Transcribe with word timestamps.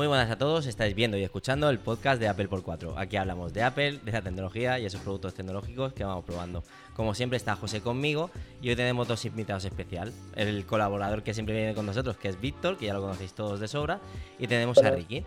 Muy 0.00 0.06
buenas 0.06 0.30
a 0.30 0.38
todos, 0.38 0.64
estáis 0.64 0.94
viendo 0.94 1.18
y 1.18 1.24
escuchando 1.24 1.68
el 1.68 1.78
podcast 1.78 2.18
de 2.18 2.26
Apple 2.26 2.48
por 2.48 2.62
4. 2.62 2.98
Aquí 2.98 3.18
hablamos 3.18 3.52
de 3.52 3.62
Apple, 3.62 4.00
de 4.02 4.12
la 4.12 4.22
tecnología 4.22 4.78
y 4.78 4.86
esos 4.86 5.02
productos 5.02 5.34
tecnológicos 5.34 5.92
que 5.92 6.04
vamos 6.04 6.24
probando. 6.24 6.64
Como 6.96 7.14
siempre 7.14 7.36
está 7.36 7.54
José 7.54 7.82
conmigo 7.82 8.30
y 8.62 8.70
hoy 8.70 8.76
tenemos 8.76 9.06
dos 9.06 9.22
invitados 9.26 9.66
especial. 9.66 10.10
El 10.36 10.64
colaborador 10.64 11.22
que 11.22 11.34
siempre 11.34 11.54
viene 11.54 11.74
con 11.74 11.84
nosotros, 11.84 12.16
que 12.16 12.28
es 12.28 12.40
Víctor, 12.40 12.78
que 12.78 12.86
ya 12.86 12.94
lo 12.94 13.02
conocéis 13.02 13.34
todos 13.34 13.60
de 13.60 13.68
sobra, 13.68 14.00
y 14.38 14.46
tenemos 14.46 14.78
a 14.78 14.90
Ricky. 14.90 15.22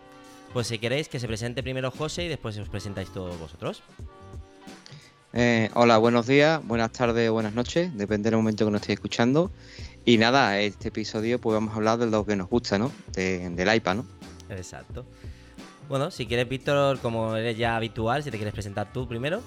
Pues 0.53 0.65
si 0.65 0.79
queréis 0.79 1.07
que 1.07 1.19
se 1.19 1.27
presente 1.27 1.61
primero 1.61 1.91
José 1.91 2.23
y 2.23 2.27
después 2.27 2.57
os 2.57 2.67
presentáis 2.67 3.13
todos 3.13 3.37
vosotros. 3.37 3.83
Eh, 5.33 5.69
hola, 5.75 5.99
buenos 5.99 6.25
días, 6.25 6.65
buenas 6.65 6.91
tardes, 6.93 7.29
buenas 7.29 7.53
noches, 7.53 7.95
depende 7.95 8.31
del 8.31 8.37
momento 8.37 8.65
que 8.65 8.71
nos 8.71 8.81
estéis 8.81 8.97
escuchando. 8.97 9.51
Y 10.03 10.17
nada, 10.17 10.59
este 10.59 10.87
episodio 10.87 11.39
pues 11.39 11.53
vamos 11.53 11.73
a 11.73 11.75
hablar 11.75 11.99
de 11.99 12.07
lo 12.07 12.25
que 12.25 12.35
nos 12.35 12.49
gusta, 12.49 12.79
¿no? 12.79 12.91
del 13.13 13.75
iPad, 13.75 13.97
¿no? 13.97 14.32
Exacto. 14.57 15.05
Bueno, 15.89 16.11
si 16.11 16.25
quieres, 16.25 16.47
Víctor, 16.47 16.99
como 16.99 17.35
eres 17.35 17.57
ya 17.57 17.75
habitual, 17.75 18.23
si 18.23 18.31
te 18.31 18.37
quieres 18.37 18.53
presentar 18.53 18.91
tú 18.93 19.07
primero. 19.07 19.41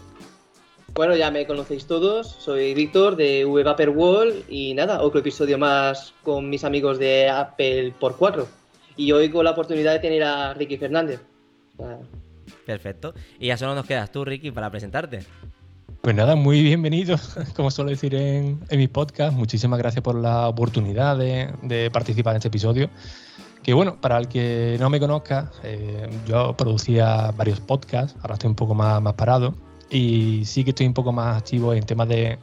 Bueno, 0.95 1.15
ya 1.17 1.31
me 1.31 1.47
conocéis 1.47 1.87
todos, 1.87 2.37
soy 2.39 2.73
Víctor 2.73 3.17
de 3.17 3.45
Wall 3.45 4.45
y 4.49 4.73
nada, 4.75 5.03
otro 5.03 5.21
episodio 5.21 5.59
más 5.59 6.15
con 6.23 6.49
mis 6.49 6.65
amigos 6.65 6.99
de 6.99 7.29
Apple 7.29 7.93
por 7.99 8.17
4. 8.17 8.47
Y 8.97 9.13
hoy 9.13 9.29
con 9.29 9.45
la 9.45 9.51
oportunidad 9.51 9.93
de 9.93 9.99
tener 9.99 10.23
a 10.23 10.55
Ricky 10.55 10.79
Fernández. 10.79 11.21
Perfecto. 12.65 13.15
Y 13.39 13.49
ya 13.49 13.57
solo 13.57 13.75
nos 13.75 13.85
quedas 13.85 14.11
tú, 14.11 14.25
Ricky, 14.25 14.53
para 14.53 14.71
presentarte. 14.71 15.25
Pues 16.01 16.15
nada, 16.15 16.35
muy 16.35 16.63
bienvenido, 16.63 17.17
como 17.57 17.71
suelo 17.71 17.91
decir 17.91 18.15
en, 18.15 18.61
en 18.71 18.79
mi 18.79 18.89
podcast. 18.89 19.37
Muchísimas 19.37 19.79
gracias 19.79 20.03
por 20.03 20.15
la 20.15 20.49
oportunidad 20.49 21.19
de, 21.19 21.51
de 21.63 21.91
participar 21.91 22.35
en 22.35 22.37
este 22.37 22.49
episodio. 22.49 22.89
Que 23.67 23.75
bueno, 23.75 24.01
para 24.01 24.17
el 24.19 24.29
que 24.29 24.77
no 24.79 24.89
me 24.91 25.01
conozca, 25.01 25.51
eh, 25.65 26.09
yo 26.25 26.57
producía 26.57 27.33
varios 27.37 27.59
podcasts, 27.59 28.17
ahora 28.23 28.35
estoy 28.35 28.49
un 28.49 28.55
poco 28.55 28.77
más, 28.77 29.03
más 29.03 29.15
parado 29.15 29.57
y 29.91 30.45
sí 30.45 30.63
que 30.63 30.71
estoy 30.71 30.87
un 30.87 30.95
poco 30.95 31.11
más 31.11 31.37
activo 31.37 31.75
en 31.75 31.85
temas 31.85 32.07
de, 32.07 32.39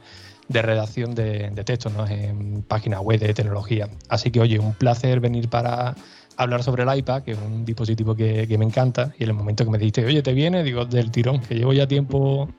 de 0.48 0.60
redacción 0.60 1.14
de, 1.14 1.48
de 1.48 1.64
textos, 1.64 1.94
¿no? 1.94 2.06
en 2.06 2.62
páginas 2.64 3.00
web 3.00 3.20
de 3.20 3.32
tecnología. 3.32 3.88
Así 4.10 4.30
que 4.30 4.38
oye, 4.40 4.58
un 4.58 4.74
placer 4.74 5.20
venir 5.20 5.48
para 5.48 5.94
hablar 6.36 6.62
sobre 6.62 6.82
el 6.82 6.94
iPad, 6.94 7.22
que 7.22 7.30
es 7.30 7.38
un 7.38 7.64
dispositivo 7.64 8.14
que, 8.14 8.46
que 8.46 8.58
me 8.58 8.66
encanta, 8.66 9.14
y 9.18 9.22
en 9.22 9.30
el 9.30 9.34
momento 9.34 9.64
que 9.64 9.70
me 9.70 9.78
dijiste, 9.78 10.04
oye, 10.04 10.20
¿te 10.20 10.34
viene? 10.34 10.62
Digo, 10.62 10.84
del 10.84 11.10
tirón, 11.10 11.40
que 11.40 11.54
llevo 11.54 11.72
ya 11.72 11.88
tiempo 11.88 12.50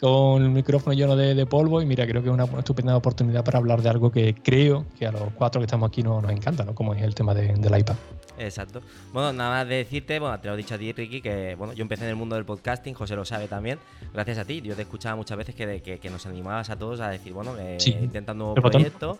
con 0.00 0.42
el 0.42 0.50
micrófono 0.50 0.94
lleno 0.94 1.16
de, 1.16 1.46
polvo 1.46 1.80
y 1.80 1.86
mira, 1.86 2.06
creo 2.06 2.22
que 2.22 2.28
es 2.28 2.34
una, 2.34 2.44
estupenda 2.44 2.96
oportunidad 2.96 3.44
para 3.44 3.58
hablar 3.58 3.82
de 3.82 3.88
algo 3.88 4.10
que 4.10 4.34
creo 4.34 4.86
que 4.98 5.06
a 5.06 5.12
los 5.12 5.22
cuatro 5.34 5.60
que 5.60 5.64
estamos 5.64 5.88
aquí 5.88 6.02
nos 6.02 6.28
encanta, 6.30 6.64
¿no? 6.64 6.74
Como 6.74 6.94
es 6.94 7.02
el 7.02 7.14
tema 7.14 7.34
de, 7.34 7.54
del 7.54 7.78
iPad. 7.78 7.96
Exacto. 8.38 8.82
Bueno, 9.12 9.32
nada 9.32 9.50
más 9.50 9.68
de 9.68 9.76
decirte, 9.76 10.18
bueno, 10.18 10.38
te 10.40 10.48
lo 10.48 10.54
he 10.54 10.56
dicho 10.58 10.74
a 10.74 10.78
ti, 10.78 10.92
Ricky, 10.92 11.20
que 11.20 11.54
bueno, 11.54 11.72
yo 11.72 11.82
empecé 11.82 12.04
en 12.04 12.10
el 12.10 12.16
mundo 12.16 12.36
del 12.36 12.44
podcasting, 12.44 12.94
José 12.94 13.16
lo 13.16 13.24
sabe 13.24 13.48
también, 13.48 13.78
gracias 14.12 14.38
a 14.38 14.44
ti. 14.44 14.60
Yo 14.60 14.74
te 14.74 14.82
escuchaba 14.82 15.16
muchas 15.16 15.38
veces 15.38 15.54
que, 15.54 15.98
que, 16.00 16.10
nos 16.10 16.26
animabas 16.26 16.70
a 16.70 16.76
todos 16.76 17.00
a 17.00 17.08
decir, 17.08 17.32
bueno, 17.32 17.56
eh, 17.58 17.78
intentando 18.00 18.48
un 18.48 18.54
nuevo 18.54 18.70
proyecto. 18.70 19.18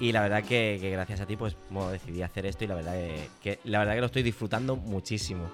Y 0.00 0.12
la 0.12 0.22
verdad 0.22 0.42
que, 0.42 0.78
gracias 0.92 1.20
a 1.20 1.26
ti, 1.26 1.36
pues 1.36 1.56
bueno, 1.70 1.90
decidí 1.90 2.22
hacer 2.22 2.46
esto 2.46 2.64
y 2.64 2.66
la 2.66 2.74
verdad 2.74 2.94
que, 3.42 3.58
la 3.64 3.78
verdad 3.78 3.94
que 3.94 4.00
lo 4.00 4.06
estoy 4.06 4.22
disfrutando 4.22 4.76
muchísimo. 4.76 5.44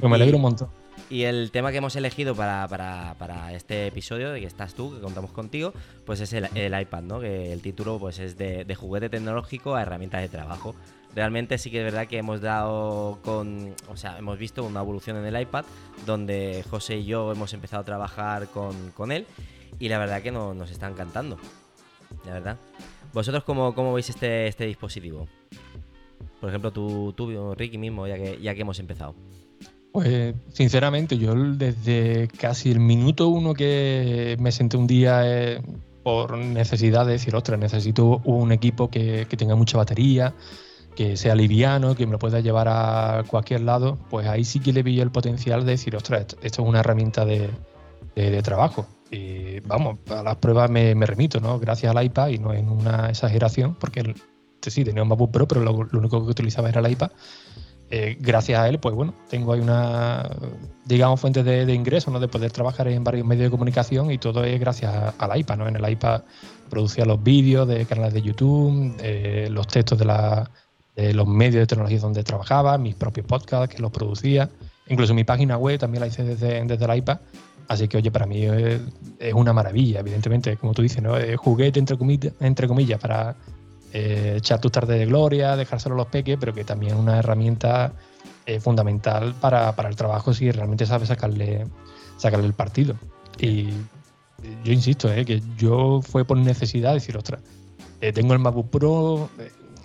me 0.00 0.14
alegro 0.14 0.36
un 0.36 0.42
montón. 0.42 0.68
Y 1.08 1.22
el 1.22 1.52
tema 1.52 1.70
que 1.70 1.78
hemos 1.78 1.94
elegido 1.94 2.34
para, 2.34 2.66
para, 2.68 3.52
este 3.52 3.86
episodio, 3.86 4.32
de 4.32 4.40
que 4.40 4.46
estás 4.46 4.74
tú, 4.74 4.92
que 4.92 5.00
contamos 5.00 5.30
contigo, 5.30 5.72
pues 6.04 6.20
es 6.20 6.32
el, 6.32 6.80
iPad, 6.80 7.02
¿no? 7.02 7.20
Que 7.20 7.52
el 7.52 7.62
título 7.62 7.98
pues 8.00 8.18
es 8.18 8.36
de, 8.36 8.64
de, 8.64 8.74
juguete 8.74 9.08
tecnológico 9.08 9.76
a 9.76 9.82
herramientas 9.82 10.22
de 10.22 10.28
trabajo. 10.28 10.74
Realmente 11.14 11.58
sí 11.58 11.70
que 11.70 11.78
es 11.78 11.84
verdad 11.84 12.08
que 12.08 12.18
hemos 12.18 12.40
dado 12.40 13.20
con, 13.22 13.74
o 13.88 13.96
sea, 13.96 14.18
hemos 14.18 14.36
visto 14.36 14.64
una 14.64 14.80
evolución 14.80 15.16
en 15.16 15.26
el 15.26 15.40
iPad, 15.40 15.64
donde 16.04 16.64
José 16.68 16.96
y 16.96 17.04
yo 17.04 17.30
hemos 17.30 17.54
empezado 17.54 17.82
a 17.82 17.84
trabajar 17.84 18.48
con, 18.48 18.90
con 18.90 19.12
él, 19.12 19.26
y 19.78 19.88
la 19.88 19.98
verdad 19.98 20.22
que 20.22 20.32
no, 20.32 20.54
nos 20.54 20.70
está 20.72 20.88
encantando. 20.88 21.38
La 22.24 22.32
verdad. 22.32 22.56
¿Vosotros 23.12 23.44
cómo, 23.44 23.74
cómo 23.74 23.94
veis 23.94 24.10
este, 24.10 24.48
este 24.48 24.66
dispositivo? 24.66 25.28
Por 26.40 26.50
ejemplo, 26.50 26.70
tú, 26.72 27.14
tú, 27.16 27.54
Ricky 27.54 27.78
mismo, 27.78 28.06
ya 28.06 28.16
que, 28.16 28.38
ya 28.40 28.54
que 28.54 28.60
hemos 28.62 28.78
empezado. 28.78 29.14
Pues 29.96 30.34
sinceramente, 30.52 31.16
yo 31.16 31.34
desde 31.34 32.28
casi 32.28 32.70
el 32.70 32.80
minuto 32.80 33.28
uno 33.28 33.54
que 33.54 34.36
me 34.38 34.52
senté 34.52 34.76
un 34.76 34.86
día 34.86 35.22
eh, 35.24 35.62
por 36.02 36.36
necesidad 36.36 37.06
de 37.06 37.12
decir, 37.12 37.34
ostras, 37.34 37.58
necesito 37.58 38.20
un 38.26 38.52
equipo 38.52 38.90
que, 38.90 39.26
tenga 39.38 39.54
mucha 39.54 39.78
batería, 39.78 40.34
que 40.94 41.16
sea 41.16 41.34
liviano, 41.34 41.94
que 41.94 42.04
me 42.04 42.12
lo 42.12 42.18
pueda 42.18 42.40
llevar 42.40 42.68
a 42.68 43.24
cualquier 43.26 43.62
lado, 43.62 43.96
pues 44.10 44.26
ahí 44.26 44.44
sí 44.44 44.60
que 44.60 44.74
le 44.74 44.82
vi 44.82 45.00
el 45.00 45.10
potencial 45.10 45.64
de 45.64 45.70
decir, 45.70 45.96
ostras, 45.96 46.26
esto 46.42 46.62
es 46.62 46.68
una 46.68 46.80
herramienta 46.80 47.24
de, 47.24 47.48
trabajo. 48.42 48.86
Y 49.10 49.60
vamos, 49.60 49.96
a 50.10 50.22
las 50.22 50.36
pruebas 50.36 50.68
me, 50.68 50.92
remito, 51.06 51.40
¿no? 51.40 51.58
Gracias 51.58 51.96
al 51.96 52.04
iPad 52.04 52.28
y 52.28 52.38
no 52.38 52.52
en 52.52 52.68
una 52.68 53.08
exageración, 53.08 53.76
porque 53.76 54.14
sí, 54.60 54.84
tenía 54.84 55.02
un 55.02 55.08
MacBook 55.08 55.30
Pro, 55.30 55.48
pero 55.48 55.62
lo, 55.62 55.84
lo 55.84 55.98
único 55.98 56.22
que 56.22 56.32
utilizaba 56.32 56.68
era 56.68 56.82
el 56.82 56.92
iPad 56.92 57.12
eh, 57.88 58.16
gracias 58.18 58.58
a 58.58 58.68
él, 58.68 58.80
pues 58.80 58.94
bueno, 58.96 59.14
tengo 59.30 59.52
ahí 59.52 59.60
una, 59.60 60.28
digamos, 60.84 61.20
fuente 61.20 61.44
de, 61.44 61.72
ingresos, 61.72 62.12
¿no? 62.12 62.18
De 62.18 62.26
poder 62.26 62.50
trabajar 62.50 62.88
en 62.88 63.04
varios 63.04 63.24
medios 63.24 63.44
de 63.44 63.50
comunicación 63.50 64.10
y 64.10 64.18
todo 64.18 64.42
es 64.42 64.58
gracias 64.58 65.14
al 65.16 65.38
iPad, 65.38 65.56
¿no? 65.56 65.68
En 65.68 65.76
el 65.76 65.88
iPad 65.88 66.22
producía 66.68 67.04
los 67.04 67.22
vídeos 67.22 67.68
de 67.68 67.86
canales 67.86 68.12
de 68.14 68.22
YouTube, 68.22 68.96
eh, 69.00 69.48
los 69.52 69.68
textos 69.68 69.98
de, 70.00 70.04
la, 70.04 70.50
de 70.96 71.14
los 71.14 71.28
medios 71.28 71.60
de 71.60 71.66
tecnología 71.66 72.00
donde 72.00 72.24
trabajaba, 72.24 72.76
mis 72.76 72.96
propios 72.96 73.24
podcasts 73.24 73.72
que 73.72 73.80
los 73.80 73.92
producía, 73.92 74.50
incluso 74.88 75.14
mi 75.14 75.22
página 75.22 75.56
web 75.56 75.78
también 75.78 76.00
la 76.00 76.08
hice 76.08 76.24
desde, 76.24 76.64
desde 76.64 76.84
el 76.84 76.98
iPad. 76.98 77.18
Así 77.68 77.88
que, 77.88 77.96
oye, 77.96 78.12
para 78.12 78.26
mí 78.26 78.44
es, 78.44 78.80
una 79.34 79.52
maravilla, 79.52 80.00
evidentemente, 80.00 80.56
como 80.56 80.72
tú 80.72 80.82
dices, 80.82 81.02
¿no? 81.02 81.14
juguete 81.36 81.80
entre 81.80 81.98
comillas, 81.98 82.32
entre 82.38 82.68
comillas 82.68 83.00
para, 83.00 83.34
eh, 83.92 84.34
echar 84.36 84.60
tu 84.60 84.70
tarde 84.70 84.98
de 84.98 85.06
gloria, 85.06 85.56
dejárselo 85.56 85.94
a 85.94 85.98
los 85.98 86.06
peques, 86.08 86.36
pero 86.38 86.52
que 86.52 86.64
también 86.64 86.94
es 86.94 86.98
una 86.98 87.18
herramienta 87.18 87.92
eh, 88.44 88.60
fundamental 88.60 89.34
para, 89.40 89.74
el 89.76 89.96
trabajo 89.96 90.34
si 90.34 90.50
realmente 90.50 90.86
sabes 90.86 91.08
sacarle, 91.08 91.66
sacarle 92.16 92.46
el 92.46 92.54
partido. 92.54 92.96
Y 93.38 93.70
yo 94.64 94.72
insisto, 94.72 95.12
eh, 95.12 95.24
que 95.24 95.42
yo 95.56 96.00
fue 96.02 96.24
por 96.24 96.36
necesidad 96.36 96.94
decir, 96.94 97.16
ostras, 97.16 97.40
tengo 98.14 98.34
el 98.34 98.38
MacBook 98.38 98.70
Pro, 98.70 99.30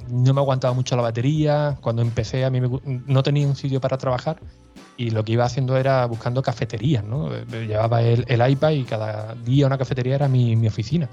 no 0.10 0.34
me 0.34 0.42
aguantaba 0.42 0.74
mucho 0.74 0.96
la 0.96 1.02
batería, 1.02 1.78
cuando 1.82 2.02
empecé 2.02 2.44
a 2.44 2.50
mí 2.50 2.60
no 2.86 3.24
tenía 3.24 3.48
un 3.48 3.56
sitio 3.56 3.80
para 3.80 3.98
trabajar 3.98 4.38
y 4.98 5.10
lo 5.10 5.24
que 5.24 5.34
iba 5.34 5.46
haciendo 5.46 5.78
era 5.78 6.06
buscando 6.06 6.42
cafeterías, 6.42 7.04
¿no? 7.04 7.30
Llevaba 7.46 8.02
el, 8.02 8.52
iPad 8.52 8.72
y 8.72 8.84
cada 8.84 9.36
día 9.36 9.66
una 9.66 9.78
cafetería 9.78 10.16
era 10.16 10.28
mi, 10.28 10.68
oficina 10.68 11.10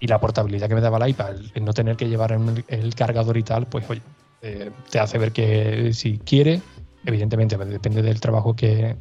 y 0.00 0.06
la 0.06 0.20
portabilidad 0.20 0.68
que 0.68 0.74
me 0.74 0.80
daba 0.80 0.98
el 0.98 1.10
iPad, 1.10 1.36
el 1.54 1.64
no 1.64 1.72
tener 1.72 1.96
que 1.96 2.08
llevar 2.08 2.32
el, 2.32 2.94
cargador 2.94 3.36
y 3.36 3.42
tal, 3.42 3.66
pues 3.66 3.88
oye, 3.88 4.02
eh, 4.42 4.70
te 4.90 4.98
hace 4.98 5.18
ver 5.18 5.32
que 5.32 5.92
si 5.92 6.18
quiere, 6.18 6.60
evidentemente 7.04 7.56
pues, 7.56 7.68
depende 7.68 8.02
del 8.02 8.20
trabajo 8.20 8.54
que, 8.54 8.96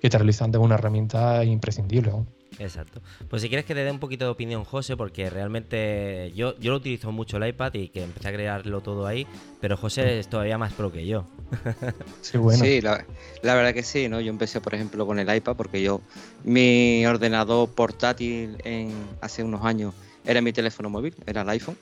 que 0.00 0.10
te 0.10 0.18
realizan 0.18 0.50
de 0.50 0.58
una 0.58 0.76
herramienta 0.76 1.44
imprescindible. 1.44 2.12
Exacto. 2.58 3.00
Pues 3.28 3.42
si 3.42 3.48
quieres 3.48 3.64
que 3.64 3.74
te 3.74 3.84
dé 3.84 3.90
un 3.90 4.00
poquito 4.00 4.24
de 4.24 4.30
opinión, 4.30 4.64
José, 4.64 4.96
porque 4.96 5.30
realmente 5.30 6.32
yo, 6.34 6.58
yo 6.58 6.72
lo 6.72 6.78
utilizo 6.78 7.12
mucho 7.12 7.36
el 7.36 7.46
iPad 7.48 7.74
y 7.74 7.88
que 7.88 8.02
empecé 8.02 8.28
a 8.28 8.32
crearlo 8.32 8.80
todo 8.80 9.06
ahí, 9.06 9.26
pero 9.60 9.76
José 9.76 10.18
es 10.18 10.28
todavía 10.28 10.58
más 10.58 10.72
pro 10.72 10.90
que 10.90 11.06
yo. 11.06 11.26
sí, 12.20 12.38
bueno. 12.38 12.64
Sí, 12.64 12.80
la, 12.80 13.04
la, 13.42 13.54
verdad 13.54 13.74
que 13.74 13.82
sí, 13.82 14.08
¿no? 14.08 14.20
Yo 14.20 14.30
empecé, 14.30 14.60
por 14.60 14.74
ejemplo, 14.74 15.06
con 15.06 15.18
el 15.18 15.34
iPad 15.34 15.56
porque 15.56 15.82
yo, 15.82 16.00
mi 16.44 17.06
ordenador 17.06 17.68
portátil 17.70 18.58
en, 18.64 18.92
hace 19.20 19.44
unos 19.44 19.64
años 19.64 19.94
era 20.28 20.42
mi 20.42 20.52
teléfono 20.52 20.90
móvil, 20.90 21.14
era 21.26 21.40
el 21.40 21.48
iPhone. 21.48 21.76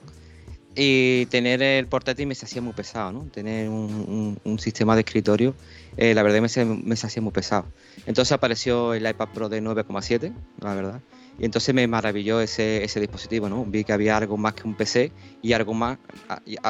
Y 0.77 1.27
tener 1.27 1.63
el 1.63 1.87
portátil 1.87 2.27
me 2.27 2.35
se 2.35 2.45
hacía 2.45 2.63
muy 2.63 2.75
pesado, 2.75 3.11
¿no? 3.11 3.25
Tener 3.25 3.69
un, 3.69 4.59
sistema 4.59 4.95
de 4.95 5.01
escritorio, 5.01 5.55
eh, 5.97 6.15
la 6.15 6.23
verdad 6.23 6.41
me 6.41 6.49
se, 6.49 6.65
me 6.65 6.95
hacía 6.95 7.23
muy 7.23 7.33
pesado. 7.33 7.67
Entonces 8.07 8.33
apareció 8.33 8.95
el 8.95 9.09
iPad 9.09 9.29
Pro 9.35 9.49
de 9.49 9.63
9,7, 9.63 10.33
la 10.61 10.75
verdad. 10.75 11.01
Y 11.39 11.45
entonces 11.45 11.75
me 11.75 11.87
maravilló 11.89 12.41
ese, 12.41 12.85
ese, 12.85 13.01
dispositivo, 13.01 13.49
¿no? 13.49 13.65
Vi 13.65 13.85
que 13.85 13.93
había 13.93 14.17
algo 14.17 14.37
más 14.37 14.55
que 14.55 14.69
un 14.69 14.75
PC 14.75 15.13
y 15.43 15.55
algo 15.55 15.75
más, 15.75 15.99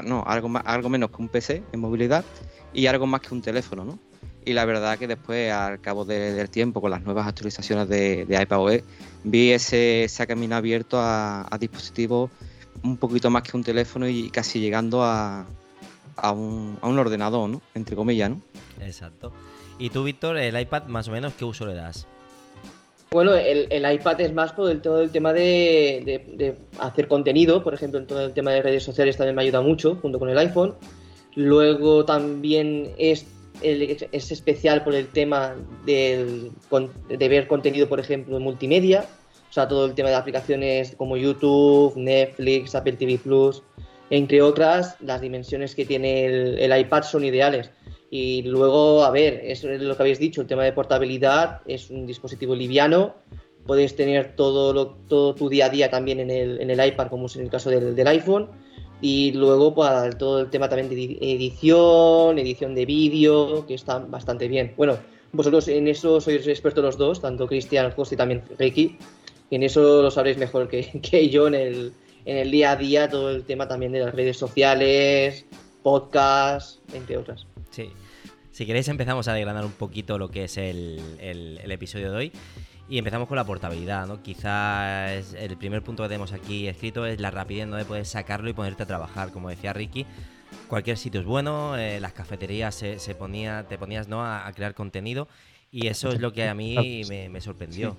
no, 0.04 0.24
algo 0.26 0.48
más, 0.48 0.62
algo 0.66 0.88
menos 0.88 1.10
que 1.10 1.16
un 1.22 1.28
PC 1.28 1.62
en 1.72 1.80
movilidad 1.80 2.24
y 2.72 2.86
algo 2.86 3.06
más 3.06 3.20
que 3.20 3.34
un 3.34 3.42
teléfono, 3.42 3.84
¿no? 3.84 3.98
y 4.46 4.52
la 4.52 4.64
verdad 4.64 4.96
que 4.96 5.08
después, 5.08 5.52
al 5.52 5.80
cabo 5.80 6.04
del 6.04 6.48
tiempo, 6.48 6.80
con 6.80 6.92
las 6.92 7.02
nuevas 7.02 7.26
actualizaciones 7.26 7.88
de, 7.88 8.24
de 8.26 8.42
iPadOS, 8.42 8.80
vi 9.26 9.50
ese, 9.50 10.04
ese 10.04 10.26
camino 10.26 10.54
abierto 10.54 10.98
a, 11.00 11.48
dispositivos 11.58 12.30
un 12.84 12.96
poquito 12.96 13.28
más 13.28 13.42
que 13.42 13.56
un 13.56 13.64
teléfono 13.64 14.08
y 14.08 14.30
casi 14.30 14.60
llegando 14.60 15.02
a, 15.02 15.46
a, 16.16 16.32
un, 16.32 16.78
a 16.80 16.86
un, 16.86 16.98
ordenador, 16.98 17.48
¿no? 17.48 17.60
Entre 17.74 17.96
comillas, 17.96 18.30
¿no? 18.30 18.40
Exacto. 18.80 19.32
¿Y 19.78 19.90
tú, 19.90 20.04
Víctor, 20.04 20.38
el 20.38 20.58
iPad 20.58 20.84
más 20.84 21.08
o 21.08 21.10
menos 21.10 21.34
qué 21.34 21.44
uso 21.44 21.66
le 21.66 21.74
das? 21.74 22.06
Bueno, 23.10 23.34
el, 23.34 23.66
el 23.70 23.92
iPad 23.94 24.20
es 24.20 24.32
más 24.32 24.52
por 24.52 24.70
el, 24.70 24.80
todo 24.80 25.02
el 25.02 25.10
tema 25.10 25.32
de, 25.32 26.22
de, 26.36 26.56
hacer 26.78 27.08
contenido, 27.08 27.64
por 27.64 27.74
ejemplo, 27.74 27.98
en 27.98 28.06
todo 28.06 28.24
el 28.26 28.32
tema 28.32 28.52
de 28.52 28.62
redes 28.62 28.84
sociales 28.84 29.16
también 29.16 29.34
me 29.34 29.42
ayuda 29.42 29.60
mucho, 29.60 29.96
junto 29.96 30.18
con 30.18 30.28
el 30.28 30.38
iPhone. 30.38 30.74
Luego 31.34 32.04
también 32.04 32.92
es 32.96 33.26
es 33.62 34.30
especial 34.30 34.84
por 34.84 34.94
el 34.94 35.08
tema 35.08 35.54
de 35.84 36.50
ver 37.08 37.46
contenido, 37.46 37.88
por 37.88 38.00
ejemplo, 38.00 38.36
en 38.36 38.42
multimedia. 38.42 39.06
O 39.48 39.52
sea, 39.52 39.68
todo 39.68 39.86
el 39.86 39.94
tema 39.94 40.10
de 40.10 40.16
aplicaciones 40.16 40.94
como 40.96 41.16
YouTube, 41.16 41.96
Netflix, 41.96 42.74
Apple 42.74 42.94
TV 42.94 43.18
Plus, 43.18 43.62
entre 44.10 44.42
otras, 44.42 44.96
las 45.00 45.20
dimensiones 45.20 45.74
que 45.74 45.84
tiene 45.84 46.26
el, 46.26 46.78
iPad 46.78 47.02
son 47.02 47.24
ideales. 47.24 47.70
Y 48.10 48.42
luego, 48.42 49.04
a 49.04 49.10
ver, 49.10 49.40
es 49.44 49.64
lo 49.64 49.96
que 49.96 50.02
habéis 50.02 50.18
dicho, 50.18 50.40
el 50.40 50.46
tema 50.46 50.64
de 50.64 50.72
portabilidad, 50.72 51.60
es 51.66 51.90
un 51.90 52.06
dispositivo 52.06 52.54
liviano, 52.54 53.16
puedes 53.66 53.96
tener 53.96 54.36
todo, 54.36 54.96
todo 55.08 55.34
tu 55.34 55.48
día 55.48 55.66
a 55.66 55.70
día 55.70 55.90
también 55.90 56.20
en 56.20 56.30
el, 56.70 56.86
iPad, 56.86 57.08
como 57.08 57.26
es 57.26 57.36
en 57.36 57.42
el 57.42 57.50
caso 57.50 57.70
del 57.70 58.06
iPhone 58.06 58.48
y 59.00 59.32
luego 59.32 59.74
para 59.74 60.02
pues, 60.02 60.18
todo 60.18 60.40
el 60.40 60.50
tema 60.50 60.68
también 60.68 60.88
de 60.88 61.18
edición, 61.20 62.38
edición 62.38 62.74
de 62.74 62.86
vídeo, 62.86 63.66
que 63.66 63.74
está 63.74 63.98
bastante 63.98 64.48
bien. 64.48 64.72
Bueno, 64.76 64.98
vosotros 65.32 65.68
en 65.68 65.88
eso 65.88 66.20
sois 66.20 66.46
expertos 66.46 66.84
los 66.84 66.96
dos, 66.96 67.20
tanto 67.20 67.46
Cristian, 67.46 67.90
José 67.92 68.14
y 68.14 68.18
también 68.18 68.42
Ricky. 68.58 68.96
En 69.50 69.62
eso 69.62 70.02
lo 70.02 70.10
sabréis 70.10 70.38
mejor 70.38 70.68
que, 70.68 71.00
que 71.02 71.28
yo 71.28 71.48
en 71.48 71.54
el, 71.54 71.92
en 72.24 72.36
el 72.38 72.50
día 72.50 72.72
a 72.72 72.76
día, 72.76 73.08
todo 73.08 73.30
el 73.30 73.44
tema 73.44 73.68
también 73.68 73.92
de 73.92 74.00
las 74.00 74.14
redes 74.14 74.38
sociales, 74.38 75.44
podcast, 75.82 76.80
entre 76.94 77.18
otras. 77.18 77.46
Sí. 77.70 77.90
Si 78.50 78.64
queréis 78.64 78.88
empezamos 78.88 79.28
a 79.28 79.34
desgranar 79.34 79.66
un 79.66 79.72
poquito 79.72 80.16
lo 80.16 80.30
que 80.30 80.44
es 80.44 80.56
el, 80.56 80.98
el 81.20 81.70
episodio 81.70 82.10
de 82.10 82.16
hoy. 82.16 82.32
Y 82.88 82.98
empezamos 82.98 83.26
con 83.26 83.36
la 83.36 83.44
portabilidad, 83.44 84.06
¿no? 84.06 84.22
Quizás 84.22 85.34
el 85.34 85.56
primer 85.56 85.82
punto 85.82 86.04
que 86.04 86.08
tenemos 86.08 86.32
aquí 86.32 86.68
escrito 86.68 87.04
es 87.04 87.20
la 87.20 87.32
rapidez, 87.32 87.66
¿no? 87.66 87.76
De 87.76 87.84
poder 87.84 88.06
sacarlo 88.06 88.48
y 88.48 88.52
ponerte 88.52 88.84
a 88.84 88.86
trabajar. 88.86 89.32
Como 89.32 89.48
decía 89.48 89.72
Ricky, 89.72 90.06
cualquier 90.68 90.96
sitio 90.96 91.20
es 91.20 91.26
bueno, 91.26 91.76
eh, 91.76 91.98
las 91.98 92.12
cafeterías 92.12 92.74
se, 92.74 93.14
ponía, 93.16 93.66
te 93.68 93.76
ponías, 93.76 94.06
¿no? 94.06 94.24
A, 94.24 94.50
crear 94.54 94.74
contenido. 94.74 95.26
Y 95.72 95.88
eso 95.88 96.10
es 96.10 96.20
lo 96.20 96.32
que 96.32 96.48
a 96.48 96.54
mí 96.54 97.02
me, 97.08 97.40
sorprendió. 97.40 97.96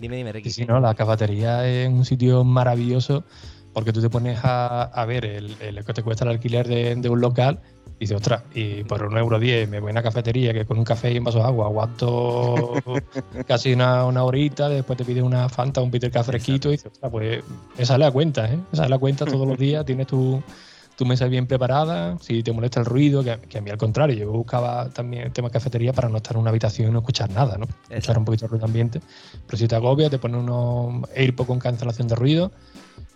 Dime, 0.00 0.16
dime, 0.16 0.32
Ricky. 0.32 0.50
Sí, 0.50 0.66
no, 0.66 0.80
la 0.80 0.94
cafetería 0.94 1.68
es 1.68 1.88
un 1.88 2.04
sitio 2.04 2.42
maravilloso 2.42 3.24
porque 3.72 3.92
tú 3.92 4.00
te 4.00 4.10
pones 4.10 4.40
a, 4.42 5.04
ver 5.06 5.24
el, 5.26 5.54
el, 5.60 5.84
que 5.84 5.92
te 5.92 6.02
cuesta 6.02 6.24
el 6.24 6.30
alquiler 6.30 6.66
de, 6.66 6.96
de 6.96 7.08
un 7.08 7.20
local 7.20 7.60
y 7.98 8.00
dice, 8.00 8.14
ostras, 8.14 8.42
y 8.54 8.84
por 8.84 9.02
un 9.02 9.16
euro 9.18 9.40
diez 9.40 9.68
me 9.68 9.80
voy 9.80 9.90
a 9.90 9.92
una 9.92 10.02
cafetería 10.02 10.52
que 10.52 10.64
con 10.64 10.78
un 10.78 10.84
café 10.84 11.12
y 11.12 11.18
un 11.18 11.24
vaso 11.24 11.38
de 11.38 11.44
agua 11.44 11.66
aguanto 11.66 12.74
casi 13.46 13.72
una, 13.72 14.04
una, 14.04 14.22
horita, 14.22 14.68
después 14.68 14.96
te 14.96 15.04
pide 15.04 15.20
una 15.20 15.48
Fanta, 15.48 15.80
un 15.80 15.90
Peter 15.90 16.10
café 16.10 16.32
fresquito 16.32 16.68
y 16.68 16.72
dices, 16.72 16.92
ostras, 16.92 17.10
pues 17.10 17.42
esa 17.76 17.94
es 17.94 17.98
la 17.98 18.10
cuenta, 18.10 18.46
¿eh? 18.52 18.58
Esa 18.72 18.84
es 18.84 18.90
la 18.90 18.98
cuenta 18.98 19.24
todos 19.24 19.48
los 19.48 19.58
días, 19.58 19.84
tienes 19.84 20.06
tu, 20.06 20.40
tu 20.98 21.06
mesa 21.06 21.26
bien 21.26 21.46
preparada, 21.46 22.18
si 22.20 22.42
te 22.42 22.52
molesta 22.52 22.80
el 22.80 22.86
ruido, 22.86 23.22
que, 23.22 23.30
a 23.30 23.60
mí 23.60 23.70
al 23.70 23.78
contrario, 23.78 24.16
yo 24.16 24.32
buscaba 24.32 24.90
también 24.90 25.22
el 25.22 25.32
tema 25.32 25.46
de 25.46 25.52
cafetería 25.52 25.92
para 25.92 26.08
no 26.08 26.16
estar 26.16 26.34
en 26.34 26.40
una 26.40 26.50
habitación 26.50 26.88
y 26.88 26.92
no 26.92 26.98
escuchar 26.98 27.30
nada, 27.30 27.56
¿no? 27.56 27.66
Escuchar 27.88 28.18
un 28.18 28.24
poquito 28.24 28.46
de 28.46 28.50
ruido 28.50 28.66
ambiente. 28.66 29.00
Pero 29.46 29.58
si 29.58 29.68
te 29.68 29.76
agobia, 29.76 30.10
te 30.10 30.18
pones 30.18 30.40
unos 30.40 31.08
AirPods 31.14 31.46
con 31.46 31.60
cancelación 31.60 32.08
de 32.08 32.16
ruido 32.16 32.50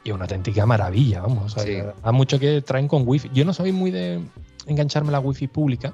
y 0.04 0.10
es 0.10 0.14
una 0.14 0.24
auténtica 0.24 0.64
maravilla, 0.64 1.22
vamos. 1.22 1.56
Hay 1.58 2.12
mucho 2.12 2.38
que 2.38 2.62
traen 2.62 2.86
con 2.86 3.02
wifi. 3.04 3.30
Yo 3.34 3.44
no 3.44 3.52
soy 3.52 3.72
muy 3.72 3.90
de 3.90 4.20
engancharme 4.66 5.08
a 5.08 5.12
la 5.12 5.20
wifi 5.20 5.48
pública, 5.48 5.92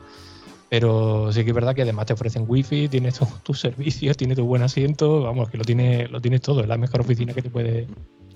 pero 0.69 1.33
sí 1.33 1.45
que 1.45 1.51
es 1.51 1.55
verdad 1.55 1.75
que 1.75 1.83
además 1.83 2.07
te 2.07 2.13
ofrecen 2.13 2.45
wifi, 2.47 2.89
tienes 2.89 3.21
tus 3.43 3.61
servicios, 3.61 4.17
tienes 4.17 4.37
tu 4.37 4.45
buen 4.45 4.63
asiento, 4.63 5.23
vamos, 5.23 5.51
que 5.51 5.59
lo 5.59 5.65
tienes, 5.65 6.11
lo 6.11 6.21
tienes 6.21 6.43
todo, 6.43 6.61
es 6.61 6.69
la 6.69 6.77
mejor 6.77 7.01
oficina 7.01 7.33
que 7.33 7.43
te 7.43 7.51
puedes 7.51 7.87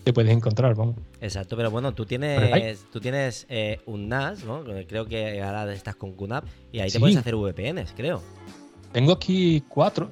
te 0.02 0.12
puedes 0.12 0.32
encontrar, 0.32 0.74
vamos. 0.74 0.96
Exacto, 1.20 1.56
pero 1.56 1.70
bueno, 1.70 1.94
tú 1.94 2.04
tienes 2.04 2.84
tú 2.90 3.00
tienes 3.00 3.46
eh, 3.48 3.80
un 3.86 4.08
NAS, 4.08 4.44
¿no? 4.44 4.64
Creo 4.88 5.06
que 5.06 5.40
ahora 5.42 5.72
estás 5.72 5.94
con 5.94 6.12
QNAP 6.12 6.44
y 6.72 6.80
ahí 6.80 6.90
te 6.90 6.98
puedes 6.98 7.16
hacer 7.16 7.36
VPNs, 7.36 7.92
creo. 7.96 8.20
Tengo 8.92 9.12
aquí 9.12 9.62
cuatro. 9.68 10.10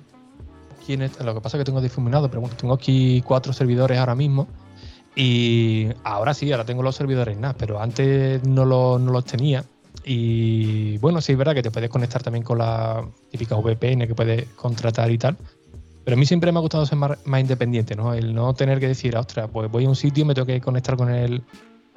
lo 0.88 1.34
que 1.34 1.40
pasa 1.40 1.56
es 1.56 1.61
que 1.61 1.64
tengo 1.64 1.81
difuminado, 1.81 2.28
pero 2.28 2.40
bueno, 2.40 2.56
tengo 2.56 2.75
aquí 2.75 3.22
cuatro 3.26 3.52
servidores 3.52 3.99
ahora 3.99 4.14
mismo. 4.14 4.49
Y 5.17 5.88
ahora 6.05 6.34
sí, 6.34 6.52
ahora 6.52 6.64
tengo 6.64 6.82
los 6.82 6.94
servidores 6.94 7.37
NAS, 7.37 7.56
pero 7.58 7.81
antes 7.81 8.44
no, 8.44 8.64
no 8.64 9.12
los 9.12 9.25
tenía. 9.25 9.64
Y 10.05 10.99
bueno, 10.99 11.20
sí 11.20 11.32
es 11.32 11.38
verdad 11.38 11.55
que 11.55 11.62
te 11.62 11.70
puedes 11.70 11.91
conectar 11.91 12.23
también 12.23 12.43
con 12.43 12.58
la 12.58 13.06
típica 13.31 13.56
VPN 13.56 14.06
que 14.06 14.14
puedes 14.14 14.47
contratar 14.55 15.11
y 15.11 15.19
tal. 15.19 15.37
Pero 16.05 16.17
a 16.17 16.19
mí 16.19 16.26
siempre 16.26 16.50
me 16.50 16.58
ha 16.58 16.62
gustado 16.62 16.87
ser 16.87 16.99
más, 16.99 17.19
independiente, 17.41 17.94
¿no? 17.94 18.14
El 18.14 18.35
no 18.35 18.55
tener 18.55 18.81
que 18.81 18.88
decir, 18.88 19.17
ostras, 19.17 19.50
pues 19.52 19.70
voy 19.70 19.85
a 19.85 19.88
un 19.88 19.97
sitio 19.97 20.25
y 20.25 20.26
me 20.26 20.35
tengo 20.35 20.47
que 20.47 20.61
conectar 20.61 20.97
con 20.97 21.11
el, 21.11 21.43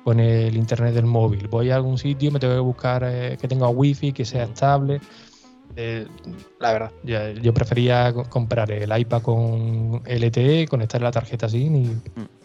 con 0.04 0.20
el 0.20 0.56
internet 0.58 0.94
del 0.94 1.06
móvil. 1.06 1.48
Voy 1.48 1.70
a 1.72 1.76
algún 1.76 1.98
sitio 1.98 2.30
y 2.30 2.32
me 2.32 2.40
tengo 2.40 2.54
que 2.54 2.60
buscar 2.60 3.04
eh, 3.06 3.38
que 3.40 3.48
tenga 3.48 3.70
wifi, 3.70 4.12
que 4.12 4.26
sea 4.26 4.44
estable. 4.44 5.00
Eh, 5.76 6.08
la 6.60 6.74
verdad, 6.74 6.92
yo, 7.04 7.54
prefería 7.54 8.14
comprar 8.30 8.72
el 8.72 8.98
iPad 8.98 9.22
con 9.22 10.04
LTE, 10.06 10.68
conectar 10.68 11.02
la 11.02 11.12
tarjeta 11.12 11.50
SIM 11.50 12.00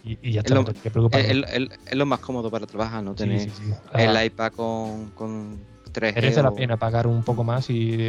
y, 0.04 0.32
ya 0.32 0.40
está. 0.40 0.54
Es 0.82 1.96
lo, 1.96 2.06
más 2.06 2.20
cómodo 2.20 2.50
para 2.50 2.66
trabajar, 2.66 3.02
¿no? 3.02 3.14
Tener 3.14 3.50
el 3.94 4.16
ah. 4.16 4.24
iPad 4.24 4.52
con, 4.52 5.10
con 5.10 5.58
3G. 5.92 6.14
Merece 6.14 6.42
la 6.42 6.52
pena 6.52 6.76
pagar 6.76 7.06
un 7.06 7.22
poco 7.22 7.44
más 7.44 7.68
y, 7.68 8.08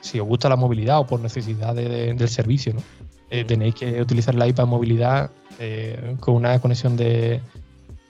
si 0.00 0.20
os 0.20 0.26
gusta 0.26 0.48
la 0.48 0.56
movilidad 0.56 1.00
o 1.00 1.06
por 1.06 1.20
necesidad 1.20 1.74
del 1.74 2.28
servicio, 2.28 2.74
¿no? 2.74 2.82
Eh, 3.30 3.44
tenéis 3.44 3.76
que 3.76 4.00
utilizar 4.00 4.34
el 4.34 4.48
iPad 4.48 4.66
movilidad 4.66 5.30
eh, 5.60 6.16
con 6.18 6.34
una 6.34 6.58
conexión 6.58 6.96
de, 6.96 7.40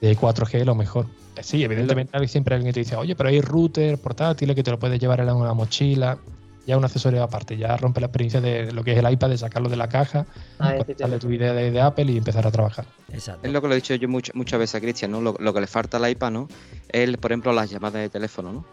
de 0.01 0.17
4G 0.17 0.65
lo 0.65 0.75
mejor. 0.75 1.07
Sí, 1.43 1.63
evidentemente 1.63 2.17
hay 2.17 2.29
siempre 2.29 2.55
alguien 2.55 2.73
te 2.73 2.81
dice, 2.81 2.97
oye, 2.97 3.15
pero 3.15 3.29
hay 3.29 3.41
router 3.41 3.99
portátiles 3.99 4.57
que 4.57 4.63
te 4.63 4.71
lo 4.71 4.79
puedes 4.79 5.01
llevar 5.01 5.21
en 5.21 5.31
una 5.31 5.55
mochila. 5.55 6.19
Ya 6.67 6.77
un 6.77 6.85
accesorio 6.85 7.23
aparte, 7.23 7.57
ya 7.57 7.77
rompe 7.79 8.01
la 8.01 8.07
experiencia 8.07 8.41
de 8.41 8.71
lo 8.71 8.85
que 8.85 8.93
es 8.93 8.99
el 8.99 9.11
iPad, 9.11 9.31
de 9.31 9.39
sacarlo 9.39 9.69
de 9.69 9.77
la 9.77 9.89
caja, 9.89 10.27
ah, 10.59 10.75
darle 10.99 11.19
tu 11.19 11.31
idea 11.31 11.53
de, 11.55 11.81
Apple 11.81 12.13
y 12.13 12.19
empezar 12.19 12.47
a 12.47 12.51
trabajar. 12.51 12.85
Exacto. 13.13 13.47
Es 13.47 13.53
lo 13.53 13.61
que 13.63 13.69
lo 13.69 13.73
he 13.73 13.77
dicho 13.77 13.95
yo 13.95 14.09
muchas 14.09 14.59
veces 14.59 14.75
a 14.75 14.81
Cristian, 14.81 15.11
¿no? 15.11 15.21
Lo, 15.21 15.55
que 15.55 15.61
le 15.61 15.67
falta 15.67 15.97
al 15.97 16.09
iPad, 16.09 16.31
¿no? 16.31 16.49
Es, 16.91 17.17
por 17.17 17.33
ejemplo, 17.33 17.53
las 17.53 17.71
llamadas 17.71 18.03
de 18.03 18.09
teléfono, 18.11 18.53
¿no? 18.53 18.65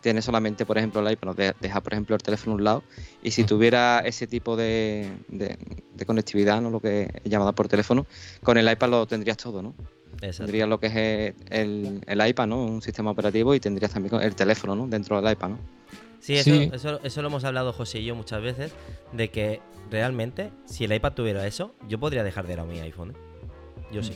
Tiene 0.00 0.22
solamente, 0.22 0.64
por 0.64 0.78
ejemplo, 0.78 1.06
el 1.06 1.12
iPad, 1.12 1.34
deja, 1.60 1.80
por 1.80 1.92
ejemplo, 1.92 2.14
el 2.14 2.22
teléfono 2.22 2.52
a 2.52 2.56
un 2.56 2.64
lado. 2.64 2.82
Y 3.22 3.32
si 3.32 3.44
tuviera 3.44 3.98
ese 3.98 4.26
tipo 4.26 4.56
de, 4.56 5.10
de 5.28 6.06
conectividad, 6.06 6.62
¿no? 6.62 6.70
Lo 6.70 6.80
que 6.80 7.10
es 7.22 7.30
llamada 7.30 7.52
por 7.52 7.68
teléfono, 7.68 8.06
con 8.42 8.56
el 8.56 8.70
iPad 8.70 8.88
lo 8.88 9.06
tendrías 9.06 9.36
todo, 9.36 9.62
¿no? 9.62 9.74
Tendrías 10.20 10.68
lo 10.68 10.80
que 10.80 10.86
es 10.86 11.34
el, 11.50 12.00
el, 12.06 12.28
iPad, 12.28 12.46
¿no? 12.46 12.64
Un 12.64 12.82
sistema 12.82 13.10
operativo 13.10 13.54
y 13.54 13.60
tendrías 13.60 13.92
también 13.92 14.20
el 14.22 14.34
teléfono, 14.34 14.74
¿no? 14.74 14.86
Dentro 14.86 15.20
del 15.20 15.32
iPad, 15.32 15.50
¿no? 15.50 15.58
Sí, 16.20 16.36
eso, 16.36 17.00
Eso, 17.04 17.20
lo 17.20 17.28
hemos 17.28 17.44
hablado 17.44 17.74
José 17.74 17.98
y 18.00 18.06
yo 18.06 18.14
muchas 18.14 18.40
veces, 18.40 18.72
de 19.12 19.28
que 19.28 19.60
realmente, 19.90 20.50
si 20.64 20.84
el 20.84 20.92
iPad 20.94 21.12
tuviera 21.12 21.46
eso, 21.46 21.74
yo 21.86 22.00
podría 22.00 22.24
dejar 22.24 22.46
de 22.46 22.54
ir 22.54 22.60
a 22.60 22.64
mi 22.64 22.80
iPhone. 22.80 23.10
¿eh? 23.10 23.14
Yo 23.92 24.02
sí. 24.02 24.14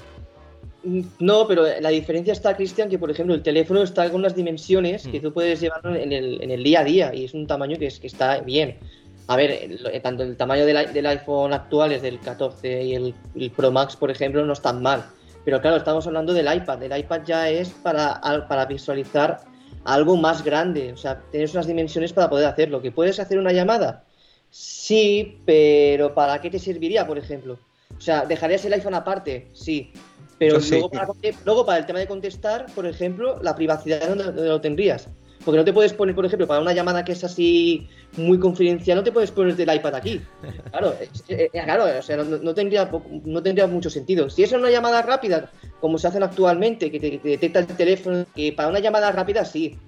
Mm, 0.85 1.01
no, 1.19 1.47
pero 1.47 1.65
la 1.81 1.91
diferencia 1.91 2.33
está, 2.33 2.57
Cristian, 2.57 2.89
que 2.89 2.99
por 2.99 3.11
ejemplo 3.11 3.35
el 3.35 3.43
teléfono 3.43 3.83
está 3.83 4.09
con 4.11 4.21
unas 4.21 4.35
dimensiones 4.35 5.07
que 5.07 5.19
mm. 5.19 5.23
tú 5.23 5.33
puedes 5.35 5.61
llevarlo 5.61 5.95
en 5.95 6.13
el, 6.13 6.43
en 6.43 6.51
el, 6.51 6.63
día 6.63 6.81
a 6.81 6.85
día 6.85 7.15
y 7.15 7.25
es 7.25 7.35
un 7.35 7.47
tamaño 7.47 7.79
que, 7.79 7.89
es, 7.89 8.01
que 8.01 8.07
está 8.07 8.41
bien. 8.41 8.79
A 9.27 9.37
ver, 9.37 9.79
tanto 10.03 10.23
el 10.23 10.35
tamaño 10.39 10.65
del, 10.65 10.91
del 10.95 11.07
iPhone 11.07 11.53
actual 11.53 11.93
es 11.93 12.01
del 12.01 12.19
14 12.21 12.85
y 12.85 12.95
el, 12.95 13.15
el, 13.35 13.51
Pro 13.51 13.71
Max, 13.71 13.97
por 13.97 14.11
ejemplo, 14.11 14.47
no 14.47 14.55
están 14.55 14.81
mal. 14.81 15.05
Pero 15.49 15.63
claro, 15.63 15.79
estamos 15.79 16.07
hablando 16.07 16.35
del 16.35 16.55
iPad. 16.55 16.83
El 16.83 16.95
iPad 16.95 17.23
ya 17.25 17.49
es 17.49 17.71
para, 17.71 18.21
para 18.47 18.67
visualizar 18.67 19.41
algo 19.83 20.15
más 20.15 20.45
grande. 20.45 20.93
O 20.93 20.97
sea, 20.99 21.23
tienes 21.31 21.55
unas 21.55 21.67
dimensiones 21.67 22.13
para 22.13 22.29
poder 22.29 22.45
hacerlo. 22.45 22.83
¿Que 22.83 22.93
puedes 22.93 23.19
hacer 23.19 23.39
una 23.39 23.51
llamada? 23.51 24.05
Sí, 24.51 25.41
pero 25.47 26.13
¿para 26.13 26.39
qué 26.43 26.51
te 26.51 26.59
serviría, 26.59 27.07
por 27.07 27.17
ejemplo? 27.17 27.59
O 27.97 27.99
sea, 27.99 28.27
¿dejarías 28.27 28.63
el 28.67 28.75
iPhone 28.75 28.93
aparte? 28.93 29.49
Sí. 29.55 29.91
Pero 30.39 30.59
luego, 30.59 30.91
Para, 30.91 31.09
luego, 31.47 31.65
para, 31.65 31.79
el 31.79 31.87
tema 31.87 32.01
de 32.01 32.07
contestar, 32.07 32.67
por 32.75 32.85
ejemplo, 32.85 33.41
la 33.43 33.55
privacidad, 33.55 34.07
¿dónde 34.07 34.47
lo 34.47 34.61
tendrías? 34.61 35.09
Porque 35.49 35.61
no 35.61 35.65
te 35.65 35.73
puedes 35.73 35.95
poner, 35.95 36.15
por 36.15 36.27
ejemplo, 36.27 36.47
para 36.47 36.61
una 36.61 36.75
llamada 36.75 37.07
que 37.07 37.13
es 37.13 37.25
así 37.25 37.89
muy 38.19 38.39
confidencial, 38.39 38.99
no 38.99 39.03
te 39.03 39.11
puedes 39.11 39.31
poner 39.31 39.59
el 39.59 39.77
iPad 39.77 39.95
aquí. 39.95 40.21
Claro, 40.71 40.95
eh, 41.31 41.49
claro 41.51 41.87
o 41.99 42.03
sea, 42.03 42.19
no, 42.19 42.55
tendría, 42.55 42.91
no 43.25 43.43
tendría 43.43 43.67
mucho 43.67 43.89
sentido. 43.89 44.29
Si 44.29 44.43
es 44.43 44.53
una 44.53 44.69
llamada 44.69 45.01
rápida, 45.01 45.51
como 45.81 45.97
se 45.97 46.07
hacen 46.07 46.23
actualmente, 46.23 46.91
que 46.91 47.01
te, 47.01 47.19
detecta 47.27 47.61
el 47.61 47.67
teléfono, 47.67 48.27
que 48.37 48.53
para 48.53 48.69
una 48.69 48.81
llamada 48.81 49.11
rápida 49.11 49.47
sí. 49.47 49.79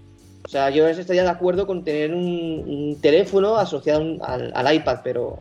O 0.47 0.49
sea, 0.49 0.71
yo 0.71 0.89
estaría 0.89 1.25
de 1.25 1.29
acuerdo 1.29 1.67
con 1.67 1.85
tener 1.85 2.15
un, 2.15 2.97
teléfono 3.03 3.59
asociado 3.59 4.17
al, 4.23 4.53
al 4.55 4.75
iPad, 4.75 5.01
pero 5.05 5.41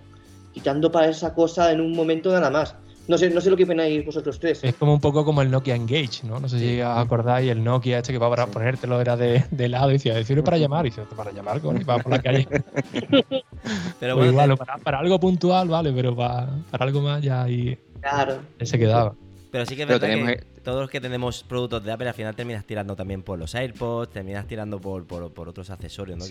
quitando 0.53 0.91
para 0.91 1.07
esa 1.07 1.33
cosa 1.33 1.71
en 1.71 1.79
un 1.79 1.93
momento 1.93 2.29
nada 2.33 2.49
más. 2.49 2.75
No 3.09 3.17
sé, 3.17 3.31
no 3.31 3.41
sé 3.41 3.49
lo 3.49 3.57
que 3.57 3.63
opináis 3.63 4.05
vosotros 4.05 4.39
tres. 4.39 4.63
Es 4.63 4.75
como 4.75 4.93
un 4.93 5.01
poco 5.01 5.25
como 5.25 5.41
el 5.41 5.49
Nokia 5.49 5.75
Engage, 5.75 6.27
¿no? 6.27 6.39
No 6.39 6.47
sé 6.47 6.59
si 6.59 6.79
os 6.79 6.95
acordáis, 6.95 7.49
el 7.49 7.63
Nokia 7.63 7.97
este 7.97 8.13
que 8.13 8.19
va 8.19 8.29
para 8.29 8.45
ponértelo 8.45 9.01
era 9.01 9.17
de, 9.17 9.45
de 9.49 9.67
lado 9.67 9.89
y 9.89 9.93
decía, 9.93 10.23
sirve 10.23 10.43
para 10.43 10.59
llamar, 10.59 10.85
y 10.85 10.91
dice, 10.91 11.01
para 11.17 11.31
llamar, 11.31 11.59
con, 11.59 11.81
y 11.81 11.83
va 11.83 11.97
por 11.97 12.11
la 12.11 12.21
calle. 12.21 12.47
pero 13.99 14.15
bueno, 14.15 14.31
igual, 14.31 14.55
para, 14.83 14.99
algo 14.99 15.19
puntual, 15.19 15.67
vale, 15.67 15.91
pero 15.91 16.15
para, 16.15 16.49
para 16.69 16.85
algo 16.85 17.01
más 17.01 17.23
ya 17.23 17.41
ahí 17.41 17.79
claro. 17.99 18.41
se 18.61 18.77
quedaba. 18.77 19.15
Pero 19.51 19.65
sí 19.65 19.75
que 19.75 19.81
es 19.81 19.87
verdad 19.87 20.07
que 20.07 20.43
todos 20.61 20.81
los 20.81 20.91
que 20.91 21.01
tenemos 21.01 21.43
productos 21.43 21.83
de 21.83 21.91
Apple 21.91 22.09
al 22.09 22.13
final 22.13 22.35
terminas 22.35 22.63
tirando 22.63 22.95
también 22.95 23.23
por 23.23 23.39
los 23.39 23.55
AirPods, 23.55 24.11
terminas 24.11 24.45
tirando 24.45 24.79
por, 24.79 25.07
por, 25.07 25.49
otros 25.49 25.71
accesorios, 25.71 26.19
¿no? 26.19 26.25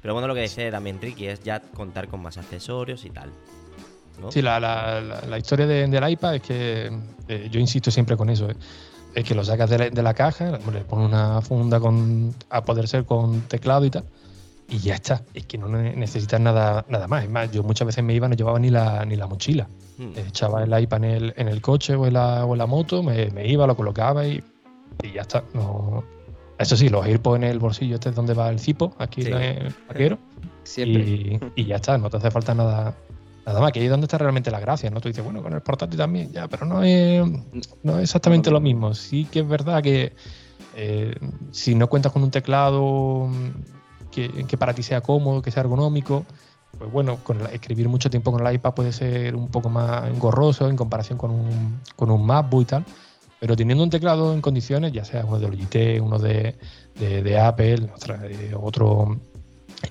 Pero 0.00 0.14
bueno, 0.14 0.28
lo 0.28 0.34
que 0.36 0.42
dice 0.42 0.70
también 0.70 1.00
Ricky 1.00 1.26
es 1.26 1.42
ya 1.42 1.58
contar 1.58 2.06
con 2.06 2.22
más 2.22 2.38
accesorios 2.38 3.04
y 3.04 3.10
tal. 3.10 3.30
Sí, 4.30 4.42
la, 4.42 4.60
la, 4.60 5.38
historia 5.38 5.66
del 5.66 6.10
iPad 6.10 6.36
es 6.36 6.42
que 6.42 6.90
eh, 7.28 7.48
yo 7.50 7.58
insisto 7.58 7.90
siempre 7.90 8.16
con 8.16 8.28
eso. 8.28 8.50
Eh, 8.50 8.54
es 9.14 9.24
que 9.24 9.34
lo 9.34 9.44
sacas 9.44 9.70
de 9.70 10.02
la, 10.02 10.14
caja, 10.14 10.52
le 10.52 10.58
pones 10.58 11.08
una 11.08 11.40
funda 11.40 11.80
con, 11.80 12.34
a 12.48 12.62
poder 12.62 12.86
ser 12.86 13.04
con 13.04 13.40
teclado 13.42 13.84
y 13.84 13.90
tal, 13.90 14.04
y 14.68 14.78
ya 14.78 14.94
está. 14.94 15.22
Es 15.34 15.46
que 15.46 15.58
no 15.58 15.68
necesitas 15.68 16.40
nada, 16.40 16.84
nada 16.88 17.08
más. 17.08 17.24
Es 17.24 17.30
más, 17.30 17.50
yo 17.50 17.62
muchas 17.62 17.86
veces 17.86 18.04
me 18.04 18.14
iba, 18.14 18.28
no 18.28 18.34
llevaba 18.36 18.58
ni 18.60 18.70
la, 18.70 19.04
ni 19.04 19.16
la 19.16 19.26
mochila. 19.26 19.66
Hmm. 19.98 20.12
Echaba 20.16 20.62
el 20.62 20.82
iPad 20.82 21.04
en 21.04 21.10
el, 21.10 21.34
en 21.36 21.48
el 21.48 21.60
coche 21.60 21.96
o 21.96 22.06
en 22.06 22.14
la, 22.14 22.44
o 22.44 22.52
en 22.52 22.58
la 22.58 22.66
moto, 22.66 23.02
me, 23.02 23.30
iba, 23.46 23.66
lo 23.66 23.74
colocaba 23.74 24.26
y, 24.26 24.42
y 25.02 25.12
ya 25.12 25.22
está. 25.22 25.42
No, 25.54 26.04
eso 26.58 26.76
sí, 26.76 26.88
los 26.88 27.04
AirPods 27.04 27.36
en 27.36 27.44
el 27.44 27.58
bolsillo, 27.58 27.96
este 27.96 28.10
es 28.10 28.14
donde 28.14 28.34
va 28.34 28.48
el 28.50 28.60
cipo, 28.60 28.94
aquí 28.98 29.22
en 29.22 29.34
el 29.34 29.74
vaquero. 29.88 30.18
Siempre. 30.62 31.02
Y, 31.02 31.40
y, 31.56 31.64
ya 31.64 31.76
está, 31.76 31.98
no 31.98 32.10
te 32.10 32.18
hace 32.18 32.30
falta 32.30 32.54
nada, 32.54 32.94
Nada 33.50 33.62
más, 33.62 33.72
que 33.72 33.80
ahí 33.80 33.86
es 33.86 33.90
donde 33.90 34.04
está 34.04 34.16
realmente 34.16 34.50
la 34.50 34.60
gracia, 34.60 34.90
¿no? 34.90 35.00
Tú 35.00 35.08
dices, 35.08 35.24
bueno, 35.24 35.42
con 35.42 35.52
el 35.52 35.60
portátil 35.60 35.98
también, 35.98 36.30
ya, 36.30 36.46
pero 36.46 36.66
no 36.66 36.84
es, 36.84 37.20
no 37.82 37.96
es 37.96 38.04
exactamente 38.04 38.48
lo 38.50 38.60
mismo. 38.60 38.94
Sí 38.94 39.24
que 39.24 39.40
es 39.40 39.48
verdad 39.48 39.82
que 39.82 40.12
eh, 40.76 41.16
si 41.50 41.74
no 41.74 41.88
cuentas 41.88 42.12
con 42.12 42.22
un 42.22 42.30
teclado 42.30 43.28
que, 44.12 44.46
que, 44.46 44.56
para 44.56 44.72
ti 44.72 44.84
sea 44.84 45.00
cómodo, 45.00 45.42
que 45.42 45.50
sea 45.50 45.62
ergonómico, 45.62 46.24
pues 46.78 46.92
bueno, 46.92 47.18
con 47.24 47.40
escribir 47.52 47.88
mucho 47.88 48.08
tiempo 48.08 48.30
con 48.30 48.46
el 48.46 48.54
iPad 48.54 48.72
puede 48.72 48.92
ser 48.92 49.34
un 49.34 49.48
poco 49.48 49.68
más 49.68 50.08
engorroso 50.08 50.68
en 50.68 50.76
comparación 50.76 51.18
con 51.18 51.32
un, 51.32 51.80
con 51.96 52.10
un 52.10 52.24
MacBook 52.24 52.62
y 52.62 52.66
tal. 52.66 52.84
Pero 53.40 53.56
teniendo 53.56 53.82
un 53.82 53.90
teclado 53.90 54.32
en 54.32 54.42
condiciones, 54.42 54.92
ya 54.92 55.04
sea 55.04 55.24
uno 55.24 55.40
de 55.40 55.48
Logitech, 55.48 56.02
uno 56.02 56.18
de, 56.18 56.56
de, 56.94 57.40
Apple, 57.40 57.90
otro 58.54 59.18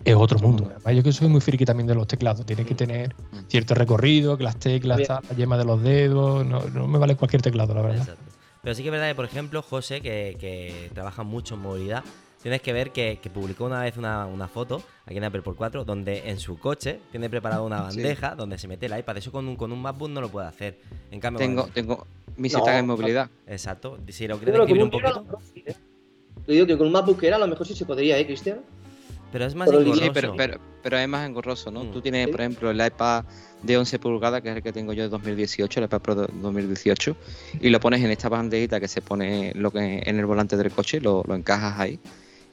es 0.03 0.15
otro 0.15 0.39
mundo. 0.39 0.72
yo 0.91 1.03
que 1.03 1.12
soy 1.12 1.27
muy 1.27 1.41
friki 1.41 1.65
también 1.65 1.88
de 1.88 1.96
los 1.96 2.08
teclados. 2.08 2.46
Tiene 2.46 2.65
que 2.65 2.75
tener 2.75 3.15
cierto 3.48 3.74
recorrido, 3.75 4.38
que 4.38 4.43
las 4.43 4.58
teclas, 4.58 5.00
la 5.08 5.22
yema 5.36 5.58
de 5.58 5.65
los 5.65 5.81
dedos. 5.81 6.46
No, 6.46 6.88
me 6.88 6.98
vale 7.00 7.15
cualquier 7.15 7.41
teclado, 7.41 7.74
la 7.74 7.81
verdad. 7.81 8.08
Pero 8.62 8.75
sí 8.75 8.84
que 8.84 8.89
es 8.89 8.91
verdad 8.91 9.08
que, 9.08 9.15
por 9.15 9.25
ejemplo, 9.25 9.62
José, 9.62 10.01
que, 10.01 10.89
trabaja 10.93 11.24
mucho 11.24 11.55
en 11.55 11.62
movilidad, 11.62 12.03
tienes 12.41 12.62
que 12.62 12.74
ver 12.74 12.91
que, 12.91 13.19
publicó 13.34 13.65
una 13.65 13.81
vez 13.81 13.98
una, 13.98 14.50
foto 14.51 14.81
aquí 15.05 15.17
en 15.17 15.24
Apple 15.24 15.41
por 15.41 15.55
4 15.55 15.86
donde 15.86 16.29
en 16.29 16.39
su 16.39 16.60
coche 16.60 17.00
tiene 17.12 17.29
preparado 17.29 17.65
una 17.65 17.81
bandeja 17.81 18.36
donde 18.36 18.58
se 18.58 18.67
mete 18.67 18.86
el 18.86 18.98
iPad. 18.98 19.17
Eso 19.17 19.31
con 19.31 19.48
un, 19.48 19.55
con 19.55 19.72
un 19.72 19.81
MacBook 19.81 20.10
no 20.10 20.22
lo 20.22 20.29
puede 20.29 20.48
hacer. 20.48 20.79
En 21.12 21.19
cambio, 21.19 21.39
tengo, 21.39 21.67
tengo 21.74 22.05
mi 22.38 22.50
no, 22.50 22.67
en 22.67 22.86
movilidad. 22.86 23.29
Exacto. 23.48 23.98
Si 24.10 24.27
lo 24.27 24.38
quieres 24.38 24.60
escribir 24.60 24.84
un 24.84 24.89
poquito. 24.89 25.25
Te 26.46 26.53
digo 26.53 26.65
que 26.65 26.77
con 26.77 26.88
un 26.88 26.93
MacBook 26.93 27.24
era 27.24 27.36
a 27.36 27.39
lo 27.39 27.48
mejor 27.48 27.67
sí 27.67 27.75
se 27.75 27.86
podría, 27.86 28.17
¿eh, 28.17 28.25
Cristian? 28.25 28.62
Pero 29.32 29.46
es 29.46 29.56
más 29.56 29.70
engorroso. 29.70 30.04
Sí, 30.04 30.10
pero, 30.14 30.60
pero, 30.82 30.98
es 30.98 31.08
más 31.08 31.28
engorroso, 31.28 31.72
¿no? 31.72 31.84
Mm. 31.84 31.92
Tú 31.92 32.02
tienes, 32.02 32.28
por 32.30 32.42
ejemplo, 32.42 32.72
el 32.72 32.86
iPad 32.86 33.26
de 33.62 33.78
11 33.78 34.00
pulgadas, 34.00 34.42
que 34.42 34.50
es 34.50 34.56
el 34.58 34.64
que 34.64 34.72
tengo 34.72 34.94
yo 34.94 35.04
de 35.04 35.10
2018, 35.10 35.80
el 35.80 35.86
iPad 35.86 36.02
Pro 36.02 36.16
de 36.16 36.28
2018, 36.42 37.16
y 37.62 37.70
lo 37.70 37.80
pones 37.80 38.04
en 38.04 38.12
esta 38.12 38.30
bandejita 38.30 38.80
que 38.80 38.88
se 38.88 39.02
pone 39.02 39.52
lo 39.56 39.72
que 39.72 40.02
en 40.06 40.20
el 40.20 40.26
volante 40.26 40.58
del 40.58 40.72
coche, 40.72 41.00
lo, 41.00 41.24
lo 41.28 41.36
encajas 41.36 41.80
ahí. 41.80 42.00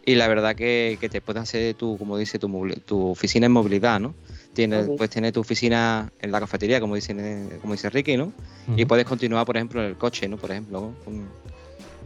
Y 0.08 0.14
la 0.14 0.28
verdad 0.28 0.54
que, 0.54 0.98
que 1.00 1.08
te 1.08 1.20
puedes 1.20 1.42
hacer 1.42 1.74
tu, 1.74 1.98
como 1.98 2.16
dice, 2.16 2.38
tu, 2.38 2.48
tu 2.84 3.08
oficina 3.08 3.46
en 3.46 3.52
movilidad, 3.52 3.98
¿no? 3.98 4.14
Tienes, 4.52 4.88
Pues 4.96 5.10
tienes 5.10 5.32
tu 5.32 5.40
oficina 5.40 6.12
en 6.20 6.30
la 6.30 6.38
cafetería, 6.38 6.80
como 6.80 6.94
dice, 6.94 7.12
como 7.60 7.72
dice 7.72 7.90
Ricky, 7.90 8.16
¿no? 8.16 8.32
Y 8.76 8.84
puedes 8.84 9.04
continuar, 9.04 9.44
por 9.44 9.56
ejemplo, 9.56 9.82
en 9.82 9.88
el 9.88 9.96
coche, 9.96 10.28
¿no? 10.28 10.36
Por 10.36 10.52
ejemplo, 10.52 10.92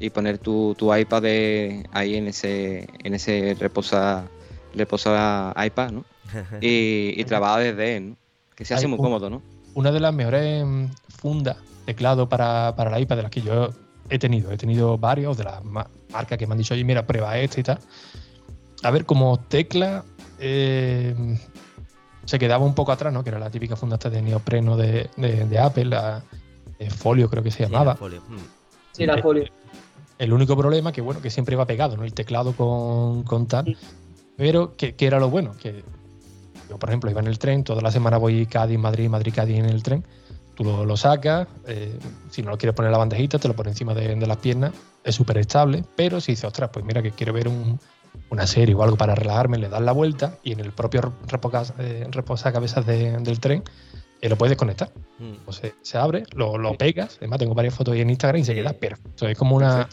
y 0.00 0.09
poner 0.09 0.39
tu, 0.39 0.75
tu 0.79 0.95
iPad 0.95 1.25
ahí 1.93 2.17
en 2.17 2.29
ese, 2.29 2.89
en 3.05 3.15
ese 3.15 3.55
reposa 3.61 4.27
le 4.75 4.87
a 5.07 5.65
iPad, 5.67 5.91
¿no? 5.91 6.05
y, 6.61 7.15
y 7.17 7.25
trabaja 7.25 7.59
desde 7.59 7.97
él, 7.97 8.11
¿no? 8.11 8.17
Que 8.55 8.65
se 8.65 8.75
hace 8.75 8.87
muy 8.87 8.99
cómodo, 8.99 9.31
¿no? 9.31 9.43
Una 9.75 9.91
de 9.93 10.00
las 10.00 10.12
mejores 10.12 10.65
mm, 10.65 10.87
fundas, 11.09 11.57
teclado 11.87 12.29
para, 12.29 12.75
para 12.77 12.91
la 12.91 13.00
iPad 13.00 13.17
de 13.17 13.23
las 13.23 13.31
que 13.31 13.41
yo 13.41 13.71
he 14.11 14.19
tenido, 14.19 14.53
he 14.53 14.57
tenido 14.57 14.99
varios 14.99 15.37
de 15.39 15.45
las 15.45 15.65
marcas 15.65 16.37
que 16.39 16.47
me 16.47 16.53
han 16.53 16.59
dicho, 16.59 16.75
oye, 16.75 16.85
mira, 16.85 17.07
prueba 17.07 17.39
esta 17.39 17.61
y 17.61 17.62
tal. 17.62 17.79
A 18.83 18.91
ver, 18.91 19.05
como 19.05 19.39
tecla 19.39 20.05
eh, 20.39 21.15
se 22.25 22.39
quedaba 22.39 22.65
un 22.65 22.75
poco 22.75 22.93
atrás, 22.93 23.12
¿no? 23.12 23.23
Que 23.23 23.31
era 23.31 23.39
la 23.39 23.50
típica 23.50 23.77
funda 23.77 23.97
de 23.97 24.23
neopreno 24.23 24.77
de, 24.77 25.09
de, 25.17 25.59
Apple, 25.59 25.87
la 25.87 26.23
eh, 26.79 26.91
Folio 26.91 27.29
creo 27.29 27.43
que 27.43 27.50
se 27.50 27.65
llamaba. 27.65 27.95
Hmm. 27.95 28.39
Sí, 28.93 29.07
la 29.07 29.19
Folio. 29.19 29.45
El, 30.19 30.33
único 30.33 30.57
problema 30.57 30.93
que, 30.93 31.00
bueno, 31.00 31.21
que 31.21 31.31
siempre 31.31 31.57
va 31.57 31.67
pegado, 31.67 31.97
¿no? 31.97 32.05
El 32.05 32.15
teclado 32.15 32.53
con, 32.53 33.23
con 33.23 33.47
tal. 33.47 33.77
Pero, 34.40 34.75
¿qué, 34.75 34.94
era 34.99 35.20
lo 35.20 35.28
bueno? 35.28 35.52
Que 35.61 35.85
yo, 36.70 36.78
por 36.78 36.88
ejemplo, 36.88 37.11
iba 37.11 37.20
en 37.20 37.26
el 37.26 37.38
tren, 37.38 37.62
toda 37.62 37.82
la 37.82 37.90
semana 37.90 38.16
voy 38.16 38.47
Cádiz, 38.47 38.78
Madrid, 38.78 39.11
Madrid, 39.11 39.35
Cádiz 39.37 39.59
en 39.59 39.66
el 39.66 39.82
tren. 39.82 40.02
Tú 40.54 40.64
lo, 40.64 40.97
sacas, 40.97 41.47
eh, 41.66 41.99
si 42.30 42.42
no 42.42 42.49
lo 42.49 42.56
quieres 42.56 42.75
poner 42.75 42.88
en 42.88 42.92
la 42.92 42.99
bandejita, 42.99 43.38
te 43.38 43.49
lo 43.49 43.54
pones 43.54 43.73
encima 43.73 43.92
de, 43.92 44.16
las 44.16 44.38
piernas, 44.38 44.73
es 45.04 45.14
súper 45.14 45.37
estable. 45.37 45.85
Pero 45.94 46.23
si 46.23 46.32
dices, 46.32 46.47
ostras, 46.47 46.70
pues 46.73 46.87
mira 46.87 47.02
que 47.02 47.11
quiero 47.11 47.35
ver 47.35 47.50
una 48.30 48.47
serie 48.47 48.75
o 48.75 48.82
algo 48.82 48.97
para 48.97 49.14
relajarme, 49.14 49.59
le 49.59 49.68
das 49.68 49.82
la 49.82 49.92
vuelta 49.92 50.38
y 50.42 50.52
en 50.52 50.61
el 50.61 50.73
propio 50.73 51.12
eh, 51.78 52.06
reposacabezas 52.11 52.87
del 52.87 53.40
tren 53.40 53.62
eh, 54.23 54.30
lo 54.30 54.37
puedes 54.38 54.52
desconectar. 54.52 54.90
Mm. 55.18 55.50
se, 55.82 55.99
abre, 55.99 56.25
lo, 56.35 56.78
pegas. 56.78 57.18
Además, 57.18 57.40
tengo 57.40 57.54
varias 57.54 57.75
fotos 57.75 57.92
ahí 57.92 58.00
en 58.00 58.09
Instagram 58.09 58.40
y 58.40 58.44
se 58.44 58.54
queda 58.54 58.73
perfecto. 58.73 59.28
Es 59.28 59.37
como 59.37 59.54
una, 59.54 59.87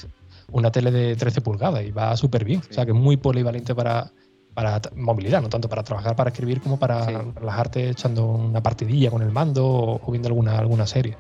una 0.51 0.71
tele 0.71 0.91
de 0.91 1.17
13 1.17 1.41
pulgadas 1.41 1.83
y 1.83 1.91
va 1.91 2.15
súper 2.15 2.45
bien. 2.45 2.61
O 2.69 2.73
sea, 2.73 2.85
que 2.85 2.91
es 2.91 2.97
muy 2.97 3.17
polivalente 3.17 3.75
para, 3.75 4.09
para 4.57 4.81
movilidad, 4.95 5.39
no 5.39 5.49
tanto 5.49 5.69
para 5.69 5.83
trabajar, 5.83 6.15
para 6.15 6.31
escribir, 6.31 6.61
como 6.61 6.79
para 6.79 7.05
relajarte 7.05 7.91
echando 7.91 8.25
una 8.25 8.59
partidilla 8.59 9.11
con 9.11 9.21
el 9.21 9.29
mando 9.29 9.63
o, 9.63 10.11
viendo 10.11 10.29
alguna, 10.29 10.57
alguna 10.57 10.87
serie. 10.87 11.15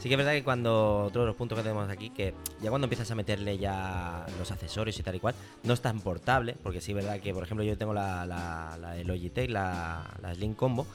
Sí 0.00 0.10
que 0.10 0.16
es 0.16 0.18
verdad 0.18 0.32
que 0.32 0.44
cuando, 0.44 1.04
otro 1.04 1.22
de 1.22 1.28
los 1.28 1.34
puntos 1.34 1.56
que 1.56 1.62
tenemos 1.62 1.88
aquí, 1.88 2.10
que 2.10 2.34
ya 2.60 2.68
cuando 2.68 2.84
empiezas 2.84 3.10
a 3.10 3.14
meterle 3.14 3.56
ya 3.56 4.26
los 4.38 4.52
accesorios 4.52 4.98
y 4.98 5.02
tal 5.02 5.14
y 5.14 5.18
cual, 5.18 5.34
no 5.62 5.72
es 5.72 5.80
tan 5.80 6.00
portable, 6.00 6.56
porque 6.62 6.82
sí 6.82 6.92
es 6.92 6.96
verdad 6.96 7.20
que, 7.20 7.32
por 7.32 7.42
ejemplo, 7.42 7.64
yo 7.64 7.78
tengo 7.78 7.94
la, 7.94 8.26
la, 8.26 8.76
la 8.78 8.90
de 8.90 9.04
Logitech, 9.04 9.48
la, 9.48 10.04
la 10.20 10.34
Slim 10.34 10.52
Combo, 10.52 10.86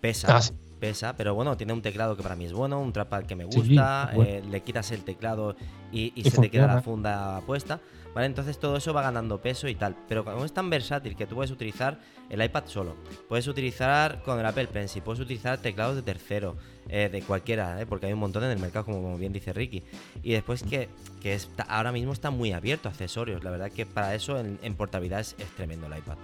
pesa, 0.00 0.38
ah, 0.38 0.40
pesa, 0.80 1.14
pero 1.16 1.36
bueno, 1.36 1.56
tiene 1.56 1.72
un 1.72 1.82
teclado 1.82 2.16
que 2.16 2.24
para 2.24 2.34
mí 2.34 2.46
es 2.46 2.52
bueno, 2.52 2.80
un 2.80 2.92
trackpad 2.92 3.26
que 3.26 3.36
me 3.36 3.44
gusta, 3.44 4.10
eh, 4.16 4.42
le 4.50 4.60
quitas 4.62 4.90
el 4.90 5.04
teclado 5.04 5.54
y, 5.92 6.12
y 6.16 6.28
se 6.28 6.40
te 6.40 6.50
queda 6.50 6.66
la 6.66 6.82
funda 6.82 7.42
puesta. 7.46 7.78
¿Vale? 8.16 8.28
Entonces 8.28 8.58
todo 8.58 8.78
eso 8.78 8.94
va 8.94 9.02
ganando 9.02 9.42
peso 9.42 9.68
y 9.68 9.74
tal. 9.74 9.94
Pero 10.08 10.24
como 10.24 10.46
es 10.46 10.52
tan 10.52 10.70
versátil 10.70 11.14
que 11.14 11.26
tú 11.26 11.34
puedes 11.34 11.50
utilizar 11.50 12.00
el 12.30 12.42
iPad 12.42 12.64
solo, 12.64 12.96
puedes 13.28 13.46
utilizar 13.46 14.22
con 14.22 14.40
el 14.40 14.46
Apple 14.46 14.68
Pencil, 14.68 15.02
puedes 15.02 15.20
utilizar 15.20 15.58
teclados 15.58 15.96
de 15.96 16.02
tercero, 16.02 16.56
eh, 16.88 17.10
de 17.12 17.20
cualquiera, 17.20 17.78
¿eh? 17.78 17.84
porque 17.84 18.06
hay 18.06 18.14
un 18.14 18.18
montón 18.18 18.42
en 18.44 18.52
el 18.52 18.58
mercado, 18.58 18.86
como, 18.86 19.18
bien 19.18 19.34
dice 19.34 19.52
Ricky. 19.52 19.82
Y 20.22 20.32
después 20.32 20.62
que, 20.62 20.88
está, 21.24 21.64
ahora 21.64 21.92
mismo 21.92 22.14
está 22.14 22.30
muy 22.30 22.52
abierto 22.52 22.88
a 22.88 22.92
accesorios. 22.92 23.44
La 23.44 23.50
verdad 23.50 23.70
que 23.70 23.84
para 23.84 24.14
eso 24.14 24.40
en, 24.40 24.74
portabilidad 24.76 25.20
es, 25.20 25.36
tremendo 25.54 25.86
el 25.86 25.98
iPad. 25.98 26.16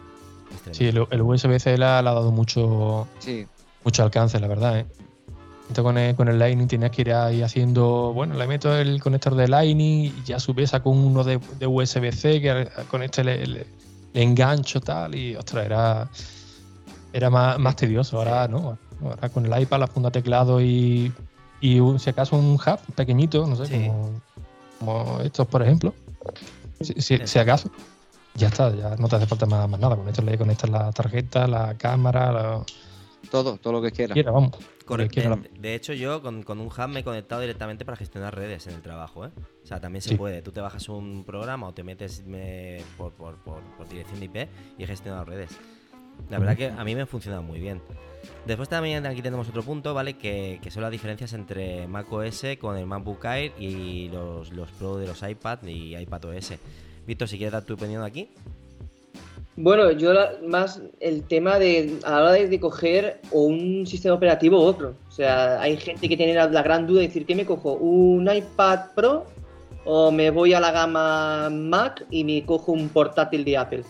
Sí, 0.70 0.86
el, 0.86 0.98
USB-C 0.98 1.76
le 1.76 1.84
ha, 1.84 2.00
dado 2.00 2.32
mucho, 2.32 3.06
mucho 3.84 4.02
alcance, 4.02 4.40
la 4.40 4.48
verdad. 4.48 4.78
¿eh? 4.78 4.86
Con 5.82 5.96
el, 5.96 6.14
con 6.14 6.28
el 6.28 6.38
Lightning 6.38 6.66
tienes 6.68 6.90
que 6.90 7.02
ir 7.02 7.12
ahí 7.12 7.42
haciendo, 7.42 8.12
bueno, 8.12 8.34
le 8.34 8.46
meto 8.46 8.76
el 8.76 9.00
conector 9.00 9.34
de 9.34 9.48
Lightning 9.48 10.04
y 10.04 10.22
ya 10.24 10.38
su 10.38 10.54
saco 10.66 10.90
uno 10.90 11.24
de, 11.24 11.38
USB-C 11.66 12.40
que 12.40 12.68
con 12.90 13.02
este 13.02 13.24
le, 13.24 13.66
engancho 14.14 14.80
tal 14.80 15.14
y 15.14 15.34
ostras, 15.34 15.64
era, 15.64 16.08
era 17.12 17.30
más, 17.30 17.58
más 17.58 17.76
tedioso. 17.76 18.18
Ahora 18.18 18.48
no, 18.48 18.76
ahora 19.02 19.28
con 19.30 19.46
el 19.46 19.62
iPad, 19.62 19.80
la 19.80 19.86
funda 19.86 20.10
teclado 20.10 20.60
y, 20.60 21.12
y 21.60 21.80
si 21.98 22.10
acaso 22.10 22.36
un 22.36 22.54
hub 22.54 22.94
pequeñito, 22.94 23.46
no 23.46 23.56
sé, 23.56 23.90
como, 24.78 25.20
estos 25.20 25.46
por 25.46 25.62
ejemplo, 25.62 25.94
si, 26.80 27.38
acaso. 27.38 27.70
Ya 28.34 28.48
está, 28.48 28.74
ya 28.74 28.96
no 28.96 29.08
te 29.08 29.16
hace 29.16 29.26
falta 29.26 29.44
más, 29.44 29.68
nada. 29.68 29.94
Con 29.94 30.08
esto 30.08 30.22
le 30.22 30.38
conectas 30.38 30.70
la 30.70 30.90
tarjeta, 30.90 31.46
la 31.46 31.74
cámara, 31.74 32.62
todo, 33.30 33.56
todo 33.56 33.72
lo 33.72 33.82
que 33.82 33.90
quieras. 33.90 34.14
Quiera, 34.14 34.30
vamos. 34.30 34.52
De, 35.58 35.74
hecho, 35.74 35.92
yo 35.94 36.22
con, 36.22 36.44
un 36.46 36.66
hub 36.66 36.88
me 36.88 37.00
he 37.00 37.04
conectado 37.04 37.40
directamente 37.40 37.84
para 37.84 37.96
gestionar 37.96 38.34
redes 38.34 38.66
en 38.66 38.74
el 38.74 38.82
trabajo. 38.82 39.24
¿eh? 39.24 39.30
O 39.62 39.66
sea, 39.66 39.80
también 39.80 40.02
se 40.02 40.16
puede. 40.16 40.42
Tú 40.42 40.52
te 40.52 40.60
bajas 40.60 40.88
un 40.88 41.24
programa 41.24 41.68
o 41.68 41.72
te 41.72 41.82
metes 41.82 42.22
por, 42.98 43.12
por, 43.12 43.88
dirección 43.88 44.20
de 44.20 44.26
IP 44.26 44.48
y 44.78 44.84
he 44.84 44.86
gestionado 44.86 45.24
redes. 45.24 45.58
La 46.30 46.38
verdad 46.38 46.56
que 46.56 46.66
a 46.66 46.84
mí 46.84 46.94
me 46.94 47.02
ha 47.02 47.06
funcionado 47.06 47.42
muy 47.42 47.58
bien. 47.58 47.80
Después 48.46 48.68
también 48.68 49.06
aquí 49.06 49.22
tenemos 49.22 49.48
otro 49.48 49.62
punto, 49.62 49.94
¿vale? 49.94 50.14
Que, 50.14 50.60
son 50.70 50.82
las 50.82 50.92
diferencias 50.92 51.32
entre 51.32 51.86
macOS 51.86 52.44
con 52.60 52.76
el 52.76 52.86
MacBook 52.86 53.24
Air 53.24 53.52
y 53.58 54.08
los, 54.08 54.52
los 54.52 54.70
Pro 54.72 54.96
de 54.96 55.06
los 55.06 55.22
iPad 55.22 55.62
y 55.64 55.96
iPad 55.96 56.24
OS. 56.26 56.54
Víctor, 57.06 57.28
si 57.28 57.36
quieres 57.36 57.52
dar 57.52 57.64
tu 57.64 57.74
opinión 57.74 58.02
aquí. 58.02 58.28
Bueno, 59.56 59.90
yo 59.90 60.14
más 60.46 60.80
el 61.00 61.24
tema 61.24 61.58
de 61.58 61.98
a 62.04 62.10
la 62.10 62.22
hora 62.22 62.32
de, 62.32 62.58
coger 62.58 63.20
o 63.30 63.42
un 63.42 63.86
sistema 63.86 64.14
operativo 64.14 64.58
u 64.58 64.62
otro. 64.62 64.94
O 65.08 65.10
sea, 65.10 65.60
hay 65.60 65.76
gente 65.76 66.08
que 66.08 66.16
tiene 66.16 66.34
la, 66.34 66.46
gran 66.62 66.86
duda 66.86 67.00
de 67.00 67.08
decir, 67.08 67.26
¿qué 67.26 67.34
me 67.34 67.44
cojo? 67.44 67.74
¿Un 67.74 68.30
iPad 68.34 68.80
Pro 68.94 69.26
o 69.84 70.10
me 70.10 70.30
voy 70.30 70.54
a 70.54 70.60
la 70.60 70.72
gama 70.72 71.50
Mac 71.50 72.06
y 72.10 72.24
me 72.24 72.46
cojo 72.46 72.72
un 72.72 72.88
portátil 72.88 73.44
de 73.44 73.58
Apple? 73.58 73.84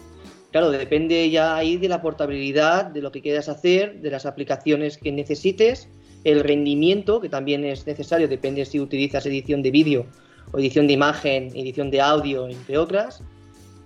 Claro, 0.50 0.70
depende 0.70 1.30
ya 1.30 1.54
ahí 1.54 1.76
de 1.76 1.88
la 1.88 2.02
portabilidad, 2.02 2.86
de 2.86 3.00
lo 3.00 3.12
que 3.12 3.22
quieras 3.22 3.48
hacer, 3.48 4.00
de 4.00 4.10
las 4.10 4.26
aplicaciones 4.26 4.98
que 4.98 5.12
necesites, 5.12 5.88
el 6.24 6.40
rendimiento, 6.40 7.20
que 7.20 7.28
también 7.28 7.64
es 7.64 7.86
necesario, 7.86 8.26
depende 8.26 8.64
si 8.64 8.80
utilizas 8.80 9.24
edición 9.26 9.62
de 9.62 9.70
vídeo 9.70 10.06
o 10.52 10.58
edición 10.58 10.88
de 10.88 10.94
imagen, 10.94 11.56
edición 11.56 11.90
de 11.90 12.00
audio, 12.00 12.48
entre 12.48 12.76
otras 12.76 13.22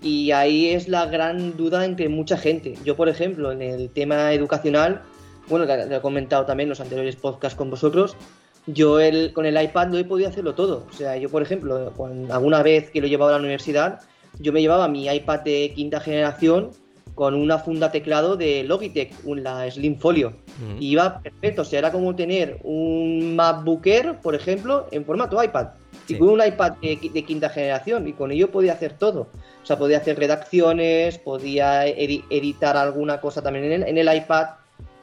y 0.07 0.31
ahí 0.31 0.69
es 0.69 0.87
la 0.89 1.07
gran 1.07 1.57
duda 1.57 1.85
entre 1.85 2.09
mucha 2.09 2.37
gente. 2.37 2.75
Yo, 2.85 2.95
por 2.95 3.09
ejemplo, 3.09 3.51
en 3.51 3.61
el 3.61 3.91
tema 3.91 4.33
educacional, 4.33 5.03
bueno, 5.49 5.67
lo 5.67 5.97
he 5.97 6.01
comentado 6.01 6.47
también 6.47 6.67
en 6.67 6.71
los 6.71 6.81
anteriores 6.81 7.17
podcasts 7.17 7.57
con 7.57 7.71
vosotros, 7.71 8.17
yo 8.67 9.01
el, 9.01 9.33
con 9.33 9.47
el 9.47 9.61
iPad 9.61 9.89
no 9.89 9.99
he 9.99 10.05
podido 10.05 10.29
hacerlo 10.29 10.55
todo. 10.55 10.87
O 10.89 10.93
sea, 10.93 11.17
yo, 11.17 11.29
por 11.29 11.43
ejemplo, 11.43 11.93
alguna 12.31 12.63
vez 12.63 12.91
que 12.91 13.01
lo 13.01 13.09
llevaba 13.09 13.33
a 13.33 13.35
la 13.35 13.41
universidad, 13.41 14.01
yo 14.39 14.53
me 14.53 14.61
llevaba 14.61 14.87
mi 14.87 15.09
iPad 15.09 15.41
de 15.41 15.73
quinta 15.75 15.99
generación 15.99 16.71
con 17.17 17.35
una 17.35 17.59
funda 17.59 17.91
teclado 17.91 18.37
de 18.37 18.63
Logitech, 18.63 19.13
la 19.25 19.69
Slim 19.69 19.99
Folio. 19.99 20.35
Y 20.79 20.91
iba 20.91 21.21
perfecto, 21.21 21.63
o 21.63 21.65
sea, 21.65 21.81
era 21.81 21.91
como 21.91 22.15
tener 22.15 22.61
un 22.63 23.35
MacBook 23.35 23.87
Air, 23.87 24.21
por 24.23 24.37
ejemplo, 24.37 24.87
en 24.93 25.05
formato 25.05 25.43
iPad. 25.43 25.69
Y 26.09 26.15
con 26.15 26.29
un 26.29 26.45
iPad 26.45 26.75
de, 26.83 27.25
quinta 27.25 27.49
generación, 27.49 28.07
y 28.07 28.13
con 28.13 28.31
ello 28.31 28.51
podía 28.51 28.75
hacer 28.75 28.93
todo. 28.93 29.29
O 29.63 29.67
sea, 29.67 29.79
podía 29.79 29.99
hacer 29.99 30.19
redacciones, 30.19 31.19
podía 31.19 31.87
editar 31.87 32.77
alguna 32.77 33.21
cosa 33.21 33.43
también 33.43 33.85
en 33.85 33.99
el, 33.99 34.15
iPad, 34.15 34.47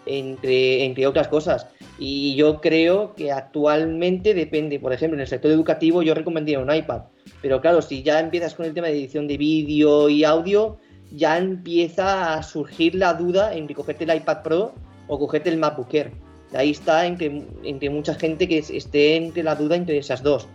entre, 0.05 0.85
entre 0.85 1.07
otras 1.07 1.27
cosas. 1.27 1.67
Y 1.99 2.35
yo 2.35 2.61
creo 2.61 3.13
que 3.15 3.31
actualmente 3.31 4.33
depende, 4.33 4.79
por 4.79 4.93
ejemplo, 4.93 5.15
en 5.15 5.21
el 5.21 5.27
sector 5.27 5.51
educativo 5.51 6.01
yo 6.01 6.13
recomendaría 6.13 6.59
un 6.59 6.73
iPad. 6.73 7.03
Pero 7.41 7.61
claro, 7.61 7.81
si 7.81 8.03
ya 8.03 8.19
empiezas 8.19 8.55
con 8.55 8.65
el 8.65 8.73
tema 8.73 8.87
de 8.87 8.93
edición 8.93 9.27
de 9.27 9.37
vídeo 9.37 10.09
y 10.09 10.23
audio, 10.23 10.77
ya 11.11 11.37
empieza 11.37 12.33
a 12.33 12.43
surgir 12.43 12.95
la 12.95 13.13
duda 13.13 13.53
entre 13.53 13.75
cogerte 13.75 14.05
el 14.05 14.15
iPad 14.15 14.43
Pro 14.43 14.73
o 15.07 15.19
cogerte 15.19 15.49
el 15.49 15.57
MacBook 15.57 15.93
Air. 15.93 16.11
Ahí 16.53 16.71
está 16.71 17.05
entre, 17.05 17.43
entre 17.63 17.89
mucha 17.89 18.15
gente 18.15 18.47
que 18.47 18.59
esté 18.59 19.15
entre 19.15 19.43
la 19.43 19.55
duda 19.55 19.75
entre 19.75 19.97
esas 19.97 20.23
dos. 20.23 20.47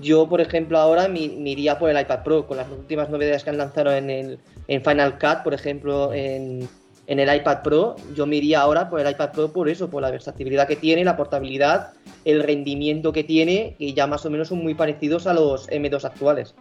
Yo, 0.00 0.28
por 0.28 0.40
ejemplo, 0.40 0.78
ahora 0.78 1.08
me, 1.08 1.20
iría 1.20 1.78
por 1.78 1.90
el 1.90 2.00
iPad 2.00 2.22
Pro, 2.22 2.46
con 2.46 2.56
las 2.56 2.70
últimas 2.70 3.10
novedades 3.10 3.44
que 3.44 3.50
han 3.50 3.58
lanzado 3.58 3.94
en, 3.94 4.10
el, 4.10 4.38
en 4.68 4.82
Final 4.82 5.18
Cut, 5.18 5.42
por 5.44 5.52
ejemplo, 5.52 6.12
en, 6.14 6.68
el 7.06 7.36
iPad 7.36 7.62
Pro, 7.62 7.96
yo 8.14 8.26
me 8.26 8.36
iría 8.36 8.62
ahora 8.62 8.88
por 8.88 9.00
el 9.00 9.10
iPad 9.10 9.32
Pro 9.32 9.52
por 9.52 9.68
eso, 9.68 9.90
por 9.90 10.00
la 10.00 10.10
versatilidad 10.10 10.66
que 10.66 10.76
tiene, 10.76 11.04
la 11.04 11.16
portabilidad, 11.16 11.92
el 12.24 12.42
rendimiento 12.42 13.12
que 13.12 13.22
tiene, 13.22 13.76
que 13.78 13.92
ya 13.92 14.06
más 14.06 14.24
o 14.24 14.30
menos 14.30 14.48
son 14.48 14.62
muy 14.62 14.74
parecidos 14.74 15.26
a 15.26 15.34
los 15.34 15.68
M2 15.68 16.04
actuales. 16.04 16.54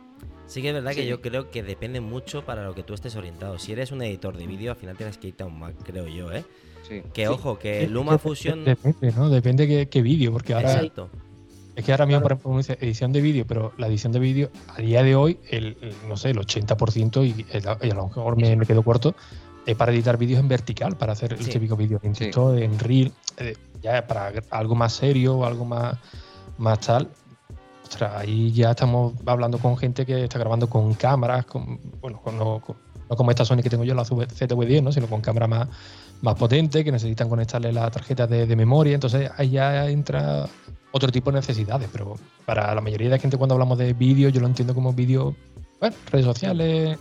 Sí 0.47 0.61
que 0.61 0.69
es 0.69 0.73
verdad 0.73 0.91
que 0.91 1.05
yo 1.05 1.21
creo 1.21 1.49
que 1.49 1.63
depende 1.63 2.01
mucho 2.01 2.43
para 2.43 2.65
lo 2.65 2.75
que 2.75 2.83
tú 2.83 2.93
estés 2.93 3.15
orientado. 3.15 3.57
Si 3.57 3.71
eres 3.71 3.93
un 3.93 4.01
editor 4.01 4.35
de 4.35 4.45
vídeo, 4.45 4.71
al 4.71 4.77
final 4.77 4.97
tienes 4.97 5.17
que 5.17 5.29
irte 5.29 5.43
a 5.43 5.45
un 5.45 5.57
Mac, 5.57 5.75
creo 5.83 6.07
yo, 6.07 6.33
¿eh? 6.33 6.43
Sí. 6.85 7.03
Que 7.13 7.29
ojo, 7.29 7.57
que 7.57 7.87
Luma 7.87 8.17
Fusion... 8.17 8.65
Depende, 8.65 9.13
¿no? 9.13 9.29
Depende 9.29 9.65
qué, 9.65 9.87
qué 9.87 10.01
vídeo, 10.01 10.33
porque 10.33 10.53
ahora... 10.53 10.73
Exacto. 10.73 11.09
Es 11.75 11.85
que 11.85 11.91
ahora 11.91 12.05
mismo, 12.05 12.21
por 12.21 12.33
ejemplo, 12.33 12.57
dice 12.57 12.77
edición 12.81 13.13
de 13.13 13.21
vídeo, 13.21 13.45
pero 13.47 13.73
la 13.77 13.87
edición 13.87 14.11
de 14.11 14.19
vídeo 14.19 14.49
a 14.75 14.81
día 14.81 15.03
de 15.03 15.15
hoy, 15.15 15.39
el, 15.49 15.77
no 16.07 16.17
sé, 16.17 16.31
el 16.31 16.37
80%, 16.37 17.25
y, 17.25 17.45
a 17.67 17.95
lo 17.95 18.07
mejor 18.07 18.35
me, 18.35 18.65
quedo 18.65 18.83
corto, 18.83 19.15
es 19.65 19.75
para 19.75 19.91
editar 19.93 20.17
vídeos 20.17 20.39
en 20.39 20.47
vertical, 20.47 20.97
para 20.97 21.13
hacer 21.13 21.33
el 21.33 21.47
típico 21.47 21.77
vídeo 21.77 21.99
en 22.03 22.13
TikTok, 22.13 22.57
en 22.57 22.77
Reel, 22.77 23.13
eh, 23.37 23.55
ya 23.81 24.05
para 24.05 24.33
algo 24.49 24.75
más 24.75 24.93
serio 24.93 25.37
o 25.37 25.45
algo 25.45 25.63
más, 25.63 25.97
más 26.57 26.79
tal. 26.79 27.09
Ostras, 27.83 28.13
ahí 28.17 28.51
ya 28.51 28.71
estamos 28.71 29.13
hablando 29.25 29.57
con 29.57 29.77
gente 29.77 30.05
que 30.05 30.25
está 30.25 30.39
grabando 30.39 30.69
con 30.69 30.93
cámaras, 30.93 31.45
con, 31.45 31.79
bueno, 32.01 32.21
con, 32.21 32.37
no, 32.37 32.61
como 33.07 33.31
esta 33.31 33.45
Sony 33.45 33.57
que 33.57 33.69
tengo 33.69 33.83
yo, 33.83 33.93
la 33.93 34.03
ZV-10, 34.03 34.83
¿no? 34.83 34.91
sino 34.91 35.07
con 35.07 35.21
cámaras 35.21 35.49
más, 35.49 35.67
más 36.21 36.35
potentes 36.35 36.83
que 36.83 36.91
necesitan 36.91 37.29
conectarle 37.29 37.71
la 37.71 37.89
tarjeta 37.91 38.27
de, 38.27 38.45
de 38.45 38.55
memoria. 38.55 38.93
Entonces 38.93 39.29
ahí 39.37 39.51
ya 39.51 39.89
entra 39.89 40.47
otro 40.91 41.11
tipo 41.11 41.31
de 41.31 41.37
necesidades, 41.37 41.89
pero 41.91 42.15
para 42.45 42.73
la 42.75 42.81
mayoría 42.81 43.07
de 43.09 43.15
la 43.15 43.21
gente 43.21 43.37
cuando 43.37 43.55
hablamos 43.55 43.77
de 43.77 43.93
vídeo, 43.93 44.29
yo 44.29 44.41
lo 44.41 44.47
entiendo 44.47 44.73
como 44.73 44.93
vídeo, 44.93 45.35
bueno, 45.79 45.95
redes 46.11 46.25
sociales, 46.25 46.97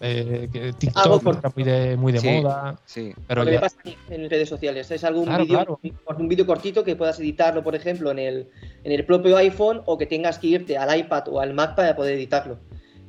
eh, 0.00 0.72
TikTok 0.78 1.54
muy 1.54 1.64
de, 1.64 1.96
muy 1.96 2.12
de 2.12 2.42
moda. 2.42 2.76
Sí. 2.84 3.12
Pero 3.26 3.44
lo 3.44 3.60
pasa 3.60 3.76
en 4.08 4.30
redes 4.30 4.48
sociales 4.48 4.90
es 4.90 5.02
algún 5.04 5.28
vídeo 5.36 5.80
un 6.16 6.28
vídeo 6.28 6.46
cortito 6.46 6.84
que 6.84 6.96
puedas 6.96 7.18
editarlo, 7.18 7.64
por 7.64 7.74
ejemplo, 7.74 8.10
en 8.10 8.18
el, 8.18 8.48
en 8.84 8.92
el 8.92 9.04
propio 9.04 9.36
iPhone 9.36 9.82
o 9.86 9.98
que 9.98 10.06
tengas 10.06 10.38
que 10.38 10.48
irte 10.48 10.76
al 10.76 10.96
iPad 10.98 11.28
o 11.28 11.40
al 11.40 11.54
Mac 11.54 11.74
para 11.74 11.96
poder 11.96 12.14
editarlo. 12.14 12.58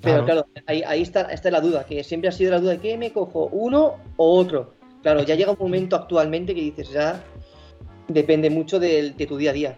Pero 0.01 0.25
claro, 0.25 0.47
ahí, 0.65 0.81
ahí 0.87 1.03
está, 1.03 1.21
está 1.23 1.51
la 1.51 1.61
duda, 1.61 1.85
que 1.85 2.03
siempre 2.03 2.29
ha 2.29 2.31
sido 2.31 2.51
la 2.51 2.59
duda 2.59 2.71
de 2.71 2.79
que 2.79 2.97
me 2.97 3.13
cojo 3.13 3.49
uno 3.51 3.97
o 4.17 4.39
otro. 4.39 4.73
Claro, 5.03 5.21
ya 5.23 5.35
llega 5.35 5.51
un 5.51 5.59
momento 5.59 5.95
actualmente 5.95 6.55
que 6.55 6.61
dices, 6.61 6.89
ya 6.89 7.23
depende 8.13 8.49
mucho 8.49 8.79
de, 8.79 9.13
tu 9.27 9.37
día 9.37 9.51
a 9.51 9.53
día. 9.53 9.77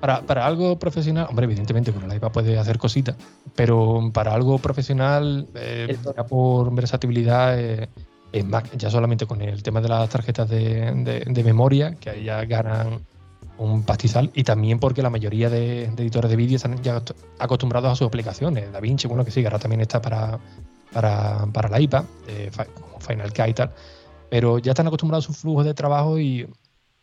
para, 0.00 0.46
algo 0.46 0.78
profesional, 0.78 1.26
hombre, 1.28 1.44
evidentemente 1.44 1.92
con 1.92 2.10
el 2.10 2.16
iPad 2.16 2.32
puede 2.32 2.58
hacer 2.58 2.78
cositas, 2.78 3.16
pero 3.54 4.10
para 4.12 4.34
algo 4.34 4.58
profesional, 4.58 5.46
eh, 5.54 5.96
ya 6.16 6.24
por 6.24 6.74
versatilidad, 6.74 7.58
eh, 7.58 7.88
es 8.32 8.44
más, 8.44 8.64
ya 8.76 8.90
solamente 8.90 9.26
con 9.26 9.40
el 9.42 9.62
tema 9.62 9.80
de 9.80 9.88
las 9.88 10.08
tarjetas 10.08 10.48
de, 10.48 11.42
memoria, 11.44 11.94
que 11.94 12.10
ahí 12.10 12.24
ya 12.24 12.44
ganan 12.44 13.00
un 13.58 13.82
pastizal, 13.84 14.30
y 14.34 14.44
también 14.44 14.78
porque 14.78 15.02
la 15.02 15.10
mayoría 15.10 15.48
de, 15.48 15.84
editores 15.84 16.30
de 16.30 16.36
vídeo 16.36 16.56
están 16.56 16.82
ya 16.82 17.02
acostumbrados 17.38 17.90
a 17.92 17.96
sus 17.96 18.06
aplicaciones. 18.06 18.70
DaVinci, 18.72 19.08
bueno, 19.08 19.24
que 19.24 19.30
sí, 19.30 19.44
ahora 19.44 19.58
también 19.58 19.80
está 19.80 20.02
para, 20.02 20.38
para, 20.92 21.46
para 21.52 21.68
la 21.68 21.80
iPad, 21.80 22.04
como 22.74 23.00
Final 23.00 23.32
Cut 23.32 23.48
y 23.48 23.54
tal, 23.54 23.70
pero 24.28 24.58
ya 24.58 24.72
están 24.72 24.86
acostumbrados 24.86 25.24
a 25.24 25.28
su 25.28 25.34
flujo 25.34 25.64
de 25.64 25.72
trabajo 25.72 26.18
y 26.18 26.46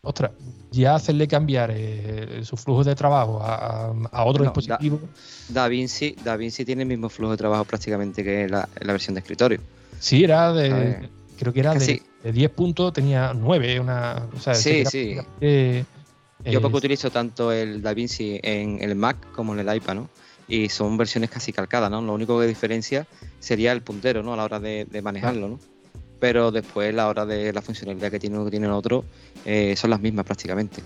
ostras, 0.04 0.30
ya 0.70 0.94
hacerle 0.94 1.26
cambiar 1.28 1.72
eh, 1.74 2.40
su 2.44 2.56
flujo 2.56 2.84
de 2.84 2.94
trabajo 2.94 3.40
a, 3.42 4.24
otro 4.24 4.44
dispositivo. 4.44 5.00
Da, 5.48 5.68
Vinci, 5.68 6.14
tiene 6.64 6.82
el 6.82 6.88
mismo 6.88 7.08
flujo 7.08 7.32
de 7.32 7.36
trabajo 7.36 7.64
prácticamente 7.64 8.22
que 8.22 8.48
la, 8.48 8.68
la 8.80 8.92
versión 8.92 9.14
de 9.14 9.20
escritorio. 9.20 9.60
Sí, 9.98 10.24
era 10.24 10.52
de. 10.52 11.08
Creo 11.38 11.52
que 11.52 11.60
era 11.60 11.74
de, 11.74 12.02
10 12.22 12.50
puntos, 12.50 12.92
tenía 12.92 13.32
9. 13.34 13.80
Una, 13.80 14.26
sí, 14.52 14.84
sí. 14.84 15.16
Yo 16.44 16.60
poco 16.60 16.76
utilizo 16.76 17.10
tanto 17.10 17.52
el 17.52 17.80
DaVinci 17.82 18.40
en 18.42 18.82
el 18.82 18.94
Mac 18.94 19.16
como 19.32 19.54
en 19.54 19.66
el 19.66 19.76
iPad, 19.76 19.94
¿no? 19.94 20.10
Y 20.46 20.68
son 20.68 20.96
versiones 20.96 21.30
casi 21.30 21.52
calcadas, 21.52 21.90
¿no? 21.90 22.02
Lo 22.02 22.12
único 22.12 22.38
que 22.38 22.46
diferencia 22.46 23.06
sería 23.40 23.72
el 23.72 23.82
puntero, 23.82 24.22
¿no? 24.22 24.34
A 24.34 24.36
la 24.36 24.44
hora 24.44 24.60
de, 24.60 24.86
manejarlo, 25.02 25.48
¿no? 25.48 25.58
Pero 26.24 26.50
después 26.50 26.94
la 26.94 27.08
hora 27.08 27.26
de 27.26 27.52
la 27.52 27.60
funcionalidad 27.60 28.10
que 28.10 28.18
tiene 28.18 28.36
uno 28.36 28.46
que 28.46 28.50
tiene 28.52 28.64
el 28.64 28.72
otro 28.72 29.04
eh, 29.44 29.76
son 29.76 29.90
las 29.90 30.00
mismas 30.00 30.24
prácticamente. 30.24 30.80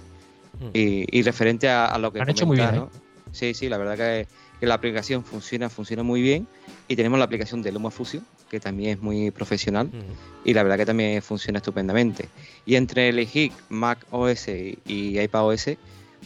Hmm. 0.59 0.70
Y, 0.72 1.22
referente 1.22 1.68
a, 1.68 1.96
lo 1.96 2.12
que... 2.12 2.20
Han 2.20 2.29
hecho 2.29 2.44
muy 2.44 2.57
bien. 2.57 2.74
¿eh? 2.74 2.83
Sí, 3.31 3.55
sí, 3.55 3.68
la 3.68 3.79
verdad 3.79 3.96
que, 3.96 4.66
la 4.66 4.74
aplicación 4.74 5.22
funciona, 5.22 5.68
funciona 5.68 6.03
muy 6.03 6.22
bien. 6.22 6.48
Y 6.88 6.96
tenemos 6.96 7.20
la 7.20 7.24
aplicación 7.24 7.62
de 7.62 7.70
Luma 7.70 7.92
Fusion, 7.92 8.27
que 8.51 8.59
también 8.59 8.96
es 8.96 9.01
muy 9.01 9.31
profesional. 9.31 9.87
Hmm. 9.87 10.44
Y 10.44 10.55
la 10.55 10.64
verdad 10.64 10.77
que 10.77 10.87
también 10.87 11.22
funciona 11.22 11.59
estupendamente. 11.59 12.29
Y 12.66 12.74
entre 12.74 13.09
elegir 13.09 13.53
Mac 13.68 14.07
OS 14.11 14.48
y 14.48 15.20
iPad 15.20 15.46
OS, 15.46 15.68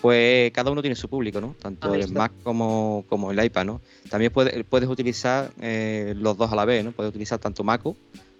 pues 0.00 0.50
cada 0.52 0.70
uno 0.70 0.80
tiene 0.80 0.96
su 0.96 1.10
público, 1.10 1.38
¿no? 1.38 1.54
Tanto 1.60 1.94
el 1.94 2.10
Mac 2.12 2.32
como, 2.42 3.04
como, 3.10 3.30
el 3.30 3.44
iPad, 3.44 3.66
¿no? 3.66 3.82
También 4.08 4.32
puedes, 4.32 4.64
puedes 4.64 4.88
utilizar 4.88 5.50
eh, 5.60 6.14
los 6.16 6.38
dos 6.38 6.50
a 6.50 6.56
la 6.56 6.64
vez, 6.64 6.82
¿no? 6.82 6.92
Puedes 6.92 7.10
utilizar 7.10 7.38
tanto 7.38 7.62
Mac 7.62 7.82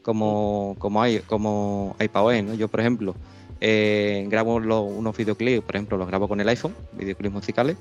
como, 0.02 0.76
como, 0.78 1.02
hay, 1.02 1.20
como 1.20 1.96
iPadOS, 2.00 2.44
¿no? 2.44 2.54
Yo, 2.54 2.68
por 2.68 2.80
ejemplo, 2.80 3.14
eh, 3.60 4.26
grabo 4.28 4.56
unos 4.56 5.16
videoclips, 5.16 5.64
por 5.64 5.76
ejemplo, 5.76 5.96
los 5.96 6.08
grabo 6.08 6.28
con 6.28 6.40
el 6.40 6.48
iPhone, 6.48 6.74
videoclips 6.92 7.32
musicales, 7.32 7.76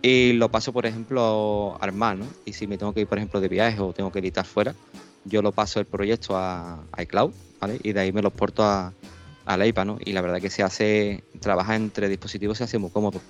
y 0.00 0.32
lo 0.34 0.48
paso, 0.50 0.72
por 0.72 0.86
ejemplo, 0.86 1.76
al 1.80 1.92
Mac, 1.92 2.18
¿no? 2.18 2.26
Y 2.44 2.52
si 2.52 2.66
me 2.66 2.78
tengo 2.78 2.92
que 2.94 3.00
ir, 3.00 3.06
por 3.06 3.18
ejemplo, 3.18 3.40
de 3.40 3.48
viaje 3.48 3.80
o 3.80 3.92
tengo 3.92 4.12
que 4.12 4.20
editar 4.20 4.46
fuera, 4.46 4.74
yo 5.24 5.42
lo 5.42 5.52
paso 5.52 5.80
el 5.80 5.86
proyecto 5.86 6.36
a, 6.36 6.84
iCloud, 6.98 7.32
¿vale? 7.60 7.80
Y 7.82 7.92
de 7.92 8.00
ahí 8.00 8.12
me 8.12 8.22
lo 8.22 8.30
porto 8.30 8.62
a, 8.62 8.92
al 9.44 9.66
iPad, 9.66 9.86
¿no? 9.86 9.98
Y 10.04 10.12
la 10.12 10.20
verdad 10.20 10.40
que 10.40 10.50
se 10.50 10.62
hace, 10.62 11.24
trabajar 11.40 11.76
entre 11.76 12.08
dispositivos 12.08 12.58
se 12.58 12.64
hace 12.64 12.78
muy 12.78 12.90
cómodo. 12.90 13.20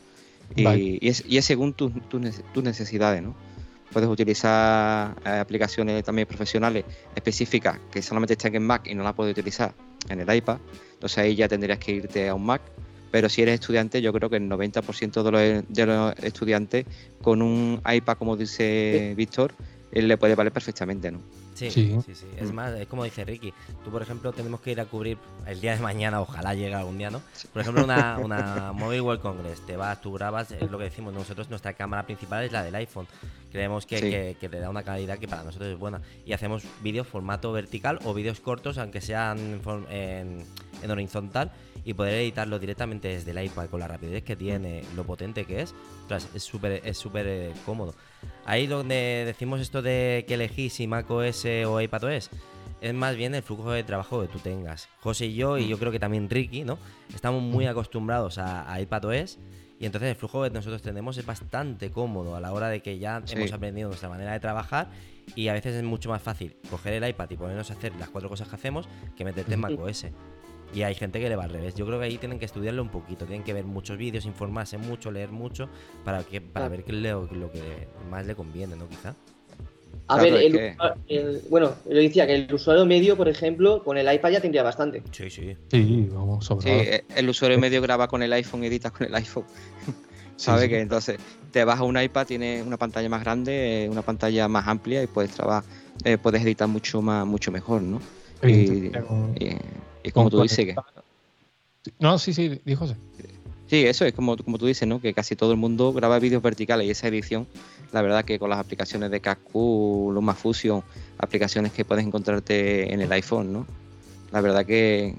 Y, 0.57 1.07
es, 1.07 1.25
y 1.27 1.39
es 1.39 1.45
según 1.45 1.75
tus 1.75 1.93
necesidades, 2.63 3.23
¿no? 3.23 3.35
Puedes 3.93 4.09
utilizar 4.09 5.15
eh, 5.25 5.39
aplicaciones 5.39 6.03
también 6.05 6.27
profesionales 6.27 6.85
específicas 7.15 7.79
que 7.91 8.03
solamente 8.03 8.35
estén 8.35 8.55
en 8.55 8.67
Mac 8.67 8.87
y 8.87 8.95
no 8.95 9.03
las 9.03 9.15
puedes 9.15 9.33
utilizar 9.33 9.75
en 10.09 10.21
el 10.21 10.35
iPad. 10.35 10.59
Entonces 10.95 11.19
ahí 11.19 11.35
ya 11.35 11.49
tendrías 11.49 11.79
que 11.79 11.93
irte 11.93 12.29
a 12.29 12.35
un 12.35 12.45
Mac. 12.45 12.63
Pero 13.11 13.31
si 13.31 13.41
eres 13.41 13.55
estudiante, 13.55 14.03
yo 14.03 14.13
creo 14.13 14.29
que 14.29 14.37
el 14.37 14.51
90% 14.51 15.23
de 15.23 15.31
los, 15.31 15.65
de 15.69 15.87
los 15.87 16.15
estudiantes 16.19 16.85
con 17.23 17.41
un 17.41 17.81
iPad, 17.91 18.19
como 18.19 18.37
dice 18.37 19.15
Víctor, 19.17 19.55
él 19.93 20.09
le 20.09 20.19
puede 20.19 20.35
valer 20.35 20.53
perfectamente, 20.53 21.11
¿no? 21.11 21.21
Sí, 21.59 21.71
sí, 22.05 22.15
sí, 22.15 22.27
Es 22.37 22.53
más, 22.53 22.73
es 22.75 22.87
como 22.87 23.05
dice 23.05 23.25
Ricky. 23.25 23.53
Tú, 23.85 23.91
por 23.91 24.03
ejemplo, 24.03 24.33
tenemos 24.33 24.61
que 24.61 24.73
ir 24.73 24.81
a 24.81 24.85
cubrir 24.85 25.19
el 25.47 25.61
día 25.61 25.75
de 25.75 25.81
mañana, 25.81 26.21
ojalá 26.21 26.55
llegue 26.55 26.75
algún 26.75 26.99
día, 26.99 27.11
¿no? 27.11 27.21
Por 27.53 27.63
ejemplo, 27.63 27.85
una, 27.85 28.19
una 28.19 28.73
Mobile 28.73 29.01
World 29.01 29.21
Congress. 29.21 29.65
Te 29.67 29.77
vas, 29.77 30.01
tú 30.01 30.13
grabas, 30.13 30.53
es 30.53 30.71
lo 30.71 30.79
que 30.79 30.85
decimos 30.85 31.13
nosotros, 31.13 31.51
nuestra 31.51 31.73
cámara 31.73 32.05
principal 32.05 32.45
es 32.45 32.53
la 32.53 32.63
del 32.63 32.75
iPhone. 32.77 33.07
Creemos 33.51 33.87
que, 33.87 34.37
que, 34.39 34.49
te 34.49 34.61
da 34.61 34.71
una 34.71 34.83
calidad 34.83 35.19
que 35.19 35.27
para 35.27 35.43
nosotros 35.43 35.71
es 35.71 35.79
buena. 35.79 36.01
Y 36.25 36.33
hacemos 36.33 36.63
vídeos 36.83 37.07
formato 37.07 37.51
vertical 37.53 37.99
o 38.05 38.15
vídeos 38.15 38.41
cortos, 38.41 38.79
aunque 38.79 39.01
sean 39.01 39.61
en, 39.91 40.45
en 40.83 40.91
horizontal 40.91 41.53
y 41.89 41.95
poder 41.95 42.17
editarlo 42.17 42.59
directamente 42.59 43.09
desde 43.09 43.31
el 43.31 43.43
iPad 43.47 43.71
con 43.71 43.81
la 43.81 43.89
rapidez 43.89 44.23
que 44.23 44.37
tiene, 44.37 44.83
lo 44.95 45.05
potente 45.05 45.47
que 45.47 45.63
es, 45.63 45.75
es 46.35 46.43
súper 46.43 46.83
es 46.85 46.99
súper 46.99 47.27
eh, 47.27 47.53
cómodo. 47.65 47.95
Ahí 48.45 48.67
donde 48.67 49.23
decimos 49.25 49.59
esto 49.59 49.81
de 49.81 50.27
que 50.29 50.35
elegís 50.35 50.75
si 50.75 50.87
macOS 50.87 51.47
o 51.67 51.81
iPadOS, 51.81 52.29
es 52.83 52.95
más 52.95 53.17
bien 53.17 53.35
el 53.35 53.43
flujo 53.43 53.71
de 53.71 53.85
trabajo 53.85 54.21
que 54.21 54.29
tú 54.29 54.39
tengas. 54.39 54.87
José 55.01 55.27
y 55.27 55.35
yo, 55.37 55.57
y 55.57 55.67
yo 55.67 55.79
creo 55.79 55.91
que 55.91 55.99
también 55.99 56.29
Ricky, 56.29 56.63
¿no? 56.63 56.79
Estamos 57.15 57.41
muy 57.41 57.65
acostumbrados 57.65 58.37
a, 58.37 58.71
a 58.71 58.83
iPadOS 58.83 59.39
y 59.81 59.87
entonces 59.87 60.11
el 60.11 60.17
flujo 60.17 60.43
que 60.43 60.51
nosotros 60.51 60.83
tenemos 60.83 61.17
es 61.17 61.25
bastante 61.25 61.91
cómodo 61.91 62.37
a 62.37 62.41
la 62.43 62.53
hora 62.53 62.69
de 62.69 62.83
que 62.83 62.99
ya 62.99 63.23
hemos 63.31 63.51
aprendido 63.51 63.89
nuestra 63.89 64.11
manera 64.11 64.33
de 64.33 64.41
trabajar 64.41 64.91
y 65.35 65.49
a 65.49 65.55
veces 65.55 65.75
es 65.75 65.85
mucho 65.85 66.11
más 66.11 66.21
fácil 66.21 66.55
coger 66.69 67.03
el 67.03 67.09
iPad 67.09 67.31
y 67.31 67.37
ponernos 67.39 67.71
a 67.71 67.73
hacer 67.73 67.95
las 67.97 68.11
cuatro 68.11 68.29
cosas 68.29 68.47
que 68.47 68.57
hacemos 68.57 68.87
que 69.17 69.25
meterte 69.25 69.55
en 69.55 69.61
macOS. 69.61 70.07
Y 70.75 70.83
hay 70.83 70.95
gente 70.95 71.19
que 71.19 71.29
le 71.29 71.37
va 71.37 71.45
al 71.45 71.51
revés. 71.51 71.75
Yo 71.75 71.87
creo 71.87 71.99
que 71.99 72.07
ahí 72.07 72.19
tienen 72.19 72.39
que 72.39 72.45
estudiarlo 72.45 72.83
un 72.83 72.91
poquito, 72.91 73.25
tienen 73.25 73.45
que 73.45 73.53
ver 73.53 73.65
muchos 73.65 73.97
vídeos, 73.97 74.27
informarse 74.27 74.77
mucho, 74.77 75.11
leer 75.11 75.31
mucho, 75.31 75.69
para 76.05 76.23
que 76.25 76.41
para 76.41 76.69
ver 76.69 76.85
qué 76.85 76.93
es 76.93 76.99
lo, 76.99 77.29
que 77.51 77.89
más 78.11 78.27
le 78.27 78.35
conviene, 78.35 78.77
¿no? 78.77 78.89
Quizá. 78.89 79.15
A 80.09 80.23
ver, 80.23 80.35
el, 81.09 81.43
bueno, 81.51 81.75
yo 81.87 81.97
decía 81.97 82.27
que 82.27 82.35
el 82.35 82.55
usuario 82.55 82.87
medio, 82.87 83.17
por 83.17 83.29
ejemplo, 83.29 83.83
con 83.83 83.99
el 83.99 84.13
iPad 84.13 84.31
ya 84.31 84.41
tendría 84.41 84.63
bastante. 84.63 85.03
Sí, 85.11 85.29
sí. 85.31 85.57
Sí, 85.71 86.09
vamos, 86.13 86.45
sobre 86.45 86.97
Sí, 86.97 87.05
el 87.15 87.29
usuario 87.29 87.59
medio 87.59 87.83
graba 87.83 88.09
con 88.09 88.23
el 88.23 88.33
iPhone, 88.33 88.65
edita 88.65 88.91
con 88.91 89.07
el 89.07 89.15
iPhone. 89.15 89.45
Sabe 90.37 90.69
que 90.69 90.81
entonces 90.81 91.19
te 91.51 91.65
vas 91.65 91.81
a 91.81 91.83
un 91.83 92.01
iPad, 92.01 92.27
tiene 92.27 92.63
una 92.63 92.77
pantalla 92.77 93.09
más 93.09 93.23
grande, 93.23 93.89
una 93.91 94.03
pantalla 94.03 94.49
más 94.49 94.69
amplia 94.69 95.03
y 95.03 95.07
puedes 95.07 95.33
trabajar, 95.33 95.65
eh, 96.05 96.17
puedes 96.17 96.43
editar 96.43 96.69
mucho 96.69 97.03
más, 97.03 97.27
mucho 97.27 97.51
mejor, 97.51 97.83
¿no? 97.83 98.01
Y, 98.43 98.93
y 99.41 99.57
como 100.13 100.31
tú 100.31 100.43
dices 100.43 100.67
que... 100.67 100.77
No, 101.99 102.19
sí, 102.19 102.35
sí, 102.35 102.61
dijo 102.65 102.87
José. 102.87 102.97
Sí, 103.69 103.85
eso 103.85 104.07
es 104.07 104.15
como, 104.15 104.37
como 104.37 104.59
tú 104.59 104.67
dices, 104.67 104.89
¿no? 104.89 105.01
Que 105.01 105.13
casi 105.13 105.37
todo 105.37 105.53
el 105.53 105.59
mundo 105.59 105.93
graba 105.93 106.19
vídeos 106.19 106.43
verticales 106.43 106.87
y 106.87 106.91
esa 106.91 107.09
edición, 107.09 107.47
la 107.93 108.01
verdad 108.01 108.25
que 108.25 108.39
con 108.39 108.49
las 108.49 108.59
aplicaciones 108.59 109.11
de 109.11 109.21
Cascu, 109.21 110.11
Luma 110.13 110.35
Fusion, 110.35 110.83
aplicaciones 111.19 111.73
que 111.73 111.85
puedes 111.85 112.07
encontrarte 112.07 112.93
en 112.93 113.03
el 113.03 113.13
iPhone, 113.13 113.53
¿no? 113.53 113.67
La 114.33 114.41
verdad 114.41 114.65
que, 114.65 115.15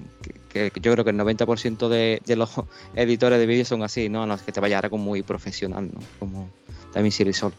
yo 0.54 0.92
creo 0.92 1.04
que 1.04 1.10
el 1.10 1.18
90% 1.18 1.88
de, 1.88 2.22
de, 2.24 2.36
los 2.36 2.50
editores 2.96 3.38
de 3.38 3.46
vídeos 3.46 3.68
son 3.68 3.82
así, 3.82 4.08
¿no? 4.08 4.26
No 4.26 4.34
es 4.34 4.42
que 4.42 4.52
te 4.52 4.60
vaya 4.60 4.76
ahora 4.76 4.90
como 4.90 5.04
muy 5.04 5.22
profesional, 5.22 5.90
¿no? 5.92 6.00
Como 6.18 6.48
también 6.92 7.12
Sol. 7.32 7.52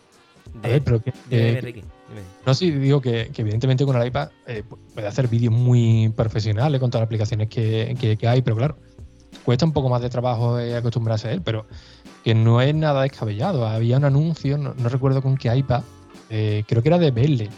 A 0.64 0.68
ver, 0.68 0.84
pero 0.84 1.02
que, 1.02 1.14
no, 2.46 2.54
sí, 2.54 2.72
digo 2.72 3.02
que, 3.02 3.32
evidentemente 3.36 3.86
con 3.86 3.96
el 3.96 4.08
iPad 4.08 4.30
eh, 4.48 4.64
puede 4.94 5.08
hacer 5.08 5.28
vídeos 5.28 5.54
muy 5.54 6.12
profesionales 6.16 6.80
con 6.80 6.90
todas 6.90 7.02
las 7.02 7.08
aplicaciones 7.08 7.48
que, 7.48 8.18
hay, 8.28 8.42
pero 8.42 8.56
claro, 8.56 8.78
cuesta 9.44 9.66
un 9.66 9.74
poco 9.74 9.90
más 9.90 10.02
de 10.02 10.10
trabajo 10.10 10.60
eh, 10.60 10.76
acostumbrarse 10.76 11.30
a 11.30 11.32
él, 11.32 11.42
pero 11.42 11.66
que 12.24 12.36
no 12.36 12.62
es 12.62 12.76
nada 12.76 13.04
descabellado. 13.04 13.66
Había 13.66 13.98
un 13.98 14.06
anuncio, 14.06 14.58
no, 14.58 14.74
recuerdo 14.90 15.22
con 15.22 15.38
qué 15.38 15.56
iPad, 15.56 15.84
eh, 16.30 16.64
creo 16.68 16.82
que 16.82 16.90
era 16.90 17.00
de 17.00 17.12
Bentley. 17.12 17.50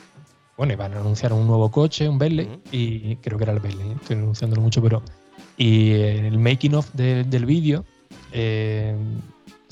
Bueno, 0.56 0.73
iban 0.73 0.93
a 0.93 0.99
anunciar 0.99 1.34
un 1.34 1.47
nuevo 1.47 1.71
coche, 1.71 2.08
un 2.08 2.19
Bentley, 2.19 2.62
y 2.71 3.15
creo 3.17 3.38
que 3.38 3.43
era 3.43 3.53
el 3.53 3.60
Bentley, 3.60 3.91
estoy 3.91 4.17
anunciándolo 4.17 4.62
mucho, 4.62 4.82
pero. 4.82 5.01
Y 5.56 5.91
el 5.91 6.39
making 6.39 6.73
of 6.73 6.91
del 6.93 7.45
vídeo 7.45 7.86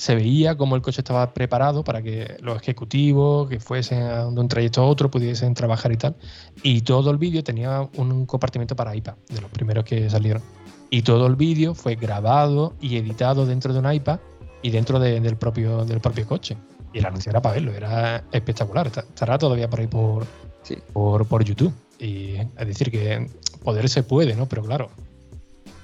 se 0.02 0.16
veía 0.16 0.58
como 0.58 0.76
el 0.76 0.82
coche 0.82 1.02
estaba 1.02 1.32
preparado 1.32 1.84
para 1.84 2.02
que 2.02 2.36
los 2.42 2.60
ejecutivos 2.60 3.48
que 3.48 3.60
fuesen 3.60 4.34
de 4.34 4.42
un 4.42 4.48
trayecto 4.48 4.82
a 4.82 4.86
otro 4.86 5.12
pudiesen 5.12 5.54
trabajar 5.54 5.92
y 5.92 5.98
tal. 5.98 6.16
Y 6.64 6.82
todo 6.82 7.12
el 7.12 7.20
vídeo 7.20 7.44
tenía 7.44 7.88
un 7.98 8.26
compartimento 8.26 8.76
para 8.76 8.96
iPad, 8.96 9.14
de 9.30 9.42
los 9.42 9.52
primeros 9.52 9.86
que 9.86 10.10
salieron. 10.10 10.42
Y 10.90 11.04
todo 11.04 11.28
el 11.28 11.36
vídeo 11.36 11.76
fue 11.76 11.94
grabado 11.98 12.74
y 12.82 12.98
editado 12.98 13.46
dentro 13.46 13.74
de 13.74 13.80
un 13.80 13.94
iPad 13.94 14.20
y 14.64 14.72
dentro 14.72 15.00
del, 15.00 15.38
propio, 15.38 15.86
del 15.86 16.00
propio 16.00 16.26
coche. 16.26 16.58
Y 16.92 16.98
el 16.98 17.06
anuncio 17.06 17.30
era 17.30 17.40
para 17.40 17.54
verlo, 17.54 17.72
era 17.72 18.24
espectacular. 18.32 18.88
Estará 18.88 19.38
todavía 19.38 19.70
por 19.70 19.82
ahí 19.82 19.88
por, 19.88 20.26
por, 20.94 21.28
por 21.28 21.44
YouTube. 21.44 21.74
Y 22.00 22.38
es 22.38 22.68
decir, 22.68 22.90
que 22.90 23.30
poder 23.64 23.88
se 23.88 24.02
puede, 24.02 24.36
¿no? 24.36 24.48
Pero 24.48 24.64
claro, 24.64 24.90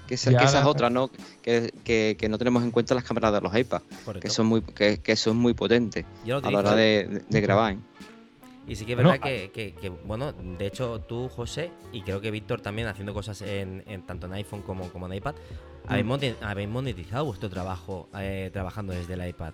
que, 0.08 0.16
esa, 0.16 0.32
es 0.32 0.66
otra, 0.66 0.90
¿no? 0.90 1.12
Que, 1.42 2.28
no 2.30 2.38
tenemos 2.38 2.64
en 2.64 2.72
cuenta 2.72 2.96
las 2.96 3.04
cámaras 3.04 3.34
de 3.34 3.42
los 3.42 3.56
iPads, 3.56 3.84
que 4.20 4.30
son 4.30 4.48
muy, 4.48 4.62
que, 4.62 5.16
son 5.16 5.38
muy 5.38 5.54
potentes 5.54 6.06
a 6.26 6.52
la 6.52 6.60
hora 6.60 6.76
de, 6.76 7.24
grabar. 7.30 7.74
¿eh? 7.74 7.78
Y 8.68 8.76
sí 8.76 8.86
que 8.86 8.94
es 8.94 8.98
verdad 8.98 9.20
que, 9.20 9.94
bueno, 10.06 10.34
de 10.34 10.66
hecho 10.66 11.02
tú, 11.02 11.30
José, 11.30 11.72
y 11.92 12.02
creo 12.02 12.20
que 12.20 12.32
Víctor 12.32 12.62
también 12.62 12.88
haciendo 12.88 13.14
cosas 13.14 13.42
en, 13.42 13.84
tanto 14.06 14.28
en 14.28 14.34
iPhone 14.34 14.62
como, 14.62 14.90
como 14.90 15.08
en 15.08 15.14
iPad, 15.14 15.36
mm. 15.90 16.12
habéis, 16.42 16.70
monetizado 16.70 17.26
vuestro 17.26 17.50
trabajo 17.50 18.10
eh, 18.20 18.50
trabajando 18.52 18.94
desde 18.94 19.14
el 19.14 19.28
iPad. 19.28 19.54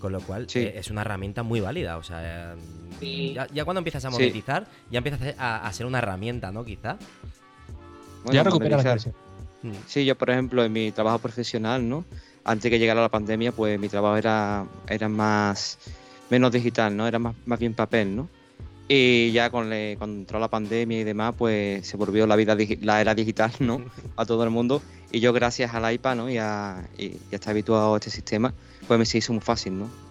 Con 0.00 0.12
lo 0.12 0.20
cual 0.20 0.46
eh, 0.54 0.74
es 0.76 0.90
una 0.92 1.00
herramienta 1.00 1.42
muy 1.42 1.58
válida. 1.58 1.96
O 1.96 2.04
sea, 2.04 2.54
ya, 3.00 3.64
cuando 3.64 3.78
empiezas 3.78 4.04
a 4.04 4.10
monetizar, 4.10 4.68
ya 4.92 4.98
empiezas 4.98 5.34
a, 5.36 5.72
ser 5.72 5.86
una 5.86 5.98
herramienta, 5.98 6.52
¿no? 6.52 6.64
Quizá. 6.64 6.98
ya 8.30 8.44
recupera 8.44 8.76
la 8.76 8.82
Mm. 8.94 9.27
Sí, 9.86 10.04
yo 10.04 10.16
por 10.16 10.30
ejemplo 10.30 10.64
en 10.64 10.72
mi 10.72 10.92
trabajo 10.92 11.18
profesional, 11.18 11.88
¿no? 11.88 12.04
Antes 12.44 12.70
que 12.70 12.78
llegara 12.78 13.00
la 13.00 13.08
pandemia, 13.08 13.52
pues 13.52 13.78
mi 13.78 13.88
trabajo 13.88 14.16
era, 14.16 14.66
era 14.88 15.08
más 15.08 15.78
menos 16.30 16.52
digital, 16.52 16.96
¿no? 16.96 17.06
Era 17.06 17.18
más, 17.18 17.34
más 17.46 17.58
bien 17.58 17.74
papel, 17.74 18.14
¿no? 18.14 18.28
Y 18.88 19.32
ya 19.32 19.50
con 19.50 19.68
cuando 19.98 20.18
entró 20.18 20.38
la 20.38 20.48
pandemia 20.48 21.00
y 21.00 21.04
demás, 21.04 21.34
pues 21.36 21.86
se 21.86 21.96
volvió 21.96 22.26
la 22.26 22.36
vida 22.36 22.56
la 22.80 23.00
era 23.00 23.14
digital, 23.14 23.52
¿no? 23.58 23.82
A 24.16 24.24
todo 24.24 24.44
el 24.44 24.50
mundo. 24.50 24.80
Y 25.10 25.20
yo 25.20 25.32
gracias 25.32 25.74
al 25.74 25.92
iPad, 25.92 26.16
¿no? 26.16 26.30
Y 26.30 26.38
a, 26.38 26.86
y, 26.96 27.04
y 27.06 27.20
a 27.32 27.34
estar 27.36 27.50
habituado 27.52 27.94
a 27.94 27.98
este 27.98 28.10
sistema, 28.10 28.54
pues 28.86 28.98
me 28.98 29.06
se 29.06 29.18
hizo 29.18 29.32
muy 29.32 29.42
fácil, 29.42 29.78
¿no? 29.78 30.07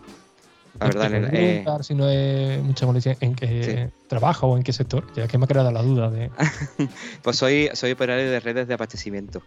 La 0.80 0.88
verdad, 0.88 1.14
en 1.14 1.30
eh... 1.34 1.66
si 1.82 1.96
no 1.96 2.08
es 2.10 2.62
mucha 2.62 2.86
molestia 2.86 3.18
en 3.20 3.36
qué 3.36 3.90
trabaja 4.08 4.46
o 4.46 4.58
en 4.58 4.64
qué 4.64 4.74
sector, 4.74 5.06
ya 5.16 5.28
que 5.28 5.38
me 5.38 5.46
ha 5.46 5.48
creado 5.48 5.72
la 5.72 5.82
duda 5.82 6.10
de. 6.10 6.30
pues 7.24 7.38
soy, 7.38 7.70
soy 7.74 7.92
operario 7.92 8.30
de 8.30 8.40
redes 8.40 8.68
de 8.68 8.74
abastecimiento. 8.74 9.42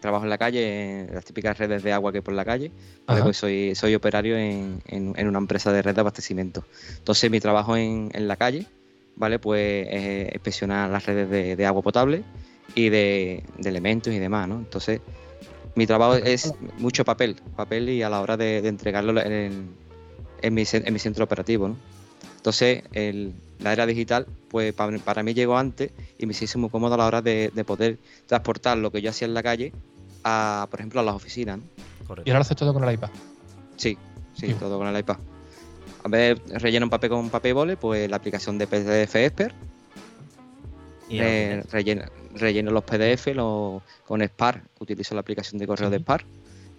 Trabajo 0.00 0.24
en 0.24 0.30
la 0.30 0.38
calle, 0.38 1.00
en 1.00 1.14
las 1.14 1.24
típicas 1.24 1.58
redes 1.58 1.82
de 1.82 1.92
agua 1.92 2.10
que 2.10 2.18
hay 2.18 2.22
por 2.22 2.34
la 2.34 2.44
calle. 2.44 2.70
Pues 3.06 3.36
soy, 3.36 3.74
soy 3.74 3.94
operario 3.94 4.36
en, 4.36 4.82
en, 4.86 5.28
una 5.28 5.38
empresa 5.38 5.72
de 5.72 5.82
red 5.82 5.94
de 5.94 6.00
abastecimiento. 6.00 6.64
Entonces, 6.98 7.30
mi 7.30 7.38
trabajo 7.38 7.76
en, 7.76 8.10
en 8.14 8.26
la 8.26 8.36
calle, 8.36 8.66
¿vale? 9.16 9.38
Pues 9.38 9.86
es 9.90 10.32
inspeccionar 10.34 10.88
las 10.90 11.04
redes 11.04 11.28
de, 11.28 11.56
de 11.56 11.66
agua 11.66 11.82
potable 11.82 12.24
y 12.74 12.88
de, 12.88 13.44
de, 13.58 13.68
elementos 13.68 14.12
y 14.12 14.18
demás, 14.18 14.48
¿no? 14.48 14.56
Entonces, 14.56 15.00
mi 15.74 15.86
trabajo 15.86 16.14
es 16.16 16.52
mucho 16.78 17.04
papel, 17.04 17.36
papel 17.56 17.90
y 17.90 18.02
a 18.02 18.08
la 18.08 18.20
hora 18.20 18.36
de, 18.36 18.62
de 18.62 18.68
entregarlo 18.68 19.20
en, 19.20 19.79
en 20.42 20.54
mi, 20.54 20.64
en 20.70 20.92
mi 20.92 20.98
centro 20.98 21.24
operativo. 21.24 21.68
¿no? 21.68 21.76
Entonces, 22.40 22.84
el, 22.92 23.34
la 23.58 23.74
era 23.74 23.84
digital, 23.84 24.26
pues 24.48 24.72
para, 24.72 25.22
mí 25.22 25.34
llegó 25.34 25.58
antes 25.58 25.90
y 26.18 26.24
me 26.24 26.32
hizo 26.32 26.58
muy 26.58 26.70
cómodo 26.70 26.94
a 26.94 26.96
la 26.96 27.06
hora 27.06 27.20
de, 27.20 27.50
poder 27.66 27.98
transportar 28.26 28.78
lo 28.78 28.90
que 28.90 29.02
yo 29.02 29.10
hacía 29.10 29.26
en 29.28 29.34
la 29.34 29.42
calle 29.42 29.72
a, 30.24 30.66
por 30.70 30.80
ejemplo, 30.80 31.00
a 31.00 31.02
las 31.02 31.14
oficinas. 31.14 31.60
¿Y 32.24 32.30
ahora 32.30 32.38
lo 32.38 32.40
haces 32.40 32.56
todo 32.56 32.72
con 32.72 32.82
el 32.84 32.94
iPad? 32.94 33.10
Sí, 33.76 33.98
sí, 34.32 34.54
todo 34.54 34.78
con 34.78 34.86
el 34.86 34.98
iPad. 34.98 35.18
A 36.02 36.08
ver, 36.08 36.40
relleno 36.48 36.86
un 36.86 36.90
papel 36.90 37.10
con 37.10 37.28
papel 37.28 37.52
bole, 37.52 37.76
pues 37.76 38.08
la 38.08 38.16
aplicación 38.16 38.56
de 38.56 38.66
PDF 38.66 39.16
Expert. 39.16 39.54
Eh, 41.10 41.62
relleno, 41.70 42.70
los 42.70 42.84
PDF 42.84 43.28
con 44.06 44.22
Spark, 44.22 44.64
utilizo 44.78 45.14
la 45.14 45.20
aplicación 45.20 45.58
de 45.58 45.66
correo 45.66 45.90
de 45.90 45.98
Spark 45.98 46.24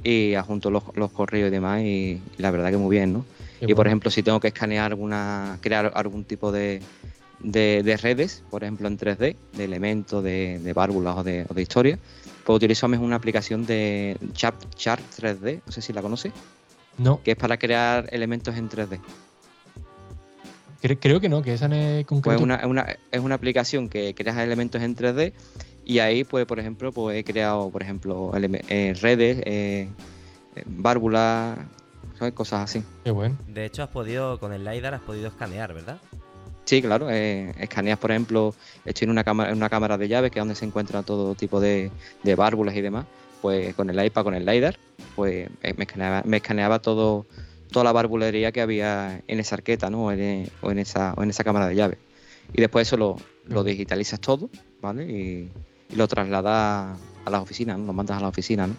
y 0.04 0.34
adjunto 0.34 0.72
los, 0.72 0.84
los 0.96 1.12
correos 1.12 1.50
y 1.50 1.52
demás 1.52 1.82
y, 1.84 2.20
la 2.38 2.50
verdad 2.50 2.72
que 2.72 2.78
muy 2.78 2.96
bien, 2.96 3.14
¿no? 3.14 3.26
Y 3.62 3.74
por 3.74 3.88
ejemplo, 3.88 4.10
si 4.12 4.24
tengo 4.24 4.40
que 4.40 4.48
escanear 4.48 4.92
alguna, 4.92 5.58
crear 5.62 5.92
algún 5.96 6.24
tipo 6.24 6.52
de, 6.52 6.82
de, 7.40 8.00
redes, 8.02 8.44
por 8.50 8.64
ejemplo 8.64 8.88
en 8.88 8.98
3D, 8.98 9.36
de 9.54 9.64
elementos, 9.64 10.24
de, 10.24 10.60
de 10.60 10.74
válvulas 10.74 11.18
o 11.18 11.24
de, 11.24 11.46
o 11.50 11.54
de 11.54 11.62
historia, 11.62 12.00
pues 12.44 12.58
utilizo 12.58 12.88
una 12.88 13.16
aplicación 13.16 13.66
de 13.66 14.18
Chart, 14.34 14.58
Chart 14.76 15.02
3D, 15.20 15.62
no 15.66 15.72
sé 15.72 15.82
si 15.82 15.94
la 15.94 16.02
conoce. 16.02 16.32
No. 16.98 17.22
Que 17.24 17.32
es 17.32 17.38
para 17.38 17.58
crear 17.58 18.10
elementos 18.12 18.56
en 18.58 18.70
3D. 18.70 19.00
Creo 21.00 21.22
que 21.22 21.30
no, 21.30 21.44
que 21.44 21.54
esa 21.54 21.68
no 21.68 21.76
es 21.76 22.06
concreto. 22.06 22.40
Pues 22.40 22.42
una, 22.42 22.66
una, 22.66 22.98
es 23.12 23.20
una 23.20 23.36
aplicación 23.36 23.88
que 23.88 24.16
creas 24.16 24.38
elementos 24.38 24.82
en 24.82 24.96
3D 24.96 25.32
y 25.86 26.00
ahí, 26.00 26.24
pues, 26.24 26.46
por 26.46 26.60
ejemplo, 26.60 26.92
pues 26.92 27.18
he 27.18 27.24
creado, 27.24 27.70
por 27.70 27.84
ejemplo, 27.84 28.32
eh, 28.36 28.96
redes, 29.00 29.38
eh, 29.46 29.90
eh 30.56 30.64
válvulas, 30.66 31.60
cosas 32.32 32.62
así. 32.62 32.84
Qué 33.04 33.12
bueno. 33.12 33.38
De 33.48 33.66
hecho, 33.66 33.84
has 33.84 33.90
podido, 33.90 34.40
con 34.40 34.54
el 34.54 34.64
LiDAR 34.64 34.94
has 34.94 35.02
podido 35.02 35.28
escanear, 35.28 35.74
¿verdad? 35.74 35.98
Sí, 36.66 36.82
claro, 36.82 37.10
eh, 37.10 37.54
escaneas, 37.60 37.98
por 37.98 38.12
ejemplo, 38.12 38.54
estoy 38.86 39.06
en 39.06 39.12
una 39.12 39.24
cámara, 39.24 39.50
en 39.50 39.58
una 39.58 39.70
cámara 39.70 39.98
de 39.98 40.08
llaves 40.08 40.32
que 40.32 40.40
es 40.40 40.42
donde 40.42 40.56
se 40.56 40.66
encuentra 40.66 41.04
todo 41.04 41.34
tipo 41.36 41.60
de, 41.60 41.92
de 42.24 42.36
válvulas 42.36 42.76
y 42.76 42.82
demás, 42.82 43.06
pues 43.42 43.74
con 43.74 43.90
el 43.90 44.06
iPad, 44.06 44.24
con 44.24 44.36
el 44.36 44.46
LiDAR, 44.46 44.78
pues 45.16 45.50
eh, 45.64 45.74
me 45.76 45.86
escaneaba, 45.86 46.22
me 46.24 46.38
escaneaba 46.38 46.80
todo, 46.80 47.26
toda 47.72 47.84
la 47.84 47.92
barbulería 47.92 48.52
que 48.52 48.62
había 48.62 49.22
en 49.28 49.40
esa 49.40 49.56
arqueta, 49.56 49.90
¿no? 49.90 50.06
O 50.06 50.12
en, 50.12 50.78
esa, 50.78 51.14
o 51.18 51.24
en 51.24 51.30
esa 51.32 51.44
cámara 51.44 51.68
de 51.68 51.76
llaves. 51.76 51.98
Y 52.54 52.62
después 52.62 52.88
eso 52.88 52.98
lo, 52.98 53.18
lo 53.48 53.64
digitalizas 53.64 54.20
todo, 54.20 54.50
¿vale? 54.82 55.06
Y, 55.06 55.52
lo 55.96 56.08
trasladas 56.08 56.98
a 57.26 57.30
las 57.30 57.42
oficinas, 57.42 57.78
¿no? 57.78 57.88
Lo 57.88 57.94
mandas 57.94 58.18
a 58.18 58.22
la 58.22 58.30
oficina, 58.30 58.68
¿no? 58.68 58.76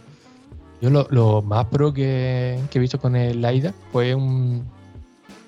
Yo 0.82 0.90
lo, 0.90 1.42
más 1.42 1.66
pro 1.66 1.94
que, 1.94 2.58
he 2.74 2.78
visto 2.80 2.98
con 2.98 3.14
el 3.14 3.40
LiDAR 3.40 3.72
fue 3.92 4.16
un, 4.16 4.68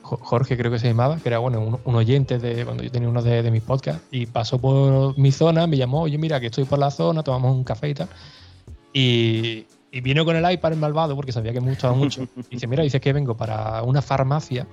Jorge 0.02 0.56
creo 0.56 0.70
que 0.70 0.78
se 0.78 0.86
llamaba, 0.86 1.16
que 1.16 1.28
era 1.28 1.38
bueno, 1.38 1.80
un, 1.82 1.94
oyente 1.96 2.38
de 2.38 2.64
cuando 2.64 2.84
yo 2.84 2.90
tenía 2.92 3.08
uno 3.08 3.20
de, 3.20 3.50
mis 3.50 3.62
podcasts, 3.62 4.00
y 4.12 4.26
pasó 4.26 4.60
por 4.60 5.18
mi 5.18 5.32
zona, 5.32 5.66
me 5.66 5.76
llamó, 5.76 6.02
oye, 6.02 6.18
mira, 6.18 6.38
que 6.38 6.46
estoy 6.46 6.62
por 6.62 6.78
la 6.78 6.92
zona, 6.92 7.24
tomamos 7.24 7.52
un 7.52 7.64
café 7.64 7.88
y 7.88 7.94
tal. 7.94 8.08
Y, 8.92 9.66
vino 10.02 10.24
con 10.24 10.36
el 10.36 10.52
iPad 10.52 10.74
el 10.74 10.78
malvado, 10.78 11.16
porque 11.16 11.32
sabía 11.32 11.52
que 11.52 11.60
me 11.60 11.70
gustaba 11.70 11.94
mucho. 11.94 12.28
Y 12.36 12.42
dice, 12.52 12.68
mira, 12.68 12.84
dice 12.84 13.00
que 13.00 13.12
vengo 13.12 13.36
para 13.36 13.82
una 13.82 14.02
farmacia, 14.02 14.68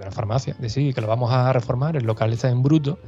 una 0.00 0.10
farmacia, 0.10 0.56
decir 0.58 0.94
que 0.94 1.00
lo 1.02 1.08
vamos 1.08 1.30
a 1.30 1.52
reformar, 1.52 1.94
el 1.94 2.04
local 2.04 2.32
está 2.32 2.48
en 2.48 2.62
bruto, 2.62 2.98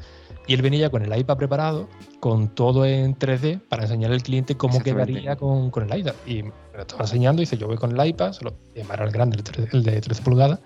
y 0.48 0.54
él 0.54 0.62
venía 0.62 0.90
con 0.90 1.02
el 1.02 1.16
iPad 1.16 1.36
preparado, 1.36 1.88
con 2.20 2.48
todo 2.48 2.86
en 2.86 3.16
3D, 3.16 3.60
para 3.68 3.82
enseñarle 3.82 4.16
al 4.16 4.22
cliente 4.22 4.56
cómo 4.56 4.80
quedaría 4.80 5.36
con, 5.36 5.70
con, 5.70 5.84
el 5.84 5.98
iPad. 5.98 6.14
Y 6.26 6.42
me 6.42 6.52
lo 6.74 6.80
estaba 6.80 7.02
enseñando, 7.02 7.42
y 7.42 7.44
dice, 7.44 7.58
yo 7.58 7.68
voy 7.68 7.76
con 7.76 7.96
el 7.96 8.06
iPad, 8.06 8.32
solo, 8.32 8.54
era 8.74 9.04
el 9.04 9.10
grande, 9.10 9.36
el 9.72 9.84
de 9.84 10.00
13 10.00 10.22
pulgadas, 10.22 10.58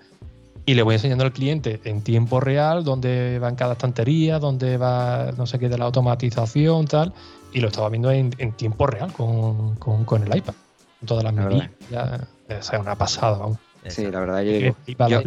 y 0.65 0.75
le 0.75 0.83
voy 0.83 0.95
enseñando 0.95 1.25
al 1.25 1.33
cliente 1.33 1.81
en 1.83 2.01
tiempo 2.01 2.39
real 2.39 2.85
dónde 2.85 3.37
va 3.39 3.49
en 3.49 3.55
cada 3.55 3.73
estantería, 3.73 4.39
dónde 4.39 4.77
va 4.77 5.33
no 5.37 5.45
sé 5.45 5.59
qué 5.59 5.67
de 5.67 5.77
la 5.77 5.85
automatización, 5.85 6.87
tal, 6.87 7.13
y 7.51 7.59
lo 7.59 7.67
estaba 7.67 7.89
viendo 7.89 8.09
en, 8.09 8.31
tiempo 8.53 8.87
real 8.87 9.11
con, 9.11 9.75
con, 9.75 10.23
el 10.23 10.37
iPad, 10.37 10.53
con 10.99 11.07
todas 11.07 11.25
las 11.25 11.33
medidas. 11.33 11.69
O 11.91 12.63
sea, 12.63 12.79
una 12.79 12.95
pasada, 12.95 13.37
vamos. 13.37 13.57
Sí, 13.87 14.09
la 14.09 14.19
verdad, 14.19 14.41
yo 14.43 14.51
digo. 14.51 14.77
Yo, 15.09 15.21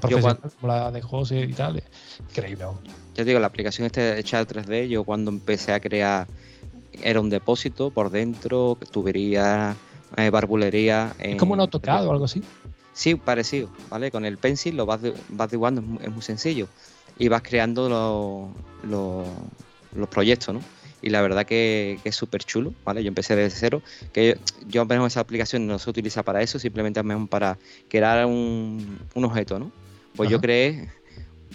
profesional 0.00 0.40
como 0.60 0.72
la 0.72 0.90
de 0.90 1.02
José 1.02 1.40
y 1.40 1.52
tal, 1.52 1.82
increíble. 2.28 2.64
Yo 3.14 3.24
digo, 3.24 3.40
la 3.40 3.48
aplicación 3.48 3.86
esta 3.86 4.16
hecha 4.16 4.44
de 4.44 4.46
3D, 4.46 4.88
yo 4.88 5.04
cuando 5.04 5.30
empecé 5.30 5.72
a 5.72 5.80
crear, 5.80 6.26
era 7.02 7.20
un 7.20 7.30
depósito 7.30 7.90
por 7.90 8.10
dentro, 8.10 8.78
tubería, 8.90 9.76
eh, 10.16 10.30
barbulería. 10.30 11.14
Es 11.18 11.36
como 11.36 11.54
un 11.54 11.60
AutoCAD 11.60 12.06
o 12.06 12.12
algo 12.12 12.24
así. 12.24 12.42
Sí, 12.92 13.14
parecido, 13.14 13.68
¿vale? 13.90 14.10
Con 14.10 14.24
el 14.24 14.38
pencil 14.38 14.76
lo 14.76 14.86
vas, 14.86 15.00
vas 15.28 15.50
dibujando, 15.50 15.82
es 16.02 16.10
muy, 16.10 16.22
sencillo. 16.22 16.66
Y 17.18 17.28
vas 17.28 17.42
creando 17.42 18.52
los 18.84 20.08
proyectos, 20.08 20.54
¿no? 20.54 20.60
Y 21.00 21.10
la 21.10 21.22
verdad 21.22 21.46
que, 21.46 21.98
es 22.04 22.16
súper 22.16 22.44
chulo, 22.44 22.74
¿vale? 22.84 23.02
Yo 23.02 23.08
empecé 23.08 23.36
desde 23.36 23.56
cero, 23.56 23.82
que 24.12 24.38
yo, 24.66 24.86
yo 24.86 25.06
esa 25.06 25.20
aplicación 25.20 25.66
no 25.66 25.78
se 25.78 25.88
utiliza 25.90 26.22
para 26.22 26.42
eso, 26.42 26.58
simplemente 26.58 27.02
para 27.28 27.58
crear 27.88 28.26
un, 28.26 28.98
objeto, 29.14 29.58
¿no? 29.58 29.70
Pues 30.16 30.28
yo 30.28 30.40
creé 30.40 30.88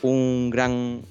un 0.02 0.50
gran, 0.50 1.02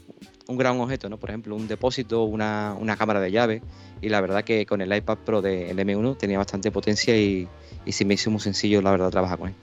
un 0.47 0.57
gran 0.57 0.81
objeto, 0.81 1.09
¿no? 1.09 1.18
Por 1.18 1.31
ejemplo, 1.31 1.55
un 1.55 1.68
depósito, 1.68 2.25
una, 2.25 2.75
una 2.79 2.97
cámara 2.97 3.21
de 3.21 3.31
llave. 3.31 3.62
Y 4.01 4.09
la 4.09 4.21
verdad 4.21 4.42
que 4.42 4.64
con 4.66 4.81
el 4.81 4.95
iPad 4.95 5.18
Pro 5.18 5.42
del 5.42 5.77
M1 5.77 6.16
tenía 6.16 6.38
bastante 6.38 6.71
potencia 6.71 7.16
y, 7.16 7.47
y 7.85 7.92
se 7.92 8.05
me 8.05 8.14
hizo 8.14 8.31
muy 8.31 8.40
sencillo, 8.40 8.81
la 8.81 8.90
verdad, 8.90 9.11
trabajar 9.11 9.38
con 9.38 9.49
él. 9.49 9.55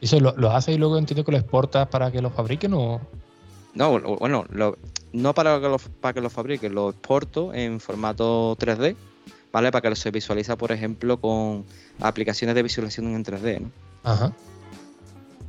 ¿Y 0.00 0.04
eso 0.04 0.20
lo, 0.20 0.36
lo 0.36 0.50
haces 0.52 0.76
y 0.76 0.78
luego 0.78 0.98
entiendo 0.98 1.24
que 1.24 1.32
lo 1.32 1.38
exportas 1.38 1.88
para 1.88 2.12
que 2.12 2.20
lo 2.20 2.30
fabriquen 2.30 2.74
o...? 2.74 3.00
No, 3.78 4.00
bueno, 4.00 4.44
no 5.12 5.34
para 5.34 5.60
que, 5.60 5.68
lo, 5.68 5.78
para 5.78 6.12
que 6.12 6.20
lo 6.20 6.30
fabriquen, 6.30 6.74
lo 6.74 6.90
exporto 6.90 7.54
en 7.54 7.78
formato 7.78 8.56
3D, 8.56 8.96
¿vale? 9.52 9.70
Para 9.70 9.88
que 9.88 9.94
se 9.94 10.10
visualiza, 10.10 10.56
por 10.56 10.72
ejemplo, 10.72 11.20
con 11.20 11.64
aplicaciones 12.00 12.56
de 12.56 12.64
visualización 12.64 13.14
en 13.14 13.24
3D, 13.24 13.60
¿no? 13.60 13.70
Ajá. 14.02 14.32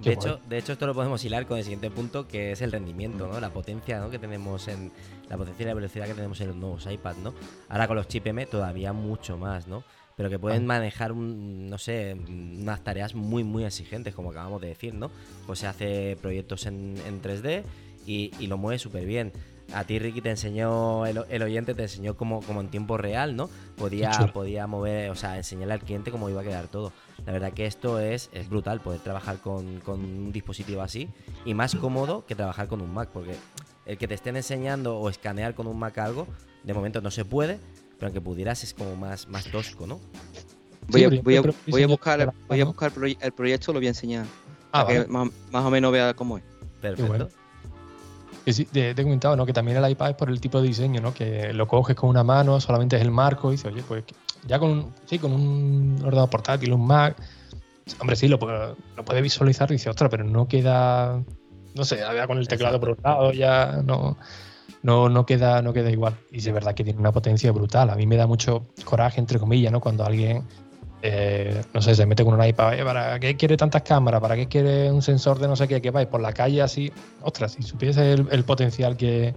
de 0.04 0.14
hecho, 0.14 0.40
de 0.48 0.60
hecho, 0.60 0.74
esto 0.74 0.86
lo 0.86 0.94
podemos 0.94 1.26
hilar 1.26 1.48
con 1.48 1.58
el 1.58 1.64
siguiente 1.64 1.90
punto, 1.90 2.28
que 2.28 2.52
es 2.52 2.62
el 2.62 2.72
rendimiento, 2.72 3.28
¿no? 3.28 3.40
La 3.40 3.50
potencia 3.50 4.00
¿no? 4.00 4.12
que 4.12 4.20
tenemos 4.20 4.68
en. 4.68 4.92
La 5.28 5.36
potencia 5.36 5.64
y 5.64 5.66
la 5.66 5.74
velocidad 5.74 6.06
que 6.06 6.14
tenemos 6.14 6.40
en 6.42 6.48
los 6.50 6.56
nuevos 6.56 6.86
iPads, 6.86 7.18
¿no? 7.20 7.34
Ahora 7.68 7.88
con 7.88 7.96
los 7.96 8.08
chip 8.08 8.28
M 8.28 8.46
todavía 8.46 8.94
mucho 8.94 9.38
más, 9.38 9.68
¿no? 9.68 9.84
pero 10.20 10.30
que 10.30 10.38
pueden 10.38 10.66
manejar, 10.66 11.14
un, 11.14 11.70
no 11.70 11.78
sé, 11.78 12.14
unas 12.14 12.84
tareas 12.84 13.16
muy, 13.16 13.46
muy 13.46 13.64
exigentes, 13.64 14.14
como 14.14 14.32
acabamos 14.32 14.60
de 14.60 14.68
decir, 14.68 14.94
¿no? 14.94 15.10
Pues 15.48 15.60
se 15.60 15.68
hace 15.68 16.18
proyectos 16.22 16.66
en, 16.66 16.98
3D 17.22 17.64
y, 18.06 18.32
lo 18.48 18.58
mueve 18.58 18.80
súper 18.80 19.06
bien. 19.06 19.32
A 19.74 19.84
ti, 19.84 20.00
Ricky, 20.00 20.22
te 20.22 20.32
enseñó, 20.32 21.06
el, 21.06 21.44
oyente 21.44 21.76
te 21.76 21.84
enseñó 21.84 22.18
como, 22.18 22.42
como 22.42 22.62
en 22.62 22.70
tiempo 22.70 22.98
real, 22.98 23.36
¿no? 23.36 23.50
Podía, 23.78 24.12
podía 24.34 24.66
mover, 24.66 25.12
o 25.12 25.16
sea, 25.16 25.38
enseñarle 25.38 25.76
al 25.76 25.82
cliente 25.82 26.10
cómo 26.10 26.28
iba 26.28 26.42
a 26.42 26.44
quedar 26.44 26.68
todo. 26.68 26.92
La 27.26 27.34
verdad 27.34 27.54
que 27.54 27.68
esto 27.68 28.00
es, 28.00 28.32
es 28.34 28.50
brutal, 28.50 28.80
poder 28.80 29.00
trabajar 29.02 29.38
con, 29.38 29.80
con 29.82 30.00
un 30.00 30.32
dispositivo 30.32 30.82
así 30.82 31.08
y 31.46 31.54
más 31.54 31.76
cómodo 31.76 32.26
que 32.26 32.34
trabajar 32.34 32.68
con 32.68 32.82
un 32.82 32.92
Mac, 32.92 33.10
porque 33.14 33.36
el 33.86 33.98
que 33.98 34.08
te 34.08 34.16
estén 34.16 34.36
enseñando 34.36 34.98
o 34.98 35.08
escanear 35.10 35.54
con 35.54 35.68
un 35.68 35.78
Mac 35.78 36.00
algo, 36.00 36.28
de 36.64 36.74
momento 36.74 37.02
no 37.02 37.12
se 37.12 37.24
puede, 37.24 37.60
pero 37.98 38.08
aunque 38.08 38.22
pudieras 38.22 38.64
es 38.64 38.74
como 38.74 38.96
más, 38.96 39.28
más 39.28 39.46
tosco, 39.46 39.86
¿no? 39.86 40.00
Voy, 40.88 41.04
a, 41.04 41.10
voy, 41.10 41.36
a, 41.36 41.42
voy 41.68 41.84
a, 41.84 41.88
buscar, 41.88 42.34
voy 42.48 42.62
a 42.62 42.66
buscar 42.66 42.92
el 43.22 43.32
proyecto, 43.32 43.74
lo 43.74 43.80
voy 43.80 43.88
a 43.88 43.90
enseñar. 43.90 44.26
Ah, 44.72 44.86
para 44.86 45.06
que 45.06 45.12
más, 45.12 45.30
o 45.52 45.70
menos 45.70 45.92
vea 45.92 46.14
cómo 46.14 46.38
es. 46.38 46.44
Perfecto. 46.82 47.30
Te, 48.46 48.92
he 48.92 48.96
comentado 48.96 49.36
¿no? 49.36 49.46
que 49.46 49.54
también 49.54 49.78
el 49.78 49.92
iPad 49.92 50.12
es 50.12 50.16
por 50.16 50.30
el 50.30 50.40
tipo 50.40 50.62
de 50.62 50.68
diseño, 50.68 51.02
¿no? 51.02 51.14
que 51.14 51.54
lo 51.54 51.68
coges 51.68 51.96
con 51.96 52.10
una 52.10 52.24
mano, 52.24 52.60
solamente 52.60 52.96
es 52.96 53.02
el 53.02 53.12
marco, 53.12 53.50
y 53.50 53.52
dices, 53.54 53.72
oye, 53.72 53.84
pues 53.88 54.04
ya 54.48 54.60
con 54.60 54.72
un, 54.72 54.94
sí, 55.06 55.20
con 55.20 55.32
un 55.32 55.98
ordenador 56.04 56.30
portátil, 56.30 56.74
un 56.74 56.86
Mac, 56.86 57.16
hombre, 58.00 58.16
sí, 58.16 58.28
lo, 58.28 58.38
lo 58.38 59.06
puedes 59.06 59.24
visualizar, 59.24 59.70
y 59.72 59.76
dices, 59.76 59.88
ostras, 59.88 60.10
pero 60.10 60.24
no 60.24 60.48
queda, 60.48 61.22
no 61.76 61.84
sé, 61.84 62.00
con 62.28 62.38
el 62.38 62.48
teclado 62.48 62.80
por 62.80 62.90
un 62.90 62.98
lado, 63.04 63.32
ya 63.34 63.82
no 63.84 64.18
no, 64.82 65.10
no, 65.10 65.26
queda, 65.26 65.62
no 65.62 65.74
queda 65.74 65.90
igual. 65.92 66.16
Y 66.32 66.38
es 66.38 66.52
verdad 66.54 66.74
que 66.74 66.84
tiene 66.84 67.00
una 67.00 67.12
potencia 67.12 67.52
brutal. 67.52 67.90
A 67.90 67.96
mí 67.96 68.06
me 68.06 68.16
da 68.16 68.28
mucho 68.28 68.68
coraje, 68.86 69.20
entre 69.20 69.40
comillas, 69.40 69.72
¿no? 69.72 69.82
Cuando 69.82 70.06
alguien, 70.06 70.44
eh, 71.02 71.62
no 71.74 71.82
sé, 71.82 71.96
se 71.96 72.06
mete 72.06 72.24
con 72.24 72.34
un 72.34 72.46
iPad, 72.46 72.84
¿para 72.84 73.20
qué 73.20 73.38
quiere 73.38 73.56
tantas 73.56 73.84
cámaras? 73.84 74.22
¿Para 74.22 74.36
qué 74.36 74.48
quiere 74.48 74.92
un 74.92 75.02
sensor 75.02 75.40
de 75.40 75.48
no 75.48 75.56
sé 75.56 75.68
qué? 75.68 75.82
Que 75.82 75.92
vais 75.92 76.08
por 76.08 76.22
la 76.22 76.34
calle 76.34 76.62
así. 76.62 76.92
Ostras, 77.22 77.54
si 77.54 77.64
supiese 77.64 78.14
el, 78.14 78.44
potencial 78.44 78.98
que, 78.98 79.34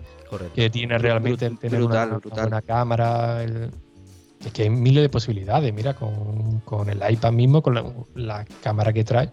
que, 0.54 0.70
tiene 0.70 0.98
realmente 0.98 1.46
el 1.46 1.58
tener 1.58 1.82
una, 1.82 2.20
una, 2.46 2.62
cámara, 2.62 3.44
es 3.44 4.52
que 4.52 4.64
hay 4.64 4.70
miles 4.70 5.02
de 5.02 5.08
posibilidades. 5.08 5.72
Mira, 5.72 5.94
con, 5.94 6.60
con 6.60 6.88
el 6.88 7.00
iPad 7.08 7.32
mismo, 7.32 7.62
con 7.62 7.74
la, 7.74 7.84
la 8.14 8.44
cámara 8.62 8.92
que 8.92 9.04
trae 9.04 9.30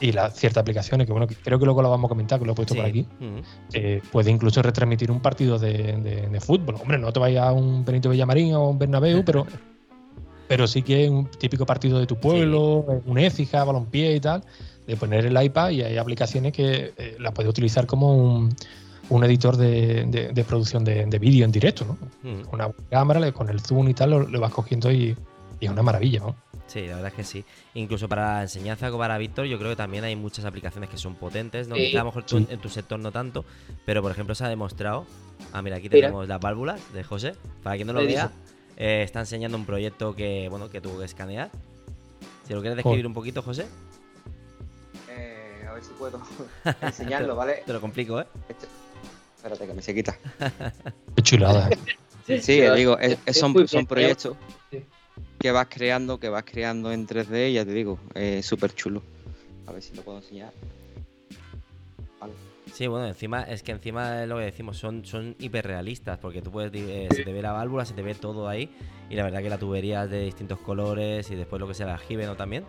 y 0.00 0.12
las 0.12 0.34
ciertas 0.34 0.62
aplicaciones, 0.62 1.06
que 1.06 1.12
bueno, 1.12 1.26
creo 1.26 1.58
que 1.58 1.64
luego 1.64 1.82
lo 1.82 1.90
vamos 1.90 2.08
a 2.08 2.10
comentar, 2.10 2.38
que 2.38 2.46
lo 2.46 2.52
he 2.52 2.54
puesto 2.54 2.74
por 2.74 2.84
aquí, 2.84 3.06
eh, 3.72 4.00
puede 4.10 4.30
incluso 4.30 4.62
retransmitir 4.62 5.10
un 5.10 5.20
partido 5.20 5.58
de, 5.58 6.38
fútbol. 6.40 6.76
Hombre, 6.80 6.98
no 6.98 7.12
te 7.12 7.20
vayas 7.20 7.46
a 7.46 7.52
un 7.52 7.84
Benito 7.84 8.08
Villamarín 8.08 8.54
o 8.54 8.70
un 8.70 8.78
Bernabéu, 8.78 9.22
pero, 9.24 9.46
pero 10.50 10.66
sí 10.66 10.82
que 10.82 11.04
es 11.04 11.10
un 11.10 11.26
típico 11.26 11.64
partido 11.64 12.00
de 12.00 12.08
tu 12.08 12.16
pueblo, 12.16 12.84
un 13.06 13.18
Écija, 13.18 13.62
balompié 13.62 14.16
y 14.16 14.20
tal, 14.20 14.42
de 14.84 14.96
poner 14.96 15.24
el 15.24 15.40
iPad 15.40 15.70
y 15.70 15.82
hay 15.82 15.96
aplicaciones 15.96 16.52
que 16.52 16.92
eh, 16.96 17.16
la 17.20 17.32
puedes 17.32 17.48
utilizar 17.48 17.86
como 17.86 18.48
un, 19.08 19.24
editor 19.24 19.56
de, 19.56 20.44
producción 20.48 20.82
de, 20.82 21.18
vídeo 21.20 21.44
en 21.44 21.52
directo, 21.52 21.84
¿no? 21.84 21.98
Una 22.50 22.68
cámara, 22.90 23.30
con 23.30 23.48
el 23.48 23.60
zoom 23.60 23.90
y 23.90 23.94
tal, 23.94 24.10
lo, 24.10 24.40
vas 24.40 24.50
cogiendo 24.52 24.90
y, 24.90 25.16
y 25.60 25.66
es 25.66 25.70
una 25.70 25.84
maravilla, 25.84 26.18
¿no? 26.18 26.34
Sí, 26.66 26.80
la 26.80 26.96
verdad 26.96 27.12
es 27.12 27.14
que 27.14 27.24
sí. 27.24 27.44
Incluso 27.74 28.08
para 28.08 28.34
la 28.34 28.42
enseñanza 28.42 28.90
para 28.90 29.18
Víctor, 29.18 29.46
yo 29.46 29.56
creo 29.56 29.70
que 29.70 29.76
también 29.76 30.02
hay 30.02 30.16
muchas 30.16 30.44
aplicaciones 30.46 30.90
que 30.90 30.96
son 30.96 31.14
potentes, 31.14 31.68
¿no? 31.68 31.76
a 31.76 31.78
lo 31.78 32.04
mejor 32.06 32.24
en 32.28 32.58
tu 32.58 32.68
sector 32.68 32.98
no 32.98 33.12
tanto, 33.12 33.44
pero 33.86 34.02
por 34.02 34.10
ejemplo 34.10 34.34
se 34.34 34.44
ha 34.44 34.48
demostrado. 34.48 35.06
Ah, 35.52 35.62
mira, 35.62 35.76
aquí 35.76 35.88
tenemos 35.88 36.26
las 36.26 36.40
válvulas 36.40 36.92
de 36.92 37.04
José. 37.04 37.34
Para 37.62 37.76
quien 37.76 37.86
no 37.86 37.92
lo 37.92 38.04
vea, 38.04 38.32
eh, 38.80 39.02
está 39.02 39.20
enseñando 39.20 39.58
un 39.58 39.66
proyecto 39.66 40.16
que, 40.16 40.48
bueno, 40.48 40.70
que 40.70 40.80
tuvo 40.80 40.98
que 40.98 41.04
escanear. 41.04 41.50
Si 42.46 42.54
lo 42.54 42.62
quieres 42.62 42.76
describir 42.76 43.06
un 43.06 43.12
poquito, 43.12 43.42
José. 43.42 43.66
Eh, 45.10 45.66
a 45.68 45.74
ver 45.74 45.84
si 45.84 45.92
puedo 45.92 46.18
enseñarlo, 46.80 47.36
¿vale? 47.36 47.62
Te 47.66 47.74
lo 47.74 47.80
complico, 47.82 48.18
¿eh? 48.18 48.26
Espérate 49.36 49.66
que 49.66 49.74
me 49.74 49.82
se 49.82 49.94
quita. 49.94 50.18
Qué 51.14 51.22
chulada. 51.22 51.68
sí, 52.26 52.62
digo, 52.74 52.96
son, 53.32 53.68
son 53.68 53.86
proyectos 53.86 54.34
que 55.38 55.50
vas 55.50 55.66
creando, 55.68 56.18
que 56.18 56.30
vas 56.30 56.44
creando 56.44 56.90
en 56.90 57.06
3D, 57.06 57.52
ya 57.52 57.66
te 57.66 57.72
digo, 57.72 57.98
es 58.14 58.46
súper 58.46 58.74
chulo. 58.74 59.02
A 59.66 59.72
ver 59.72 59.82
si 59.82 59.94
lo 59.94 60.00
puedo 60.00 60.18
enseñar. 60.18 60.54
Sí, 62.72 62.86
bueno, 62.86 63.06
encima 63.06 63.42
es 63.42 63.62
que 63.62 63.72
encima 63.72 64.12
de 64.12 64.26
lo 64.26 64.38
que 64.38 64.44
decimos 64.44 64.78
son, 64.78 65.04
son 65.04 65.36
hiperrealistas, 65.38 66.18
porque 66.18 66.40
tú 66.40 66.50
puedes, 66.50 66.72
eh, 66.74 67.08
se 67.14 67.24
te 67.24 67.32
ve 67.32 67.42
la 67.42 67.52
válvula, 67.52 67.84
se 67.84 67.94
te 67.94 68.02
ve 68.02 68.14
todo 68.14 68.48
ahí, 68.48 68.70
y 69.08 69.16
la 69.16 69.24
verdad 69.24 69.42
que 69.42 69.50
la 69.50 69.58
tubería 69.58 70.04
es 70.04 70.10
de 70.10 70.22
distintos 70.22 70.58
colores 70.60 71.30
y 71.30 71.34
después 71.34 71.60
lo 71.60 71.68
que 71.68 71.74
sea 71.74 71.86
la 71.86 71.98
jibe, 71.98 72.26
¿no? 72.26 72.36
También. 72.36 72.64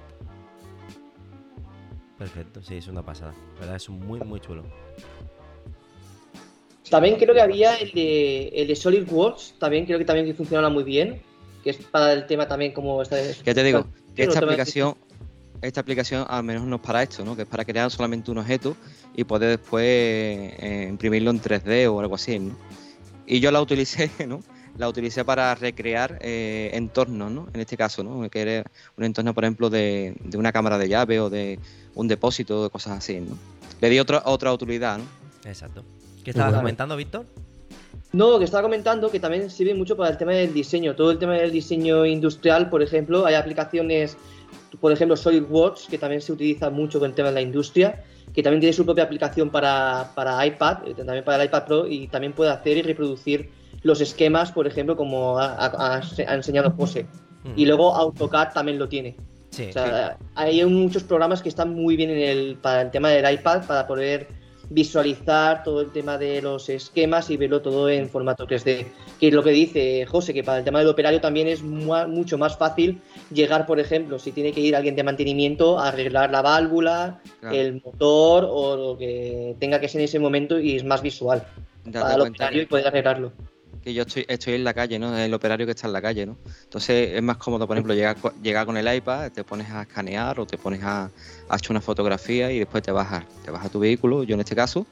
Perfecto, 2.18 2.62
sí, 2.62 2.78
es 2.78 2.88
una 2.88 3.04
pasada. 3.04 3.34
La 3.56 3.60
verdad 3.62 3.76
es 3.78 3.90
muy, 3.90 4.20
muy 4.20 4.40
chulo. 4.40 4.64
También 6.90 7.16
creo 7.16 7.34
que 7.34 7.42
había 7.42 7.76
el 7.76 7.92
de, 7.94 8.50
el 8.50 8.68
de 8.68 8.76
SolidWorks, 8.76 9.56
también 9.60 9.86
creo 9.86 9.98
que 9.98 10.06
también 10.06 10.36
funcionaba 10.36 10.70
muy 10.70 10.84
bien, 10.84 11.22
que 11.64 11.70
es 11.70 11.78
para 11.78 12.12
el 12.14 12.26
tema 12.26 12.48
también 12.48 12.74
como 12.74 13.02
esta 13.02 13.16
Ya 13.22 13.54
te 13.54 13.64
digo, 13.64 13.88
que 14.14 14.24
esta 14.24 14.40
aplicación, 14.40 14.96
esta 15.62 15.82
aplicación 15.82 16.26
al 16.28 16.44
menos 16.44 16.64
no 16.64 16.78
es 16.78 16.82
para 16.82 17.04
esto, 17.04 17.24
¿no? 17.24 17.36
Que 17.36 17.44
es 17.44 17.48
para 17.48 17.66
crear 17.66 17.90
solamente 17.92 18.32
un 18.32 18.40
objeto 18.40 18.76
y 19.16 19.24
poder 19.24 19.58
después 19.58 19.86
eh, 19.86 20.88
imprimirlo 20.90 21.32
en 21.32 21.42
3D 21.42 21.92
o 21.92 22.00
algo 22.00 22.16
así, 22.16 22.40
¿no? 22.40 22.56
Y 23.26 23.40
yo 23.40 23.52
la 23.52 23.62
utilicé, 23.62 24.10
¿no? 24.28 24.42
La 24.78 24.90
utilicé 24.90 25.24
para 25.26 25.54
recrear 25.54 26.18
eh, 26.22 26.72
entornos, 26.74 27.32
¿no? 27.32 27.48
En 27.54 27.60
este 27.60 27.78
caso, 27.78 28.04
¿no? 28.04 28.30
Que 28.30 28.42
era 28.42 28.64
un 28.98 29.04
entorno, 29.04 29.34
por 29.34 29.44
ejemplo, 29.44 29.70
de, 29.70 30.16
de 30.24 30.38
una 30.38 30.52
cámara 30.52 30.78
de 30.78 30.90
llave 30.90 31.20
o 31.20 31.30
de 31.30 31.60
un 31.96 32.08
depósito, 32.08 32.64
de 32.64 32.70
cosas 32.70 32.98
así, 32.98 33.20
¿no? 33.20 33.38
Le 33.80 33.90
di 33.90 34.00
otra, 34.00 34.24
otra 34.26 34.54
utilidad, 34.54 34.98
¿no? 34.98 35.06
Exacto. 35.46 35.84
¿Qué 36.24 36.32
estabas 36.32 36.54
comentando, 36.54 36.96
Víctor? 36.96 37.26
No, 38.14 38.38
que 38.40 38.46
estaba 38.46 38.64
comentando 38.64 39.10
que 39.10 39.20
también 39.20 39.50
sirve 39.50 39.74
mucho 39.74 39.96
para 39.96 40.10
el 40.10 40.18
tema 40.18 40.34
del 40.34 40.54
diseño. 40.54 40.96
Todo 40.96 41.12
el 41.12 41.18
tema 41.18 41.34
del 41.34 41.52
diseño 41.52 42.06
industrial, 42.06 42.70
por 42.70 42.84
ejemplo, 42.84 43.26
hay 43.26 43.36
aplicaciones, 43.36 44.18
por 44.80 44.92
ejemplo, 44.92 45.16
SolidWorks, 45.18 45.88
que 45.88 45.98
también 45.98 46.22
se 46.22 46.32
utiliza 46.32 46.70
mucho 46.70 47.00
con 47.00 47.10
el 47.10 47.16
tema 47.16 47.30
de 47.30 47.36
la 47.36 47.42
industria, 47.42 48.04
que 48.34 48.42
también 48.42 48.62
tiene 48.62 48.74
su 48.74 48.86
propia 48.86 49.04
aplicación 49.04 49.50
para, 49.50 50.12
para 50.16 50.46
iPad, 50.46 50.88
eh, 50.88 50.94
también 50.94 51.24
para 51.24 51.42
el 51.42 51.50
iPad 51.50 51.66
Pro, 51.66 51.88
y 51.88 52.08
también 52.08 52.34
puede 52.34 52.52
hacer 52.52 52.78
y 52.78 52.82
reproducir 52.82 53.50
los 53.84 54.00
esquemas, 54.00 54.52
por 54.52 54.68
ejemplo, 54.68 54.96
como 54.96 55.38
ha, 55.40 56.02
enseñado 56.18 56.72
José. 56.72 57.06
Mm. 57.44 57.54
Y 57.56 57.66
luego 57.66 57.96
AutoCAD 57.96 58.54
también 58.54 58.80
lo 58.80 58.88
tiene. 58.88 59.18
Sí, 59.50 59.68
o 59.70 59.74
sea, 59.74 60.18
hay 60.36 60.64
muchos 60.66 61.04
programas 61.04 61.42
que 61.42 61.50
están 61.50 61.74
muy 61.74 61.98
bien 61.98 62.10
en 62.10 62.20
el, 62.20 62.56
para 62.56 62.84
el 62.84 62.92
tema 62.92 63.10
del 63.10 63.34
iPad 63.34 63.66
para 63.66 63.86
poder 63.86 64.28
visualizar 64.72 65.64
todo 65.64 65.82
el 65.82 65.92
tema 65.92 66.18
de 66.18 66.42
los 66.42 66.70
esquemas 66.70 67.30
y 67.30 67.38
verlo 67.38 67.62
todo 67.62 67.90
en 67.90 68.10
formato 68.10 68.48
3D. 68.48 68.88
Que 69.20 69.28
es 69.28 69.34
lo 69.34 69.44
que 69.44 69.52
dice 69.52 70.06
José, 70.06 70.34
que 70.34 70.44
para 70.44 70.60
el 70.60 70.64
tema 70.64 70.80
del 70.80 70.88
operario 70.88 71.20
también 71.20 71.48
es 71.48 71.62
mucho 71.62 72.38
más 72.38 72.58
fácil 72.58 73.02
llegar, 73.34 73.66
por 73.66 73.80
ejemplo, 73.80 74.18
si 74.18 74.32
tiene 74.32 74.54
que 74.54 74.62
ir 74.62 74.76
alguien 74.76 74.96
de 74.96 75.04
mantenimiento 75.04 75.78
a 75.78 75.90
arreglar 75.90 76.32
la 76.32 76.42
válvula, 76.42 77.20
el 77.52 77.82
motor 77.84 78.48
o 78.50 78.76
lo 78.76 78.98
que 78.98 79.56
tenga 79.60 79.80
que 79.80 79.90
ser 79.90 80.02
en 80.02 80.06
ese 80.06 80.20
momento 80.20 80.60
y 80.60 80.78
es 80.78 80.84
más 80.86 81.02
visual 81.02 81.44
para 81.92 82.16
el 82.16 82.22
operario 82.22 82.62
y 82.62 82.66
poder 82.66 82.88
arreglarlo 82.88 83.34
que 83.84 83.94
yo 83.94 84.04
estoy, 84.04 84.26
estoy 84.28 84.54
en 84.54 84.64
la 84.64 84.74
calle, 84.74 85.00
¿no? 85.00 85.18
El 85.18 85.34
operario 85.34 85.66
que 85.66 85.72
está 85.72 85.88
en 85.88 85.94
la 85.94 86.02
calle, 86.02 86.26
¿no? 86.26 86.38
Entonces 86.64 87.12
es 87.16 87.24
más 87.24 87.38
cómodo, 87.38 87.68
por 87.68 87.76
ejemplo, 87.76 87.94
llegar, 87.94 88.18
llegar 88.42 88.66
con 88.66 88.78
el 88.78 88.94
iPad, 88.94 89.32
te 89.32 89.44
pones 89.44 89.70
a 89.72 89.84
escanear 89.84 90.40
o 90.40 90.46
te 90.46 90.58
pones 90.58 90.84
a, 90.84 91.10
hacer 91.50 91.72
una 91.72 91.82
fotografía 91.82 92.52
y 92.52 92.60
después 92.60 92.84
te 92.84 92.92
bajas, 92.92 93.26
te 93.44 93.52
bajas 93.52 93.72
tu 93.72 93.80
vehículo, 93.80 94.24
yo 94.24 94.36
en 94.36 94.42
este 94.42 94.56
caso 94.56 94.86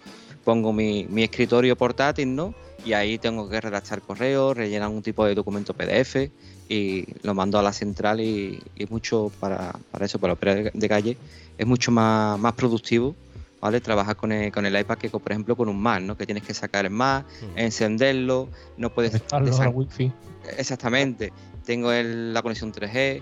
pongo 0.43 0.73
mi, 0.73 1.07
escritorio 1.17 1.75
portátil, 1.75 2.35
¿no? 2.35 2.55
Y 2.85 2.93
ahí 2.93 3.17
tengo 3.17 3.49
que 3.49 3.59
redactar 3.61 4.01
correos, 4.01 4.55
rellenar 4.55 4.89
un 4.89 5.01
tipo 5.01 5.25
de 5.25 5.35
documento 5.35 5.73
PDF 5.73 6.29
y 6.69 7.05
lo 7.23 7.33
mando 7.33 7.59
a 7.59 7.63
la 7.63 7.73
central 7.73 8.21
y, 8.21 8.61
mucho 8.89 9.31
para, 9.39 9.73
para 9.91 10.05
eso, 10.05 10.17
para 10.17 10.31
el 10.31 10.37
operario 10.37 10.71
de 10.73 10.89
calle, 10.89 11.17
es 11.57 11.67
mucho 11.67 11.91
más, 11.91 12.39
más 12.39 12.53
productivo 12.53 13.15
¿vale? 13.61 13.81
Trabajas 13.81 14.15
con 14.15 14.31
el, 14.31 14.51
con 14.51 14.65
el 14.65 14.77
iPad 14.79 14.97
que, 14.97 15.09
por 15.09 15.31
ejemplo, 15.31 15.55
con 15.55 15.69
un 15.69 15.81
Mac, 15.81 16.01
¿no? 16.01 16.17
Que 16.17 16.25
tienes 16.25 16.43
que 16.43 16.53
sacar 16.53 16.85
el 16.85 16.91
Mac, 16.91 17.25
encenderlo, 17.55 18.49
no 18.77 18.93
puedes... 18.93 19.21
Wi-Fi. 19.69 20.11
Exactamente. 20.57 21.33
Tengo 21.65 21.91
la 21.91 22.41
conexión 22.41 22.73
3G, 22.73 23.21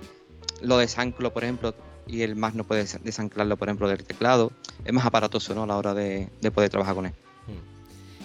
lo 0.62 0.78
desanclo, 0.78 1.34
por 1.34 1.44
ejemplo, 1.44 1.76
y 2.06 2.22
el 2.22 2.36
Mac 2.36 2.54
no 2.54 2.64
puedes 2.64 2.98
desanclarlo, 3.04 3.58
por 3.58 3.68
ejemplo, 3.68 3.90
del 3.90 4.04
teclado. 4.04 4.52
Es 4.86 4.94
más 4.94 5.06
aparatoso, 5.06 5.54
¿no? 5.54 5.64
A 5.64 5.68
la 5.68 5.78
hora 5.78 5.94
de 5.94 6.30
poder 6.54 6.70
trabajar 6.70 6.96
con 6.96 7.08
él. 7.08 7.14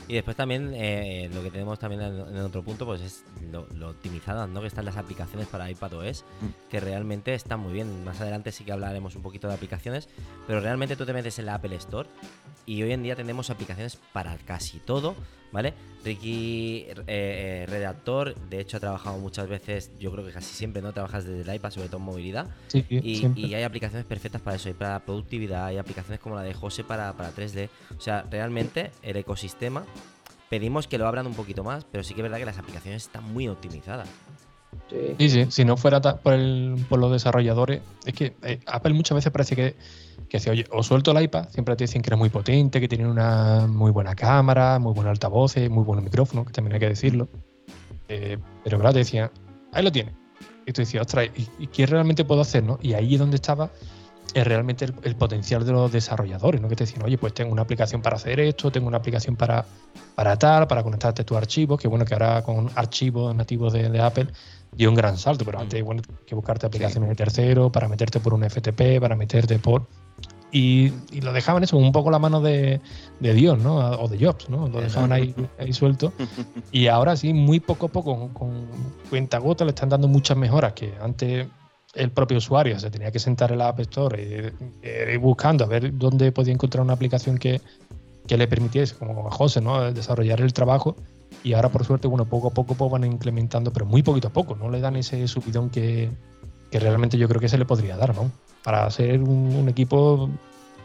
Y 0.08 0.14
después 0.14 0.36
también 0.36 0.72
eh, 0.74 1.30
lo 1.32 1.42
que 1.42 1.50
tenemos 1.50 1.78
también 1.78 2.02
en, 2.02 2.36
otro 2.38 2.62
punto 2.62 2.84
pues 2.86 3.00
es 3.00 3.24
lo, 3.50 3.90
optimizadas 3.90 4.48
¿no? 4.48 4.60
que 4.60 4.66
están 4.66 4.84
las 4.84 4.96
aplicaciones 4.96 5.46
para 5.48 5.70
iPadOS, 5.70 6.24
mm. 6.40 6.70
que 6.70 6.80
realmente 6.80 7.34
están 7.34 7.60
muy 7.60 7.72
bien. 7.72 8.04
Más 8.04 8.20
adelante 8.20 8.52
sí 8.52 8.64
que 8.64 8.72
hablaremos 8.72 9.14
un 9.16 9.22
poquito 9.22 9.48
de 9.48 9.54
aplicaciones, 9.54 10.08
pero 10.46 10.60
realmente 10.60 10.96
tú 10.96 11.06
te 11.06 11.12
metes 11.12 11.38
en 11.38 11.46
la 11.46 11.54
Apple 11.54 11.76
Store 11.76 12.08
y 12.66 12.82
hoy 12.82 12.92
en 12.92 13.02
día 13.02 13.16
tenemos 13.16 13.50
aplicaciones 13.50 13.98
para 14.12 14.36
casi 14.38 14.78
todo, 14.78 15.14
¿vale? 15.52 15.74
Ricky, 16.04 16.86
eh, 16.88 16.94
eh, 17.06 17.66
redactor, 17.68 18.34
de 18.34 18.60
hecho 18.60 18.76
ha 18.76 18.80
trabajado 18.80 19.18
muchas 19.18 19.48
veces, 19.48 19.90
yo 19.98 20.10
creo 20.10 20.24
que 20.24 20.32
casi 20.32 20.54
siempre, 20.54 20.82
¿no? 20.82 20.92
Trabajas 20.92 21.24
desde 21.24 21.48
el 21.48 21.56
iPad, 21.56 21.70
sobre 21.70 21.88
todo 21.88 21.98
en 21.98 22.04
movilidad. 22.04 22.48
y, 22.72 23.26
y, 23.36 23.54
hay 23.54 23.62
aplicaciones 23.62 24.06
perfectas 24.06 24.40
para 24.40 24.56
eso, 24.56 24.68
hay 24.68 24.74
para 24.74 25.04
productividad, 25.04 25.66
hay 25.66 25.78
aplicaciones 25.78 26.20
como 26.20 26.36
la 26.36 26.42
de 26.42 26.54
José 26.54 26.84
para, 26.84 27.12
para 27.12 27.32
3D. 27.32 27.68
O 27.96 28.00
sea, 28.00 28.26
realmente 28.30 28.90
el 29.02 29.16
ecosistema 29.16 29.84
pedimos 30.48 30.86
que 30.86 30.98
lo 30.98 31.06
abran 31.06 31.26
un 31.26 31.34
poquito 31.34 31.64
más, 31.64 31.86
pero 31.90 32.04
sí 32.04 32.14
que 32.14 32.20
es 32.20 32.24
verdad 32.24 32.38
que 32.38 32.44
las 32.44 32.58
aplicaciones 32.58 33.04
están 33.04 33.24
muy 33.32 33.48
optimizadas. 33.48 34.08
Sí, 35.18 35.30
sí, 35.30 35.46
si 35.48 35.64
no 35.64 35.76
fuera 35.76 36.00
por, 36.00 36.34
por 36.88 36.98
los 36.98 37.12
desarrolladores, 37.12 37.80
es 38.04 38.12
que 38.14 38.34
eh, 38.42 38.60
Apple 38.66 38.92
muchas 38.92 39.16
veces 39.16 39.32
parece 39.32 39.56
que, 39.56 39.76
que 40.32 40.38
dice, 40.38 40.50
oye, 40.50 40.64
o 40.70 40.82
suelto 40.82 41.10
el 41.10 41.22
iPad, 41.24 41.50
siempre 41.50 41.76
te 41.76 41.84
dicen 41.84 42.00
que 42.00 42.08
era 42.08 42.16
muy 42.16 42.30
potente, 42.30 42.80
que 42.80 42.88
tiene 42.88 43.06
una 43.06 43.66
muy 43.66 43.90
buena 43.90 44.14
cámara, 44.14 44.78
muy 44.78 44.94
buen 44.94 45.06
altavoz, 45.06 45.58
muy 45.68 45.84
buen 45.84 46.02
micrófono, 46.02 46.46
que 46.46 46.52
también 46.52 46.72
hay 46.72 46.80
que 46.80 46.88
decirlo. 46.88 47.28
Eh, 48.08 48.38
pero 48.64 48.78
claro, 48.78 48.94
te 48.94 49.00
decían, 49.00 49.30
ahí 49.72 49.84
lo 49.84 49.92
tiene. 49.92 50.14
Y 50.64 50.72
tú 50.72 50.80
decías, 50.80 51.02
ostras, 51.02 51.28
¿y, 51.58 51.66
qué 51.66 51.84
realmente 51.84 52.24
puedo 52.24 52.40
hacer? 52.40 52.62
¿no? 52.64 52.78
Y 52.80 52.94
ahí 52.94 53.12
es 53.12 53.20
donde 53.20 53.36
estaba 53.36 53.68
es 54.32 54.46
realmente 54.46 54.86
el, 55.02 55.16
potencial 55.16 55.66
de 55.66 55.72
los 55.72 55.92
desarrolladores, 55.92 56.62
¿no? 56.62 56.68
Que 56.68 56.76
te 56.76 56.84
dicen, 56.84 57.02
oye, 57.02 57.18
pues 57.18 57.34
tengo 57.34 57.52
una 57.52 57.60
aplicación 57.60 58.00
para 58.00 58.16
hacer 58.16 58.40
esto, 58.40 58.72
tengo 58.72 58.88
una 58.88 58.96
aplicación 58.96 59.36
para, 59.36 59.66
para 60.14 60.38
tal, 60.38 60.66
para 60.66 60.82
conectarte 60.82 61.20
a 61.20 61.26
tu 61.26 61.36
archivo, 61.36 61.76
que 61.76 61.88
bueno 61.88 62.06
que 62.06 62.14
ahora 62.14 62.42
con 62.42 62.70
archivos 62.74 63.34
nativos 63.34 63.74
de, 63.74 64.00
Apple 64.00 64.28
dio 64.74 64.88
un 64.88 64.94
gran 64.94 65.18
salto, 65.18 65.44
pero 65.44 65.60
antes 65.60 65.84
bueno, 65.84 66.00
que 66.26 66.34
buscarte 66.34 66.64
aplicaciones 66.64 67.10
de 67.10 67.14
tercero, 67.14 67.70
para 67.70 67.88
meterte 67.88 68.20
por 68.20 68.32
un 68.32 68.48
FTP, 68.48 68.98
para 69.00 69.16
meterte 69.16 69.58
por... 69.58 69.86
Y, 70.52 70.92
lo 71.22 71.32
dejaban 71.32 71.64
eso, 71.64 71.78
un 71.78 71.92
poco 71.92 72.10
la 72.10 72.18
mano 72.18 72.42
de, 72.42 72.80
Dios, 73.18 73.58
¿no? 73.58 73.76
O 73.76 74.06
de 74.06 74.22
Jobs, 74.22 74.50
¿no? 74.50 74.68
Lo 74.68 74.82
dejaban 74.82 75.10
ahí, 75.10 75.34
ahí 75.58 75.72
suelto. 75.72 76.12
Y 76.70 76.86
ahora 76.86 77.16
sí, 77.16 77.32
muy 77.32 77.58
poco 77.60 77.86
a 77.86 77.88
poco, 77.88 78.16
con, 78.16 78.28
con 78.30 78.66
cuenta 79.10 79.38
gota, 79.38 79.64
le 79.64 79.70
están 79.70 79.88
dando 79.88 80.08
muchas 80.08 80.36
mejoras 80.36 80.74
que 80.74 80.92
antes 81.00 81.46
el 81.94 82.10
propio 82.10 82.38
usuario 82.38 82.78
se 82.78 82.90
tenía 82.90 83.10
que 83.10 83.18
sentar 83.18 83.52
en 83.52 83.58
la 83.58 83.68
App 83.68 83.80
Store 83.80 84.22
y, 84.22 85.12
ir 85.12 85.18
buscando 85.18 85.64
a 85.64 85.68
ver 85.68 85.96
dónde 85.96 86.32
podía 86.32 86.52
encontrar 86.52 86.82
una 86.82 86.94
aplicación 86.94 87.38
que, 87.38 87.60
le 88.28 88.48
permitiese, 88.48 88.94
como 88.94 89.28
a 89.28 89.30
José, 89.30 89.60
¿no? 89.60 89.92
desarrollar 89.92 90.40
el 90.40 90.52
trabajo. 90.54 90.96
Y 91.44 91.52
ahora, 91.52 91.68
por 91.68 91.84
suerte, 91.84 92.08
bueno, 92.08 92.24
poco 92.24 92.48
a 92.48 92.50
poco 92.50 92.74
pues, 92.74 92.90
van 92.90 93.04
implementando, 93.04 93.72
pero 93.72 93.84
muy 93.84 94.02
poquito 94.02 94.28
a 94.28 94.32
poco, 94.32 94.54
no 94.54 94.70
le 94.70 94.80
dan 94.80 94.96
ese 94.96 95.26
subidón 95.28 95.68
que, 95.68 96.10
realmente 96.78 97.18
yo 97.18 97.28
creo 97.28 97.40
que 97.40 97.48
se 97.48 97.58
le 97.58 97.64
podría 97.64 97.96
dar, 97.96 98.14
¿no? 98.14 98.30
Para 98.62 98.88
ser 98.90 99.22
un, 99.22 99.68
equipo, 99.68 100.28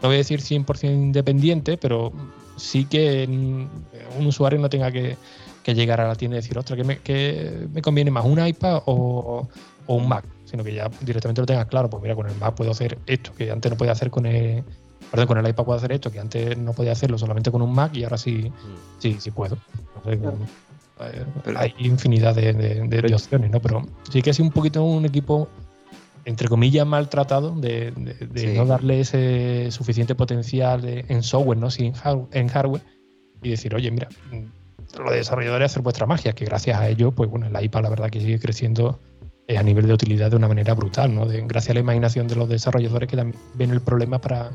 no 0.01 0.07
voy 0.07 0.15
a 0.15 0.17
decir 0.17 0.41
100% 0.41 0.91
independiente, 0.91 1.77
pero 1.77 2.11
sí 2.55 2.85
que 2.85 3.25
un 3.27 4.25
usuario 4.25 4.59
no 4.59 4.69
tenga 4.69 4.91
que, 4.91 5.17
llegar 5.65 5.99
a 5.99 6.07
la 6.07 6.15
tienda 6.15 6.37
y 6.37 6.39
decir, 6.39 6.57
ostras, 6.57 6.79
que 7.03 7.67
me, 7.73 7.81
conviene 7.81 8.09
más 8.09 8.23
un 8.23 8.45
iPad 8.45 8.83
o 8.85 9.47
un 9.87 10.07
Mac 10.07 10.23
sino 10.47 10.63
que 10.63 10.73
ya 10.73 10.89
directamente 11.01 11.41
lo 11.41 11.45
tengas 11.45 11.65
claro, 11.67 11.89
pues 11.89 12.01
mira, 12.01 12.15
con 12.15 12.27
el 12.27 12.35
Mac 12.37 12.55
puedo 12.55 12.71
hacer 12.71 12.97
esto, 13.05 13.33
que 13.35 13.51
antes 13.51 13.69
no 13.69 13.77
podía 13.77 13.91
hacer 13.91 14.09
con 14.09 14.25
el, 14.25 14.63
perdón, 15.11 15.27
con 15.27 15.37
el 15.37 15.47
iPad 15.47 15.65
puedo 15.65 15.77
hacer 15.77 15.91
esto, 15.91 16.09
que 16.09 16.19
antes 16.19 16.57
no 16.57 16.71
podía 16.71 16.93
hacerlo 16.93 17.17
solamente 17.17 17.51
con 17.51 17.61
un 17.61 17.73
Mac 17.73 17.93
y 17.95 18.03
ahora 18.05 18.17
sí, 18.17 18.49
mm. 18.49 18.99
sí, 18.99 19.17
sí 19.19 19.31
puedo. 19.31 19.57
Eh, 20.05 21.25
hay 21.55 21.73
infinidad 21.79 22.33
de, 22.33 23.13
opciones, 23.13 23.51
¿no? 23.51 23.59
Pero 23.59 23.85
sí 24.09 24.21
que 24.21 24.29
ha 24.29 24.33
sido 24.33 24.47
un 24.47 24.53
poquito 24.53 24.83
un 24.83 25.05
equipo, 25.05 25.49
entre 26.27 26.49
comillas, 26.49 26.85
maltratado 26.85 27.55
de, 27.55 27.93
no 28.53 28.65
darle 28.65 28.99
ese 28.99 29.71
suficiente 29.71 30.13
potencial 30.13 30.81
en 30.85 31.23
software, 31.23 31.57
¿no? 31.57 31.71
Sí, 31.71 31.93
en, 32.33 32.47
hardware, 32.49 32.81
y 33.41 33.51
decir, 33.51 33.73
oye, 33.73 33.89
mira, 33.91 34.09
los 34.99 35.13
desarrolladores 35.13 35.71
hacer 35.71 35.83
vuestra 35.83 36.05
magia, 36.05 36.33
que 36.33 36.43
gracias 36.43 36.77
a 36.77 36.89
ello, 36.89 37.11
pues 37.11 37.29
bueno, 37.29 37.47
el 37.47 37.63
iPad 37.63 37.81
la 37.81 37.89
verdad 37.89 38.09
que 38.09 38.19
sigue 38.19 38.39
creciendo 38.39 38.99
a 39.47 39.63
nivel 39.63 39.87
de 39.87 39.93
utilidad 39.93 40.29
de 40.29 40.35
una 40.35 40.49
manera 40.49 40.73
brutal, 40.73 41.15
¿no? 41.15 41.25
gracias 41.25 41.69
a 41.69 41.73
la 41.75 41.79
imaginación 41.79 42.27
de 42.27 42.35
los 42.35 42.49
desarrolladores 42.49 43.07
que 43.07 43.15
también 43.15 43.41
ven 43.53 43.71
el 43.71 43.79
problema 43.79 44.19
para, 44.19 44.51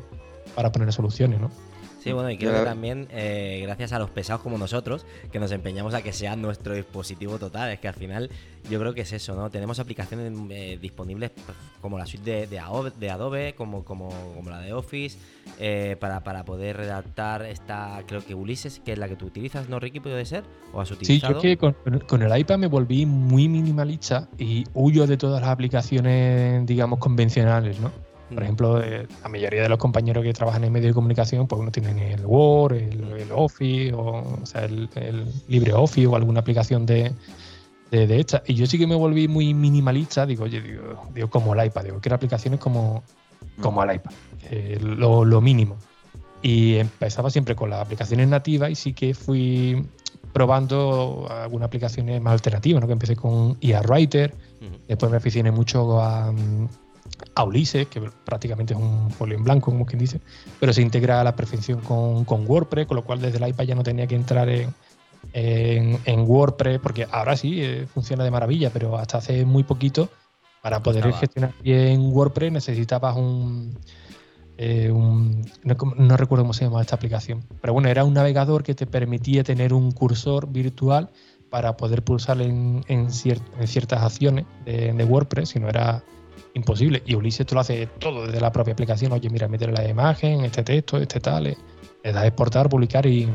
para 0.55 0.71
poner 0.71 0.93
soluciones, 0.93 1.41
¿no? 1.41 1.51
Sí, 2.03 2.11
bueno, 2.11 2.31
y 2.31 2.37
creo 2.37 2.53
que 2.53 2.65
también 2.65 3.07
eh, 3.13 3.61
gracias 3.63 3.93
a 3.93 3.99
los 4.01 4.11
pesados 4.11 4.43
como 4.43 4.59
nosotros, 4.59 5.07
que 5.31 5.39
nos 5.39 5.53
empeñamos 5.53 5.95
a 5.95 6.03
que 6.03 6.13
sea 6.13 6.35
nuestro 6.35 6.75
dispositivo 6.75 7.39
total, 7.39 7.71
es 7.71 7.79
que 7.79 7.87
al 7.87 7.95
final 7.95 8.29
yo 8.69 8.81
creo 8.81 8.93
que 8.93 9.03
es 9.03 9.13
eso, 9.13 9.37
¿no? 9.37 9.51
Tenemos 9.51 9.79
aplicaciones 9.79 10.33
eh, 10.51 10.79
disponibles 10.83 11.31
pues, 11.31 11.57
como 11.81 11.99
la 11.99 12.07
suite 12.07 12.49
de, 12.49 12.59
Adobe, 12.59 13.55
como, 13.55 13.85
como, 13.85 14.09
como, 14.35 14.51
la 14.51 14.59
de 14.59 14.73
Office, 14.73 15.17
eh, 15.61 15.97
para, 16.01 16.25
para, 16.25 16.45
poder 16.45 16.77
redactar 16.77 17.45
esta, 17.45 18.03
creo 18.07 18.25
que 18.25 18.35
Ulises, 18.35 18.81
que 18.81 18.93
es 18.95 18.99
la 18.99 19.09
que 19.09 19.15
tú 19.15 19.27
utilizas, 19.27 19.69
¿no, 19.69 19.79
Ricky? 19.79 20.01
¿Puede 20.01 20.25
ser? 20.25 20.43
¿O 20.73 20.81
has 20.81 20.91
utilizado? 20.91 21.41
Sí, 21.41 21.57
yo 21.57 21.57
que 21.57 22.05
con, 22.07 22.23
el 22.23 22.37
iPad 22.37 22.59
me 22.59 22.67
volví 22.67 23.07
muy 23.07 23.49
minimalista 23.49 24.29
y 24.39 24.65
huyo 24.75 25.07
de 25.07 25.17
todas 25.17 25.41
las 25.41 25.51
aplicaciones, 25.51 26.67
digamos, 26.67 26.99
convencionales, 26.99 27.79
¿no? 27.79 27.93
Por 28.35 28.43
ejemplo, 28.43 28.83
eh, 28.83 29.07
la 29.23 29.29
mayoría 29.29 29.63
de 29.63 29.69
los 29.69 29.79
compañeros 29.79 30.23
que 30.25 30.33
trabajan 30.33 30.65
en 30.65 30.73
medio 30.73 30.89
de 30.89 30.95
comunicación, 30.95 31.47
pues 31.47 31.61
uno 31.61 31.71
tienen 31.71 31.99
el 31.99 32.25
Word, 32.25 32.75
el, 32.75 33.29
Office, 33.33 33.93
o, 33.95 34.41
sea, 34.45 34.65
el, 34.65 34.89
LibreOffice 35.49 36.07
o 36.07 36.17
alguna 36.17 36.41
aplicación 36.41 36.87
de, 36.87 37.13
de, 37.91 38.21
esta. 38.21 38.43
Y 38.47 38.55
yo 38.55 38.67
sí 38.67 38.79
que 38.79 38.87
me 38.87 38.95
volví 38.95 39.29
muy 39.29 39.55
minimalista, 39.55 40.27
digo, 40.27 40.45
oye, 40.45 40.63
digo, 41.15 41.31
como 41.31 41.55
el 41.55 41.67
iPad, 41.67 41.85
digo, 41.85 42.01
quiero 42.01 42.17
aplicaciones 42.17 42.61
como, 42.61 43.03
como 43.61 43.83
el 43.85 43.97
iPad, 43.97 44.13
lo, 44.81 45.25
lo 45.25 45.41
mínimo. 45.41 45.77
Y 46.43 46.77
empezaba 46.77 47.31
siempre 47.31 47.55
con 47.55 47.71
las 47.71 47.81
aplicaciones 47.81 48.29
nativas 48.29 48.71
y 48.71 48.75
sí 48.75 48.93
que 48.93 49.15
fui 49.15 49.87
probando 50.33 51.29
algunas 51.31 51.67
aplicaciones 51.67 52.21
más 52.21 52.33
alternativas, 52.33 52.81
¿no? 52.81 52.87
que 52.87 52.95
empecé 52.95 53.17
con 53.17 53.57
IA 53.61 53.83
Writer, 53.83 54.35
después 54.89 55.11
me 55.11 55.19
aficioné 55.19 55.51
mucho 55.51 56.01
a, 56.01 56.33
a, 57.35 57.45
Ulises, 57.45 57.87
que 57.89 58.01
prácticamente 58.25 58.75
es 58.75 58.81
un 58.81 59.11
folio 59.11 59.37
en 59.37 59.45
blanco, 59.45 59.71
como 59.71 59.87
quien 59.87 59.99
dice, 59.99 60.21
pero 60.61 60.73
se 60.73 60.83
integra 60.83 61.21
a 61.21 61.25
la 61.25 61.37
perfección 61.37 61.81
con, 61.81 62.25
con 62.25 62.49
WordPress, 62.49 62.87
con 62.87 62.97
lo 62.97 63.05
cual 63.05 63.21
desde 63.21 63.39
el 63.39 63.49
iPad 63.49 63.65
ya 63.65 63.75
no 63.75 63.83
tenía 63.83 64.07
que 64.07 64.15
entrar 64.15 64.49
en, 64.49 64.75
en, 65.33 66.21
WordPress, 66.29 66.81
porque 66.81 67.07
ahora 67.11 67.37
sí 67.37 67.63
eh, 67.63 67.87
funciona 67.93 68.25
de 68.25 68.31
maravilla, 68.31 68.71
pero 68.71 68.97
hasta 68.97 69.19
hace 69.19 69.45
muy 69.45 69.63
poquito, 69.63 70.09
para 70.63 70.83
poder 70.83 71.13
gestionar 71.15 71.53
bien 71.61 72.13
WordPress 72.13 72.53
necesitabas 72.53 73.17
un 73.17 73.77
eh, 74.59 74.93
no, 74.93 76.17
recuerdo 76.17 76.45
cómo 76.45 76.53
se 76.53 76.65
llama 76.65 76.81
esta 76.81 76.95
aplicación, 76.95 77.43
pero 77.61 77.73
bueno, 77.73 77.89
era 77.89 78.05
un 78.05 78.15
navegador 78.15 78.63
que 78.63 78.75
te 78.75 78.87
permitía 78.87 79.43
tener 79.43 79.73
un 79.73 79.91
cursor 79.91 80.49
virtual 80.49 81.11
para 81.51 81.77
poder 81.77 82.03
pulsar 82.03 82.41
en, 82.41 83.11
ciertas 83.11 84.03
acciones 84.03 84.45
de, 84.65 85.05
WordPress, 85.05 85.51
si 85.51 85.59
no 85.59 85.69
era 85.69 86.05
imposible. 86.55 87.03
Y 87.07 87.15
Ulises 87.15 87.47
tú 87.47 87.55
lo 87.55 87.61
hace 87.61 87.87
todo 87.99 88.27
desde 88.27 88.41
la 88.41 88.53
propia 88.53 88.73
aplicación. 88.73 89.13
Oye, 89.13 89.29
mira, 89.31 89.49
meter 89.49 89.73
la 89.73 89.89
imagen, 89.89 90.45
este 90.45 90.63
texto, 90.63 90.99
este 90.99 91.21
tal, 91.21 91.45
le 91.45 92.13
das 92.13 92.25
exportar, 92.25 92.69
publicar 92.69 93.07
y, 93.07 93.29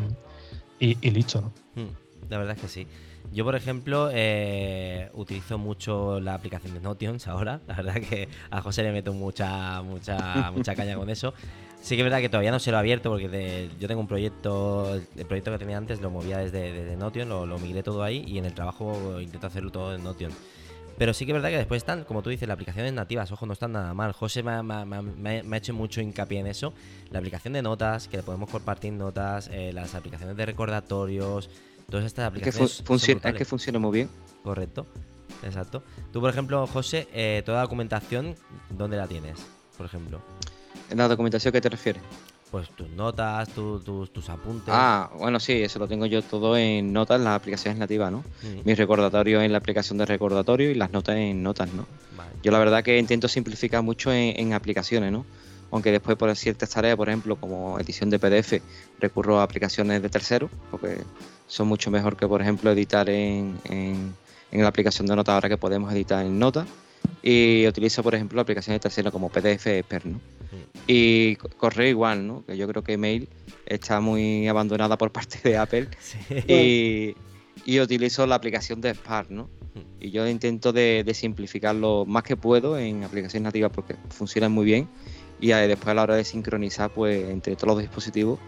listo, 0.79 1.41
¿no? 1.41 1.53
Hmm, 1.75 1.89
la 2.29 2.37
verdad 2.37 2.55
es 2.55 2.61
que 2.61 2.67
sí. 2.67 2.87
Yo, 3.33 3.43
por 3.43 3.55
ejemplo, 3.55 4.09
eh, 4.13 5.09
utilizo 5.13 5.57
mucho 5.57 6.19
la 6.19 6.33
aplicación 6.33 6.73
de 6.73 6.79
Notions 6.79 7.27
ahora. 7.27 7.61
La 7.67 7.75
verdad 7.75 7.95
que 7.95 8.29
a 8.49 8.61
José 8.61 8.83
le 8.83 8.91
meto 8.91 9.13
mucha, 9.13 9.81
mucha, 9.81 10.51
mucha 10.51 10.75
caña 10.75 10.95
con 10.95 11.09
eso. 11.09 11.33
Sí 11.81 11.95
que 11.95 12.01
es 12.01 12.05
verdad 12.05 12.19
que 12.19 12.29
todavía 12.29 12.51
no 12.51 12.59
se 12.59 12.71
lo 12.71 12.77
he 12.77 12.79
abierto 12.79 13.09
porque 13.09 13.69
yo 13.79 13.87
tengo 13.87 14.01
un 14.01 14.07
proyecto, 14.07 14.95
el 14.95 15.25
proyecto 15.25 15.51
que 15.51 15.59
tenía 15.59 15.77
antes 15.77 16.01
lo 16.01 16.09
movía 16.09 16.39
desde, 16.39 16.73
desde 16.73 16.97
Notion, 16.97 17.29
lo, 17.29 17.45
lo, 17.45 17.59
migré 17.59 17.83
todo 17.83 18.03
ahí 18.03 18.23
y 18.27 18.39
en 18.39 18.45
el 18.45 18.53
trabajo 18.53 19.21
intento 19.21 19.47
hacerlo 19.47 19.71
todo 19.71 19.93
en 19.93 20.03
Notion. 20.03 20.31
Pero 20.97 21.13
sí 21.13 21.25
que 21.25 21.31
es 21.31 21.35
verdad 21.35 21.49
que 21.49 21.57
después 21.57 21.77
están, 21.77 22.03
como 22.05 22.23
tú 22.23 22.29
dices, 22.29 22.47
las 22.47 22.55
aplicaciones 22.55 22.91
nativas, 22.93 23.31
ojo, 23.31 23.45
no 23.45 23.53
están 23.53 23.71
nada 23.71 23.93
mal. 23.93 24.13
José 24.13 24.41
me, 24.43 24.51
ha 24.51 25.57
hecho 25.57 25.73
mucho 25.73 26.01
hincapié 26.01 26.39
en 26.39 26.47
eso. 26.47 26.73
La 27.11 27.19
aplicación 27.19 27.53
de 27.53 27.61
notas, 27.61 28.07
que 28.07 28.17
le 28.17 28.23
podemos 28.23 28.49
compartir 28.49 28.93
notas, 28.93 29.49
eh, 29.51 29.71
las 29.73 29.93
aplicaciones 29.93 30.35
de 30.35 30.45
recordatorios, 30.45 31.49
Todas 31.89 32.05
estas 32.05 32.27
aplicaciones. 32.27 32.71
Es 32.71 33.33
que, 33.33 33.45
funciona 33.45 33.79
muy 33.79 33.91
bien. 33.93 34.09
Correcto, 34.43 34.85
exacto. 35.43 35.83
Tú, 36.11 36.19
por 36.19 36.29
ejemplo, 36.29 36.67
José, 36.67 37.07
eh, 37.13 37.41
toda 37.45 37.59
la 37.59 37.63
documentación, 37.63 38.35
¿dónde 38.69 38.97
la 38.97 39.07
tienes? 39.07 39.39
Por 39.77 39.85
ejemplo. 39.85 40.21
¿En 40.89 40.97
la 40.97 41.07
documentación 41.07 41.53
qué 41.53 41.61
te 41.61 41.69
refieres? 41.69 42.01
Pues 42.51 42.69
tus 42.69 42.89
notas, 42.89 43.49
tus 43.49 44.29
apuntes. 44.29 44.73
Ah, 44.75 45.09
bueno, 45.17 45.39
sí, 45.39 45.53
eso 45.53 45.79
lo 45.79 45.87
tengo 45.87 46.05
yo 46.05 46.21
todo 46.21 46.55
en 46.55 46.93
notas 46.93 47.17
en 47.17 47.25
las 47.25 47.35
aplicaciones 47.35 47.77
nativas, 47.77 48.09
¿no? 48.11 48.23
Mis 48.63 48.77
recordatorios 48.77 49.43
en 49.43 49.51
la 49.51 49.57
aplicación 49.57 49.97
de 49.97 50.05
recordatorio 50.05 50.71
y 50.71 50.73
las 50.75 50.91
notas 50.91 51.17
en 51.17 51.43
notas, 51.43 51.73
¿no? 51.73 51.85
Yo 52.41 52.51
la 52.51 52.59
verdad 52.59 52.83
que 52.83 52.97
intento 52.97 53.27
simplificar 53.27 53.83
mucho 53.83 54.11
en, 54.13 54.53
aplicaciones, 54.53 55.11
¿no? 55.11 55.25
Aunque 55.71 55.91
después 55.91 56.15
por 56.15 56.33
ciertas 56.37 56.69
tareas, 56.69 56.95
por 56.95 57.09
ejemplo, 57.09 57.35
como 57.35 57.77
edición 57.79 58.09
de 58.09 58.19
PDF, 58.19 58.61
recurro 58.99 59.41
a 59.41 59.43
aplicaciones 59.43 60.01
de 60.01 60.07
terceros, 60.07 60.49
porque 60.71 60.99
son 61.47 61.67
mucho 61.67 61.91
mejor 61.91 62.15
que, 62.15 62.27
por 62.27 62.41
ejemplo, 62.41 62.71
editar 62.71 63.09
en, 63.09 63.59
en, 63.65 64.15
la 64.51 64.69
aplicación 64.69 65.07
de 65.07 65.15
Nota 65.17 65.33
ahora 65.33 65.49
que 65.49 65.57
podemos 65.57 65.91
editar 65.91 66.25
en 66.25 66.39
Nota. 66.39 66.65
Y 67.23 67.67
utilizo, 67.67 68.03
por 68.03 68.15
ejemplo, 68.15 68.39
aplicaciones 68.39 68.81
de 68.81 69.11
como 69.11 69.29
PDF 69.29 69.67
Expert, 69.67 70.05
¿no? 70.05 70.19
Y 70.87 71.35
correo 71.35 71.89
igual, 71.89 72.25
¿no? 72.25 72.45
Que 72.45 72.55
yo 72.55 72.67
creo 72.67 72.83
que 72.83 72.97
Mail 72.97 73.27
está 73.65 73.99
muy 73.99 74.47
abandonada 74.47 74.97
por 74.97 75.11
parte 75.11 75.39
de 75.43 75.57
Apple. 75.57 75.89
Y, 76.47 77.15
y, 77.65 77.79
utilizo 77.79 78.25
la 78.25 78.35
aplicación 78.35 78.79
de 78.79 78.93
Spark, 78.93 79.29
¿no? 79.29 79.49
Y 79.99 80.11
yo 80.11 80.27
intento 80.27 80.71
de, 80.71 81.03
de, 81.05 81.13
simplificarlo 81.13 82.05
más 82.05 82.23
que 82.23 82.37
puedo 82.37 82.77
en 82.77 83.03
aplicaciones 83.03 83.43
nativas 83.43 83.71
porque 83.73 83.95
funcionan 84.09 84.51
muy 84.51 84.65
bien. 84.65 84.87
Y 85.39 85.49
después 85.49 85.89
a 85.89 85.93
la 85.93 86.03
hora 86.03 86.15
de 86.15 86.23
sincronizar, 86.23 86.91
pues, 86.91 87.29
entre 87.29 87.55
todos 87.55 87.75
los 87.75 87.79
dispositivos, 87.81 88.39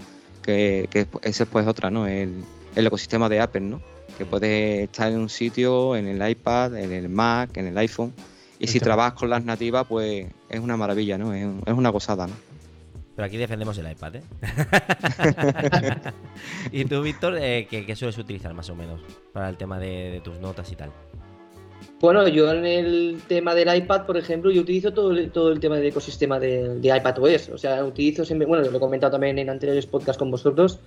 que, 0.41 0.88
que 0.89 1.08
esa 1.24 1.43
es 1.43 1.50
pues 1.50 1.68
otra, 1.68 1.91
¿no? 1.91 2.08
El, 2.08 2.43
el 2.76 2.88
ecosistema 2.88 3.30
de 3.30 3.39
Apple, 3.39 3.62
¿no? 3.62 3.82
Que 4.18 4.26
puedes 4.26 4.84
estar 4.84 5.12
en 5.12 5.20
un 5.20 5.30
sitio, 5.30 5.95
en 5.95 6.08
el 6.08 6.28
iPad, 6.28 6.78
en 6.78 6.91
el 6.91 7.10
Mac, 7.10 7.58
en 7.58 7.68
el 7.68 7.78
iPhone. 7.78 8.14
Y 8.60 8.68
si 8.68 8.80
trabajas 8.82 9.14
con 9.14 9.30
las 9.30 9.45
nativas, 9.45 9.88
pues 9.88 10.28
es 10.49 10.60
una 10.60 10.76
maravilla, 10.76 11.18
¿no? 11.18 11.34
Es, 11.34 11.74
una 11.74 11.89
gozada, 11.89 12.28
¿no? 12.28 12.34
Pero 13.16 13.26
aquí 13.26 13.38
defendemos 13.38 13.78
el 13.78 13.89
iPad, 13.89 14.18
¿eh? 14.18 14.24
¿Y 16.72 16.86
tú, 16.86 17.01
Víctor, 17.01 17.38
eh, 17.39 17.68
¿qué, 17.70 17.95
sueles 17.95 18.18
utilizar 18.18 18.53
más 18.53 18.70
o 18.70 18.76
menos 18.76 19.01
para 19.34 19.49
el 19.49 19.57
tema 19.57 19.80
de, 19.80 20.22
tus 20.24 20.39
notas 20.39 20.70
y 20.72 20.76
tal? 20.76 20.91
Bueno, 22.01 22.28
yo 22.28 22.51
en 22.51 22.66
el 22.66 23.22
tema 23.28 23.55
del 23.55 23.76
iPad, 23.76 24.05
por 24.05 24.18
ejemplo, 24.18 24.51
yo 24.51 24.62
utilizo 24.62 24.93
todo 24.93 25.12
el, 25.12 25.32
todo 25.32 25.51
el 25.51 25.60
tema 25.60 25.78
del 25.78 25.88
ecosistema 25.88 26.39
de, 26.39 26.80
de 26.80 26.97
iPadOS. 26.97 27.49
O 27.49 27.57
sea, 27.57 27.84
utilizo 27.84 28.26
siempre, 28.26 28.45
bueno, 28.45 28.70
lo 28.70 28.78
he 28.78 28.80
comentado 28.80 29.12
también 29.12 29.39
en 29.39 29.49
anteriores 29.49 29.86
podcasts 29.86 30.18
con 30.18 30.32
vosotros, 30.32 30.80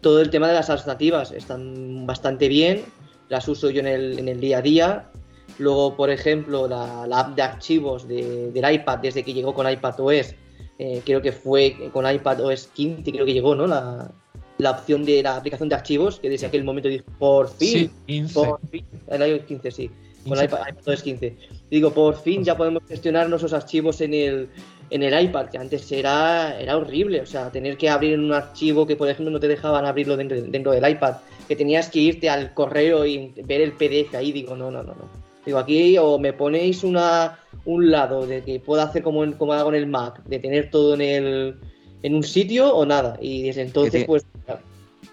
todo 0.00 0.20
el 0.20 0.30
tema 0.30 0.48
de 0.48 0.54
las 0.54 0.70
alternativas 0.70 1.32
están 1.32 2.06
bastante 2.06 2.48
bien, 2.48 2.82
las 3.28 3.48
uso 3.48 3.70
yo 3.70 3.80
en 3.80 3.88
el, 3.88 4.18
en 4.18 4.28
el 4.28 4.40
día 4.40 4.58
a 4.58 4.62
día. 4.62 5.10
Luego, 5.58 5.96
por 5.96 6.10
ejemplo, 6.10 6.68
la, 6.68 7.04
app 7.04 7.34
de 7.34 7.42
archivos 7.42 8.06
del 8.06 8.72
iPad, 8.72 8.98
desde 8.98 9.22
que 9.22 9.32
llegó 9.32 9.54
con 9.54 9.70
iPad 9.70 10.00
OS, 10.00 10.34
eh, 10.78 11.00
creo 11.04 11.22
que 11.22 11.32
fue 11.32 11.90
con 11.92 12.10
iPad 12.10 12.40
OS 12.40 12.68
15, 12.74 13.10
creo 13.10 13.24
que 13.24 13.32
llegó, 13.32 13.54
¿no? 13.54 13.66
La, 13.66 14.12
la 14.58 14.70
opción 14.70 15.04
de 15.04 15.22
la 15.22 15.36
aplicación 15.36 15.68
de 15.68 15.74
archivos, 15.74 16.18
que 16.20 16.28
desde 16.28 16.46
aquel 16.46 16.64
momento 16.64 16.88
dijo, 16.88 17.04
por 17.18 17.48
fin, 17.48 17.90
por 18.32 18.60
fin, 18.70 18.84
el 19.08 19.22
iOS 19.22 19.44
15, 19.44 19.70
sí, 19.70 19.90
con 20.26 20.42
iPad, 20.42 20.60
OS 20.86 21.02
15. 21.02 21.36
Digo, 21.70 21.92
por 21.92 22.20
fin 22.20 22.44
ya 22.44 22.56
podemos 22.56 22.82
gestionar 22.88 23.28
nuestros 23.28 23.52
archivos 23.52 24.00
en 24.00 24.14
el, 24.14 24.48
en 24.90 25.02
el 25.02 25.24
iPad, 25.24 25.46
que 25.46 25.58
antes 25.58 25.90
era, 25.92 26.58
era 26.58 26.76
horrible, 26.76 27.20
o 27.20 27.26
sea, 27.26 27.50
tener 27.50 27.76
que 27.76 27.90
abrir 27.90 28.18
un 28.18 28.32
archivo 28.32 28.86
que 28.86 28.96
por 28.96 29.08
ejemplo 29.08 29.30
no 29.30 29.40
te 29.40 29.48
dejaban 29.48 29.84
abrirlo 29.84 30.16
dentro, 30.16 30.40
dentro 30.40 30.72
del 30.72 30.88
iPad, 30.88 31.16
que 31.48 31.56
tenías 31.56 31.90
que 31.90 32.00
irte 32.00 32.28
al 32.28 32.54
correo 32.54 33.04
y 33.04 33.32
ver 33.44 33.60
el 33.60 33.72
PDF 33.72 34.14
ahí, 34.14 34.32
digo, 34.32 34.56
no, 34.56 34.70
no, 34.70 34.82
no, 34.82 34.94
no. 34.94 35.25
Digo, 35.46 35.58
aquí 35.58 35.96
o 35.96 36.18
me 36.18 36.32
ponéis 36.32 36.82
una, 36.82 37.38
un 37.64 37.90
lado 37.90 38.26
de 38.26 38.42
que 38.42 38.58
pueda 38.60 38.82
hacer 38.82 39.02
como, 39.02 39.24
como 39.38 39.52
hago 39.52 39.68
en 39.70 39.76
el 39.76 39.86
Mac, 39.86 40.22
de 40.24 40.40
tener 40.40 40.70
todo 40.70 40.94
en, 40.94 41.00
el, 41.00 41.56
en 42.02 42.14
un 42.14 42.24
sitio 42.24 42.74
o 42.74 42.84
nada. 42.84 43.16
Y 43.20 43.44
desde 43.44 43.62
entonces, 43.62 44.04
pues... 44.04 44.26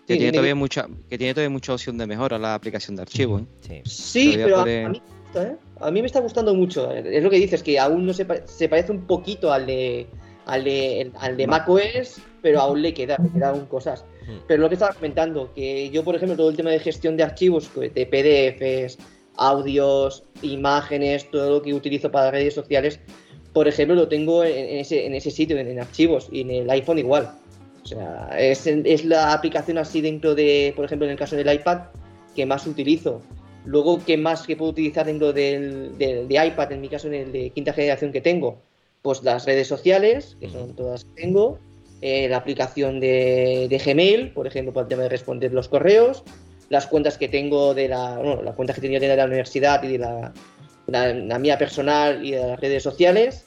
Que 0.07 0.17
tiene, 0.17 0.31
todavía 0.31 0.55
mucha, 0.55 0.87
que 1.09 1.17
tiene 1.17 1.33
todavía 1.33 1.51
mucha 1.51 1.73
opción 1.73 1.97
de 1.97 2.05
mejora 2.05 2.37
la 2.37 2.55
aplicación 2.55 2.97
de 2.97 3.03
archivo. 3.03 3.39
¿eh? 3.69 3.81
Sí, 3.85 4.33
pero 4.35 4.59
a, 4.59 4.65
mí, 4.65 5.01
¿eh? 5.35 5.55
a 5.79 5.91
mí 5.91 6.01
me 6.01 6.07
está 6.07 6.19
gustando 6.19 6.53
mucho. 6.53 6.91
Es 6.91 7.23
lo 7.23 7.29
que 7.29 7.37
dices, 7.37 7.63
que 7.63 7.79
aún 7.79 8.05
no 8.05 8.11
se, 8.11 8.27
se 8.43 8.67
parece 8.67 8.91
un 8.91 9.07
poquito 9.07 9.53
al 9.53 9.65
de 9.65 10.07
al 10.45 10.63
de, 10.63 11.11
al 11.19 11.37
de 11.37 11.47
macOS, 11.47 12.21
pero 12.41 12.59
aún 12.59 12.81
le 12.81 12.93
queda, 12.93 13.17
le 13.21 13.29
quedan 13.29 13.65
cosas. 13.67 14.03
Hmm. 14.27 14.39
Pero 14.47 14.61
lo 14.61 14.69
que 14.69 14.75
estaba 14.75 14.93
comentando, 14.93 15.53
que 15.53 15.89
yo, 15.89 16.03
por 16.03 16.15
ejemplo, 16.15 16.35
todo 16.35 16.49
el 16.49 16.55
tema 16.55 16.71
de 16.71 16.79
gestión 16.79 17.17
de 17.17 17.23
archivos, 17.23 17.69
pues, 17.73 17.93
de 17.93 18.05
PDFs, 18.05 18.97
audios, 19.37 20.23
imágenes, 20.41 21.29
todo 21.31 21.49
lo 21.49 21.61
que 21.61 21.73
utilizo 21.73 22.11
para 22.11 22.31
redes 22.31 22.53
sociales, 22.53 22.99
por 23.53 23.67
ejemplo, 23.67 23.95
lo 23.95 24.07
tengo 24.07 24.43
en, 24.43 24.79
ese, 24.79 25.05
en 25.05 25.13
ese 25.13 25.31
sitio, 25.31 25.57
en, 25.57 25.79
archivos, 25.79 26.27
y 26.31 26.41
en 26.41 26.51
el 26.51 26.69
iPhone 26.69 26.99
igual. 26.99 27.31
O 27.83 27.85
sea, 27.85 28.29
es, 28.37 28.65
es 28.65 29.05
la 29.05 29.33
aplicación 29.33 29.77
así 29.77 30.01
dentro 30.01 30.33
de, 30.33 30.73
por 30.75 30.85
ejemplo, 30.85 31.05
en 31.05 31.11
el 31.11 31.17
caso 31.17 31.35
del 31.35 31.53
iPad, 31.53 31.81
que 32.35 32.45
más 32.45 32.65
utilizo. 32.65 33.21
Luego, 33.65 33.99
¿qué 34.05 34.17
más 34.17 34.45
que 34.45 34.57
puedo 34.57 34.71
utilizar 34.71 35.05
dentro 35.05 35.31
del, 35.31 35.97
de 35.97 36.47
iPad, 36.47 36.71
en 36.71 36.81
mi 36.81 36.89
caso 36.89 37.07
en 37.07 37.13
el 37.13 37.31
de 37.31 37.49
quinta 37.51 37.73
generación 37.73 38.11
que 38.11 38.21
tengo? 38.21 38.57
Pues 39.01 39.23
las 39.23 39.45
redes 39.45 39.67
sociales, 39.67 40.35
que 40.39 40.49
son 40.49 40.75
todas 40.75 41.05
que 41.05 41.21
tengo, 41.21 41.59
eh, 42.01 42.27
la 42.27 42.37
aplicación 42.37 42.99
de, 42.99 43.81
Gmail, 43.85 44.31
por 44.31 44.47
ejemplo, 44.47 44.73
para 44.73 44.83
el 44.83 44.89
tema 44.89 45.03
de 45.03 45.09
responder 45.09 45.53
los 45.53 45.69
correos, 45.69 46.23
las 46.73 46.87
cuentas 46.87 47.19
que 47.19 47.29
tengo 47.29 47.75
de 47.75 47.87
la, 47.87 48.17
bueno, 48.17 48.41
las 48.41 48.55
cuentas 48.55 48.75
que 48.75 48.81
tenía 48.81 48.99
de 48.99 49.15
la 49.15 49.25
universidad 49.25 49.83
y 49.83 49.89
de 49.89 49.99
la, 49.99 50.33
la, 50.87 51.37
mía 51.37 51.55
personal 51.55 52.25
y 52.25 52.31
de 52.31 52.47
las 52.47 52.59
redes 52.59 52.81
sociales, 52.81 53.45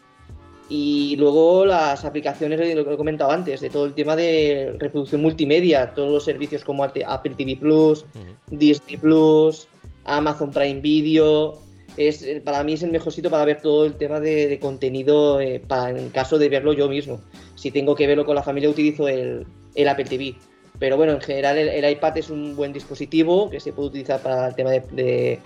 y 0.68 1.16
luego 1.16 1.66
las 1.66 2.04
aplicaciones, 2.04 2.58
lo 2.76 2.84
que 2.84 2.94
he 2.94 2.96
comentado 2.96 3.32
antes, 3.32 3.60
de 3.60 3.68
todo 3.68 3.86
el 3.86 3.94
tema 3.94 4.14
de 4.14 4.76
reproducción 4.78 5.22
multimedia, 5.22 5.92
todos 5.92 6.12
los 6.12 6.24
servicios 6.24 6.62
como 6.62 6.84
Apple 6.84 7.34
TV 7.36 7.56
Plus, 7.56 8.04
Disney 8.48 8.96
Plus, 8.96 9.66
Amazon 10.04 10.52
Prime 10.52 10.80
Video, 10.80 11.60
es 11.96 12.24
para 12.44 12.62
mí 12.62 12.74
es 12.74 12.82
el 12.84 12.92
mejor 12.92 13.12
sitio 13.12 13.30
para 13.30 13.44
ver 13.44 13.60
todo 13.60 13.86
el 13.86 13.94
tema 13.94 14.20
de, 14.20 14.56
contenido 14.60 15.40
eh, 15.40 15.60
para 15.66 15.90
en 15.90 16.10
caso 16.10 16.38
de 16.38 16.48
verlo 16.48 16.72
yo 16.72 16.88
mismo. 16.88 17.20
Si 17.56 17.72
tengo 17.72 17.96
que 17.96 18.06
verlo 18.06 18.24
con 18.24 18.36
la 18.36 18.42
familia 18.42 18.70
utilizo 18.70 19.08
el, 19.08 19.46
Apple 19.88 20.04
TV. 20.04 20.36
Pero 20.78 20.96
bueno, 20.96 21.12
en 21.12 21.20
general 21.20 21.58
el, 21.58 21.90
iPad 21.90 22.18
es 22.18 22.30
un 22.30 22.54
buen 22.56 22.72
dispositivo 22.72 23.48
que 23.50 23.60
se 23.60 23.72
puede 23.72 23.88
utilizar 23.88 24.20
para 24.20 24.48
el 24.48 24.54
tema 24.54 24.70
de, 24.70 25.40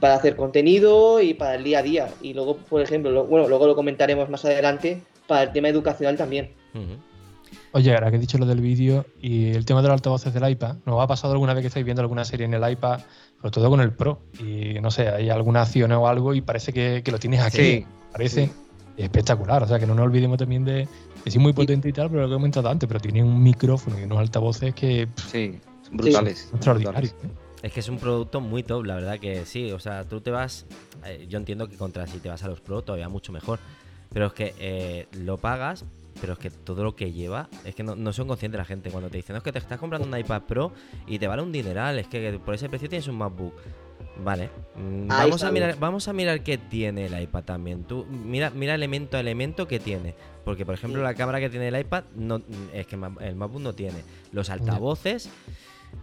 para 0.00 0.14
hacer 0.14 0.36
contenido 0.36 1.20
y 1.20 1.34
para 1.34 1.54
el 1.54 1.64
día 1.64 1.78
a 1.78 1.82
día. 1.82 2.08
Y 2.20 2.34
luego, 2.34 2.56
por 2.56 2.82
ejemplo, 2.82 3.24
bueno, 3.24 3.48
luego 3.48 3.66
lo 3.66 3.74
comentaremos 3.74 4.28
más 4.28 4.44
adelante 4.44 5.02
para 5.26 5.44
el 5.44 5.52
tema 5.52 5.68
educacional 5.68 6.16
también. 6.16 6.50
Oye, 7.72 7.94
ahora 7.94 8.10
que 8.10 8.16
he 8.16 8.20
dicho 8.20 8.38
lo 8.38 8.46
del 8.46 8.60
vídeo 8.60 9.06
y 9.20 9.50
el 9.50 9.64
tema 9.64 9.82
de 9.82 9.88
los 9.88 9.94
altavoces 9.94 10.32
del 10.32 10.48
iPad, 10.48 10.76
¿nos 10.86 11.00
ha 11.00 11.06
pasado 11.06 11.32
alguna 11.32 11.54
vez 11.54 11.62
que 11.62 11.68
estáis 11.68 11.84
viendo 11.84 12.02
alguna 12.02 12.24
serie 12.24 12.46
en 12.46 12.54
el 12.54 12.70
iPad, 12.70 13.00
sobre 13.40 13.50
todo 13.50 13.70
con 13.70 13.80
el 13.80 13.92
Pro? 13.92 14.22
Y 14.40 14.80
no 14.80 14.90
sé, 14.90 15.08
hay 15.08 15.30
alguna 15.30 15.62
acción 15.62 15.92
o 15.92 16.08
algo 16.08 16.34
y 16.34 16.40
parece 16.40 16.72
que, 16.72 17.02
lo 17.10 17.18
tienes 17.18 17.40
aquí. 17.40 17.86
Parece 18.12 18.50
espectacular. 18.96 19.62
O 19.62 19.66
sea, 19.66 19.78
que 19.78 19.86
no 19.86 19.94
nos 19.94 20.04
olvidemos 20.06 20.38
también 20.38 20.64
de 20.64 20.88
que 21.28 21.32
sí, 21.32 21.38
muy 21.38 21.52
potente 21.52 21.88
y 21.88 21.92
tal, 21.92 22.10
pero 22.10 22.22
lo 22.22 22.28
que 22.28 22.34
he 22.34 22.36
comentado 22.36 22.68
antes, 22.68 22.86
pero 22.88 23.00
tiene 23.00 23.22
un 23.22 23.42
micrófono 23.42 23.98
y 23.98 24.04
unos 24.04 24.18
altavoces 24.18 24.74
que. 24.74 25.08
sí, 25.30 25.58
brutales. 25.92 26.50
Extraordinarios. 26.52 27.12
¿eh? 27.12 27.28
Es 27.62 27.72
que 27.72 27.80
es 27.80 27.88
un 27.88 27.98
producto 27.98 28.40
muy 28.40 28.62
top, 28.62 28.84
la 28.84 28.94
verdad 28.94 29.18
que 29.18 29.44
sí. 29.44 29.72
O 29.72 29.80
sea, 29.80 30.04
tú 30.04 30.20
te 30.20 30.30
vas. 30.30 30.66
Eh, 31.04 31.26
yo 31.28 31.38
entiendo 31.38 31.68
que 31.68 31.76
contra 31.76 32.06
si 32.06 32.18
te 32.18 32.28
vas 32.28 32.42
a 32.44 32.48
los 32.48 32.60
Pro 32.60 32.82
todavía 32.82 33.08
mucho 33.08 33.32
mejor. 33.32 33.58
Pero 34.10 34.26
es 34.26 34.32
que 34.32 34.54
eh, 34.58 35.06
lo 35.12 35.36
pagas, 35.36 35.84
pero 36.20 36.34
es 36.34 36.38
que 36.38 36.50
todo 36.50 36.82
lo 36.82 36.96
que 36.96 37.12
lleva, 37.12 37.48
es 37.64 37.74
que 37.74 37.82
no, 37.82 38.12
son 38.12 38.28
conscientes 38.28 38.58
la 38.58 38.64
gente 38.64 38.90
cuando 38.90 39.10
te 39.10 39.18
dicen, 39.18 39.34
no, 39.34 39.38
es 39.38 39.44
que 39.44 39.52
te 39.52 39.58
estás 39.58 39.78
comprando 39.78 40.08
un 40.08 40.16
iPad 40.16 40.42
Pro 40.42 40.72
y 41.06 41.18
te 41.18 41.26
vale 41.26 41.42
un 41.42 41.52
dineral, 41.52 41.98
es 41.98 42.08
que 42.08 42.40
por 42.44 42.54
ese 42.54 42.68
precio 42.68 42.88
tienes 42.88 43.08
un 43.08 43.16
MacBook. 43.16 43.54
Vale, 44.18 44.50
mm, 44.74 45.06
vamos 45.06 45.42
a, 45.44 45.52
mirar, 45.52 45.78
vamos 45.78 46.08
a 46.08 46.12
mirar 46.12 46.42
qué 46.42 46.58
tiene 46.58 47.06
el 47.06 47.20
iPad 47.20 47.44
también. 47.44 47.84
Tú 47.84 48.04
mira, 48.04 48.50
mira 48.50 48.74
elemento 48.74 49.16
a 49.16 49.20
elemento 49.20 49.68
que 49.68 49.78
tiene. 49.78 50.14
Porque, 50.44 50.64
por 50.64 50.74
ejemplo, 50.74 51.02
la 51.02 51.14
cámara 51.14 51.40
que 51.40 51.50
tiene 51.50 51.68
el 51.68 51.78
iPad 51.78 52.04
no, 52.14 52.40
es 52.72 52.86
que 52.86 52.96
el 52.96 53.36
MacBook 53.36 53.60
no 53.60 53.74
tiene. 53.74 54.02
Los 54.32 54.50
altavoces. 54.50 55.30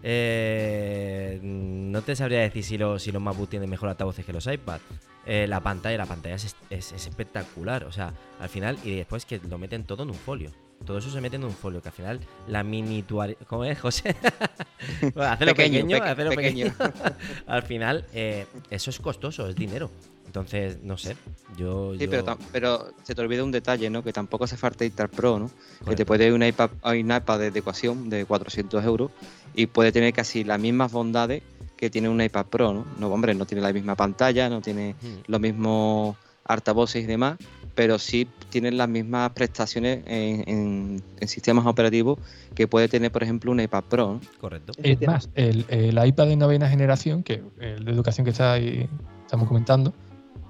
Eh, 0.04 1.40
no 1.42 2.02
te 2.02 2.16
sabría 2.16 2.40
decir 2.40 2.64
si, 2.64 2.78
si 3.00 3.12
los 3.12 3.22
MacBook 3.22 3.50
tienen 3.50 3.70
mejor 3.70 3.90
altavoces 3.90 4.24
que 4.24 4.34
los 4.34 4.46
iPad. 4.46 4.80
Eh, 5.26 5.48
la 5.48 5.62
pantalla, 5.62 5.98
la 5.98 6.06
pantalla 6.06 6.36
es, 6.36 6.56
espectacular. 6.70 7.86
O 7.86 7.92
sea, 7.92 8.14
al 8.40 8.50
final, 8.50 8.78
y 8.84 8.96
después 8.96 9.26
que 9.26 9.40
lo 9.50 9.58
meten 9.58 9.84
todo 9.84 10.04
en 10.04 10.10
un 10.10 10.16
folio. 10.16 10.52
Todo 10.86 11.00
eso 11.00 11.10
se 11.10 11.20
mete 11.22 11.36
en 11.36 11.44
un 11.44 11.52
folio, 11.52 11.82
que 11.82 11.90
al 11.90 11.94
final 11.94 12.20
la 12.48 12.64
mini 12.64 13.04
¿Cómo 13.48 13.66
es, 13.66 13.80
José? 13.80 14.16
hacerlo 15.20 15.56
pequeño, 15.56 15.88
pequeño. 16.36 16.74
al 17.48 17.64
final, 17.64 18.06
eh, 18.14 18.46
eso 18.70 18.90
es 18.90 19.00
costoso, 19.00 19.48
es 19.48 19.56
dinero. 19.56 19.90
Entonces, 20.26 20.80
no 20.84 20.98
sé, 20.98 21.16
yo... 21.56 21.94
Sí, 21.98 22.08
Pero, 22.08 22.38
pero, 22.52 22.94
se 23.04 23.16
te 23.16 23.22
olvida 23.22 23.42
un 23.42 23.52
detalle, 23.52 23.90
¿no? 23.90 24.04
Que 24.04 24.12
tampoco 24.12 24.44
hace 24.44 24.58
falta 24.58 24.84
Inter 24.84 25.08
Pro, 25.08 25.40
¿no? 25.40 25.50
Que 25.88 25.96
te 25.96 26.06
puede 26.06 26.28
ir 26.28 26.34
un 26.34 26.44
iPad, 26.44 26.72
un 26.84 27.12
iPad 27.12 27.40
de 27.40 27.58
ecuación 27.58 28.10
de 28.10 28.26
400 28.26 28.84
euros 28.84 29.12
y 29.54 29.68
puede 29.68 29.94
tener 29.94 30.14
casi 30.14 30.44
las 30.44 30.60
mismas 30.60 30.92
bondades 30.92 31.42
que 31.78 31.90
tiene 31.90 32.10
un 32.10 32.22
iPad 32.22 32.48
Pro, 32.48 32.74
¿no? 32.74 32.86
No, 33.00 33.08
hombre, 33.08 33.34
no 33.34 33.46
tiene 33.46 33.62
la 33.62 33.72
misma 33.72 33.96
pantalla, 33.96 34.50
no 34.50 34.62
tiene 34.62 34.96
hmm. 35.02 35.24
los 35.28 35.40
mismos 35.40 36.18
altavoces 36.44 37.04
y 37.04 37.08
demás, 37.08 37.38
pero 37.74 37.98
sí 37.98 38.28
tiene 38.56 38.72
las 38.72 38.88
mismas 38.88 39.32
prestaciones 39.32 40.00
en, 40.06 41.04
sistemas 41.28 41.66
operativos 41.66 42.20
que 42.54 42.70
puede 42.70 42.88
tener, 42.88 43.12
por 43.12 43.22
ejemplo, 43.22 43.52
un 43.52 43.60
iPad 43.60 43.84
Pro. 43.84 44.22
Correcto. 44.40 44.72
Es 44.82 45.02
más, 45.02 45.30
el, 45.36 46.00
iPad 46.02 46.28
de 46.28 46.38
novena 46.38 46.70
generación, 46.70 47.22
que 47.22 47.44
el 47.60 47.84
de 47.84 47.92
educación 47.92 48.24
que 48.24 48.32
está 48.32 48.54
ahí, 48.54 48.88
estamos 49.26 49.50
comentando, 49.50 49.94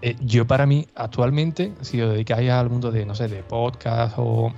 eh, 0.03 0.15
yo 0.21 0.45
para 0.45 0.67
mí, 0.67 0.85
actualmente, 0.93 1.73
si 1.81 1.99
os 1.99 2.11
dedicáis 2.11 2.51
al 2.51 2.69
mundo 2.69 2.91
de, 2.91 3.07
no 3.07 3.15
sé, 3.15 3.27
de 3.27 3.41
podcast 3.41 4.13
o, 4.19 4.53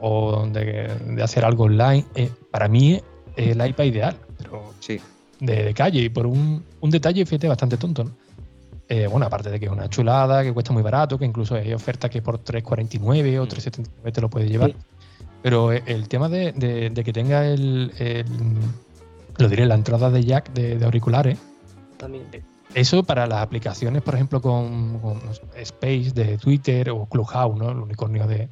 o 0.00 0.46
de, 0.46 1.20
hacer 1.20 1.44
algo 1.44 1.64
online, 1.64 2.04
eh, 2.14 2.30
para 2.52 2.68
mí 2.68 3.02
es 3.34 3.48
el 3.48 3.66
iPad 3.66 3.84
ideal. 3.86 4.16
Pero 4.38 4.72
sí 4.78 5.00
de, 5.40 5.74
calle 5.74 6.00
y 6.00 6.08
por 6.08 6.26
un, 6.26 6.62
un, 6.80 6.90
detalle, 6.90 7.26
fíjate, 7.26 7.48
bastante 7.48 7.76
tonto, 7.76 8.04
¿no? 8.04 8.12
Eh, 8.88 9.06
bueno, 9.06 9.26
aparte 9.26 9.50
de 9.50 9.58
que 9.58 9.66
es 9.66 9.72
una 9.72 9.88
chulada, 9.88 10.42
que 10.42 10.52
cuesta 10.52 10.72
muy 10.72 10.82
barato, 10.82 11.18
que 11.18 11.24
incluso 11.24 11.54
hay 11.54 11.72
ofertas 11.72 12.10
que 12.10 12.20
por 12.20 12.42
3,49 12.44 13.38
o 13.38 13.46
3,79 13.46 13.80
mm. 14.04 14.12
te 14.12 14.20
lo 14.20 14.28
puedes 14.28 14.50
llevar. 14.50 14.74
Pero 15.42 15.72
el 15.72 16.08
tema 16.08 16.28
de, 16.28 16.52
de, 16.52 17.04
que 17.04 17.12
tenga 17.12 17.46
el, 17.46 17.92
lo 19.36 19.48
diré, 19.48 19.66
la 19.66 19.74
entrada 19.74 20.10
de 20.10 20.24
jack 20.24 20.52
de, 20.52 20.82
auriculares. 20.84 21.38
También. 21.96 22.24
Eso 22.74 23.04
para 23.04 23.26
las 23.26 23.40
aplicaciones, 23.40 24.02
por 24.02 24.14
ejemplo, 24.14 24.40
con, 24.40 25.00
Space 25.56 26.10
de 26.12 26.38
Twitter 26.38 26.90
o 26.90 27.06
Clubhouse, 27.06 27.56
¿no? 27.56 27.70
El 27.70 27.78
unicornio 27.78 28.26
de, 28.26 28.48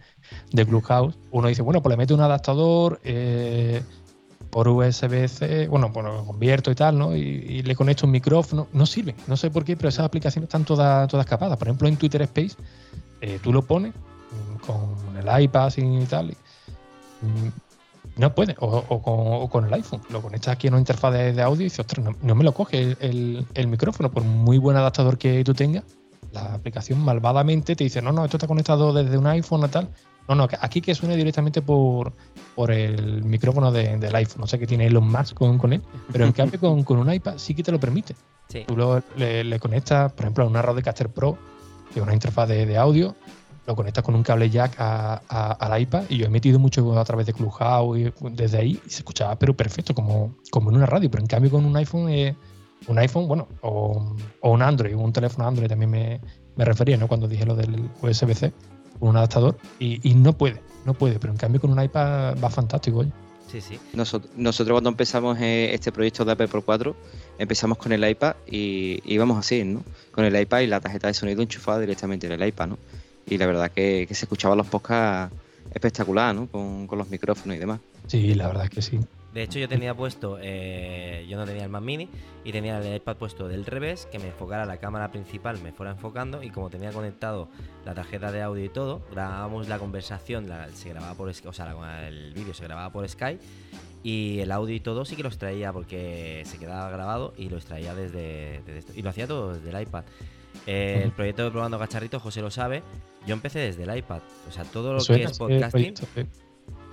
de 0.53 0.67
Clubhouse. 0.67 1.19
Uno 1.31 1.49
dice, 1.49 1.63
bueno, 1.63 1.83
pues 1.83 1.93
le 1.93 1.97
mete 1.97 2.15
un 2.15 2.21
adaptador, 2.21 3.01
eh, 3.05 3.83
por 4.53 4.69
USB-C, 4.69 5.67
bueno, 5.69 5.91
pues 5.95 6.05
lo 6.05 6.27
convierto 6.27 6.71
y 6.71 6.75
tal, 6.75 6.99
¿no? 6.99 7.17
Y, 7.17 7.63
le 7.63 7.75
conecto 7.75 8.05
un 8.05 8.13
micrófono. 8.13 8.69
No 8.75 8.85
sirve, 8.85 9.15
no 9.27 9.35
sé 9.39 9.51
por 9.51 9.65
qué, 9.65 9.79
pero 9.79 9.89
esas 9.89 10.05
aplicaciones 10.05 10.49
están 10.49 10.67
todas, 10.67 11.09
todas 11.09 11.25
capadas. 11.25 11.57
Por 11.57 11.69
ejemplo, 11.69 11.89
en 11.89 11.97
Twitter 11.97 12.21
Space, 12.21 12.55
eh, 13.23 13.41
tú 13.43 13.51
lo 13.51 13.63
pones 13.63 13.95
mm, 13.95 14.67
con 14.67 15.17
el 15.17 15.43
iPad 15.45 15.73
y 15.79 16.05
tal. 16.05 16.37
Mm, 17.23 17.49
no 18.21 18.35
puede, 18.35 18.55
o, 18.59 19.49
con, 19.51 19.65
el 19.65 19.73
iPhone. 19.73 20.03
Lo 20.11 20.21
conectas 20.21 20.53
aquí 20.53 20.67
en 20.67 20.75
una 20.75 20.81
interfaz 20.83 21.15
de, 21.15 21.41
audio 21.41 21.63
y 21.63 21.65
dices, 21.65 21.81
ostras, 21.81 22.15
no, 22.21 22.35
me 22.35 22.45
lo 22.45 22.53
coge 22.53 22.95
el, 23.01 23.47
el, 23.55 23.69
micrófono, 23.69 24.11
por 24.11 24.23
muy 24.23 24.59
buen 24.59 24.77
adaptador 24.77 25.17
que 25.17 25.43
tú 25.45 25.55
tengas. 25.55 25.85
La 26.31 26.53
aplicación 26.53 27.01
malvadamente 27.01 27.75
te 27.75 27.85
dice, 27.85 28.03
no, 28.03 28.13
no, 28.13 28.27
esto 28.27 28.37
está 28.37 28.47
conectado 28.47 28.93
desde 28.93 29.17
un 29.17 29.27
iPhone 29.29 29.65
o 29.65 29.69
tal. 29.69 29.89
No, 30.29 30.35
no, 30.35 30.49
aquí 30.61 30.81
que 30.81 30.95
suene 30.95 31.17
directamente 31.17 31.63
por, 31.63 32.13
por 32.55 32.71
el 32.71 33.25
micrófono 33.25 33.73
del 33.73 34.15
iPhone. 34.15 34.41
No 34.41 34.47
sé 34.47 34.59
qué 34.59 34.67
tiene 34.67 34.87
Elon 34.87 35.07
Musk 35.11 35.35
con, 35.35 35.59
con 35.59 35.73
él, 35.73 35.83
pero 36.13 36.25
en 36.25 36.33
cambio 36.33 36.61
con, 36.61 36.85
con, 36.85 36.99
un 36.99 37.13
iPad 37.13 37.35
sí 37.39 37.55
que 37.55 37.63
te 37.63 37.73
lo 37.73 37.81
permite. 37.81 38.15
Tú 38.67 38.77
le, 39.17 39.59
conectas, 39.59 40.13
por 40.13 40.25
ejemplo, 40.25 40.45
a 40.45 40.47
una 40.47 40.63
Rodecaster 40.63 41.09
Pro, 41.09 41.39
que 41.93 42.01
es 42.01 42.03
una 42.03 42.13
interfaz 42.13 42.49
de, 42.49 42.77
audio, 42.77 43.17
lo 43.67 43.75
conectas 43.75 44.05
con 44.05 44.15
un 44.15 44.23
cable 44.23 44.51
jack 44.51 44.75
al 44.79 45.81
iPad 45.81 46.05
y 46.09 46.19
yo 46.19 46.27
he 46.27 46.29
metido 46.29 46.59
mucho 46.59 46.99
a 46.99 47.05
través 47.05 47.27
de 47.27 47.33
Clubhouse 47.33 47.99
y 47.99 48.13
desde 48.31 48.59
ahí 48.59 48.81
y 48.85 48.91
se 48.91 48.99
escuchaba 48.99 49.37
pero 49.37 49.57
perfecto, 49.57 49.95
como, 49.95 50.37
como 50.51 50.71
en 50.71 50.77
una 50.77 50.87
radio, 50.87 51.11
pero 51.11 51.23
en 51.23 51.29
cambio 51.29 51.51
con 51.51 51.65
un 51.65 51.77
iPhone, 51.77 52.11
eh, 52.11 52.37
un 52.89 52.99
iPhone, 52.99 53.27
bueno, 53.27 53.49
o, 53.63 54.17
o, 54.41 54.51
un 54.51 54.63
Android, 54.63 54.95
un 54.95 55.13
teléfono 55.13 55.47
Android 55.49 55.69
también 55.69 55.91
me, 55.91 56.21
me 56.57 56.65
refería, 56.65 56.97
¿no? 56.97 57.09
Cuando 57.09 57.29
dije 57.29 57.47
lo 57.47 57.55
del 57.55 57.89
USB-C 58.03 58.53
un 59.09 59.17
adaptador 59.17 59.57
y, 59.79 60.15
no 60.15 60.33
puede, 60.33 60.61
no 60.87 60.95
puede, 60.95 61.19
pero 61.19 61.33
en 61.33 61.39
cambio 61.39 61.61
con 61.61 61.71
un 61.71 61.83
iPad 61.83 62.37
va 62.43 62.51
fantástico. 62.51 63.05
Sí, 63.51 63.61
sí. 63.61 63.79
Nosotros, 63.93 64.33
nosotros 64.37 64.75
cuando 64.75 64.91
empezamos 64.91 65.39
eh, 65.41 65.75
este 65.75 65.93
proyecto 65.93 66.25
de 66.25 66.33
Apple 66.33 66.49
por 66.49 66.65
4, 66.65 66.97
empezamos 67.39 67.77
con 67.77 67.93
el 67.93 68.09
iPad 68.09 68.37
y 68.47 69.03
íbamos 69.05 69.39
así, 69.39 69.63
¿no? 69.65 69.83
Con 70.13 70.25
el 70.25 70.41
iPad 70.41 70.61
y 70.61 70.67
la 70.69 70.81
tarjeta 70.81 71.09
de 71.09 71.15
sonido 71.15 71.43
enchufada 71.43 71.81
directamente 71.81 72.27
en 72.27 72.41
el 72.41 72.49
iPad, 72.49 72.69
¿no? 72.69 72.79
Y 73.27 73.37
la 73.37 73.47
verdad 73.47 73.71
que, 73.71 74.07
se 74.11 74.25
escuchaban 74.25 74.57
los 74.57 74.67
podcasts 74.69 75.37
espectacular, 75.75 76.35
¿no? 76.35 76.47
Con, 76.47 76.87
con 76.87 76.99
los 76.99 77.11
micrófonos 77.11 77.57
y 77.57 77.61
demás. 77.61 77.81
Sí, 78.07 78.35
la 78.35 78.47
verdad 78.47 78.65
es 78.65 78.71
que 78.71 78.83
sí. 78.83 79.01
De 79.33 79.43
hecho, 79.43 79.59
yo 79.59 79.67
tenía 79.67 79.95
puesto, 79.95 80.39
eh, 80.41 81.25
yo 81.29 81.39
no 81.39 81.47
tenía 81.47 81.65
el 81.65 81.71
Mac 81.71 81.83
Mini 81.83 82.09
y 82.45 82.53
tenía 82.53 82.79
el 82.79 82.97
iPad 82.97 83.17
puesto 83.17 83.49
del 83.49 83.65
revés, 83.65 84.07
que 84.13 84.19
me 84.19 84.27
enfocara 84.27 84.67
la 84.67 84.77
cámara 84.77 85.11
principal, 85.11 85.59
me 85.63 85.73
fuera 85.73 85.93
enfocando 85.93 86.43
y 86.43 86.51
como 86.51 86.69
tenía 86.69 86.93
conectado 86.93 87.49
la 87.87 87.95
tarjeta 87.95 88.31
de 88.31 88.43
audio 88.43 88.65
y 88.65 88.69
todo, 88.69 89.01
grabábamos 89.11 89.69
la 89.69 89.79
conversación, 89.79 90.49
se 90.75 90.91
grababa 90.91 91.15
por, 91.15 91.31
o 91.31 91.53
sea, 91.53 92.07
el 92.07 92.35
vídeo 92.35 92.53
se 92.53 92.65
grababa 92.65 92.93
por 92.93 93.09
Skype 93.09 93.43
y 94.03 94.41
el 94.41 94.53
audio 94.53 94.75
y 94.75 94.81
todo 94.81 95.07
sí 95.07 95.17
que 95.17 95.23
lo 95.23 95.31
extraía 95.31 95.73
porque 95.73 96.43
se 96.45 96.59
quedaba 96.59 96.91
grabado 96.91 97.33
y 97.39 97.49
lo 97.49 97.57
extraía 97.57 97.95
desde, 97.95 98.57
esto. 98.77 98.93
Y 98.95 99.01
lo 99.01 99.11
hacía 99.11 99.27
todo 99.27 99.55
desde 99.55 99.71
el 99.71 99.81
iPad. 99.81 100.05
el 100.67 101.11
proyecto 101.13 101.45
de 101.45 101.51
Probando 101.51 101.79
Cacharritos, 101.79 102.21
José 102.21 102.43
lo 102.43 102.51
sabe, 102.51 102.83
yo 103.27 103.33
empecé 103.33 103.61
desde 103.61 103.85
el 103.85 103.97
iPad. 103.97 104.21
O 104.47 104.53
sea, 104.53 104.65
todo 104.65 104.93
lo 104.93 105.03
que 105.03 105.23
es 105.23 105.39
podcasting... 105.39 105.95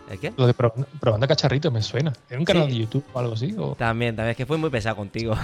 ¿El 0.10 0.20
qué? 0.20 0.34
Lo 0.36 0.48
de 0.48 0.54
probando 0.54 1.28
cacharritos 1.28 1.72
me 1.72 1.82
suena. 1.84 2.12
¿Era 2.30 2.40
un 2.40 2.46
canal 2.46 2.68
de 2.68 2.76
YouTube 2.76 3.04
o 3.14 3.20
algo 3.20 3.34
así? 3.34 3.56
También, 3.78 4.16
también. 4.16 4.30
Es 4.32 4.38
que 4.38 4.46
fue 4.46 4.58
muy 4.58 4.72
pesado 4.72 4.96
contigo. 4.96 5.36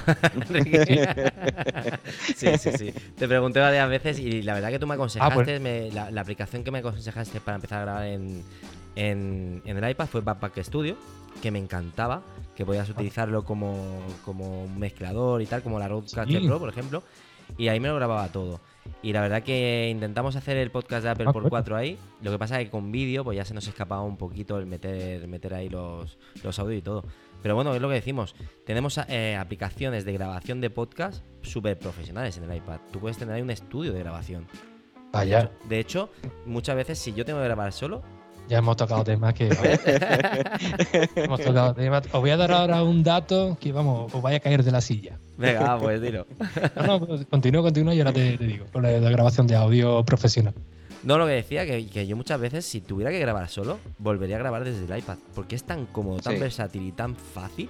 sí, 2.35 2.47
sí, 2.57 2.71
sí. 2.75 2.93
Te 3.15 3.27
pregunté 3.27 3.59
varias 3.59 3.87
veces 3.87 4.19
y 4.19 4.41
la 4.41 4.55
verdad 4.55 4.69
que 4.69 4.79
tú 4.79 4.87
me 4.87 4.95
aconsejaste, 4.95 5.55
ah, 5.55 5.59
pues. 5.61 5.93
la, 5.93 6.21
aplicación 6.21 6.63
que 6.63 6.71
me 6.71 6.79
aconsejaste 6.79 7.39
para 7.41 7.55
empezar 7.55 7.79
a 7.79 7.81
grabar 7.83 8.07
en, 8.07 8.43
en, 8.95 9.61
el 9.65 9.89
iPad 9.89 10.07
fue 10.07 10.21
Backpack 10.21 10.63
Studio, 10.63 10.97
que 11.43 11.51
me 11.51 11.59
encantaba, 11.59 12.23
que 12.55 12.65
podías 12.65 12.89
utilizarlo 12.89 13.45
como, 13.45 14.01
como 14.23 14.63
un 14.63 14.79
mezclador 14.79 15.43
y 15.43 15.45
tal, 15.45 15.61
como 15.61 15.77
la 15.77 15.87
Rodecaster 15.87 16.41
Pro, 16.41 16.57
por 16.57 16.69
ejemplo. 16.69 17.03
y 17.57 17.67
ahí 17.67 17.79
me 17.79 17.89
lo 17.89 17.95
grababa 17.95 18.27
todo. 18.29 18.59
Y 19.01 19.13
la 19.13 19.21
verdad 19.21 19.43
que 19.43 19.89
intentamos 19.91 20.35
hacer 20.35 20.57
el 20.57 20.71
podcast 20.71 21.03
de 21.03 21.09
Apple 21.11 21.25
ah, 21.27 21.33
por 21.33 21.47
4 21.47 21.75
ahí. 21.75 21.97
Lo 22.21 22.31
que 22.31 22.39
pasa 22.39 22.59
es 22.59 22.65
que 22.65 22.71
con 22.71 22.91
vídeo 22.91 23.23
pues 23.23 23.37
ya 23.37 23.45
se 23.45 23.53
nos 23.53 23.67
escapaba 23.67 24.01
un 24.01 24.17
poquito 24.17 24.57
el 24.57 24.65
meter, 24.65 25.27
meter 25.27 25.53
ahí 25.53 25.69
los, 25.69 26.17
los 26.43 26.57
audios 26.59 26.79
y 26.79 26.81
todo. 26.81 27.05
Pero 27.41 27.55
bueno, 27.55 27.75
es 27.75 27.81
lo 27.81 27.87
que 27.87 27.95
decimos. 27.95 28.35
Tenemos 28.65 28.99
eh, 29.07 29.35
aplicaciones 29.35 30.05
de 30.05 30.13
grabación 30.13 30.61
de 30.61 30.69
podcast 30.71 31.23
súper 31.41 31.77
profesionales 31.77 32.37
en 32.37 32.49
el 32.49 32.57
iPad. 32.57 32.79
Tú 32.91 32.99
puedes 32.99 33.17
tener 33.17 33.35
ahí 33.35 33.41
un 33.41 33.51
estudio 33.51 33.93
de 33.93 33.99
grabación. 33.99 34.47
Vaya. 35.11 35.51
De 35.69 35.79
hecho, 35.79 36.09
muchas 36.45 36.75
veces 36.75 36.97
si 36.99 37.13
yo 37.13 37.23
tengo 37.23 37.39
que 37.39 37.45
grabar 37.45 37.71
solo, 37.71 38.01
ya 38.47 38.59
hemos 38.59 38.77
tocado 38.77 39.03
temas 39.05 39.33
que. 39.33 39.49
hemos 41.15 41.41
tocado 41.41 41.73
temas. 41.73 42.05
Os 42.11 42.21
voy 42.21 42.29
a 42.29 42.37
dar 42.37 42.51
ahora 42.51 42.83
un 42.83 43.03
dato 43.03 43.57
que, 43.59 43.71
vamos, 43.71 44.13
os 44.13 44.21
vaya 44.21 44.37
a 44.37 44.39
caer 44.39 44.63
de 44.63 44.71
la 44.71 44.81
silla. 44.81 45.19
Venga, 45.37 45.77
pues 45.79 46.01
dilo. 46.01 46.25
no, 46.75 46.85
no, 46.85 47.05
pues, 47.05 47.25
continúo, 47.25 47.61
continúo 47.61 47.93
y 47.93 47.99
ahora 47.99 48.13
te, 48.13 48.37
digo, 48.37 48.65
con 48.71 48.83
la, 48.83 48.91
grabación 48.91 49.47
de 49.47 49.55
audio 49.55 50.03
profesional. 50.05 50.53
No, 51.03 51.17
lo 51.17 51.27
que 51.27 51.33
decía, 51.33 51.65
que, 51.65 52.07
yo 52.07 52.15
muchas 52.15 52.39
veces, 52.39 52.65
si 52.65 52.81
tuviera 52.81 53.11
que 53.11 53.19
grabar 53.19 53.47
solo, 53.49 53.79
volvería 53.99 54.37
a 54.37 54.39
grabar 54.39 54.63
desde 54.63 54.91
el 54.91 54.97
iPad. 54.99 55.17
Porque 55.35 55.55
es 55.55 55.63
tan 55.63 55.85
cómodo, 55.85 56.19
tan 56.19 56.39
versátil 56.39 56.87
y 56.87 56.91
tan 56.91 57.15
fácil 57.15 57.69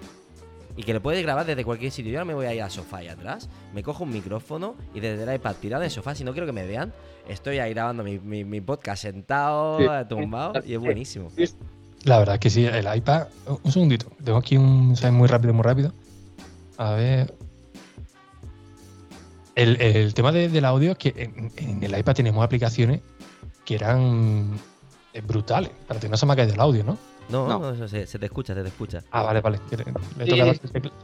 y 0.78 0.84
que 0.84 0.94
le 0.94 1.00
puedes 1.00 1.22
grabar 1.24 1.46
desde 1.46 1.64
cualquier 1.64 1.92
sitio. 1.92 2.12
Yo 2.12 2.20
ahora 2.20 2.26
me 2.26 2.34
voy 2.34 2.46
a 2.46 2.54
ir 2.54 2.62
al 2.62 2.72
sofá 2.72 2.98
ahí 2.98 3.08
atrás, 3.08 3.50
me 3.74 3.84
cojo 3.84 4.04
un 4.04 4.12
micrófono 4.12 4.76
y 4.94 5.00
desde 5.00 5.24
el 5.24 5.36
iPad 5.36 5.56
tirado 5.56 5.84
en 5.84 5.86
el 5.86 5.92
sofá, 5.92 6.16
si 6.16 6.24
no 6.24 6.32
quiero 6.34 6.46
que 6.46 6.54
me 6.54 6.66
vean, 6.66 6.94
estoy 7.28 7.60
ahí 7.60 7.74
grabando 7.74 8.04
mi, 8.04 8.62
podcast 8.62 9.04
sentado, 9.04 9.80
tumbado 10.08 10.62
y 10.66 10.74
es 10.74 10.80
buenísimo. 10.80 11.32
La 12.04 12.20
verdad 12.20 12.36
es 12.36 12.40
que 12.40 12.50
sí, 12.50 12.66
el 12.66 12.88
iPad. 12.96 13.28
Un 13.64 13.72
segundito, 13.72 14.12
tengo 14.24 14.38
aquí 14.38 14.58
un 14.58 14.88
mensaje 14.88 15.12
muy 15.12 15.28
rápido, 15.28 15.54
muy 15.54 15.64
rápido. 15.64 15.92
A 16.78 16.92
ver. 16.92 17.34
El, 19.56 20.14
tema 20.14 20.32
del 20.32 20.66
audio 20.66 20.92
es 20.92 20.98
que 20.98 21.32
en, 21.58 21.84
el 21.84 21.98
iPad 21.98 22.14
tenemos 22.14 22.44
aplicaciones 22.44 23.02
que 23.64 23.76
eran 23.76 24.60
eh, 25.14 25.22
brutales. 25.22 25.72
Para 25.88 26.00
que 26.00 26.10
no 26.10 26.18
se 26.18 26.26
me 26.26 26.34
ha 26.34 26.36
caído 26.36 26.54
el 26.54 26.60
audio, 26.60 26.84
¿no? 26.84 26.98
No, 27.30 27.48
no, 27.48 27.88
se, 27.88 28.06
te 28.06 28.26
escucha, 28.26 28.54
se 28.54 28.62
te 28.62 28.68
escucha. 28.68 29.02
Ah, 29.12 29.24
vale, 29.24 29.42
vale. 29.42 29.60
Le 30.18 30.26
he 30.26 30.28
tocado 30.28 30.54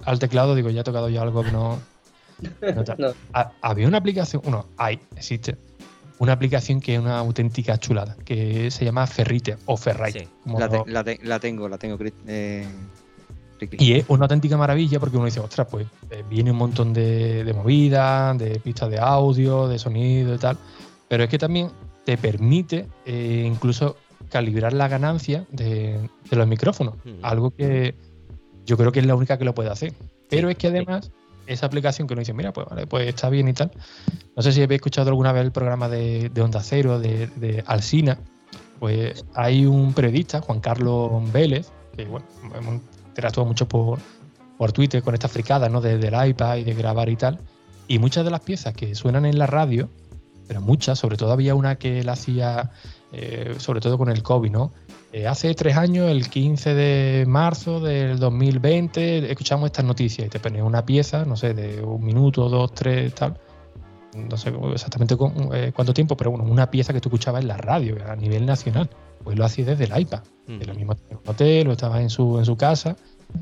al 0.06 0.20
teclado, 0.20 0.54
digo, 0.54 0.70
ya 0.70 0.82
he 0.82 0.84
tocado 0.84 1.10
yo 1.10 1.22
algo 1.22 1.44
que 1.44 1.52
no. 1.52 1.80
Había 3.62 3.88
una 3.88 3.98
aplicación, 3.98 4.42
bueno, 4.44 4.68
hay, 4.78 5.00
existe, 5.16 5.58
una 6.22 6.34
aplicación 6.34 6.80
que 6.80 6.94
es 6.94 7.00
una 7.00 7.18
auténtica 7.18 7.80
chulada, 7.80 8.16
que 8.24 8.70
se 8.70 8.86
llama 8.86 9.08
Ferrite 9.08 9.58
o 9.66 9.76
Ferrite. 9.76 10.28
la, 10.46 11.40
tengo, 11.40 11.68
la 11.68 11.80
tengo. 11.80 11.98
Eh, 12.28 12.68
y 13.72 13.94
es 13.94 14.06
una 14.08 14.26
auténtica 14.26 14.56
maravilla 14.56 15.00
porque 15.00 15.18
uno 15.18 15.26
dice, 15.26 15.40
ostras, 15.40 15.68
pues 15.72 15.88
eh, 16.12 16.24
viene 16.30 16.52
un 16.52 16.58
montón 16.58 16.94
de, 16.94 17.44
de 17.44 17.54
movidas, 17.56 18.38
de 18.38 18.60
pistas 18.60 18.92
de 18.92 19.00
audio, 19.00 19.68
de 19.68 19.80
sonido 19.80 20.36
y 20.36 20.38
tal. 20.38 20.60
Pero 21.08 21.24
es 21.24 21.30
que 21.30 21.40
también 21.40 21.72
te 22.06 22.20
permite 22.20 22.86
eh, 23.08 23.44
incluso 23.52 23.98
calibrar 24.30 24.74
la 24.74 24.88
ganancia 24.88 25.48
de, 25.50 26.08
los 26.30 26.48
micrófonos. 26.48 26.98
Algo 27.24 27.50
que 27.50 27.96
yo 28.68 28.78
creo 28.78 28.92
que 28.92 29.00
es 29.00 29.08
la 29.08 29.16
única 29.16 29.40
que 29.40 29.46
lo 29.46 29.56
puede 29.56 29.72
hacer. 29.72 29.92
Pero 30.30 30.52
es 30.52 30.56
que 30.56 30.68
además, 30.68 31.12
esa 31.48 31.66
aplicación 31.66 32.08
que 32.08 32.14
uno 32.14 32.22
dice, 32.22 32.34
mira, 32.34 32.54
pues 32.54 32.68
vale, 32.70 32.88
pues 32.88 33.08
está 33.08 33.30
bien 33.30 33.48
y 33.48 33.54
tal. 33.54 33.72
No 34.36 34.42
sé 34.42 34.52
si 34.52 34.62
habéis 34.62 34.80
escuchado 34.80 35.10
alguna 35.10 35.32
vez 35.32 35.44
el 35.44 35.52
programa 35.52 35.90
de, 35.90 36.32
Onda 36.42 36.62
Cero, 36.62 37.00
de, 37.00 37.28
de, 37.28 37.64
Alsina. 37.68 38.18
Pues 38.80 39.26
hay 39.36 39.66
un 39.66 39.94
periodista, 39.94 40.42
Juan 40.42 40.60
Carlos 40.60 41.32
Vélez, 41.32 41.70
que 41.96 42.06
bueno, 42.06 42.26
hemos 42.56 42.82
interactuado 43.08 43.48
mucho 43.48 43.68
por, 43.68 44.00
por 44.58 44.72
Twitter 44.72 45.04
con 45.04 45.14
esta 45.14 45.28
fricada, 45.28 45.70
¿no? 45.70 45.82
Desde 45.82 46.08
el 46.08 46.30
iPad 46.30 46.58
y 46.58 46.64
de 46.64 46.74
grabar 46.74 47.10
y 47.10 47.16
tal. 47.16 47.40
Y 47.88 48.00
muchas 48.00 48.26
de 48.26 48.32
las 48.32 48.42
piezas 48.42 48.74
que 48.74 48.96
suenan 48.96 49.26
en 49.26 49.38
la 49.38 49.48
radio, 49.48 49.90
pero 50.48 50.62
muchas, 50.62 50.98
sobre 50.98 51.18
todo 51.18 51.32
había 51.32 51.54
una 51.56 51.76
que 51.76 52.00
él 52.00 52.10
hacía 52.10 52.72
eh, 53.14 53.56
sobre 53.58 53.82
todo 53.82 53.98
con 53.98 54.10
el 54.10 54.24
COVID, 54.24 54.52
¿no? 54.52 54.72
Eh, 55.14 55.28
hace 55.28 55.54
tres 55.56 55.76
años, 55.76 56.10
el 56.10 56.30
15 56.30 56.74
de 56.74 57.26
marzo 57.28 57.80
del 57.80 58.18
2020, 58.18 59.30
escuchamos 59.30 59.68
estas 59.68 59.84
noticias 59.84 60.28
y 60.28 60.30
te 60.30 60.40
pones 60.40 60.62
una 60.64 60.86
pieza, 60.86 61.26
no 61.26 61.36
sé, 61.36 61.54
de 61.54 61.82
un 61.82 62.04
minuto, 62.04 62.48
dos, 62.48 62.74
tres, 62.74 63.14
tal. 63.14 63.38
No 64.16 64.36
sé 64.38 64.54
exactamente 64.74 65.16
eh, 65.54 65.72
cuánto 65.74 65.94
tiempo, 65.94 66.18
pero 66.18 66.32
bueno, 66.32 66.46
una 66.46 66.70
pieza 66.70 66.94
que 66.94 67.00
tú 67.00 67.10
escuchabas 67.10 67.42
en 67.42 67.48
la 67.48 67.58
radio 67.58 67.98
a 68.08 68.16
nivel 68.16 68.46
nacional. 68.46 68.90
Pues 69.24 69.38
lo 69.38 69.46
hacía 69.46 69.66
desde 69.66 69.84
el 69.86 70.02
iPad. 70.02 70.22
De 70.48 70.66
lo 70.66 70.74
mismo 70.74 70.94
en 71.10 71.18
un 71.18 71.30
hotel 71.30 71.68
o 71.70 71.72
estabas 71.72 72.02
en 72.02 72.10
su, 72.10 72.38
en 72.38 72.46
su 72.46 72.58
casa 72.58 72.98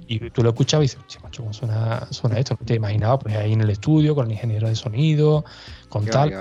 y 0.07 0.29
tú 0.29 0.43
lo 0.43 0.49
escuchabas 0.49 0.93
y 0.93 0.97
dices, 0.97 1.23
macho, 1.23 1.43
¿cómo 1.43 1.53
suena, 1.53 2.07
suena 2.11 2.37
esto? 2.37 2.55
No 2.59 2.65
te 2.65 2.75
imaginaba, 2.75 3.19
pues 3.19 3.35
ahí 3.35 3.53
en 3.53 3.61
el 3.61 3.69
estudio 3.69 4.15
con 4.15 4.27
el 4.27 4.33
ingeniero 4.33 4.67
de 4.67 4.75
sonido, 4.75 5.45
con 5.89 6.05
tal. 6.05 6.31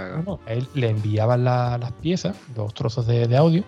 él 0.47 0.66
le 0.74 0.91
enviaban 0.91 1.45
las 1.45 1.93
piezas, 2.01 2.37
los 2.57 2.74
trozos 2.74 3.07
de, 3.07 3.37
audio, 3.37 3.64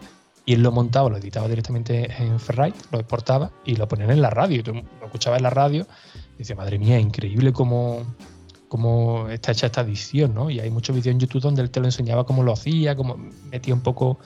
y 0.51 0.55
él 0.55 0.64
lo 0.64 0.72
montaba, 0.72 1.09
lo 1.09 1.16
editaba 1.16 1.46
directamente 1.46 2.11
en 2.18 2.40
Ferrite, 2.40 2.76
lo 2.90 2.98
exportaba 2.98 3.53
y 3.64 3.76
lo 3.76 3.86
ponían 3.86 4.11
en 4.11 4.20
la 4.20 4.30
radio. 4.30 4.59
Y 4.59 4.62
tú 4.64 4.72
lo 4.72 5.07
escuchabas 5.07 5.38
en 5.38 5.44
la 5.44 5.51
radio 5.51 5.86
y 6.34 6.38
decías, 6.38 6.59
madre 6.59 6.76
mía, 6.76 6.98
increíble 6.98 7.53
cómo, 7.53 8.03
cómo 8.66 9.28
está 9.28 9.53
hecha 9.53 9.66
esta 9.66 9.82
edición, 9.82 10.34
¿no? 10.34 10.51
Y 10.51 10.59
hay 10.59 10.68
muchos 10.68 10.96
vídeos 10.96 11.14
en 11.14 11.20
YouTube 11.20 11.40
donde 11.40 11.62
él 11.62 11.70
te 11.70 11.78
lo 11.78 11.86
enseñaba 11.86 12.24
cómo 12.24 12.42
lo 12.42 12.53
hacía, 12.53 12.96
cómo 12.96 13.16
metía 13.48 13.72
un 13.72 13.80
poco 13.80 14.18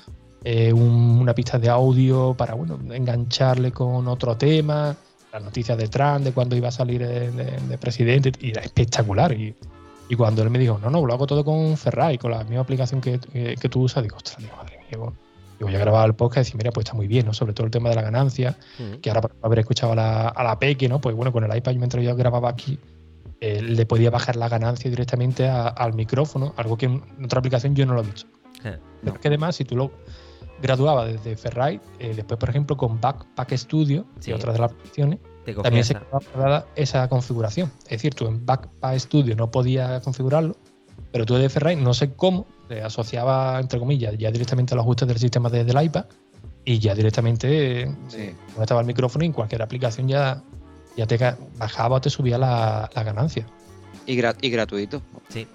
eh, 0.44 0.72
una 0.72 1.34
pista 1.34 1.58
de 1.58 1.68
audio 1.68 2.32
para, 2.32 2.54
bueno, 2.54 2.78
engancharle 2.94 3.70
con 3.70 4.08
otro 4.08 4.34
tema 4.38 4.96
las 5.30 5.42
noticias 5.42 5.76
de 5.76 5.88
Trump, 5.88 6.20
de 6.24 6.32
cuando 6.32 6.56
iba 6.56 6.68
a 6.68 6.72
salir 6.72 7.06
de, 7.06 7.76
presidente, 7.78 8.32
y 8.40 8.52
era 8.52 8.62
espectacular. 8.62 9.30
Y, 9.32 9.54
cuando 10.16 10.42
él 10.42 10.48
me 10.48 10.58
dijo, 10.58 10.78
no, 10.80 10.88
no, 10.88 11.04
lo 11.04 11.12
hago 11.12 11.26
todo 11.26 11.44
con 11.44 11.76
Ferrari, 11.76 12.16
con 12.16 12.30
la 12.30 12.44
misma 12.44 12.60
aplicación 12.60 13.02
que, 13.02 13.18
tú 13.68 13.82
usas, 13.82 14.02
digo, 14.02 14.16
ostras, 14.16 14.38
madre 14.56 14.78
mía, 14.88 15.12
y 15.60 15.64
voy 15.64 15.74
a 15.74 15.78
grabar 15.78 16.06
el 16.06 16.14
podcast 16.14 16.38
y 16.38 16.40
decir, 16.40 16.56
mira, 16.56 16.70
pues 16.70 16.84
está 16.84 16.96
muy 16.96 17.06
bien, 17.06 17.26
¿no? 17.26 17.32
Sobre 17.32 17.52
todo 17.52 17.64
el 17.66 17.70
tema 17.70 17.88
de 17.88 17.96
la 17.96 18.02
ganancia, 18.02 18.56
mm. 18.78 19.00
que 19.00 19.10
ahora 19.10 19.22
por 19.22 19.36
haber 19.42 19.60
escuchado 19.60 19.92
a 19.92 19.96
la, 19.96 20.28
a 20.28 20.42
la 20.42 20.58
Peque, 20.58 20.88
¿no? 20.88 21.00
Pues 21.00 21.14
bueno, 21.14 21.32
con 21.32 21.44
el 21.44 21.56
iPad 21.56 21.74
mientras 21.74 22.02
yo 22.04 22.16
grababa 22.16 22.50
aquí, 22.50 22.78
eh, 23.40 23.60
le 23.60 23.84
podía 23.84 24.10
bajar 24.10 24.36
la 24.36 24.48
ganancia 24.48 24.88
directamente 24.88 25.46
al 25.48 25.92
micrófono, 25.92 26.54
algo 26.56 26.78
que 26.78 26.86
en 26.86 27.02
otra 27.24 27.40
aplicación 27.40 27.74
yo 27.74 27.84
no 27.84 27.94
lo 27.94 28.00
he 28.00 28.04
visto. 28.04 28.26
Pero 28.62 29.16
es 29.16 29.18
que 29.20 29.28
además, 29.28 29.56
si 29.56 29.66
tú 29.66 29.76
lo 29.76 29.90
graduaba 30.62 31.04
desde 31.04 31.36
Ferrari, 31.36 31.78
eh, 31.98 32.14
después, 32.14 32.38
por 32.38 32.48
ejemplo, 32.48 32.74
con 32.76 32.98
Backpack 33.00 33.52
Studio 33.52 34.06
y 34.24 34.32
otras 34.32 34.54
de 34.54 34.60
las 34.60 34.72
aplicaciones, 34.72 35.18
también 35.62 35.84
se 35.84 35.94
quedaba 35.94 36.64
esa 36.74 37.06
configuración. 37.08 37.70
Es 37.84 37.90
decir, 37.90 38.14
tú 38.14 38.26
en 38.26 38.46
Backpack 38.46 38.98
Studio 38.98 39.36
no 39.36 39.50
podías 39.50 40.02
configurarlo, 40.02 40.56
pero 41.12 41.26
tú 41.26 41.34
de 41.34 41.48
Ferrari, 41.50 41.76
no 41.76 41.92
sé 41.92 42.14
cómo, 42.14 42.46
le 42.68 42.82
asociaba, 42.82 43.60
entre 43.60 43.78
comillas, 43.78 44.16
ya 44.18 44.30
directamente 44.30 44.74
a 44.74 44.76
los 44.76 44.84
ajustes 44.84 45.08
del 45.08 45.18
sistema 45.18 45.48
desde 45.50 45.70
el 45.70 45.84
iPad 45.84 46.06
y 46.64 46.78
ya 46.78 46.94
directamente 46.94 47.90
sí. 48.08 48.30
estaba 48.60 48.80
el 48.80 48.86
micrófono 48.86 49.24
y 49.24 49.28
en 49.28 49.32
cualquier 49.32 49.62
aplicación 49.62 50.08
ya, 50.08 50.42
ya 50.96 51.06
te 51.06 51.18
bajaba 51.58 51.96
o 51.96 52.00
te 52.00 52.10
subía 52.10 52.38
la, 52.38 52.90
ganancia. 52.94 53.46
Y, 54.06 54.12
y, 54.12 54.50
gratuito. 54.50 55.02
Sí. 55.28 55.46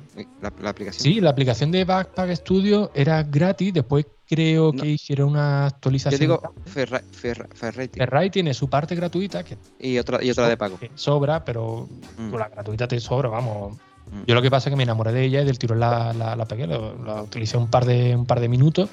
La, 0.41 0.51
la, 0.61 0.69
aplicación. 0.71 1.03
Sí, 1.03 1.21
la 1.21 1.29
aplicación 1.29 1.71
de 1.71 1.85
Backpack 1.85 2.35
Studio 2.35 2.91
era 2.95 3.21
gratis. 3.23 3.73
Después 3.73 4.07
creo 4.27 4.71
que 4.71 4.87
hicieron 4.87 5.29
una 5.29 5.67
actualización. 5.67 6.19
Yo 6.19 6.37
digo 6.37 6.53
Ferrari. 6.65 7.05
Ferrari 7.93 8.29
tiene 8.29 8.53
su 8.53 8.69
parte 8.69 8.95
gratuita 8.95 9.43
que 9.43 9.57
y 9.79 9.97
otra 9.97 10.23
y 10.23 10.29
otra 10.31 10.47
de 10.47 10.57
pago. 10.57 10.79
sobra, 10.95 11.43
pero 11.43 11.87
mm. 12.17 12.29
con 12.29 12.39
la 12.39 12.49
gratuita 12.49 12.87
te 12.87 12.99
sobra, 12.99 13.29
vamos. 13.29 13.77
Mm. 14.11 14.23
Yo 14.27 14.35
lo 14.35 14.41
que 14.41 14.49
pasa 14.49 14.69
es 14.69 14.73
que 14.73 14.77
me 14.77 14.83
enamoré 14.83 15.11
de 15.11 15.23
ella 15.23 15.41
y 15.41 15.45
del 15.45 15.59
tirón 15.59 15.79
la, 15.79 16.13
la, 16.13 16.35
la 16.35 16.45
pegué, 16.45 16.67
la, 16.67 17.23
utilicé 17.23 17.57
un 17.57 17.67
par 17.67 17.85
de 17.85 18.15
un 18.15 18.25
par 18.25 18.39
de 18.39 18.49
minutos 18.49 18.89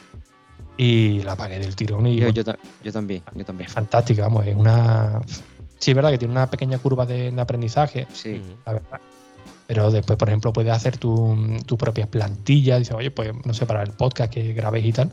y 0.77 1.21
la 1.23 1.37
pagué 1.37 1.59
del 1.59 1.75
tirón. 1.75 2.07
Y, 2.07 2.17
yo, 2.17 2.29
yo, 2.29 2.45
también, 2.45 3.23
yo 3.35 3.45
también. 3.45 3.67
Es 3.67 3.73
fantástica, 3.73 4.23
vamos, 4.23 4.47
es 4.47 4.55
una. 4.55 5.21
Sí, 5.79 5.91
es 5.91 5.95
verdad 5.95 6.11
que 6.11 6.19
tiene 6.19 6.33
una 6.33 6.49
pequeña 6.49 6.79
curva 6.79 7.07
de, 7.07 7.35
aprendizaje. 7.39 8.07
Sí. 8.13 8.43
La 8.65 8.75
verdad. 8.75 9.01
Pero 9.67 9.91
después, 9.91 10.17
por 10.17 10.29
ejemplo, 10.29 10.53
puedes 10.53 10.73
hacer 10.73 10.97
tu, 10.97 11.37
tu 11.67 11.77
propia 11.77 12.07
plantilla. 12.07 12.79
Dices, 12.79 12.95
oye, 12.95 13.11
pues 13.11 13.33
no 13.45 13.53
sé, 13.53 13.67
para 13.67 13.83
el 13.83 13.91
podcast 13.93 14.33
que 14.33 14.53
grabéis 14.53 14.87
y 14.87 14.93
tal, 14.93 15.13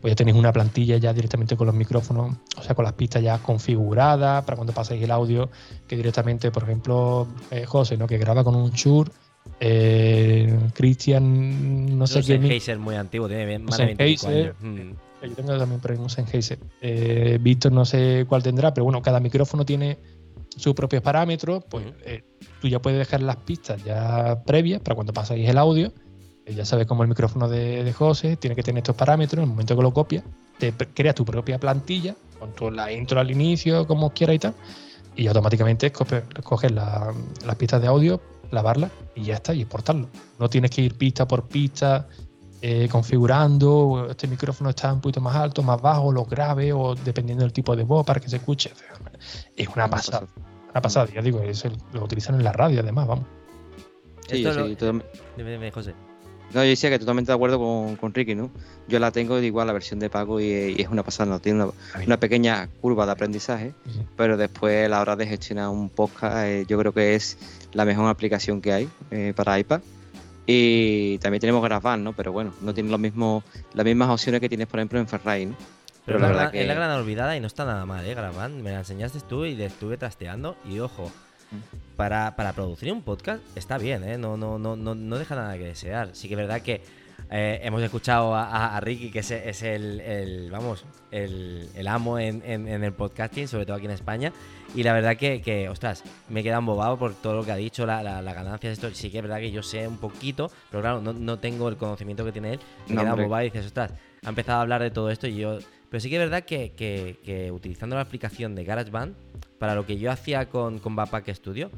pues 0.00 0.12
ya 0.12 0.14
tenéis 0.14 0.36
una 0.36 0.52
plantilla 0.52 0.96
ya 0.98 1.12
directamente 1.12 1.56
con 1.56 1.66
los 1.66 1.74
micrófonos, 1.74 2.36
o 2.56 2.62
sea, 2.62 2.74
con 2.74 2.84
las 2.84 2.94
pistas 2.94 3.22
ya 3.22 3.38
configuradas 3.38 4.44
para 4.44 4.56
cuando 4.56 4.72
paséis 4.72 5.02
el 5.02 5.10
audio, 5.10 5.50
que 5.86 5.96
directamente, 5.96 6.50
por 6.50 6.62
ejemplo, 6.62 7.26
eh, 7.50 7.64
José, 7.66 7.96
¿no? 7.96 8.06
que 8.06 8.18
graba 8.18 8.44
con 8.44 8.54
un 8.54 8.70
Shure. 8.70 9.10
Eh, 9.60 10.56
Cristian, 10.74 11.98
no 11.98 12.06
sé 12.06 12.20
qué. 12.20 12.38
Sennheiser 12.38 12.78
muy 12.78 12.94
antiguo, 12.94 13.28
tiene 13.28 13.58
más 13.58 13.78
de 13.78 13.86
25 13.86 14.28
años. 14.28 14.56
Mm. 14.60 14.90
Yo 15.22 15.34
tengo 15.34 15.58
también 15.58 15.80
por 15.80 15.92
un 15.92 16.08
Sennheiser. 16.10 16.58
Eh, 16.80 17.38
Víctor 17.40 17.72
no 17.72 17.84
sé 17.84 18.24
cuál 18.28 18.42
tendrá, 18.42 18.72
pero 18.72 18.84
bueno, 18.84 19.02
cada 19.02 19.20
micrófono 19.20 19.64
tiene 19.64 19.98
sus 20.56 20.74
propios 20.74 21.02
parámetros, 21.02 21.64
pues 21.68 21.84
eh, 22.04 22.24
tú 22.60 22.68
ya 22.68 22.80
puedes 22.80 22.98
dejar 22.98 23.22
las 23.22 23.36
pistas 23.36 23.82
ya 23.84 24.42
previas 24.46 24.80
para 24.80 24.94
cuando 24.94 25.12
pasáis 25.12 25.48
el 25.48 25.58
audio. 25.58 25.92
Eh, 26.46 26.54
ya 26.54 26.64
sabes 26.64 26.86
cómo 26.86 27.02
el 27.02 27.08
micrófono 27.08 27.48
de, 27.48 27.84
de, 27.84 27.92
José 27.92 28.36
tiene 28.36 28.54
que 28.54 28.62
tener 28.62 28.78
estos 28.78 28.96
parámetros. 28.96 29.38
En 29.38 29.44
el 29.44 29.50
momento 29.50 29.76
que 29.76 29.82
lo 29.82 29.92
copias, 29.92 30.24
te 30.58 30.72
creas 30.72 31.14
tu 31.14 31.24
propia 31.24 31.58
plantilla 31.58 32.14
con 32.38 32.52
toda 32.52 32.70
la 32.70 32.92
intro 32.92 33.20
al 33.20 33.30
inicio, 33.30 33.86
como 33.86 34.10
quieras 34.10 34.36
y 34.36 34.38
tal. 34.38 34.54
Y 35.16 35.26
automáticamente 35.26 35.90
coges 35.90 36.72
las 36.72 37.56
pistas 37.56 37.82
de 37.82 37.88
audio 37.88 38.20
clavarla 38.48 38.90
y 39.14 39.24
ya 39.24 39.34
está, 39.34 39.54
y 39.54 39.62
exportarlo. 39.62 40.08
No 40.38 40.48
tienes 40.48 40.70
que 40.70 40.82
ir 40.82 40.94
pista 40.96 41.26
por 41.26 41.48
pista 41.48 42.08
eh, 42.60 42.88
configurando, 42.90 44.08
este 44.10 44.26
micrófono 44.26 44.70
está 44.70 44.92
un 44.92 45.00
poquito 45.00 45.20
más 45.20 45.36
alto, 45.36 45.62
más 45.62 45.80
bajo, 45.80 46.10
lo 46.10 46.24
grave 46.24 46.72
o 46.72 46.94
dependiendo 46.96 47.44
del 47.44 47.52
tipo 47.52 47.76
de 47.76 47.84
voz 47.84 48.04
para 48.04 48.20
que 48.20 48.28
se 48.28 48.36
escuche. 48.36 48.72
Es 49.56 49.68
una 49.68 49.88
pasada. 49.88 50.26
Una 50.70 50.82
pasada, 50.82 51.08
ya 51.14 51.22
digo, 51.22 51.40
eso 51.40 51.68
lo 51.92 52.04
utilizan 52.04 52.34
en 52.34 52.44
la 52.44 52.52
radio 52.52 52.80
además, 52.80 53.06
vamos. 53.06 53.26
Sí, 54.28 54.44
sí, 54.44 54.76
dime, 55.36 55.70
José. 55.70 55.94
No, 56.54 56.64
yo 56.64 56.70
decía 56.70 56.88
que 56.88 56.98
totalmente 56.98 57.30
de 57.30 57.34
acuerdo 57.34 57.58
con, 58.00 58.14
Ricky, 58.14 58.34
¿no? 58.34 58.50
Yo 58.88 58.98
la 58.98 59.12
tengo 59.12 59.38
igual 59.38 59.66
la 59.66 59.74
versión 59.74 60.00
de 60.00 60.08
pago 60.08 60.40
y, 60.40 60.76
es 60.78 60.88
una 60.88 61.02
pasada, 61.02 61.30
¿no? 61.30 61.40
tiene 61.40 61.66
una, 62.06 62.16
pequeña 62.18 62.68
curva 62.80 63.04
de 63.04 63.12
aprendizaje, 63.12 63.74
pero 64.16 64.36
después 64.38 64.86
a 64.86 64.88
la 64.88 65.00
hora 65.00 65.14
de 65.14 65.26
gestionar 65.26 65.68
un 65.68 65.90
podcast 65.90 66.38
eh, 66.46 66.64
yo 66.66 66.78
creo 66.78 66.92
que 66.92 67.14
es 67.14 67.36
la 67.72 67.84
mejor 67.84 68.08
aplicación 68.08 68.62
que 68.62 68.72
hay 68.72 68.88
eh, 69.10 69.32
para 69.36 69.58
iPad. 69.58 69.80
Y 70.46 71.18
también 71.18 71.42
tenemos 71.42 71.60
GarageBand, 71.60 72.02
¿no? 72.02 72.14
Pero 72.14 72.32
bueno, 72.32 72.54
no 72.62 72.72
tiene 72.72 72.88
lo 72.88 72.96
mismo, 72.96 73.42
las 73.74 73.84
mismas 73.84 74.08
opciones 74.08 74.40
que 74.40 74.48
tienes, 74.48 74.66
por 74.66 74.80
ejemplo, 74.80 74.98
en 74.98 75.06
Ferrari, 75.06 75.44
¿no? 75.44 75.54
Pero, 76.06 76.18
la, 76.18 76.28
verdad 76.28 76.50
que... 76.50 76.62
es 76.62 76.66
la 76.66 76.72
gran 76.72 76.90
olvidada 76.92 77.36
y 77.36 77.40
no 77.40 77.46
está 77.46 77.66
nada 77.66 77.84
mal, 77.84 78.06
¿eh? 78.06 78.14
GarageBand. 78.14 78.62
Me 78.62 78.70
la 78.70 78.78
enseñaste 78.78 79.20
tú 79.20 79.44
y 79.44 79.54
le 79.54 79.66
estuve 79.66 79.98
trasteando 79.98 80.56
y 80.66 80.78
ojo, 80.78 81.12
para, 81.96 82.36
para, 82.36 82.52
producir 82.52 82.92
un 82.92 83.02
podcast 83.02 83.42
está 83.56 83.78
bien, 83.78 84.04
¿eh? 84.04 84.18
No, 84.18 84.36
no, 84.36 84.58
no, 84.58 84.76
no, 84.76 84.94
no 84.94 85.18
deja 85.18 85.34
nada 85.34 85.56
que 85.56 85.64
desear. 85.64 86.10
Sí 86.14 86.28
que 86.28 86.34
es 86.34 86.38
verdad 86.38 86.62
que 86.62 86.82
eh, 87.30 87.60
hemos 87.62 87.82
escuchado 87.82 88.34
a, 88.34 88.78
Ricky, 88.80 89.10
que 89.10 89.18
es, 89.18 89.62
el, 89.62 90.48
vamos, 90.50 90.84
el, 91.10 91.86
amo 91.86 92.18
en, 92.18 92.42
el 92.42 92.92
podcasting, 92.92 93.48
sobre 93.48 93.66
todo 93.66 93.76
aquí 93.76 93.86
en 93.86 93.92
España. 93.92 94.32
Y 94.74 94.82
la 94.82 94.92
verdad 94.92 95.16
que, 95.16 95.68
ostras, 95.70 96.04
me 96.28 96.42
queda 96.42 96.58
embobado 96.58 96.98
por 96.98 97.14
todo 97.14 97.34
lo 97.34 97.44
que 97.44 97.52
ha 97.52 97.56
dicho, 97.56 97.86
la, 97.86 98.02
la, 98.02 98.34
ganancia 98.34 98.70
de 98.70 98.74
esto. 98.74 98.90
Sí 98.92 99.10
que 99.10 99.18
es 99.18 99.22
verdad 99.22 99.38
que 99.38 99.50
yo 99.50 99.62
sé 99.62 99.86
un 99.86 99.98
poquito, 99.98 100.50
pero 100.70 100.82
claro, 100.82 101.00
no, 101.00 101.38
tengo 101.38 101.68
el 101.68 101.76
conocimiento 101.76 102.24
que 102.24 102.32
tiene 102.32 102.54
él. 102.54 102.60
Me 102.88 102.96
queda 102.96 103.10
embobado 103.10 103.42
y 103.42 103.50
dices, 103.50 103.66
ostras, 103.66 103.92
ha 104.24 104.28
empezado 104.28 104.58
a 104.58 104.62
hablar 104.62 104.82
de 104.82 104.90
todo 104.90 105.10
esto 105.10 105.26
y 105.26 105.36
yo... 105.36 105.58
Pero 105.90 106.00
sí 106.00 106.10
que 106.10 106.16
es 106.16 106.20
verdad 106.20 106.44
que, 106.44 107.50
utilizando 107.52 107.96
la 107.96 108.02
aplicación 108.02 108.54
de 108.54 108.64
GarageBand, 108.64 109.14
para 109.58 109.74
lo 109.74 109.86
que 109.86 109.98
yo 109.98 110.10
hacía 110.10 110.48
con, 110.48 110.78
con 110.78 110.94
Backpack 110.94 111.34
Studio, 111.34 111.70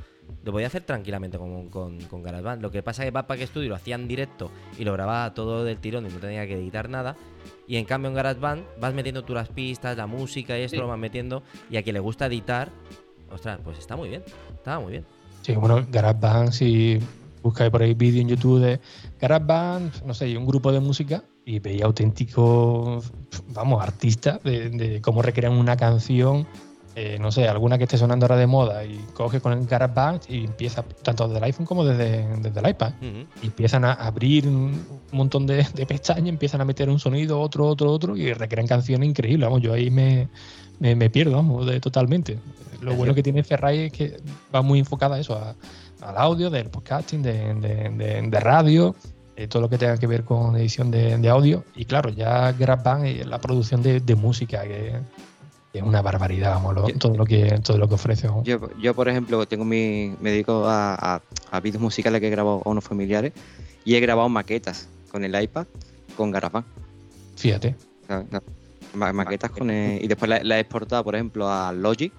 lo 0.45 0.53
podía 0.53 0.67
hacer 0.67 0.83
tranquilamente 0.83 1.39
con, 1.39 1.69
con, 1.71 2.01
con 2.03 2.23
GarageBand. 2.23 2.63
Lo 2.63 2.71
que 2.71 2.83
pasa 2.83 3.03
es 3.03 3.07
que 3.07 3.11
Backpack 3.13 3.41
Studio 3.47 3.69
lo 3.69 3.75
hacía 3.77 3.95
en 3.95 4.09
directo 4.09 4.51
y 4.79 4.85
lo 4.85 4.93
grababa 4.93 5.33
todo 5.33 5.65
del 5.65 5.79
tirón 5.79 6.07
y 6.07 6.09
no 6.09 6.19
tenía 6.19 6.47
que 6.47 6.55
editar 6.55 6.89
nada. 6.89 7.17
Y 7.67 7.77
en 7.77 7.85
cambio 7.85 8.09
en 8.09 8.17
GarageBand 8.17 8.65
vas 8.81 8.95
metiendo 8.95 9.23
tú 9.23 9.33
las 9.33 9.49
pistas, 9.49 9.97
la 9.97 10.07
música 10.07 10.59
y 10.59 10.63
esto 10.63 10.79
lo 10.79 10.89
vas 10.89 10.99
metiendo. 10.99 11.43
Y 11.71 11.77
a 11.77 11.83
quien 11.83 11.95
le 11.95 12.01
gusta 12.01 12.27
editar, 12.27 12.71
ostras, 13.31 13.61
pues 13.63 13.79
está 13.79 13.97
muy 13.97 14.09
bien. 14.09 14.25
Estaba 14.55 14.81
muy 14.81 14.93
bien. 14.93 15.05
Sí, 15.43 15.55
bueno, 15.55 15.87
GarageBand, 15.89 16.51
si 16.53 16.99
buscáis 17.43 17.71
por 17.71 17.83
ahí 17.83 17.95
vídeo 17.95 18.21
en 18.21 18.29
YouTube 18.29 18.61
de 18.61 18.81
GarageBand, 19.21 20.05
no 20.05 20.15
sé, 20.15 20.37
un 20.37 20.47
grupo 20.47 20.73
de 20.73 20.81
música 20.81 21.23
y 21.45 21.59
veía 21.59 21.87
auténticos, 21.87 23.13
vamos, 23.49 23.83
artistas 23.83 24.43
de, 24.43 24.71
de 24.71 25.01
cómo 25.01 25.23
recrean 25.23 25.53
una 25.53 25.77
canción 25.77 26.47
eh, 26.97 27.19
no 27.21 27.31
sé, 27.31 27.47
alguna 27.47 27.79
que 27.79 27.85
esté 27.85 27.97
sonando 27.97 28.27
ahora 28.27 28.37
de 28.37 28.49
moda 28.49 28.85
y 28.85 28.99
coge 29.15 29.41
con 29.41 29.53
el 29.53 29.65
GarageBand 29.65 30.23
y 30.29 30.45
empieza, 30.45 30.83
tanto 30.83 31.29
desde 31.29 31.39
el 31.39 31.45
iPhone 31.45 31.65
como 31.65 31.85
desde, 31.85 32.27
desde 32.41 32.61
el 32.61 32.69
iPad, 32.69 32.93
y 33.43 33.47
empiezan 33.47 33.85
a 33.85 33.93
abrir 33.93 34.49
un 34.49 34.85
montón 35.13 35.47
de, 35.47 35.65
pestañas, 35.87 36.29
empiezan 36.29 36.61
a 36.61 36.65
meter 36.65 36.91
un 36.91 36.99
sonido, 36.99 37.41
otro, 37.41 37.69
otro, 37.69 37.93
otro, 37.93 38.17
y 38.17 38.33
recrean 38.33 38.67
canciones 38.67 39.09
increíbles. 39.09 39.49
Vamos, 39.49 39.63
yo 39.63 39.73
ahí 39.73 39.89
me, 39.89 40.29
me, 40.81 41.11
pierdo, 41.11 41.37
vamos, 41.37 41.65
de, 41.65 41.79
totalmente. 41.79 42.39
Lo 42.81 42.95
bueno 42.97 43.15
que 43.15 43.23
tiene 43.23 43.45
Ferrari 43.45 43.79
es 43.85 43.93
que 43.93 44.17
va 44.53 44.61
muy 44.61 44.81
enfocada 44.81 45.15
a 45.15 45.21
eso, 45.21 45.41
al 46.01 46.17
audio, 46.17 46.51
del 46.51 46.71
podcasting, 46.71 47.23
de, 47.23 48.25
de 48.29 48.41
radio, 48.41 48.97
eh, 49.37 49.47
todo 49.49 49.63
lo 49.63 49.69
que 49.69 49.79
tenga 49.79 49.97
que 49.97 50.07
ver 50.07 50.25
con 50.25 50.57
edición 50.57 50.91
de, 50.91 51.29
audio. 51.29 51.65
Y 51.75 51.85
claro, 51.85 52.11
ya 52.11 52.53
GarageBand 52.53 53.07
y 53.07 53.25
la 53.25 53.41
producción 53.41 53.83
de, 53.83 54.15
música, 54.17 54.63
que 54.63 55.01
es 55.73 55.83
una 55.83 56.03
barbaridad, 56.03 56.55
vamos, 56.55 56.99
todo, 56.99 57.17
lo 57.17 57.25
que, 57.25 57.61
todo 57.63 57.79
lo 57.79 57.89
que 57.89 57.95
ofrece. 57.95 58.29
Yo, 58.43 58.59
yo, 58.79 58.95
por 58.95 59.09
ejemplo, 59.09 59.47
tengo 59.47 59.65
mi, 59.65 60.15
me 60.21 60.31
dedico 60.31 60.65
a, 60.67 61.23
a, 61.51 61.61
vídeos 61.61 61.81
musicales 61.81 62.21
que 62.21 62.27
he 62.27 62.31
grabado 62.31 62.63
a 62.65 62.69
unos 62.69 62.85
familiares 62.85 63.33
y 63.85 63.95
he 63.95 64.01
grabado 64.01 64.29
maquetas 64.29 64.89
con 65.11 65.25
el 65.25 65.41
iPad 65.41 65.67
con 66.17 66.31
GarageBand. 66.31 66.67
Fíjate. 67.37 67.77
maquetas 68.95 69.51
con 69.51 69.71
y 69.71 70.07
después 70.07 70.29
la, 70.43 70.57
he 70.57 70.61
exportado, 70.61 71.05
por 71.05 71.15
ejemplo, 71.15 71.49
a 71.49 71.73
Logic 71.73 72.13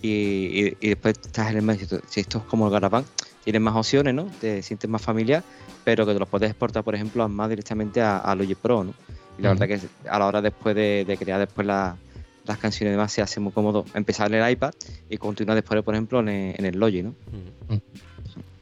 y, 0.00 0.74
y, 0.80 0.88
después 0.88 1.18
estás 1.22 1.50
en 1.50 1.58
el 1.58 1.62
medio. 1.62 1.86
Si 2.08 2.20
esto 2.20 2.38
es 2.38 2.44
como 2.44 2.66
el 2.66 2.72
GarageBand, 2.72 3.06
tienes 3.44 3.60
más 3.60 3.74
opciones, 3.74 4.14
¿no? 4.14 4.26
Te 4.40 4.62
sientes 4.62 4.88
más 4.88 5.02
familiar, 5.02 5.42
pero 5.84 6.06
que 6.06 6.12
te 6.12 6.18
los 6.18 6.28
puedes 6.28 6.50
exportar, 6.50 6.84
por 6.84 6.94
ejemplo, 6.94 7.28
más 7.28 7.48
directamente 7.48 8.00
a, 8.00 8.34
Logic 8.34 8.58
Pro, 8.58 8.84
¿no? 8.84 8.94
Y 9.38 9.42
la 9.42 9.50
verdad 9.50 9.66
que 9.66 9.80
a 10.08 10.18
la 10.18 10.26
hora 10.26 10.42
después 10.42 10.74
de, 10.76 11.04
de 11.06 11.16
crear 11.16 11.38
después 11.38 11.66
la 11.66 11.96
las 12.46 12.58
canciones 12.58 12.90
y 12.90 12.92
demás 12.92 13.12
se 13.12 13.22
hace 13.22 13.40
muy 13.40 13.52
cómodo 13.52 13.84
empezar 13.94 14.32
en 14.32 14.42
el 14.42 14.50
iPad 14.50 14.72
y 15.08 15.16
continuar 15.16 15.56
después, 15.56 15.82
por 15.82 15.94
ejemplo, 15.94 16.20
en 16.20 16.28
el, 16.28 16.78
Logi, 16.78 17.02
¿no? 17.02 17.14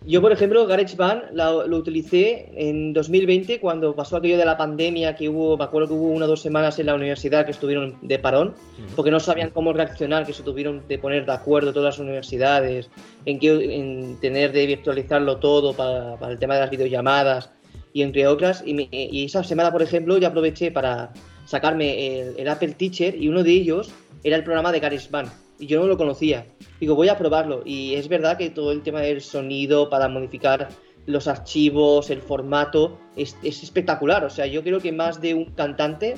Yo, 0.06 0.22
por 0.22 0.32
ejemplo, 0.32 0.66
GarageBand 0.66 1.32
lo, 1.34 1.66
lo 1.66 1.76
utilicé 1.76 2.50
en 2.54 2.94
2020 2.94 3.60
cuando 3.60 3.94
pasó 3.94 4.16
aquello 4.16 4.38
de 4.38 4.46
la 4.46 4.56
pandemia 4.56 5.14
que 5.14 5.28
hubo, 5.28 5.58
me 5.58 5.64
acuerdo 5.64 5.88
que 5.88 5.94
hubo 5.94 6.08
una 6.08 6.24
o 6.24 6.28
dos 6.28 6.40
semanas 6.40 6.78
en 6.78 6.86
la 6.86 6.94
universidad 6.94 7.44
que 7.44 7.50
estuvieron 7.50 7.98
de 8.00 8.18
parón, 8.18 8.54
porque 8.96 9.10
no 9.10 9.20
sabían 9.20 9.50
cómo 9.50 9.74
reaccionar, 9.74 10.24
que 10.24 10.32
se 10.32 10.42
tuvieron 10.42 10.88
de 10.88 10.98
poner 10.98 11.26
de 11.26 11.32
acuerdo 11.32 11.74
todas 11.74 11.96
las 11.96 11.98
universidades 11.98 12.88
en, 13.26 13.38
que, 13.38 13.76
en 13.76 14.18
tener 14.20 14.52
de 14.52 14.66
virtualizarlo 14.66 15.36
todo 15.36 15.74
para, 15.74 16.16
el 16.30 16.38
tema 16.38 16.54
de 16.54 16.60
las 16.60 16.70
videollamadas 16.70 17.50
y 17.92 18.00
entre 18.00 18.26
otras. 18.26 18.62
Y, 18.64 18.88
y 18.90 19.26
esa 19.26 19.44
semana, 19.44 19.70
por 19.70 19.82
ejemplo, 19.82 20.16
yo 20.16 20.28
aproveché 20.28 20.70
para 20.70 21.12
sacarme 21.44 22.20
el, 22.38 22.48
Apple 22.48 22.74
Teacher 22.74 23.14
y 23.14 23.28
uno 23.28 23.42
de 23.42 23.50
ellos 23.50 23.90
era 24.24 24.36
el 24.36 24.44
programa 24.44 24.72
de 24.72 24.80
GarageBand 24.80 25.30
y 25.60 25.66
yo 25.66 25.80
no 25.80 25.86
lo 25.86 25.96
conocía. 25.96 26.46
Digo, 26.80 26.94
voy 26.94 27.08
a 27.08 27.18
probarlo 27.18 27.62
y 27.64 27.94
es 27.94 28.08
verdad 28.08 28.38
que 28.38 28.50
todo 28.50 28.72
el 28.72 28.82
tema 28.82 29.00
del 29.00 29.20
sonido 29.20 29.90
para 29.90 30.08
modificar 30.08 30.68
los 31.06 31.28
archivos, 31.28 32.10
el 32.10 32.22
formato, 32.22 32.98
es, 33.16 33.36
espectacular. 33.42 34.24
O 34.24 34.30
sea, 34.30 34.46
yo 34.46 34.62
creo 34.62 34.80
que 34.80 34.92
más 34.92 35.20
de 35.20 35.34
un 35.34 35.46
cantante 35.46 36.16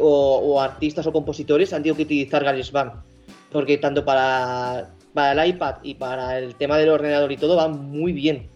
o, 0.00 0.60
artistas 0.60 1.06
o 1.06 1.12
compositores 1.12 1.72
han 1.72 1.82
tenido 1.82 1.96
que 1.96 2.02
utilizar 2.02 2.42
GarageBand. 2.42 3.02
Porque 3.50 3.78
tanto 3.78 4.04
para, 4.04 4.94
para 5.12 5.44
el 5.44 5.50
iPad 5.50 5.76
y 5.82 5.94
para 5.94 6.38
el 6.38 6.54
tema 6.56 6.78
del 6.78 6.88
ordenador 6.88 7.30
y 7.30 7.36
todo 7.36 7.56
va 7.56 7.68
muy 7.68 8.12
bien. 8.12 8.48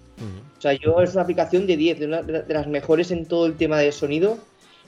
O 0.57 0.61
sea, 0.61 0.73
yo 0.73 1.01
es 1.01 1.13
una 1.13 1.23
aplicación 1.23 1.69
de 1.69 1.77
10, 1.77 2.01
de, 2.01 2.07
de, 2.07 2.55
las 2.55 2.67
mejores 2.67 3.13
en 3.13 3.27
todo 3.27 3.47
el 3.47 3.57
tema 3.57 3.79
de 3.79 3.93
sonido 3.93 4.39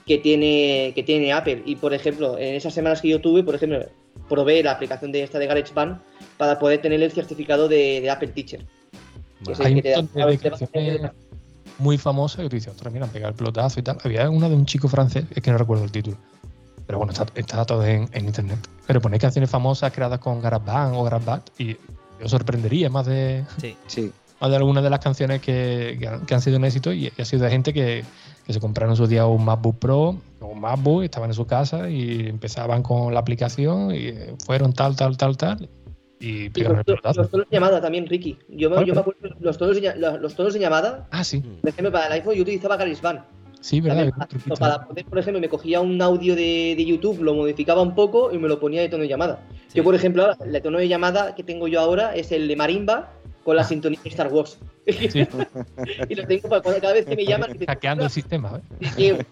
que 0.05 0.19
tiene, 0.19 0.91
que 0.97 1.05
tiene 1.05 1.33
Apple. 1.33 1.63
Y 1.65 1.77
por 1.77 1.95
ejemplo, 1.95 2.37
en 2.37 2.57
esas 2.57 2.75
semanas 2.75 3.01
que 3.01 3.09
yo 3.09 3.21
tuve, 3.21 3.45
por 3.45 3.55
ejemplo, 3.55 3.87
probé 4.31 4.63
la 4.63 4.73
aplicación 4.73 5.13
de 5.13 5.25
esta 5.25 5.39
de 5.39 5.47
GarageBand 5.47 6.01
para 6.39 6.59
poder 6.59 6.81
tener 6.81 7.03
el 7.03 7.13
certificado 7.13 7.69
de, 7.69 8.09
Apple 8.09 8.29
Teacher. 8.29 8.65
Hay 9.59 9.75
un 9.75 11.11
muy 11.79 11.99
famosa 11.99 12.43
que 12.43 12.49
tú 12.49 12.57
dices, 12.57 12.73
ostras, 12.73 12.93
mira, 12.93 13.07
pegar 13.07 13.31
el 13.31 13.37
pelotazo 13.37 13.81
y 13.81 13.83
tal. 13.83 13.99
Había 14.05 14.31
una 14.31 14.49
de 14.49 14.55
un 14.55 14.67
chico 14.67 14.87
francés, 14.87 15.25
es 15.35 15.43
que 15.43 15.51
no 15.51 15.59
recuerdo 15.59 15.85
el 15.85 15.91
título. 15.91 16.17
Pero 16.87 16.99
bueno, 16.99 17.13
está, 17.13 17.65
todo 17.65 17.85
en, 17.85 18.09
internet. 18.15 18.59
Pero 18.87 19.01
ponéis 19.01 19.23
canciones 19.23 19.51
famosas 19.51 19.93
creadas 19.93 20.19
con 20.19 20.41
GarageBand 20.41 20.95
o 20.95 21.03
GarageBand 21.05 21.43
y 21.59 21.77
yo 22.21 22.29
sorprendería 22.29 22.91
más 22.91 23.07
de, 23.07 23.45
sí, 23.87 24.13
Más 24.41 24.51
de 24.51 24.57
algunas 24.57 24.85
de 24.85 24.91
las 24.91 25.01
canciones 25.01 25.41
que, 25.41 25.99
han, 26.31 26.43
sido 26.43 26.59
un 26.59 26.65
éxito 26.65 26.93
y, 26.93 27.13
y 27.17 27.23
ha 27.23 27.25
sido 27.25 27.45
de 27.45 27.51
gente 27.51 27.73
que, 27.73 28.05
que 28.47 28.53
se 28.53 28.61
compraron 28.61 28.93
en 28.93 28.97
su 28.97 29.07
día 29.07 29.27
un 29.27 29.45
MacBook 29.45 29.79
Pro 29.79 30.17
o 30.41 30.47
un 30.47 30.61
MacBook, 30.61 31.05
estaban 31.05 31.31
en 31.31 31.35
su 31.35 31.47
casa 31.47 31.89
y 31.91 32.29
empezaban 32.29 32.83
con 32.83 33.13
la 33.15 33.21
aplicación 33.21 33.95
y 33.95 34.13
fueron 34.45 34.73
tal, 34.73 34.97
tal, 34.97 35.17
tal, 35.17 35.37
tal. 35.37 35.69
Y, 36.21 36.51
los, 36.51 36.77
los, 36.87 37.31
tonos 37.31 37.49
de 37.49 37.57
llamada 37.57 37.81
también, 37.81 38.07
Ricky. 38.07 38.39
Yo, 38.51 38.69
me, 38.69 38.85
yo 38.85 38.95
me 38.95 39.01
acuerdo 39.01 39.21
los 39.41 39.57
tonos, 39.57 39.81
de, 39.81 39.95
los 39.97 40.35
tonos 40.35 40.53
de 40.53 40.61
llamada. 40.61 41.09
Ah, 41.11 41.25
sí. 41.25 41.41
Por 41.41 41.71
ejemplo, 41.71 41.91
para 41.91 42.09
el 42.09 42.13
iPhone 42.13 42.35
yo 42.35 42.43
utilizaba 42.43 42.77
GarageBand. 42.77 43.23
Sí, 43.61 43.81
¿verdad? 43.81 44.11
para 44.59 44.87
poder, 44.87 45.05
por 45.05 45.19
ejemplo, 45.19 45.41
me 45.41 45.49
cogía 45.49 45.81
un 45.81 46.01
audio 46.01 46.35
de, 46.35 46.75
de, 46.77 46.85
YouTube, 46.85 47.23
lo 47.23 47.35
modificaba 47.35 47.83
un 47.83 47.95
poco 47.95 48.33
y 48.33 48.39
me 48.39 48.49
lo 48.49 48.59
ponía 48.59 48.81
de 48.81 48.89
tono 48.89 49.03
de 49.03 49.09
llamada. 49.09 49.47
Yo, 49.75 49.85
por 49.85 49.95
ejemplo, 49.95 50.23
ahora, 50.23 50.37
el 50.45 50.63
tono 50.63 50.79
de 50.79 50.89
llamada 50.89 51.35
que 51.35 51.43
tengo 51.43 51.69
yo 51.69 51.81
ahora 51.81 52.15
es 52.15 52.33
el 52.33 52.49
de 52.49 52.57
marimba 52.57 53.13
con 53.45 53.57
la 53.57 53.65
sintonía 53.65 54.01
de 54.03 54.11
Star 54.11 54.33
Wars. 54.33 54.59
y 54.87 56.15
lo 56.15 56.27
tengo 56.27 56.49
para 56.49 56.63
cada 56.63 56.93
vez 56.93 57.07
que 57.07 57.17
me 57.17 57.25
llaman. 57.25 57.57
Hackeando 57.67 58.05
el 58.05 58.11
sistema, 58.11 58.61
¿eh? 58.81 59.25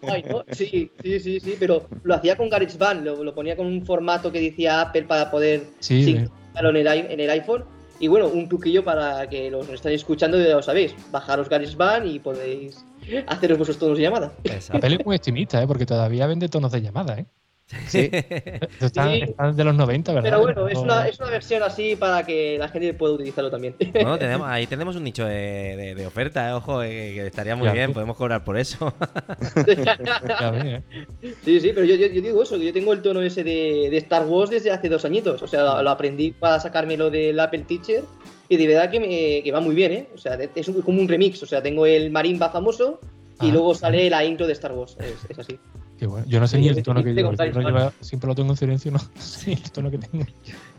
Sí, 0.53 0.91
sí, 1.01 1.21
sí, 1.21 1.41
sí, 1.41 1.57
pero 1.59 1.87
lo 2.03 2.15
hacía 2.15 2.37
con 2.37 2.49
GarageBand, 2.49 3.05
lo, 3.05 3.23
lo 3.23 3.35
ponía 3.35 3.57
con 3.57 3.67
un 3.67 3.85
formato 3.85 4.33
que 4.33 4.41
decía 4.41 4.81
Apple 4.81 5.05
para 5.05 5.31
poder 5.31 5.63
sincronizarlo 5.81 6.71
en 6.71 6.77
el, 6.77 6.87
en 6.87 7.21
el 7.21 7.31
iPhone. 7.31 7.65
Y 8.01 8.07
bueno, 8.07 8.29
un 8.29 8.49
truquillo 8.49 8.85
para 8.85 9.29
que 9.29 9.51
los 9.51 9.69
estáis 9.69 9.97
escuchando, 9.97 10.39
ya 10.39 10.55
lo 10.55 10.63
sabéis, 10.63 10.95
bajaros 11.11 11.49
GarageBand 11.49 12.07
y 12.07 12.19
podéis 12.21 12.85
haceros 13.27 13.59
vuestros 13.59 13.79
tonos 13.79 13.99
de 13.99 14.05
llamada. 14.05 14.33
Apple 14.73 14.97
es 14.97 15.07
muy 15.07 15.17
estimista, 15.17 15.63
¿eh? 15.63 15.67
porque 15.67 15.87
todavía 15.87 16.27
vende 16.27 16.49
tonos 16.49 16.71
de 16.73 16.81
llamada, 16.81 17.19
¿eh? 17.19 17.27
Sí. 17.89 18.11
Están, 18.81 19.57
de 19.57 19.65
los 19.65 19.75
90, 19.75 20.13
¿verdad? 20.15 20.31
Pero 20.31 20.41
bueno, 20.41 20.69
es 20.69 20.79
una, 20.79 21.07
es 21.07 21.21
una, 21.21 21.29
versión 21.31 21.63
así 21.63 21.97
para 21.97 22.25
que 22.25 22.57
la 22.59 22.69
gente 22.69 22.95
pueda 22.95 23.15
utilizarlo 23.15 23.51
también. 23.51 23.75
Bueno, 23.93 24.19
tenemos, 24.19 24.49
ahí 24.49 24.67
tenemos 24.67 24.97
un 24.97 25.05
nicho 25.05 25.27
de, 25.27 25.95
de, 25.97 26.07
oferta, 26.07 26.49
¿eh? 26.49 26.53
ojo, 26.53 26.83
eh, 26.83 27.13
que 27.15 27.27
estaría 27.27 27.57
muy 27.57 27.69
bien, 27.71 27.93
podemos 27.93 28.17
cobrar 28.17 28.43
por 28.45 28.57
eso. 28.57 28.95
sí, 31.45 31.61
sí, 31.61 31.73
pero 31.75 31.85
yo, 31.85 31.95
yo, 31.97 32.09
digo 32.09 32.43
eso, 32.43 32.59
que 32.59 32.67
yo 32.67 32.73
tengo 32.73 32.93
el 32.93 33.03
tono 33.03 33.21
ese 33.21 33.45
de, 33.45 33.89
de, 33.91 33.97
Star 33.99 34.25
Wars 34.27 34.51
desde 34.51 34.71
hace 34.71 34.89
dos 34.89 35.05
añitos. 35.05 35.43
O 35.43 35.47
sea, 35.47 35.83
lo 35.83 35.91
aprendí 35.91 36.31
para 36.31 36.61
sacármelo 36.61 37.11
del 37.11 37.39
Apple 37.39 37.65
Teacher 37.69 38.03
y 38.49 38.57
de 38.57 38.67
verdad 38.67 38.91
que, 38.91 39.01
me, 39.01 39.43
que 39.43 39.53
va 39.53 39.61
muy 39.61 39.75
bien, 39.75 39.93
¿eh? 39.93 40.09
O 40.15 40.19
sea, 40.19 40.35
es 40.35 40.71
como 40.85 41.01
un 41.01 41.09
remix. 41.09 41.43
O 41.43 41.47
sea, 41.47 41.63
tengo 41.63 41.85
el 41.85 42.11
marimba 42.11 42.49
famoso 42.51 42.99
y 43.41 43.51
ah. 43.51 43.53
luego 43.53 43.75
sale 43.75 44.09
la 44.09 44.25
intro 44.25 44.47
de 44.47 44.55
Star 44.55 44.73
Wars. 44.73 44.97
Es, 45.29 45.39
así. 45.39 45.59
Qué 45.99 46.07
bueno. 46.07 46.25
Yo 46.29 46.39
no 46.39 46.47
sé 46.47 46.59
ni 46.59 46.69
el 46.69 46.83
tono 46.83 47.03
que 47.03 47.13
llevo. 47.13 47.33
siempre 48.01 48.29
lo 48.29 48.35
tengo 48.35 48.53
en 48.53 48.57
silencia, 48.57 48.91
no 48.91 48.99
Sí, 49.19 49.53
el 49.53 49.71
tono 49.73 49.91
que 49.91 49.99
tengo. 49.99 50.25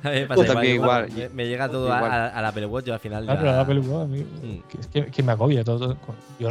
A 0.03 0.09
mí 0.09 0.15
me 0.15 0.27
pasa 0.27 0.65
igual, 0.65 1.09
Me, 1.33 1.47
llega 1.47 1.69
todo 1.69 1.91
a, 1.91 2.41
la 2.41 2.47
Apple 2.47 2.65
Watch 2.67 2.85
yo 2.85 2.93
al 2.93 2.99
final. 2.99 3.25
Claro, 3.25 3.43
ya... 3.43 3.51
la 3.51 3.61
Apple 3.61 3.79
Watch, 3.79 4.09
mm. 4.09 4.79
es 4.79 4.87
que, 4.87 5.05
que, 5.07 5.23
me 5.23 5.33
agobia 5.33 5.63
todo. 5.63 5.97
Yo 6.39 6.49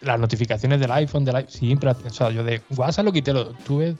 las 0.00 0.20
notificaciones 0.20 0.78
del 0.78 0.92
iPhone, 0.92 1.24
del 1.24 1.36
iPhone, 1.36 1.50
siempre. 1.50 1.90
O 1.90 2.10
sea, 2.10 2.30
yo 2.30 2.44
de 2.44 2.60
WhatsApp 2.76 3.04
lo 3.04 3.12
quité, 3.12 3.32
lo 3.32 3.46
tuve 3.52 3.96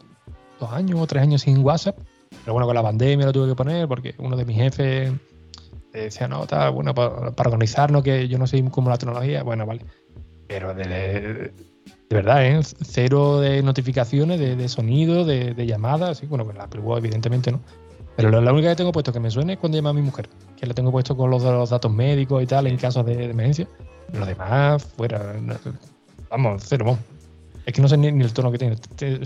dos 0.60 0.72
años 0.72 1.00
o 1.00 1.06
tres 1.06 1.22
años 1.22 1.42
sin 1.42 1.58
WhatsApp. 1.58 1.98
Pero 2.44 2.52
bueno, 2.52 2.66
con 2.66 2.74
la 2.74 2.82
pandemia 2.82 3.26
lo 3.26 3.32
tuve 3.32 3.48
que 3.48 3.56
poner 3.56 3.88
porque 3.88 4.14
uno 4.18 4.36
de 4.36 4.44
mis 4.44 4.56
jefes 4.56 5.12
decía, 5.92 6.28
no, 6.28 6.44
está 6.44 6.68
bueno, 6.68 6.94
para, 6.94 7.32
para 7.32 7.48
organizarnos, 7.48 8.02
que 8.02 8.28
yo 8.28 8.38
no 8.38 8.46
sé 8.46 8.62
cómo 8.70 8.90
la 8.90 8.98
tecnología. 8.98 9.42
Bueno, 9.42 9.66
vale. 9.66 9.82
Pero 10.46 10.74
de, 10.74 11.52
de, 12.09 12.16
verdad, 12.16 12.46
¿eh? 12.46 12.61
cero 12.82 13.40
de 13.40 13.62
notificaciones, 13.62 14.38
de, 14.38 14.68
sonido, 14.68 15.24
de, 15.24 15.66
llamadas. 15.66 16.18
Sí, 16.18 16.26
bueno, 16.26 16.44
pues 16.44 16.57
la 16.57 16.64
Apple 16.64 16.82
evidentemente 16.96 17.52
no. 17.52 17.61
Pero 18.16 18.30
la, 18.30 18.52
única 18.52 18.68
que 18.68 18.76
tengo 18.76 18.92
puesto 18.92 19.12
que 19.12 19.18
me 19.18 19.30
suene 19.30 19.55
es 19.55 19.59
cuando 19.59 19.76
llama 19.76 19.90
a 19.90 19.94
mi 19.94 20.02
mujer, 20.02 20.28
que 20.57 20.66
la 20.66 20.74
tengo 20.74 20.92
puesto 20.92 21.16
con 21.16 21.30
los, 21.30 21.42
los 21.42 21.70
datos 21.70 21.92
médicos 21.92 22.42
y 22.42 22.46
tal 22.46 22.66
en 22.66 22.76
casos 22.76 23.05
de, 23.07 23.24
emergencia. 23.24 23.66
Lo 24.12 24.24
demás, 24.24 24.84
fuera. 24.84 25.34
Vamos, 26.30 26.62
cero, 26.66 26.84
vamos. 26.84 27.00
Es 27.66 27.72
que 27.72 27.82
no 27.82 27.88
sé 27.88 27.96
ni, 27.96 28.09
el 28.09 28.32
tono 28.32 28.52
que 28.52 28.59
tiene. 28.59 28.76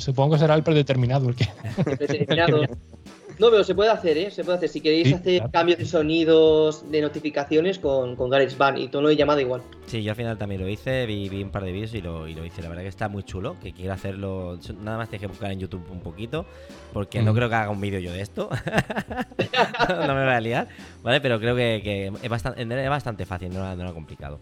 supongo 0.01 0.35
que 0.35 0.39
será 0.39 0.55
el 0.55 0.63
predeterminado 0.63 1.29
el 1.29 1.35
que. 1.35 1.49
Predeterminado. 1.85 2.63
No, 3.39 3.51
pero 3.51 3.63
se 3.63 3.75
puede 3.75 3.91
hacer, 3.91 4.19
¿eh? 4.19 4.31
Se 4.31 4.43
puede 4.43 4.59
hacer. 4.59 4.69
Si 4.69 4.81
queréis 4.81 5.15
hacer 5.15 5.49
cambios 5.53 5.79
de 5.79 5.85
sonidos, 5.85 6.91
de 6.91 7.01
notificaciones 7.01 7.79
con, 7.79 8.17
con 8.17 8.31
GarageBand 8.31 8.79
y 8.79 8.89
tono 8.89 9.09
de 9.09 9.17
llamada 9.17 9.41
igual. 9.41 9.63
Sí, 9.87 10.03
yo 10.03 10.11
al 10.11 10.17
final 10.17 10.37
también 10.37 10.61
lo 10.61 10.69
hice, 10.69 11.07
vi, 11.07 11.43
un 11.43 11.51
par 11.51 11.65
de 11.65 11.73
vídeos 11.73 11.95
y 11.95 12.01
lo, 12.01 12.27
y 12.27 12.35
lo, 12.35 12.45
hice. 12.45 12.63
La 12.63 12.69
verdad 12.69 12.83
que 12.83 12.89
está 12.89 13.09
muy 13.09 13.23
chulo, 13.23 13.57
que 13.63 13.73
quiero 13.73 13.93
hacerlo. 13.93 14.59
Nada 14.83 14.99
más 14.99 15.09
tienes 15.09 15.23
que 15.23 15.29
buscar 15.29 15.53
en 15.53 15.61
YouTube 15.61 15.85
un 15.91 16.01
poquito, 16.01 16.47
porque 16.93 17.23
no 17.23 17.33
creo 17.33 17.49
que 17.49 17.55
haga 17.55 17.71
un 17.71 17.81
vídeo 17.81 18.01
yo 18.01 18.13
de 18.13 18.21
esto. 18.21 18.51
no 19.89 20.15
me 20.15 20.25
voy 20.25 20.33
a 20.33 20.41
liar, 20.41 20.69
¿vale? 21.03 21.21
Pero 21.21 21.39
creo 21.39 21.55
que, 21.55 22.13
es, 22.21 22.29
bastante, 22.29 22.63
es 22.63 22.91
bastante 22.91 23.25
fácil, 23.25 23.53
no, 23.55 23.77
no 23.77 23.83
era 23.83 23.93
complicado. 23.93 24.41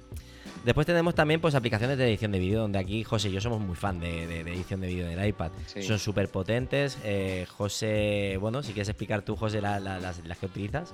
Después 0.67 0.85
tenemos 0.85 1.14
también 1.14 1.41
pues 1.41 1.55
aplicaciones 1.55 1.97
de 1.97 2.09
edición 2.09 2.33
de 2.33 2.41
vídeo, 2.41 2.62
donde 2.62 2.81
aquí 2.81 3.05
José 3.05 3.29
y 3.29 3.33
yo 3.33 3.41
somos 3.41 3.61
muy 3.61 3.77
fan 3.77 4.01
de, 4.01 4.41
edición 4.41 4.81
de 4.81 4.89
vídeo 4.89 5.09
en 5.09 5.17
el 5.17 5.29
iPad. 5.29 5.53
Son 5.81 6.01
súper 6.01 6.29
potentes. 6.29 6.99
Eh, 7.05 7.47
José, 7.57 8.37
bueno, 8.41 8.64
si 8.64 8.73
quieres 8.73 8.89
explicar 8.89 9.23
tú, 9.23 9.37
José, 9.37 9.61
las, 9.61 10.19
que 10.41 10.47
utilizas. 10.47 10.93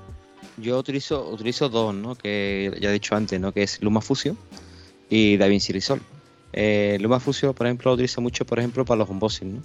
Yo 0.59 0.79
utilizo, 0.79 1.27
utilizo 1.27 1.70
dos, 1.70 1.95
¿no? 1.95 2.14
Que 2.16 2.77
ya 2.83 2.91
he 2.91 2.93
dicho 2.93 3.16
antes, 3.16 3.41
¿no? 3.41 3.53
Que 3.53 3.62
es 3.62 3.81
LumaFusion 3.81 4.37
y 5.09 5.39
DaVinci 5.39 5.73
Resolve. 5.73 6.05
Eh, 6.53 6.99
LumaFusion, 7.01 7.55
por 7.55 7.66
ejemplo, 7.66 7.93
lo 7.93 7.95
utilizo 7.95 8.20
mucho, 8.20 8.45
por 8.45 8.59
ejemplo, 8.59 8.85
para 8.85 8.99
los 8.99 9.09
unboxing, 9.09 9.55
¿no? 9.55 9.62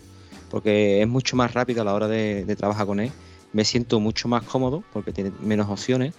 Porque 0.50 1.02
es 1.02 1.08
mucho 1.10 1.36
más 1.36 1.54
rápido 1.54 1.82
a 1.82 1.84
la 1.84 1.94
hora 1.94 2.08
de, 2.08 2.46
de 2.46 2.56
trabajar 2.56 2.86
con 2.86 3.02
él. 3.02 3.12
Me 3.52 3.66
siento 3.66 4.00
mucho 4.00 4.30
más 4.30 4.44
cómodo 4.44 4.86
porque 4.94 5.12
tiene 5.12 5.34
menos 5.42 5.68
opciones 5.68 6.14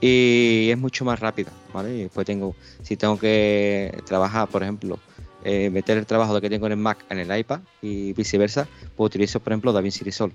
y 0.00 0.68
es 0.70 0.78
mucho 0.78 1.04
más 1.04 1.20
rápida, 1.20 1.52
¿vale? 1.72 1.96
Y 1.96 2.02
después 2.04 2.26
tengo, 2.26 2.54
si 2.82 2.96
tengo 2.96 3.18
que 3.18 3.96
trabajar, 4.04 4.48
por 4.48 4.62
ejemplo, 4.62 4.98
eh, 5.44 5.68
meter 5.70 5.98
el 5.98 6.06
trabajo 6.06 6.40
que 6.40 6.48
tengo 6.48 6.66
en 6.66 6.72
el 6.72 6.78
Mac 6.78 7.04
en 7.10 7.18
el 7.18 7.38
iPad 7.38 7.60
y 7.82 8.14
viceversa, 8.14 8.66
pues 8.96 9.08
utilizo, 9.08 9.40
por 9.40 9.52
ejemplo, 9.52 9.72
DaVinci 9.72 10.02
Resolve. 10.04 10.34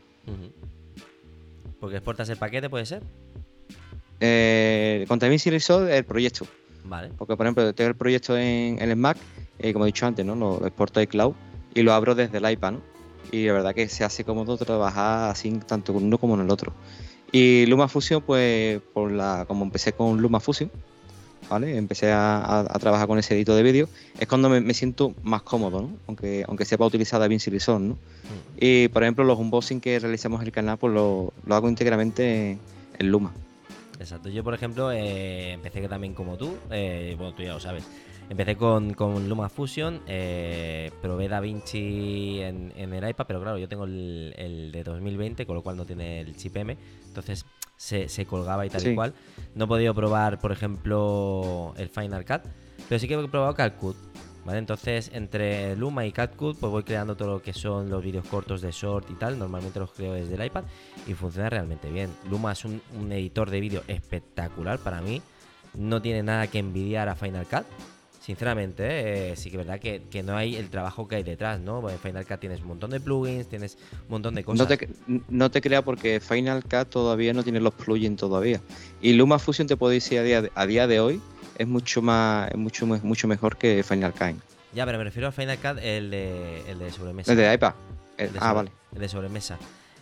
¿Porque 1.79 1.97
exportas 1.97 2.29
el 2.29 2.37
paquete, 2.37 2.69
puede 2.69 2.85
ser? 2.85 3.01
Eh, 4.19 5.05
con 5.07 5.17
DaVinci 5.17 5.49
Resolve 5.49 5.97
el 5.97 6.03
proyecto. 6.03 6.45
Vale. 6.83 7.09
Porque, 7.17 7.35
por 7.35 7.45
ejemplo, 7.45 7.73
tengo 7.73 7.89
el 7.89 7.95
proyecto 7.95 8.37
en, 8.37 8.79
el 8.79 8.95
Mac, 8.95 9.17
eh, 9.57 9.73
como 9.73 9.85
he 9.85 9.87
dicho 9.87 10.05
antes, 10.05 10.25
¿no? 10.25 10.35
Lo, 10.35 10.65
exporto 10.65 10.99
de 10.99 11.07
cloud 11.07 11.33
y 11.73 11.81
lo 11.81 11.93
abro 11.93 12.13
desde 12.13 12.37
el 12.37 12.49
iPad, 12.49 12.73
¿no? 12.73 12.81
Y 13.31 13.45
la 13.47 13.53
verdad 13.53 13.75
que 13.75 13.87
se 13.89 14.03
hace 14.03 14.23
cómodo 14.23 14.57
trabajar 14.57 15.31
así 15.31 15.51
tanto 15.67 15.93
con 15.93 16.03
uno 16.03 16.17
como 16.17 16.35
en 16.35 16.41
el 16.41 16.49
otro. 16.49 16.73
Y 17.31 17.65
LumaFusion, 17.67 18.21
pues, 18.21 18.81
por 18.93 19.11
la, 19.11 19.45
como 19.47 19.63
empecé 19.63 19.93
con 19.93 20.21
LumaFusion, 20.21 20.71
¿vale? 21.49 21.77
Empecé 21.77 22.11
a, 22.11 22.65
trabajar 22.79 23.07
con 23.07 23.19
ese 23.19 23.35
editor 23.35 23.55
de 23.55 23.63
vídeo, 23.63 23.89
es 24.19 24.27
cuando 24.27 24.49
me, 24.49 24.73
siento 24.73 25.13
más 25.23 25.41
cómodo, 25.41 25.81
¿no? 25.81 25.89
Aunque, 26.07 26.43
aunque 26.47 26.65
sepa 26.65 26.85
utilizar 26.85 27.19
DaVinci 27.19 27.49
Resolve, 27.49 27.87
¿no? 27.87 27.93
Mm. 27.93 27.97
Y, 28.59 28.87
por 28.89 29.03
ejemplo, 29.03 29.23
los 29.23 29.37
unboxing 29.39 29.81
que 29.81 29.99
realizamos 29.99 30.41
en 30.41 30.47
el 30.47 30.53
canal, 30.53 30.77
pues 30.77 30.93
lo, 30.93 31.33
hago 31.49 31.69
íntegramente 31.69 32.57
en, 32.97 33.11
Luma. 33.11 33.33
Exacto. 33.99 34.29
Yo, 34.29 34.43
por 34.43 34.53
ejemplo, 34.53 34.91
eh, 34.91 35.53
empecé 35.53 35.87
también 35.87 36.13
como 36.13 36.37
tú, 36.37 36.55
eh, 36.71 37.15
bueno, 37.17 37.33
tú 37.33 37.43
ya 37.43 37.53
lo 37.53 37.59
sabes, 37.59 37.83
Empecé 38.29 38.55
con, 38.57 38.93
con 38.93 39.27
Luma 39.27 39.49
Fusion, 39.49 40.01
eh, 40.05 40.91
probé 41.01 41.27
DaVinci 41.27 42.41
en, 42.41 42.71
en 42.75 42.93
el 42.93 43.09
iPad, 43.09 43.25
pero 43.27 43.41
claro, 43.41 43.57
yo 43.57 43.67
tengo 43.67 43.85
el, 43.85 44.69
de 44.71 44.83
2020, 44.83 45.47
con 45.47 45.55
lo 45.55 45.63
cual 45.63 45.77
no 45.77 45.85
tiene 45.85 46.21
el 46.21 46.37
chip 46.37 46.55
M, 46.57 46.77
entonces 47.07 47.43
se, 47.75 48.25
colgaba 48.27 48.67
y 48.67 48.69
tal 48.69 48.85
y 48.85 48.93
cual. 48.93 49.15
No 49.55 49.65
he 49.65 49.67
podido 49.67 49.95
probar, 49.95 50.39
por 50.39 50.51
ejemplo, 50.51 51.73
el 51.77 51.89
Final 51.89 52.23
Cut, 52.23 52.43
pero 52.87 52.99
sí 52.99 53.07
que 53.07 53.15
he 53.15 53.27
probado 53.27 53.55
CapCut. 53.55 53.97
¿Vale? 54.45 54.59
Entonces, 54.59 55.11
entre 55.13 55.75
Luma 55.75 56.05
y 56.05 56.11
CapCut, 56.11 56.57
pues 56.57 56.71
voy 56.71 56.83
creando 56.83 57.17
todo 57.17 57.27
lo 57.27 57.41
que 57.41 57.53
son 57.53 57.89
los 57.89 58.01
vídeos 58.01 58.25
cortos 58.27 58.61
de 58.61 58.71
short 58.71 59.09
y 59.11 59.15
tal. 59.15 59.37
Normalmente 59.37 59.79
los 59.79 59.91
creo 59.91 60.13
desde 60.13 60.35
el 60.35 60.45
iPad 60.45 60.63
y 61.07 61.13
funciona 61.13 61.49
realmente 61.49 61.91
bien. 61.91 62.09
Luma 62.29 62.53
es 62.53 62.63
un, 62.63 62.81
un 62.97 63.11
editor 63.11 63.49
de 63.49 63.59
vídeo 63.59 63.83
espectacular 63.87 64.79
para 64.79 65.01
mí. 65.01 65.21
No 65.73 66.01
tiene 66.01 66.23
nada 66.23 66.47
que 66.47 66.57
envidiar 66.57 67.09
a 67.09 67.15
Final 67.15 67.45
Cut 67.47 67.65
sinceramente, 68.29 69.31
eh, 69.31 69.35
sí 69.35 69.49
que 69.49 69.59
es 69.59 69.65
verdad 69.65 69.79
que, 69.79 70.21
no 70.21 70.37
hay 70.37 70.55
el 70.55 70.69
trabajo 70.69 71.07
que 71.07 71.15
hay 71.15 71.23
detrás, 71.23 71.59
¿no? 71.59 71.89
En 71.89 71.97
Final 71.97 72.27
Cut 72.27 72.39
tienes 72.39 72.61
un 72.61 72.67
montón 72.67 72.91
de 72.91 72.99
plugins, 72.99 73.49
tienes 73.49 73.75
un 74.03 74.09
montón 74.09 74.35
de 74.35 74.43
cosas. 74.43 74.69
No 74.69 74.77
te, 74.77 74.89
no 75.29 75.49
te 75.49 75.61
creas 75.61 75.81
porque 75.81 76.19
Final 76.19 76.61
Cut 76.63 76.89
todavía 76.89 77.33
no 77.33 77.41
tiene 77.41 77.59
los 77.59 77.73
plugins 77.73 78.17
todavía. 78.17 78.61
Y 79.01 79.13
Luma 79.13 79.39
Fusion 79.39 79.65
te 79.67 79.75
puedo 79.77 79.91
decir 79.91 80.19
a 80.19 80.21
día 80.21 80.43
de, 80.43 80.51
a 80.53 80.67
día 80.67 80.85
de 80.85 80.99
hoy 80.99 81.19
es 81.57 81.67
mucho 81.67 82.03
más 82.03 82.53
mucho 82.53 82.85
mucho 82.85 83.27
mejor 83.27 83.57
que 83.57 83.81
Final 83.81 84.13
Cut. 84.13 84.39
Ya, 84.75 84.85
pero 84.85 84.99
me 84.99 85.05
refiero 85.05 85.27
a 85.29 85.31
Final 85.31 85.57
Cut 85.57 85.79
el 85.81 86.11
de, 86.11 86.69
el 86.69 86.77
de 86.77 86.91
sobremesa. 86.91 87.31
El 87.31 87.37
de 87.39 87.51
iPad. 87.51 87.73
ah, 88.39 88.53
vale. 88.53 88.71
El 88.93 89.01
de 89.01 89.09
sobremesa. 89.09 89.57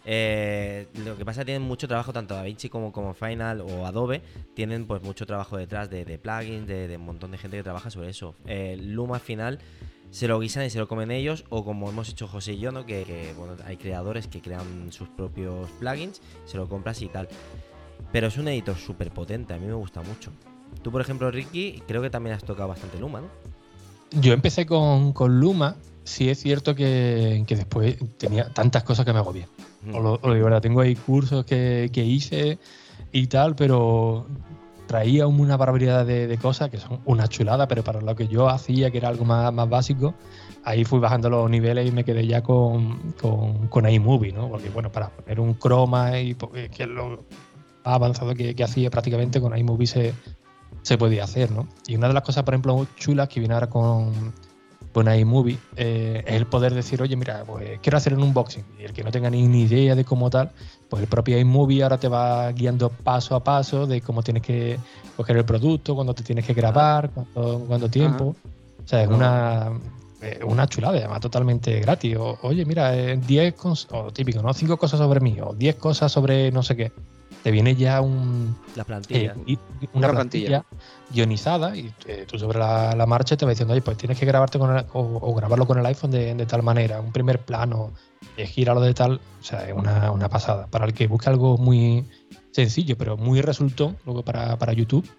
Eh, 0.10 0.88
lo 1.04 1.18
que 1.18 1.26
pasa 1.26 1.42
es 1.42 1.46
que 1.46 1.52
tienen 1.52 1.68
mucho 1.68 1.86
trabajo, 1.86 2.14
tanto 2.14 2.34
DaVinci 2.34 2.70
como, 2.70 2.94
como 2.94 3.14
Final 3.14 3.60
o 3.60 3.86
Adobe, 3.86 4.22
tienen 4.54 4.88
pues 4.88 5.04
mucho 5.04 5.26
trabajo 5.26 5.58
detrás 5.58 5.90
de, 5.90 6.18
plugins, 6.18 6.66
de, 6.66 6.96
un 6.96 7.06
montón 7.06 7.32
de 7.32 7.38
gente 7.38 7.58
que 7.58 7.64
trabaja 7.64 7.90
sobre 7.90 8.10
eso. 8.10 8.34
Eh, 8.46 8.78
Luma 8.80 9.20
final 9.20 9.60
se 10.10 10.30
lo 10.30 10.40
guisan 10.40 10.66
y 10.66 10.70
se 10.70 10.80
lo 10.80 10.88
comen 10.88 11.12
ellos, 11.12 11.44
o 11.50 11.66
como 11.66 11.90
hemos 11.90 12.08
hecho 12.08 12.26
José 12.26 12.54
y 12.54 12.60
yo, 12.60 12.72
¿no? 12.72 12.86
que, 12.86 13.34
bueno, 13.38 13.58
hay 13.66 13.76
creadores 13.76 14.28
que 14.28 14.40
crean 14.40 14.94
sus 14.94 15.10
propios 15.10 15.70
plugins, 15.72 16.22
se 16.46 16.56
lo 16.56 16.70
compras 16.70 17.02
y 17.02 17.10
tal. 17.10 17.28
Pero 18.14 18.28
es 18.28 18.38
un 18.38 18.48
editor 18.48 18.78
súper 18.78 19.12
potente, 19.12 19.54
a 19.54 19.58
mí 19.58 19.68
me 19.68 19.74
gusta 19.74 20.02
mucho. 20.04 20.32
Tú, 20.84 20.90
por 20.90 21.02
ejemplo, 21.02 21.30
Ricky, 21.32 21.84
creo 21.86 22.02
que 22.02 22.10
también 22.10 22.34
has 22.34 22.46
tocado 22.46 22.70
bastante 22.70 22.98
Luma, 22.98 23.20
¿no? 23.20 23.28
Yo 24.22 24.32
empecé 24.32 24.66
con, 24.66 25.14
Luma, 25.38 25.76
sí 26.06 26.30
es 26.30 26.40
cierto 26.40 26.76
que, 26.76 27.44
que 27.46 27.58
después 27.58 27.98
tenía 28.18 28.48
tantas 28.54 28.84
cosas 28.84 29.06
que 29.06 29.12
me 29.12 29.20
agobié. 29.20 29.48
O 29.94 30.00
lo, 30.02 30.20
verdad, 30.20 30.62
tengo 30.62 30.82
ahí 30.82 30.96
cursos 30.96 31.46
que, 31.46 31.90
hice 31.94 32.60
y 33.12 33.28
tal, 33.28 33.56
pero 33.56 34.26
traía 34.88 35.28
una 35.28 35.58
barbaridad 35.58 36.06
de, 36.06 36.38
cosas 36.42 36.70
que 36.70 36.78
son 36.78 37.00
una 37.06 37.28
chulada, 37.28 37.68
pero 37.68 37.84
para 37.84 38.02
lo 38.02 38.16
que 38.16 38.28
yo 38.28 38.50
hacía, 38.50 38.92
que 38.92 38.98
era 38.98 39.10
algo 39.10 39.26
más, 39.26 39.54
más 39.54 39.70
básico, 39.70 40.14
ahí 40.64 40.84
fui 40.84 41.00
bajando 41.00 41.30
los 41.30 41.50
niveles 41.50 41.88
y 41.88 41.92
me 41.92 42.04
quedé 42.04 42.26
ya 42.26 42.42
con, 42.42 43.14
con, 43.70 43.90
iMovie, 43.90 44.32
¿no? 44.32 44.50
Porque, 44.50 44.70
bueno, 44.70 44.92
para 44.92 45.10
poner 45.10 45.40
un 45.40 45.54
croma 45.54 46.20
y 46.20 46.36
que 46.36 46.84
es 46.84 46.90
lo 46.90 47.10
más 47.86 47.96
avanzado 47.96 48.34
que, 48.34 48.56
hacía 48.64 48.90
prácticamente 48.90 49.40
con 49.40 49.58
iMovie 49.58 49.88
se, 49.88 50.14
se 50.82 50.98
podía 50.98 51.24
hacer, 51.24 51.52
¿no? 51.52 51.68
Y 51.88 51.96
una 51.96 52.08
de 52.08 52.14
las 52.14 52.24
cosas, 52.24 52.44
por 52.44 52.54
ejemplo, 52.54 52.88
chulas 52.96 53.30
que 53.30 53.40
viene 53.40 53.54
ahora 53.54 53.70
con 53.70 54.34
con 54.98 55.14
iMovie 55.14 55.60
eh, 55.76 56.24
es 56.26 56.34
el 56.34 56.48
poder 56.48 56.74
decir, 56.74 57.04
oye, 57.04 57.16
mira, 57.16 57.44
pues 57.46 57.80
quiero 57.84 58.00
hacer 58.00 58.16
un 58.16 58.24
unboxing. 58.24 58.66
Y 58.80 58.84
el 58.84 58.94
que 58.94 59.04
no 59.04 59.12
tenga 59.12 59.30
ni, 59.30 59.44
idea 59.44 59.94
de 59.94 60.04
cómo 60.04 60.32
tal, 60.32 60.50
pues 60.90 61.04
el 61.04 61.08
propio 61.08 61.38
iMovie 61.38 61.84
ahora 61.84 62.00
te 62.00 62.08
va 62.08 62.52
guiando 62.52 62.90
paso 62.90 63.36
a 63.36 63.44
paso 63.44 63.86
de 63.86 64.02
cómo 64.02 64.24
tienes 64.24 64.42
que 64.42 64.80
coger 65.16 65.38
el 65.38 65.46
producto, 65.46 65.94
cuándo 65.94 66.16
te 66.16 66.24
tienes 66.24 66.48
que 66.48 66.56
grabar, 66.56 67.12
cuánto, 67.12 67.92
tiempo. 67.92 68.36
O 68.84 68.88
sea, 68.88 69.04
es 69.04 69.08
una, 69.08 69.70
eh, 70.20 70.40
una 70.44 70.66
chulada, 70.66 70.98
además 70.98 71.22
totalmente 71.22 71.80
gratis. 71.80 72.18
oye, 72.42 72.66
mira, 72.66 72.92
10 72.92 73.54
o 73.92 74.12
típico, 74.12 74.42
¿no? 74.42 74.52
5 74.52 74.78
cosas 74.78 75.00
sobre 75.00 75.20
mí, 75.20 75.38
o 75.40 75.54
10 75.54 75.76
cosas 75.76 76.12
sobre 76.12 76.52
no 76.52 76.64
sé 76.64 76.76
qué. 76.76 76.92
Te 77.48 77.52
viene 77.52 77.78
ya 77.78 78.02
un. 78.02 78.58
La 78.76 78.84
plantilla. 78.84 79.34
una, 79.94 80.10
plantilla, 80.10 80.66
guionizada 81.10 81.78
y 81.78 81.94
tú 82.28 82.38
sobre 82.38 82.60
la, 82.60 83.06
marcha 83.08 83.38
te 83.38 83.46
va 83.46 83.52
diciendo, 83.52 83.72
oye, 83.72 83.82
pues 83.82 83.96
tienes 83.96 84.20
que 84.20 84.26
grabarte 84.26 84.60
con 84.60 84.86
o, 84.92 85.34
grabarlo 85.34 85.66
con 85.66 85.80
el 85.80 85.86
iPhone 85.86 86.12
de, 86.12 86.46
tal 86.46 86.62
manera, 86.62 87.00
un 87.00 87.14
primer 87.14 87.40
plano, 87.40 87.94
girarlo 88.36 88.82
de 88.82 88.94
tal. 88.94 89.22
O 89.40 89.44
sea, 89.44 89.66
es 89.66 89.74
una, 89.74 90.12
una 90.12 90.28
pasada. 90.28 90.68
Para 90.68 90.86
el 90.88 90.94
que 90.94 91.08
busque 91.08 91.30
algo 91.30 91.58
muy 91.58 92.04
sencillo, 92.52 92.98
pero 92.98 93.16
muy 93.16 93.40
resultó 93.40 93.96
luego 94.06 94.24
para, 94.24 94.58
para 94.58 94.74
YouTube 94.74 95.10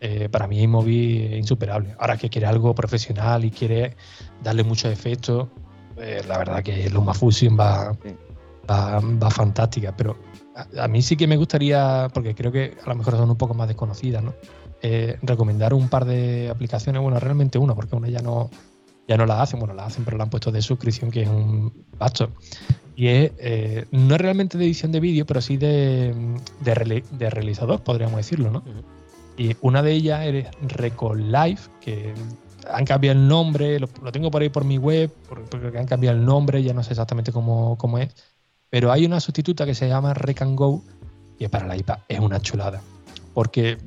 eh, 0.00 0.28
para 0.28 0.48
mí 0.48 0.60
iMovie 0.60 1.26
es 1.26 1.38
insuperable. 1.38 1.94
Ahora 2.00 2.16
que 2.16 2.28
quiere 2.28 2.48
algo 2.48 2.74
profesional 2.74 3.44
y 3.44 3.52
quiere 3.52 3.96
darle 4.42 4.64
muchos 4.64 4.92
efectos, 4.92 5.46
eh, 5.98 6.22
la 6.26 6.38
verdad 6.38 6.64
que 6.64 6.90
LumaFusion 6.90 7.56
va, 7.56 7.96
va, 8.68 9.00
va 9.00 9.30
fantástica. 9.30 9.96
Pero 9.96 10.16
a, 10.78 10.88
mí 10.88 11.02
sí 11.02 11.16
que 11.16 11.26
me 11.26 11.36
gustaría, 11.36 12.08
porque 12.12 12.34
creo 12.34 12.52
que 12.52 12.76
a 12.84 12.88
lo 12.88 12.94
mejor 12.94 13.16
son 13.16 13.30
un 13.30 13.36
poco 13.36 13.54
más 13.54 13.68
desconocidas, 13.68 14.22
¿no? 14.22 14.34
Eh, 14.82 15.18
recomendar 15.22 15.74
un 15.74 15.88
par 15.88 16.04
de 16.04 16.48
aplicaciones, 16.50 17.02
bueno, 17.02 17.18
realmente 17.18 17.58
una, 17.58 17.74
porque 17.74 17.96
una 17.96 18.08
ya 18.08 18.20
no, 18.20 18.50
ya 19.08 19.16
no 19.16 19.26
la 19.26 19.42
hacen, 19.42 19.58
bueno, 19.58 19.74
la 19.74 19.86
hacen, 19.86 20.04
pero 20.04 20.16
la 20.16 20.24
han 20.24 20.30
puesto 20.30 20.52
de 20.52 20.62
suscripción, 20.62 21.10
que 21.10 21.22
es 21.22 21.28
un 21.28 21.72
basto. 21.98 22.30
Y 22.94 23.08
es, 23.08 23.32
no 23.90 24.14
es 24.14 24.20
realmente 24.20 24.56
de 24.56 24.64
edición 24.64 24.92
de 24.92 25.00
vídeo, 25.00 25.26
pero 25.26 25.42
sí 25.42 25.58
de, 25.58 26.14
de, 26.60 27.30
realizador, 27.30 27.82
podríamos 27.82 28.16
decirlo, 28.16 28.50
¿no? 28.50 28.62
Y 29.36 29.54
una 29.60 29.82
de 29.82 29.92
ellas 29.92 30.24
es 30.24 30.46
Recolife, 30.62 31.68
que 31.80 32.14
han 32.70 32.84
cambiado 32.84 33.18
el 33.18 33.28
nombre, 33.28 33.78
lo, 33.78 33.88
tengo 34.12 34.30
por 34.30 34.42
ahí 34.42 34.48
por 34.48 34.64
mi 34.64 34.78
web, 34.78 35.12
porque 35.28 35.78
han 35.78 35.86
cambiado 35.86 36.16
el 36.16 36.24
nombre, 36.24 36.62
ya 36.62 36.72
no 36.72 36.82
sé 36.82 36.92
exactamente 36.92 37.32
cómo, 37.32 37.76
cómo 37.76 37.98
es. 37.98 38.14
Pero 38.70 38.92
hay 38.92 39.04
una 39.04 39.20
sustituta 39.20 39.64
que 39.64 39.74
se 39.74 39.88
llama 39.88 40.14
Rec 40.14 40.42
and 40.42 40.56
Go, 40.56 40.82
que 41.38 41.48
para 41.48 41.66
la 41.66 41.76
iPad 41.76 41.98
es 42.08 42.20
una 42.20 42.40
chulada. 42.40 42.82
Porque 43.34 43.78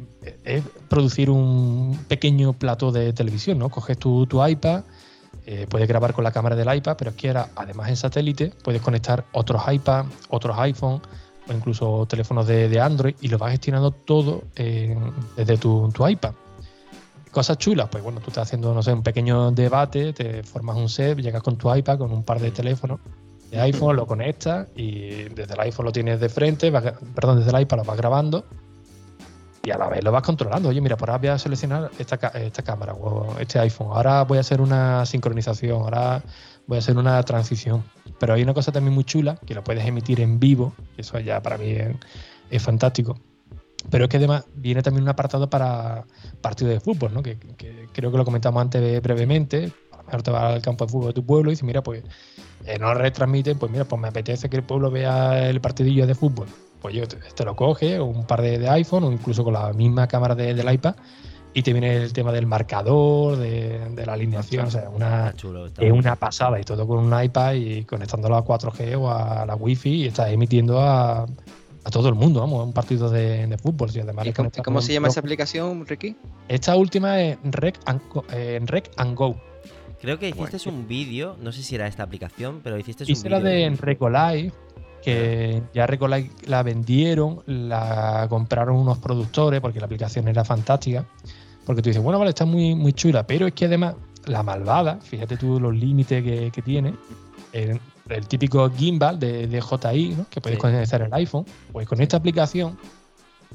es 0.44 0.64
producir 0.88 1.30
un 1.30 1.98
pequeño 2.08 2.54
plato 2.54 2.92
de 2.92 3.14
televisión, 3.14 3.58
¿no? 3.60 3.70
Coges 3.70 3.98
tu, 3.98 4.26
tu 4.28 4.46
iPad, 4.46 4.84
eh, 5.46 5.66
puedes 5.70 5.88
grabar 5.88 6.14
con 6.14 6.24
la 6.24 6.32
cámara 6.32 6.56
del 6.56 6.74
iPad, 6.74 6.96
pero 6.98 7.12
es 7.12 7.18
que 7.18 7.30
ahora, 7.30 7.50
además 7.56 7.90
en 7.90 7.98
satélite, 7.98 8.54
puedes 8.64 8.82
conectar 8.82 9.26
otros 9.32 9.62
iPad, 9.72 10.06
otros 10.30 10.58
iPhone, 10.60 11.02
o 11.48 11.54
incluso 11.54 12.06
teléfonos 12.08 12.46
de, 12.46 12.80
Android 12.80 13.16
y 13.22 13.28
lo 13.30 13.38
vas 13.38 13.52
gestionando 13.52 13.92
todo 13.92 14.44
desde 14.56 15.58
tu, 15.58 15.92
iPad. 16.08 16.34
Cosas 17.32 17.58
chulas, 17.58 17.90
pues 17.90 18.04
bueno, 18.04 18.20
tú 18.20 18.30
estás 18.30 18.48
haciendo, 18.48 18.74
no 18.74 18.84
sé, 18.84 18.94
un 18.94 19.04
pequeño 19.04 19.52
debate, 19.52 20.14
te 20.14 20.44
formas 20.44 20.78
un 20.78 20.90
set, 20.90 21.18
llegas 21.20 21.42
con 21.42 21.58
tu 21.58 21.74
iPad, 21.74 21.98
con 21.98 22.12
un 22.12 22.24
par 22.24 22.40
de 22.40 22.52
teléfonos 22.52 23.00
de 23.52 23.60
iPhone, 23.60 23.96
lo 23.96 24.06
conectas 24.06 24.68
y 24.76 25.24
desde 25.30 25.54
el 25.54 25.60
iPhone 25.62 25.86
lo 25.86 25.92
tienes 25.92 26.20
de 26.20 26.30
frente, 26.30 26.72
perdón, 26.72 27.40
desde 27.40 27.56
el 27.56 27.62
iPad 27.62 27.78
lo 27.78 27.84
vas 27.84 27.98
grabando 27.98 28.46
y 29.64 29.72
a 29.72 29.78
la 29.78 29.90
vez 29.90 30.04
lo 30.04 30.12
vas 30.12 30.24
controlando. 30.24 30.70
Oye, 30.70 30.82
mira, 30.82 30.98
por 30.98 31.10
ahora 31.10 31.20
voy 31.20 31.28
a 31.30 31.38
seleccionar 31.38 31.92
esta, 31.98 32.16
esta 32.16 32.64
cámara 32.64 32.94
o 32.94 33.38
este 33.40 33.60
iPhone, 33.60 33.90
ahora 33.92 34.24
voy 34.24 34.38
a 34.38 34.42
hacer 34.42 34.62
una 34.62 35.06
sincronización, 35.06 35.82
ahora 35.82 36.24
voy 36.68 36.78
a 36.78 36.80
hacer 36.80 36.98
una 36.98 37.22
transición. 37.24 37.84
Pero 38.20 38.34
hay 38.34 38.44
una 38.44 38.54
cosa 38.54 38.72
también 38.72 38.94
muy 38.94 39.04
chula, 39.04 39.36
que 39.46 39.54
lo 39.54 39.64
puedes 39.64 39.86
emitir 39.86 40.22
en 40.22 40.40
vivo, 40.40 40.74
eso 40.98 41.20
ya 41.20 41.42
para 41.42 41.58
mí 41.58 41.76
es, 42.50 42.64
fantástico. 42.64 43.20
Pero 43.90 44.06
es 44.06 44.10
que 44.10 44.18
además 44.18 44.46
viene 44.56 44.82
también 44.82 45.04
un 45.04 45.10
apartado 45.10 45.50
para 45.50 46.06
partidos 46.42 46.74
de 46.74 46.80
fútbol, 46.80 47.14
¿no? 47.14 47.24
Que, 47.24 47.38
creo 47.94 48.12
que 48.12 48.18
lo 48.18 48.26
comentamos 48.26 48.62
antes 48.62 49.02
brevemente. 49.02 49.72
A 49.92 49.98
lo 49.98 50.04
mejor 50.04 50.24
te 50.24 50.32
vas 50.32 50.54
al 50.54 50.62
campo 50.62 50.86
de 50.86 50.92
fútbol 50.92 51.08
de 51.08 51.14
tu 51.14 51.26
pueblo 51.26 51.50
y 51.50 51.54
dices, 51.54 51.64
mira, 51.64 51.82
pues 51.82 52.04
eh, 52.70 52.78
no 52.80 52.94
retransmiten, 52.94 53.58
pues 53.58 53.72
mira, 53.72 53.86
pues 53.86 54.00
me 54.00 54.08
apetece 54.08 54.48
que 54.48 54.58
el 54.58 54.64
pueblo 54.64 54.92
vea 54.92 55.50
el 55.50 55.60
partidillo 55.60 56.06
de 56.06 56.14
fútbol. 56.14 56.48
Pues 56.82 56.96
yo 56.96 57.08
te, 57.08 57.44
lo 57.44 57.56
coge, 57.56 58.00
o 58.00 58.06
un 58.06 58.26
par 58.26 58.42
de, 58.42 58.70
iPhone, 58.70 59.04
o 59.06 59.12
incluso 59.12 59.44
con 59.44 59.54
la 59.54 59.74
misma 59.74 60.08
cámara 60.08 60.36
del 60.36 60.72
iPad, 60.72 60.96
y 61.54 61.64
te 61.64 61.74
viene 61.74 61.98
el 61.98 62.14
tema 62.14 62.32
del 62.32 62.46
marcador, 62.46 63.38
de, 63.38 64.04
la 64.06 64.14
alineación, 64.14 64.68
o 64.68 64.72
sea, 64.72 64.90
una, 64.90 65.34
es 65.78 65.92
una 65.92 66.16
pasada 66.16 66.60
y 66.60 66.64
todo 66.64 66.88
con 66.88 67.00
un 67.00 67.24
iPad 67.24 67.54
y 67.54 67.84
conectándolo 67.86 68.38
a 68.38 68.46
4G 68.46 68.98
o 68.98 69.12
a 69.12 69.46
la 69.46 69.56
Wi-Fi 69.56 69.90
y 69.90 70.08
estás 70.08 70.30
emitiendo 70.30 70.80
a, 70.80 71.26
todo 71.92 72.08
el 72.08 72.16
mundo, 72.16 72.42
vamos, 72.42 72.64
un 72.64 72.72
partido 72.72 73.10
de, 73.10 73.58
fútbol. 73.62 73.90
cómo, 74.64 74.80
se 74.80 74.94
llama 74.94 75.08
esa 75.08 75.22
aplicación, 75.22 75.88
Ricky? 75.88 76.16
Esta 76.48 76.76
última 76.76 77.20
es 77.20 77.40
Rec 77.44 77.80
and, 77.86 78.00
eh, 78.32 78.60
Rec 78.64 78.92
and 78.98 79.16
Go. 79.16 79.49
Creo 80.02 80.18
que 80.18 80.30
hiciste 80.30 80.70
un 80.70 80.88
vídeo, 80.88 81.36
no 81.42 81.52
sé 81.52 81.62
si 81.62 81.76
era 81.76 81.88
esta 81.88 82.04
aplicación, 82.04 82.62
pero 82.64 82.78
hiciste 82.78 83.04
un 83.04 83.08
vídeo. 83.08 83.20
Hice 83.20 83.30
la 83.30 83.40
de 83.42 83.70
Recolive, 83.78 84.54
que 85.04 85.62
ya 85.74 85.88
Recolive 85.88 86.32
la 86.46 86.64
vendieron, 86.64 87.42
la 87.46 88.26
compraron 88.30 88.78
unos 88.78 88.98
productores 89.00 89.60
porque 89.60 89.80
la 89.80 89.86
aplicación 89.86 90.28
era 90.28 90.46
fantástica. 90.46 91.06
Porque 91.66 91.82
tú 91.82 91.90
dices, 91.90 92.02
bueno, 92.02 92.18
vale, 92.18 92.30
está 92.30 92.46
muy, 92.46 92.76
muy 92.76 92.94
chula, 92.94 93.28
pero 93.28 93.46
es 93.46 93.54
que 93.54 93.66
además 93.66 93.96
la 94.26 94.42
malvada, 94.42 95.00
fíjate 95.02 95.38
tú 95.38 95.60
los 95.60 95.76
límites 95.76 96.24
que, 96.24 96.62
tiene, 96.64 96.94
el, 97.52 97.80
típico 98.28 98.70
gimbal 98.72 99.20
de, 99.20 99.62
JI, 99.62 100.16
¿no? 100.18 100.26
que 100.30 100.40
puedes 100.40 100.58
conectar 100.58 101.02
el 101.02 101.14
iPhone, 101.14 101.46
pues 101.72 101.88
con 101.88 102.02
esta 102.02 102.18
aplicación, 102.18 102.78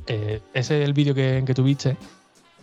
eh, 0.07 0.41
ese 0.53 0.81
es 0.81 0.87
el 0.87 0.93
vídeo 0.93 1.15
que, 1.15 1.43
que 1.45 1.55
tuviste, 1.55 1.97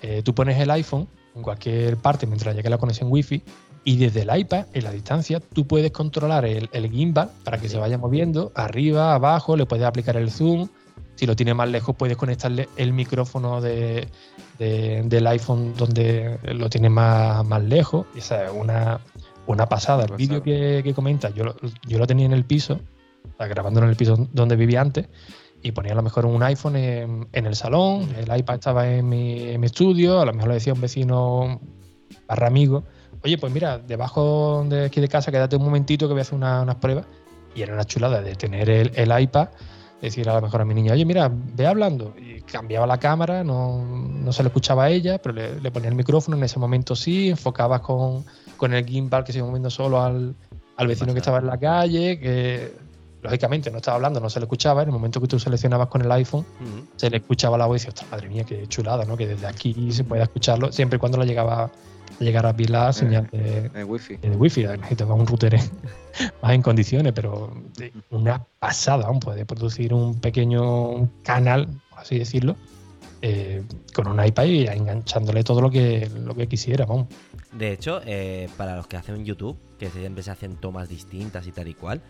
eh, 0.01 0.21
tú 0.23 0.33
pones 0.33 0.57
el 0.59 0.69
iPhone 0.71 1.07
en 1.35 1.41
cualquier 1.41 1.97
parte 1.97 2.27
mientras 2.27 2.55
llegue 2.55 2.69
la 2.69 2.77
conexión 2.77 3.11
Wi-Fi 3.11 3.43
y 3.83 3.97
desde 3.97 4.21
el 4.21 4.39
iPad, 4.39 4.67
en 4.73 4.83
la 4.83 4.91
distancia, 4.91 5.39
tú 5.39 5.65
puedes 5.65 5.91
controlar 5.91 6.45
el, 6.45 6.69
gimbal 6.91 7.31
para 7.43 7.57
que 7.57 7.67
se 7.67 7.77
vaya 7.77 7.97
moviendo 7.97 8.51
arriba, 8.55 9.15
abajo, 9.15 9.57
le 9.57 9.65
puedes 9.65 9.85
aplicar 9.85 10.17
el 10.17 10.29
zoom. 10.29 10.69
Si 11.15 11.25
lo 11.25 11.35
tiene 11.35 11.53
más 11.53 11.69
lejos, 11.69 11.95
puedes 11.95 12.17
conectarle 12.17 12.69
el 12.77 12.93
micrófono 12.93 13.59
de, 13.59 14.07
del 14.59 15.27
iPhone 15.27 15.73
donde 15.75 16.39
lo 16.43 16.69
tiene 16.69 16.89
más, 16.89 17.45
más 17.45 17.63
lejos. 17.63 18.05
Esa 18.15 18.45
es 18.45 18.51
una, 18.51 18.99
una 19.47 19.67
pasada. 19.67 20.05
El 20.05 20.15
vídeo 20.15 20.43
que, 20.43 20.81
que 20.83 20.93
comenta, 20.93 21.29
yo 21.31 21.43
lo, 21.43 21.55
yo 21.87 21.97
lo 21.97 22.05
tenía 22.05 22.25
en 22.25 22.33
el 22.33 22.45
piso, 22.45 22.79
grabándolo 23.39 23.85
en 23.87 23.91
el 23.91 23.97
piso 23.97 24.27
donde 24.31 24.55
vivía 24.55 24.81
antes, 24.81 25.07
y 25.63 25.71
ponía 25.71 25.93
a 25.93 25.95
lo 25.95 26.03
mejor 26.03 26.25
un 26.25 26.41
iPhone 26.43 26.75
en, 26.75 27.27
el 27.33 27.55
salón, 27.55 28.09
el 28.17 28.35
iPad 28.35 28.55
estaba 28.55 28.91
en 28.91 29.07
mi, 29.09 29.49
en 29.49 29.59
mi, 29.59 29.67
estudio, 29.67 30.21
a 30.21 30.25
lo 30.25 30.33
mejor 30.33 30.49
le 30.49 30.55
decía 30.55 30.73
un 30.73 30.81
vecino 30.81 31.61
barra 32.27 32.47
amigo, 32.47 32.83
oye, 33.23 33.37
pues 33.37 33.53
mira, 33.53 33.77
debajo 33.77 34.65
de 34.67 34.85
aquí 34.85 35.01
de 35.01 35.07
casa, 35.07 35.31
quédate 35.31 35.55
un 35.55 35.63
momentito 35.63 36.07
que 36.07 36.13
voy 36.13 36.19
a 36.19 36.23
hacer 36.23 36.35
unas 36.35 36.75
pruebas. 36.75 37.05
Y 37.53 37.61
era 37.61 37.73
una 37.73 37.83
chulada 37.83 38.21
de 38.21 38.35
tener 38.35 38.69
el, 38.69 38.91
el 38.95 39.21
iPad 39.21 39.49
decir 40.01 40.27
a 40.29 40.33
lo 40.33 40.41
mejor 40.41 40.61
a 40.61 40.65
mi 40.65 40.73
niña, 40.73 40.93
oye, 40.93 41.05
mira, 41.05 41.31
ve 41.31 41.67
hablando. 41.67 42.13
Y 42.17 42.41
cambiaba 42.41 42.87
la 42.87 42.97
cámara, 42.97 43.43
no, 43.43 43.83
no 43.85 44.33
se 44.33 44.43
le 44.43 44.47
escuchaba 44.47 44.85
a 44.85 44.89
ella, 44.89 45.19
pero 45.19 45.35
le, 45.35 45.71
ponía 45.71 45.89
el 45.89 45.95
micrófono, 45.95 46.37
en 46.37 46.43
ese 46.43 46.59
momento 46.59 46.95
sí, 46.95 47.29
enfocabas 47.29 47.81
con, 47.81 48.25
con 48.57 48.73
el 48.73 48.85
gimbal 48.85 49.23
que 49.23 49.31
se 49.31 49.39
iba 49.39 49.47
moviendo 49.47 49.69
solo 49.69 50.01
al, 50.01 50.35
al 50.75 50.87
vecino 50.87 51.13
que 51.13 51.19
estaba 51.19 51.37
en 51.37 51.47
la 51.47 51.57
calle, 51.57 52.19
que 52.19 52.73
lógicamente 53.21 53.69
no 53.69 53.77
estaba 53.77 53.95
hablando, 53.95 54.19
no 54.19 54.29
se 54.29 54.39
le 54.39 54.45
escuchaba. 54.45 54.81
En 54.81 54.89
el 54.89 54.93
momento 54.93 55.21
que 55.21 55.27
tú 55.27 55.39
seleccionabas 55.39 55.87
con 55.87 56.01
el 56.01 56.11
iPhone, 56.11 56.45
se 56.95 57.09
le 57.09 57.17
escuchaba 57.17 57.57
la 57.57 57.67
voz 57.67 57.83
y 57.83 57.85
decías, 57.87 58.09
madre 58.09 58.27
mía, 58.27 58.43
qué 58.43 58.65
chulada, 58.67 59.05
¿no? 59.05 59.15
Que 59.15 59.27
desde 59.27 59.45
aquí 59.45 59.91
se 59.91 60.03
pueda 60.03 60.23
escucharlo, 60.23 60.71
siempre 60.71 60.97
y 60.97 60.99
cuando 60.99 61.19
lo 61.19 61.25
llegaba 61.25 61.69
llegar 62.21 62.45
a 62.45 62.53
la 62.53 62.89
eh, 62.89 62.93
señal 62.93 63.29
de, 63.31 63.83
wifi. 63.83 64.17
De 64.17 64.29
wifi, 64.29 64.63
necesitas 64.63 65.09
un 65.09 65.25
router 65.27 65.57
más 66.41 66.51
en 66.51 66.61
condiciones, 66.61 67.13
pero 67.13 67.53
una 68.09 68.45
pasada, 68.59 69.07
aún 69.07 69.19
puede 69.19 69.45
producir 69.45 69.93
un 69.93 70.19
pequeño 70.19 71.09
canal, 71.23 71.67
así 71.95 72.19
decirlo, 72.19 72.55
eh, 73.21 73.63
con 73.93 74.07
un 74.07 74.23
iPad 74.23 74.45
y 74.45 74.67
enganchándole 74.67 75.43
todo 75.43 75.61
lo 75.61 75.69
que, 75.69 76.09
lo 76.23 76.33
que 76.35 76.47
quisiera, 76.47 76.85
vamos. 76.85 77.07
De 77.51 77.73
hecho, 77.73 78.01
eh, 78.05 78.49
para 78.55 78.77
los 78.77 78.87
que 78.87 78.95
hacen 78.95 79.25
YouTube, 79.25 79.57
que 79.77 79.89
siempre 79.89 80.23
se 80.23 80.31
hacen 80.31 80.55
tomas 80.55 80.87
distintas 80.87 81.47
y 81.47 81.51
tal 81.51 81.67
y 81.67 81.73
cual, 81.73 82.01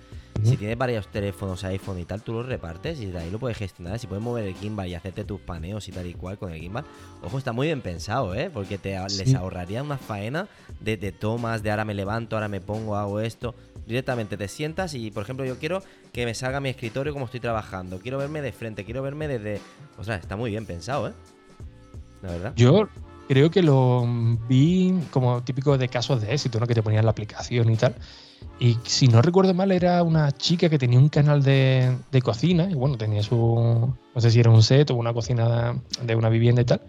si 0.44 0.56
tienes 0.56 0.78
varios 0.78 1.08
teléfonos 1.08 1.64
iPhone 1.64 2.00
y 2.00 2.06
tal, 2.06 2.22
tú 2.22 2.34
los 2.34 2.46
repartes 2.46 3.00
y 3.00 3.08
de 3.08 3.18
ahí 3.18 3.32
lo 3.32 3.40
puedes 3.40 3.58
gestionar. 3.58 3.98
Si 3.98 4.06
puedes 4.06 4.24
mover 4.24 4.46
el 4.46 4.56
gimbal 4.56 4.88
y 4.88 4.94
hacerte 4.94 5.24
tus 5.24 5.40
paneos 5.40 5.88
y 5.88 5.92
tal 5.92 6.06
y 6.06 6.14
cual 6.14 6.38
con 6.38 6.52
el 6.52 6.60
gimbal, 6.60 6.86
ojo, 7.24 7.38
está 7.38 7.54
muy 7.54 7.68
bien 7.68 7.82
pensado, 7.82 8.36
¿eh? 8.36 8.52
Porque 8.54 8.78
te, 8.78 9.00
les 9.18 9.34
ahorraría 9.34 9.82
una 9.82 9.98
faena 9.98 10.48
de, 10.80 10.98
de 10.98 11.12
tomas, 11.12 11.64
de 11.64 11.72
ahora 11.72 11.86
me 11.86 11.96
levanto, 11.96 12.36
ahora 12.36 12.48
me 12.48 12.62
pongo, 12.62 12.96
hago 12.96 13.20
esto. 13.20 13.56
Directamente 13.88 14.38
te 14.38 14.48
sientas 14.48 14.94
y, 14.94 15.10
por 15.10 15.24
ejemplo, 15.24 15.44
yo 15.44 15.58
quiero 15.58 15.82
que 16.14 16.26
me 16.26 16.36
salga 16.36 16.60
mi 16.60 16.70
escritorio 16.70 17.14
como 17.14 17.26
estoy 17.26 17.40
trabajando. 17.40 18.00
Quiero 18.00 18.20
verme 18.20 18.42
de 18.42 18.52
frente, 18.52 18.86
quiero 18.86 19.02
verme 19.02 19.28
desde. 19.28 19.60
O 19.98 20.04
sea, 20.04 20.18
está 20.18 20.36
muy 20.36 20.52
bien 20.52 20.68
pensado, 20.68 21.08
¿eh? 21.08 21.14
La 22.22 22.32
verdad. 22.32 22.54
Yo 22.56 22.88
creo 23.32 23.50
que 23.50 23.64
lo 23.64 24.06
vi 24.50 24.94
como 25.10 25.42
típico 25.42 25.78
de 25.78 25.88
casos 25.88 26.20
de 26.20 26.34
éxito, 26.34 26.60
¿no? 26.60 26.68
Que 26.68 26.74
te 26.76 26.84
ponían 26.84 27.06
la 27.06 27.12
aplicación 27.12 27.70
y 27.70 27.78
tal. 27.78 27.96
Y 28.60 28.78
si 28.84 29.08
no 29.08 29.22
recuerdo 29.22 29.54
mal, 29.54 29.72
era 29.72 30.04
una 30.04 30.34
chica 30.34 30.68
que 30.68 30.78
tenía 30.78 31.00
un 31.00 31.08
canal 31.08 31.42
de, 31.42 31.96
cocina 32.22 32.70
y 32.70 32.74
bueno, 32.74 32.98
tenía 32.98 33.24
su, 33.24 33.96
no 34.14 34.22
sé 34.22 34.32
si 34.32 34.42
era 34.42 34.50
un 34.50 34.62
set 34.62 34.92
o 34.92 34.96
una 34.96 35.14
cocina 35.14 35.82
de 36.04 36.14
una 36.14 36.28
vivienda 36.28 36.62
y 36.62 36.66
tal. 36.66 36.82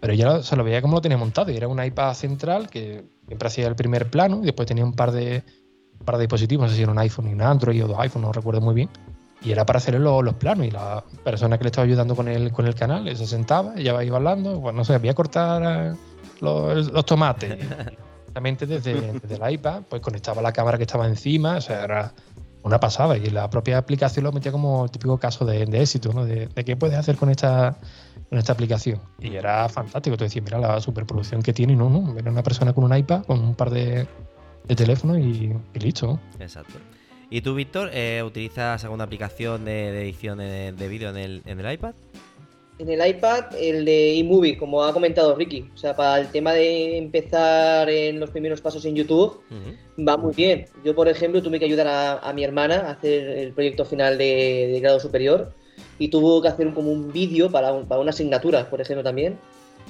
Pero 0.00 0.14
ya 0.14 0.44
se 0.44 0.54
lo 0.54 0.62
veía 0.62 0.80
como 0.80 0.94
lo 0.94 1.00
tenía 1.00 1.18
montado 1.18 1.50
era 1.50 1.66
un 1.66 1.82
iPad 1.82 2.14
central 2.14 2.70
que 2.70 3.02
siempre 3.26 3.48
hacía 3.48 3.66
el 3.66 3.74
primer 3.74 4.08
plano 4.10 4.42
y 4.42 4.44
después 4.44 4.68
tenía 4.68 4.84
un 4.84 4.92
par 4.92 5.10
de, 5.10 5.42
par 6.04 6.18
de 6.18 6.22
dispositivos, 6.22 6.66
no 6.66 6.70
sé 6.70 6.76
si 6.76 6.82
era 6.82 6.92
un 6.92 6.98
iPhone 7.00 7.30
y 7.30 7.32
un 7.32 7.42
Android 7.42 7.84
o 7.84 7.88
dos 7.88 7.98
iPhones, 7.98 8.28
no 8.28 8.32
recuerdo 8.32 8.60
muy 8.60 8.76
bien. 8.76 8.90
Y 9.42 9.52
era 9.52 9.64
para 9.64 9.78
hacer 9.78 9.98
los, 9.98 10.22
los 10.22 10.34
planos 10.34 10.66
y 10.66 10.70
la 10.70 11.02
persona 11.24 11.56
que 11.56 11.64
le 11.64 11.68
estaba 11.68 11.86
ayudando 11.86 12.14
con 12.14 12.28
el, 12.28 12.52
con 12.52 12.66
el 12.66 12.74
canal 12.74 13.16
se 13.16 13.26
sentaba, 13.26 13.74
ella 13.76 14.02
iba 14.04 14.16
hablando, 14.16 14.60
pues 14.60 14.74
no 14.74 14.84
sé, 14.84 14.98
voy 14.98 15.08
a 15.08 15.14
cortar 15.14 15.62
eh, 15.64 15.96
los, 16.40 16.92
los 16.92 17.04
tomates. 17.06 17.58
Exactamente 18.30 18.66
desde, 18.66 19.12
desde, 19.12 19.44
el 19.44 19.52
iPad, 19.54 19.82
pues 19.88 20.00
conectaba 20.00 20.40
la 20.40 20.52
cámara 20.52 20.78
que 20.78 20.84
estaba 20.84 21.04
encima, 21.06 21.56
o 21.56 21.60
sea, 21.60 21.82
era 21.82 22.12
una 22.62 22.78
pasada. 22.78 23.16
Y 23.16 23.30
la 23.30 23.50
propia 23.50 23.78
aplicación 23.78 24.24
lo 24.24 24.32
metía 24.32 24.52
como 24.52 24.84
el 24.84 24.90
típico 24.90 25.18
caso 25.18 25.44
de, 25.44 25.62
éxito, 25.62 26.12
¿no? 26.12 26.24
De, 26.24 26.48
qué 26.64 26.76
puedes 26.76 26.96
hacer 26.96 27.16
con 27.16 27.30
esta, 27.30 27.76
con 28.28 28.38
esta 28.38 28.52
aplicación. 28.52 29.00
Y 29.18 29.34
era 29.34 29.68
fantástico. 29.68 30.16
Te 30.16 30.24
decía, 30.24 30.42
mira 30.42 30.58
la 30.58 30.80
superproducción 30.80 31.42
que 31.42 31.52
tiene, 31.52 31.74
no, 31.74 31.90
no. 31.90 32.16
Era 32.16 32.30
una 32.30 32.42
persona 32.42 32.72
con 32.72 32.84
un 32.84 32.96
iPad, 32.96 33.24
con 33.24 33.40
un 33.40 33.54
par 33.54 33.70
de, 33.70 34.06
de 34.68 34.76
teléfonos 34.76 35.18
y, 35.18 35.52
listo. 35.74 36.20
Exacto. 36.38 36.74
¿Y 37.32 37.42
tú, 37.42 37.54
Víctor, 37.54 37.90
eh, 37.94 38.24
utilizas 38.24 38.82
alguna 38.82 39.04
aplicación 39.04 39.64
de, 39.64 40.02
edición 40.02 40.38
de, 40.38 40.88
vídeo 40.88 41.10
en 41.10 41.16
el, 41.16 41.42
en 41.46 41.60
el 41.60 41.72
iPad? 41.72 41.94
En 42.80 42.88
el 42.88 43.06
iPad, 43.06 43.54
el 43.56 43.84
de 43.84 44.14
iMovie, 44.14 44.58
como 44.58 44.82
ha 44.82 44.92
comentado 44.92 45.36
Ricky. 45.36 45.70
O 45.72 45.76
sea, 45.76 45.94
para 45.94 46.20
el 46.20 46.28
tema 46.28 46.52
de 46.54 46.98
empezar 46.98 47.88
en 47.88 48.18
los 48.18 48.30
primeros 48.30 48.60
pasos 48.60 48.84
en 48.84 48.96
YouTube, 48.96 49.40
va 49.98 50.16
muy 50.16 50.34
bien. 50.34 50.66
Yo, 50.84 50.92
por 50.94 51.06
ejemplo, 51.06 51.40
tuve 51.40 51.60
que 51.60 51.66
ayudar 51.66 52.20
a, 52.20 52.32
mi 52.32 52.42
hermana 52.42 52.86
a 52.88 52.90
hacer 52.92 53.22
el 53.38 53.52
proyecto 53.52 53.84
final 53.84 54.18
de, 54.18 54.78
grado 54.82 54.98
superior 54.98 55.52
y 56.00 56.08
tuvo 56.08 56.42
que 56.42 56.48
hacer 56.48 56.66
un, 56.66 56.72
como 56.72 56.90
un 56.90 57.12
vídeo 57.12 57.48
para, 57.48 57.80
para 57.82 58.00
una 58.00 58.10
asignatura, 58.10 58.68
por 58.68 58.80
ejemplo, 58.80 59.04
también 59.04 59.38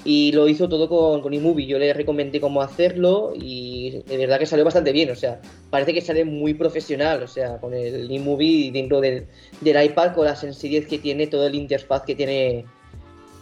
y 0.03 0.31
lo 0.31 0.47
hizo 0.47 0.67
todo 0.67 0.89
con, 0.89 1.21
con 1.21 1.33
eMovie. 1.33 1.67
Yo 1.67 1.77
le 1.77 1.93
recomendé 1.93 2.41
cómo 2.41 2.61
hacerlo 2.61 3.33
y 3.35 4.01
de 4.07 4.17
verdad 4.17 4.39
que 4.39 4.45
salió 4.45 4.65
bastante 4.65 4.91
bien. 4.91 5.11
O 5.11 5.15
sea, 5.15 5.39
parece 5.69 5.93
que 5.93 6.01
sale 6.01 6.25
muy 6.25 6.53
profesional. 6.53 7.23
O 7.23 7.27
sea, 7.27 7.57
con 7.59 7.73
el 7.73 8.09
eMovie 8.09 8.71
dentro 8.71 8.99
del, 8.99 9.27
iPad, 9.61 10.13
con 10.13 10.25
la 10.25 10.35
sencillez 10.35 10.87
que 10.87 10.97
tiene, 10.97 11.27
todo 11.27 11.45
el 11.45 11.55
interfaz 11.55 12.03
que 12.03 12.15
tiene, 12.15 12.65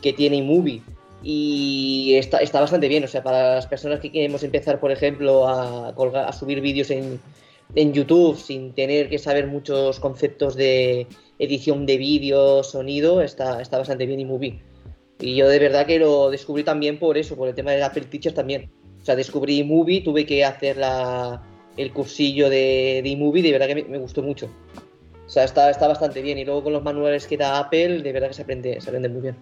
que 0.02 0.14
tiene 0.14 0.38
eMovie. 0.40 0.82
Y 1.24 2.14
está, 2.16 2.40
está 2.40 2.60
bastante 2.60 2.88
bien. 2.88 3.04
O 3.04 3.08
sea, 3.08 3.24
para 3.24 3.56
las 3.56 3.68
personas 3.68 4.00
que 4.02 4.12
queremos 4.12 4.44
empezar, 4.44 4.80
por 4.80 4.92
ejemplo, 4.92 5.48
a 5.48 6.34
subir 6.34 6.60
vídeos 6.60 6.92
en, 6.92 7.20
en 7.76 7.94
YouTube 7.94 8.38
sin 8.38 8.74
tener 8.74 9.10
que 9.10 9.20
saber 9.20 9.48
muchos 9.48 10.00
conceptos 10.00 10.56
de 10.56 11.08
edición 11.38 11.86
de 11.86 11.98
vídeo, 11.98 12.64
sonido, 12.64 13.22
está, 13.22 13.62
está 13.62 13.78
bastante 13.78 14.06
bien 14.06 14.20
eMovie. 14.20 14.60
Y 15.20 15.36
yo 15.36 15.48
de 15.50 15.60
verdad 15.60 15.86
que 15.86 16.00
lo 16.00 16.30
descubrí 16.30 16.64
también 16.64 16.98
por 16.98 17.18
eso, 17.18 17.36
por 17.36 17.50
el 17.50 17.56
tema 17.56 17.72
de 17.72 17.84
Apple 17.84 18.06
Teachers 18.06 18.36
también. 18.36 18.70
O 19.02 19.06
sea, 19.06 19.16
descubrí 19.16 19.60
eMovie, 19.60 20.02
tuve 20.02 20.26
que 20.26 20.46
hacer 20.46 20.78
la, 20.78 21.42
el 21.76 21.92
cursillo 21.92 22.50
de, 22.50 23.02
de 23.04 23.12
eMovie, 23.12 23.44
de 23.44 23.52
verdad 23.52 23.68
que 23.68 23.84
me, 23.84 23.98
gustó 23.98 24.22
mucho. 24.22 24.50
O 25.26 25.30
sea, 25.30 25.44
está, 25.44 25.70
está 25.70 25.88
bastante 25.88 26.22
bien. 26.22 26.38
Y 26.38 26.46
luego 26.46 26.64
con 26.64 26.74
los 26.74 26.84
manuales 26.84 27.28
que 27.28 27.38
da 27.38 27.60
Apple, 27.60 28.02
de 28.02 28.12
verdad 28.12 28.30
que 28.30 28.34
se 28.34 28.42
aprende, 28.44 28.82
se 28.82 28.90
aprende 28.90 29.10
muy 29.10 29.22
bien. 29.22 29.36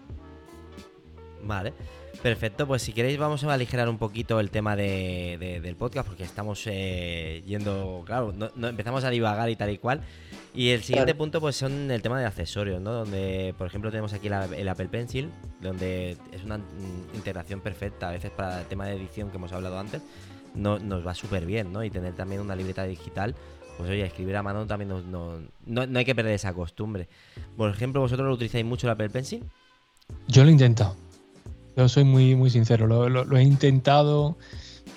Vale. 1.44 1.74
Perfecto, 2.22 2.66
pues 2.66 2.82
si 2.82 2.94
queréis 2.94 3.18
vamos 3.18 3.44
a 3.44 3.54
aligerar 3.54 3.88
un 3.88 3.98
poquito 3.98 4.40
el 4.40 4.50
tema 4.50 4.76
de, 4.76 5.60
del 5.62 5.76
podcast 5.76 6.08
porque 6.08 6.24
estamos 6.24 6.64
eh, 6.66 7.44
yendo, 7.46 8.04
claro, 8.06 8.34
no, 8.34 8.68
empezamos 8.68 9.04
a 9.04 9.10
divagar 9.10 9.50
y 9.50 9.56
tal 9.56 9.70
y 9.70 9.78
cual. 9.78 10.02
Y 10.58 10.72
el 10.72 10.82
siguiente 10.82 11.14
punto 11.14 11.40
pues 11.40 11.56
son 11.56 11.92
el 11.92 12.02
tema 12.02 12.20
de 12.20 12.26
accesorios, 12.26 12.82
¿no? 12.82 12.92
Donde, 12.92 13.54
por 13.60 13.68
ejemplo, 13.68 13.92
tenemos 13.92 14.12
aquí 14.14 14.26
el 14.26 14.68
Apple 14.68 14.88
Pencil, 14.88 15.30
donde 15.62 16.18
es 16.32 16.44
una 16.44 16.60
integración 17.14 17.62
perfecta, 17.62 18.10
a 18.10 18.12
veces 18.14 18.32
para 18.32 18.62
el 18.62 18.66
tema 18.66 18.88
de 18.88 18.96
edición 18.96 19.30
que 19.30 19.38
hemos 19.38 19.54
hablado 19.54 19.78
antes, 19.78 20.02
no, 20.56 20.80
nos 20.80 21.06
va 21.06 21.14
súper 21.14 21.46
bien, 21.46 21.72
¿no? 21.72 21.84
Y 21.84 21.92
tener 21.92 22.16
también 22.16 22.42
una 22.42 22.56
libreta 22.56 22.86
digital, 22.86 23.36
pues 23.78 23.88
oye, 23.88 24.04
escribir 24.04 24.36
a 24.36 24.42
mano 24.42 24.66
también 24.66 24.90
no, 24.90 25.38
no, 25.68 26.00
hay 26.00 26.06
que 26.06 26.16
perder 26.16 26.34
esa 26.34 26.52
costumbre. 26.54 27.08
Por 27.56 27.70
ejemplo, 27.70 28.02
¿vosotros 28.02 28.28
lo 28.28 28.34
utilizáis 28.34 28.66
mucho 28.66 28.88
el 28.88 28.94
Apple 28.94 29.12
Pencil? 29.12 29.44
Yo 30.28 30.42
lo 30.42 30.50
he 30.50 30.54
intentado. 30.54 30.96
Yo 31.76 31.88
soy 31.88 32.04
muy, 32.04 32.36
muy 32.36 32.50
sincero, 32.50 32.88
lo, 32.88 33.38
he 33.38 33.44
intentado, 33.44 34.40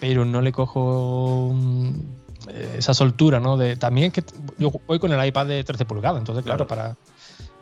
pero 0.01 0.25
no 0.25 0.41
le 0.41 0.53
cojo 0.53 1.53
mm, 1.53 2.20
esa 2.77 2.95
soltura, 2.95 3.41
¿no? 3.41 3.57
De, 3.57 3.77
también 3.77 4.09
es 4.09 4.13
que 4.13 4.25
yo 4.59 4.73
voy 4.87 4.99
con 4.99 5.13
el 5.13 5.27
iPad 5.27 5.47
de 5.47 5.65
13 5.65 5.85
pulgadas, 5.85 6.19
entonces, 6.19 6.45
claro, 6.45 6.67
para, 6.67 6.97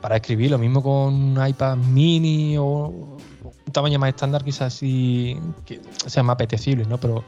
para 0.00 0.16
escribir, 0.16 0.50
lo 0.50 0.58
mismo 0.58 0.82
con 0.82 1.14
un 1.14 1.46
iPad 1.46 1.76
mini 1.76 2.56
o 2.58 3.18
un 3.66 3.72
tamaño 3.72 3.98
más 3.98 4.10
estándar, 4.10 4.44
quizás 4.44 4.74
sí 4.74 5.36
que 5.64 5.80
sea 6.06 6.22
más 6.22 6.34
apetecible, 6.34 6.84
¿no? 6.84 6.98
Pero 6.98 7.24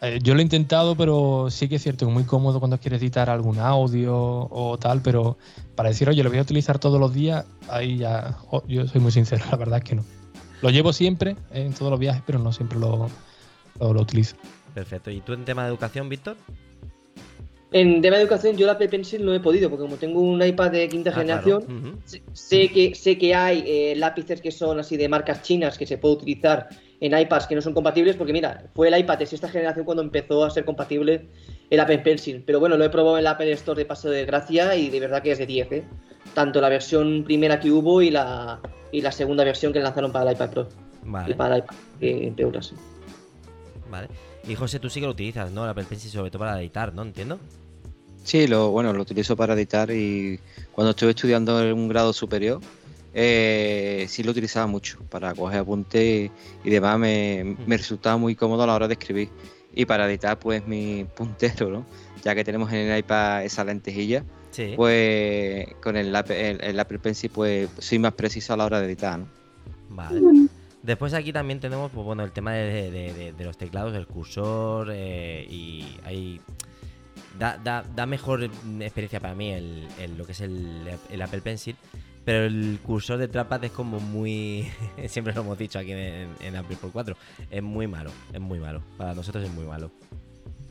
eh, 0.00 0.18
yo 0.22 0.34
lo 0.34 0.40
he 0.40 0.42
intentado, 0.42 0.96
pero 0.96 1.46
sí 1.50 1.66
que 1.66 1.76
es 1.76 1.82
cierto, 1.82 2.06
es 2.06 2.12
muy 2.12 2.24
cómodo 2.24 2.58
cuando 2.58 2.78
quieres 2.78 3.00
editar 3.00 3.30
algún 3.30 3.58
audio 3.58 4.14
o 4.14 4.76
tal, 4.78 5.00
pero 5.00 5.38
para 5.74 5.88
decir, 5.88 6.08
oye, 6.10 6.22
lo 6.22 6.28
voy 6.28 6.38
a 6.38 6.42
utilizar 6.42 6.78
todos 6.78 7.00
los 7.00 7.14
días, 7.14 7.46
ahí 7.68 7.98
ya, 7.98 8.36
oh, 8.50 8.62
yo 8.66 8.86
soy 8.86 9.00
muy 9.00 9.12
sincero, 9.12 9.44
la 9.50 9.56
verdad 9.56 9.78
es 9.78 9.84
que 9.84 9.94
no. 9.94 10.04
Lo 10.60 10.70
llevo 10.70 10.92
siempre 10.92 11.36
en 11.52 11.72
todos 11.72 11.90
los 11.90 11.98
viajes, 11.98 12.22
pero 12.26 12.38
no 12.38 12.52
siempre 12.52 12.78
lo, 12.78 13.08
lo, 13.80 14.00
utilizo. 14.00 14.36
Perfecto. 14.74 15.10
¿Y 15.10 15.20
tú 15.20 15.32
en 15.32 15.44
tema 15.44 15.62
de 15.62 15.68
educación, 15.68 16.08
Víctor? 16.08 16.36
En 17.74 18.00
tema 18.00 18.18
de 18.18 18.22
educación, 18.22 18.56
yo 18.56 18.66
la 18.66 18.74
Apple 18.74 18.88
Pencil 18.88 19.24
no 19.24 19.34
he 19.34 19.40
podido, 19.40 19.68
porque 19.68 19.82
como 19.82 19.96
tengo 19.96 20.20
un 20.20 20.40
iPad 20.40 20.70
de 20.70 20.88
quinta 20.88 21.10
ah, 21.10 21.14
generación, 21.14 21.98
sé, 22.32 22.68
que, 22.68 22.94
sé 22.94 23.18
que 23.18 23.34
hay 23.34 23.64
eh, 23.66 23.94
lápices 23.96 24.40
que 24.40 24.52
son 24.52 24.78
así 24.78 24.96
de 24.96 25.08
marcas 25.08 25.42
chinas 25.42 25.76
que 25.76 25.84
se 25.84 25.98
puede 25.98 26.14
utilizar 26.14 26.68
en 27.00 27.18
iPads 27.18 27.48
que 27.48 27.56
no 27.56 27.60
son 27.60 27.74
compatibles, 27.74 28.14
porque 28.14 28.32
mira, 28.32 28.70
fue 28.76 28.86
el 28.86 28.96
iPad 28.96 29.18
de 29.18 29.26
sexta 29.26 29.48
generación 29.48 29.84
cuando 29.84 30.04
empezó 30.04 30.44
a 30.44 30.50
ser 30.50 30.64
compatible 30.64 31.26
el 31.68 31.80
Apple 31.80 31.98
Pencil. 31.98 32.44
Pero 32.46 32.60
bueno, 32.60 32.76
lo 32.76 32.84
he 32.84 32.90
probado 32.90 33.16
en 33.16 33.22
el 33.22 33.26
Apple 33.26 33.50
Store 33.50 33.76
de 33.76 33.86
Paso 33.86 34.08
de 34.08 34.24
Gracia 34.24 34.76
y 34.76 34.88
de 34.88 35.00
verdad 35.00 35.20
que 35.20 35.32
es 35.32 35.38
de 35.38 35.46
10, 35.46 35.72
¿eh? 35.72 35.84
Tanto 36.32 36.60
la 36.60 36.68
versión 36.68 37.24
primera 37.24 37.58
que 37.58 37.72
hubo 37.72 38.00
y 38.00 38.10
la, 38.12 38.60
y 38.92 39.00
la 39.00 39.10
segunda 39.10 39.42
versión 39.42 39.72
que 39.72 39.80
lanzaron 39.80 40.12
para 40.12 40.30
el 40.30 40.36
iPad 40.36 40.50
Pro. 40.50 40.68
Vale. 41.02 41.32
Y 41.32 41.34
para 41.34 41.56
el 41.56 41.64
iPad 41.64 41.76
eh, 42.00 42.62
sí. 42.62 42.76
Vale. 43.90 44.06
Y 44.46 44.54
José, 44.54 44.78
tú 44.78 44.88
sí 44.88 45.00
que 45.00 45.06
lo 45.06 45.12
utilizas, 45.12 45.50
¿no? 45.50 45.64
El 45.64 45.70
Apple 45.70 45.86
Pencil 45.88 46.08
sobre 46.08 46.30
todo 46.30 46.38
para 46.38 46.60
editar, 46.60 46.94
¿no? 46.94 47.02
Entiendo. 47.02 47.40
Sí, 48.24 48.46
lo, 48.46 48.70
bueno, 48.70 48.92
lo 48.92 49.02
utilizo 49.02 49.36
para 49.36 49.54
editar 49.54 49.90
y 49.90 50.40
cuando 50.72 50.90
estuve 50.90 51.10
estudiando 51.10 51.62
en 51.62 51.74
un 51.74 51.88
grado 51.88 52.12
superior, 52.12 52.60
eh, 53.12 54.06
sí 54.08 54.24
lo 54.24 54.32
utilizaba 54.32 54.66
mucho 54.66 54.98
para 55.10 55.34
coger 55.34 55.60
apuntes 55.60 56.30
y 56.64 56.70
demás. 56.70 56.98
Me, 56.98 57.56
me, 57.66 57.76
resultaba 57.76 58.16
muy 58.16 58.34
cómodo 58.34 58.64
a 58.64 58.66
la 58.66 58.74
hora 58.74 58.88
de 58.88 58.94
escribir. 58.94 59.28
Y 59.74 59.84
para 59.84 60.08
editar, 60.08 60.38
pues 60.38 60.66
mi 60.66 61.04
puntero, 61.16 61.68
¿no? 61.68 61.86
Ya 62.24 62.34
que 62.34 62.44
tenemos 62.44 62.72
en 62.72 62.90
el 62.90 62.98
iPad 62.98 63.44
esa 63.44 63.64
lentejilla, 63.64 64.24
pues 64.76 65.66
con 65.82 65.96
el, 65.96 66.14
el, 66.14 66.80
Apple 66.80 66.98
Pencil 66.98 67.30
pues 67.30 67.68
soy 67.78 67.98
más 67.98 68.12
preciso 68.12 68.54
a 68.54 68.56
la 68.56 68.64
hora 68.64 68.80
de 68.80 68.86
editar, 68.86 69.18
¿no? 69.18 69.26
Vale. 69.90 70.48
Después 70.82 71.14
aquí 71.14 71.32
también 71.32 71.60
tenemos, 71.60 71.90
pues 71.92 72.04
bueno, 72.04 72.24
el 72.24 72.32
tema 72.32 72.52
de, 72.52 73.34
los 73.38 73.56
teclados, 73.56 73.94
el 73.94 74.06
cursor 74.06 74.90
eh, 74.92 75.46
y 75.48 75.96
hay... 76.04 76.40
Da, 77.38 77.58
da, 77.58 78.06
mejor 78.06 78.44
experiencia 78.44 79.20
para 79.20 79.34
mí 79.34 79.50
el, 79.50 79.88
lo 80.16 80.24
que 80.24 80.32
es 80.32 80.40
el, 80.40 80.88
Apple 81.22 81.40
Pencil, 81.40 81.76
pero 82.24 82.44
el 82.44 82.78
cursor 82.82 83.18
de 83.18 83.28
Trackpad 83.28 83.64
es 83.64 83.72
como 83.72 83.98
muy... 84.00 84.70
siempre 85.08 85.34
lo 85.34 85.40
hemos 85.40 85.58
dicho 85.58 85.78
aquí 85.78 85.92
en, 85.92 86.28
en 86.40 86.56
Apple 86.56 86.76
por 86.80 86.92
4, 86.92 87.16
es 87.50 87.62
muy 87.62 87.86
malo, 87.86 88.10
es 88.32 88.40
muy 88.40 88.60
malo, 88.60 88.82
para 88.96 89.14
nosotros 89.14 89.44
es 89.44 89.50
muy 89.50 89.64
malo. 89.64 89.90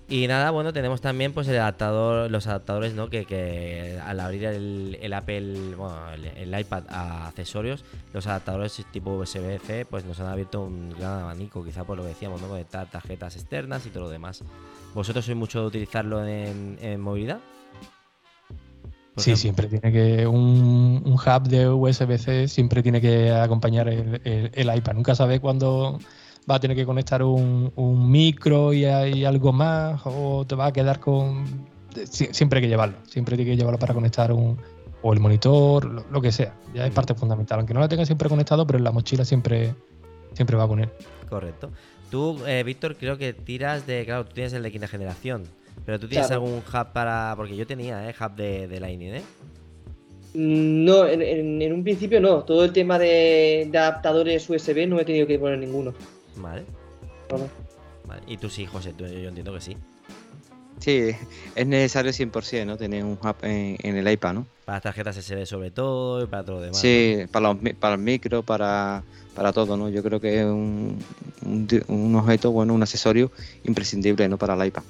Y 0.10 0.28
nada, 0.28 0.52
bueno, 0.52 0.74
tenemos 0.74 1.02
también 1.02 1.34
pues 1.34 1.48
el 1.48 1.58
adaptador, 1.58 2.30
los 2.30 2.46
adaptadores, 2.46 2.94
¿no? 2.94 3.10
Que, 3.10 4.00
al 4.06 4.20
abrir 4.20 4.44
el, 4.44 5.14
Apple, 5.14 5.76
bueno, 5.76 5.98
el, 6.12 6.60
iPad 6.60 6.84
a 6.90 7.28
accesorios, 7.28 7.86
los 8.14 8.28
adaptadores 8.28 8.86
tipo 8.92 9.12
USB-C, 9.12 9.86
pues 9.86 10.06
nos 10.06 10.20
han 10.20 10.28
abierto 10.28 10.62
un 10.62 10.90
gran 10.92 11.22
abanico, 11.22 11.64
quizá 11.64 11.86
por 11.86 11.98
lo 11.98 12.04
que 12.04 12.10
decíamos, 12.10 12.42
¿no? 12.42 12.54
De 12.54 12.66
tarjetas 12.66 13.38
externas 13.38 13.86
y 13.86 13.90
todo 13.90 14.04
lo 14.04 14.10
demás. 14.10 14.44
¿Vosotros 14.94 15.26
sois 15.26 15.38
mucho 15.38 15.62
de 15.62 15.68
utilizarlo 15.68 16.26
en, 16.26 17.00
movilidad? 17.00 17.40
sí, 19.18 19.36
siempre 19.36 19.68
tiene 19.68 19.92
que. 19.92 20.28
Un, 20.28 21.02
hub 21.06 21.44
de 21.48 21.70
USB-C 21.70 22.48
siempre 22.48 22.84
tiene 22.84 23.02
que 23.02 23.32
acompañar 23.32 23.88
el, 23.88 24.22
el 24.54 24.76
iPad. 24.76 24.94
Nunca 24.94 25.16
sabe 25.16 25.40
cuándo 25.40 26.00
va 26.50 26.56
a 26.56 26.60
tener 26.60 26.76
que 26.76 26.86
conectar 26.86 27.24
un, 27.24 28.12
micro 28.12 28.74
y 28.74 28.86
hay 28.86 29.26
algo 29.26 29.54
más, 29.54 30.02
o 30.06 30.46
te 30.48 30.56
va 30.56 30.68
a 30.68 30.74
quedar 30.74 31.00
con. 31.00 31.46
siempre 32.06 32.58
hay 32.58 32.64
que 32.64 32.70
llevarlo, 32.70 32.98
siempre 33.08 33.36
hay 33.36 33.46
que 33.46 33.56
llevarlo 33.56 33.80
para 33.80 33.94
conectar 33.94 34.32
un. 34.32 34.58
o 35.02 35.14
el 35.14 35.20
monitor, 35.20 36.06
lo, 36.12 36.22
que 36.22 36.32
sea. 36.32 36.54
Ya 36.74 36.86
es 36.86 36.94
parte 36.94 37.14
fundamental. 37.14 37.60
Aunque 37.60 37.74
no 37.74 37.80
lo 37.80 37.90
tenga 37.90 38.06
siempre 38.06 38.30
conectado, 38.30 38.66
pero 38.66 38.78
en 38.78 38.84
la 38.84 38.92
mochila 38.92 39.26
siempre, 39.26 39.74
siempre 40.34 40.58
va 40.58 40.64
a 40.64 40.68
poner. 40.68 40.96
Correcto. 41.30 41.72
Tú, 42.14 42.40
eh, 42.46 42.62
Víctor, 42.62 42.96
creo 42.96 43.18
que 43.18 43.34
tiras 43.34 43.88
de. 43.88 44.06
Claro, 44.06 44.24
tú 44.24 44.36
tienes 44.36 44.54
el 44.54 44.62
de 44.62 44.72
quinta 44.72 44.88
generación. 44.88 45.46
Pero 45.84 46.00
tú 46.00 46.08
tienes 46.08 46.30
algún 46.30 46.58
hub 46.60 46.94
para. 46.94 47.34
Porque 47.36 47.56
yo 47.56 47.66
tenía, 47.66 48.08
¿eh? 48.08 48.14
Hub 48.14 48.36
de, 48.36 48.68
de 48.68 48.80
Lightning, 48.80 49.16
¿eh? 49.16 49.24
Mm, 50.36 50.86
no, 50.86 51.08
en, 51.08 51.74
un 51.74 51.82
principio 51.82 52.22
no. 52.22 52.44
Todo 52.44 52.66
el 52.66 52.72
tema 52.72 53.00
de, 53.00 53.68
adaptadores 53.74 54.48
USB 54.48 54.88
no 54.88 55.00
he 55.00 55.06
tenido 55.06 55.26
que 55.26 55.40
poner 55.40 55.58
ninguno. 55.58 55.96
Vale. 56.36 56.66
¿Y 58.28 58.38
tú 58.38 58.48
sí, 58.48 58.68
José? 58.68 58.94
yo 58.96 59.06
entiendo 59.30 59.52
que 59.52 59.62
sí. 59.62 59.76
Sí, 60.78 61.16
es 61.56 61.66
necesario 61.66 62.12
100%, 62.12 62.68
¿no? 62.68 62.78
Tener 62.78 63.04
un 63.04 63.14
hub 63.14 63.38
en, 63.42 63.98
el 63.98 64.08
iPad, 64.08 64.34
¿no? 64.36 64.48
Para 64.66 64.76
las 64.76 64.84
tarjetas 64.84 65.16
SD 65.16 65.48
sobre 65.48 65.72
todo 65.72 66.24
y 66.24 66.28
para 66.28 66.44
todo 66.44 66.58
lo 66.58 66.62
demás. 66.62 66.80
Sí, 66.80 67.24
para, 67.32 67.54
los, 67.54 67.74
para 67.80 67.96
el 67.96 68.02
micro, 68.02 68.44
para, 68.44 69.02
para 69.36 69.52
todo, 69.52 69.78
¿no? 69.78 69.90
Yo 69.90 70.04
creo 70.04 70.20
que 70.20 70.40
es 70.40 70.46
un, 70.46 71.00
un, 71.88 72.16
objeto, 72.16 72.52
bueno, 72.52 72.74
un 72.74 72.82
accesorio 72.82 73.32
imprescindible, 73.64 74.28
¿no? 74.30 74.38
Para 74.38 74.54
el 74.56 74.68
iPad. 74.68 74.84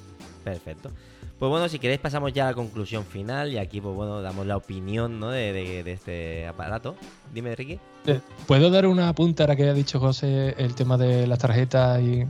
Perfecto. 0.44 0.90
Pues 1.38 1.50
bueno, 1.50 1.68
si 1.68 1.78
queréis 1.78 2.00
pasamos 2.00 2.32
ya 2.32 2.44
a 2.46 2.50
la 2.50 2.54
conclusión 2.54 3.04
final 3.04 3.52
y 3.52 3.58
aquí, 3.58 3.80
pues 3.80 3.94
bueno, 3.94 4.22
damos 4.22 4.46
la 4.46 4.56
opinión, 4.56 5.18
¿no? 5.18 5.30
De, 5.30 5.80
este 5.90 6.46
aparato. 6.46 6.94
Dime, 7.32 7.54
Ricky. 7.56 7.80
Eh, 8.06 8.20
¿Puedo 8.46 8.70
dar 8.70 8.86
una 8.86 9.12
punta 9.14 9.50
a 9.50 9.56
que 9.56 9.68
ha 9.68 9.74
dicho 9.74 9.98
José 9.98 10.54
el 10.58 10.74
tema 10.74 10.96
de 10.96 11.26
las 11.26 11.38
tarjetas 11.38 12.00
y 12.00 12.26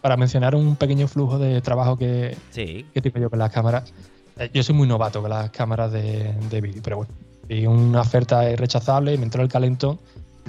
para 0.00 0.16
mencionar 0.16 0.54
un 0.54 0.76
pequeño 0.76 1.08
flujo 1.08 1.38
de 1.38 1.60
trabajo 1.60 1.96
que, 1.96 2.36
sí. 2.50 2.86
que 2.94 3.02
tengo 3.02 3.18
yo 3.18 3.30
con 3.30 3.40
las 3.40 3.50
cámaras? 3.50 3.92
Eh, 4.38 4.50
yo 4.54 4.62
soy 4.62 4.74
muy 4.74 4.86
novato 4.86 5.20
con 5.20 5.30
las 5.30 5.50
cámaras 5.50 5.90
de, 5.90 6.34
de 6.48 6.60
vídeo, 6.60 6.82
pero 6.84 6.98
bueno, 6.98 7.12
y 7.48 7.66
una 7.66 8.02
oferta 8.02 8.48
irrechazable 8.50 9.14
y 9.14 9.18
me 9.18 9.24
entró 9.24 9.42
el 9.42 9.48
calentón 9.48 9.98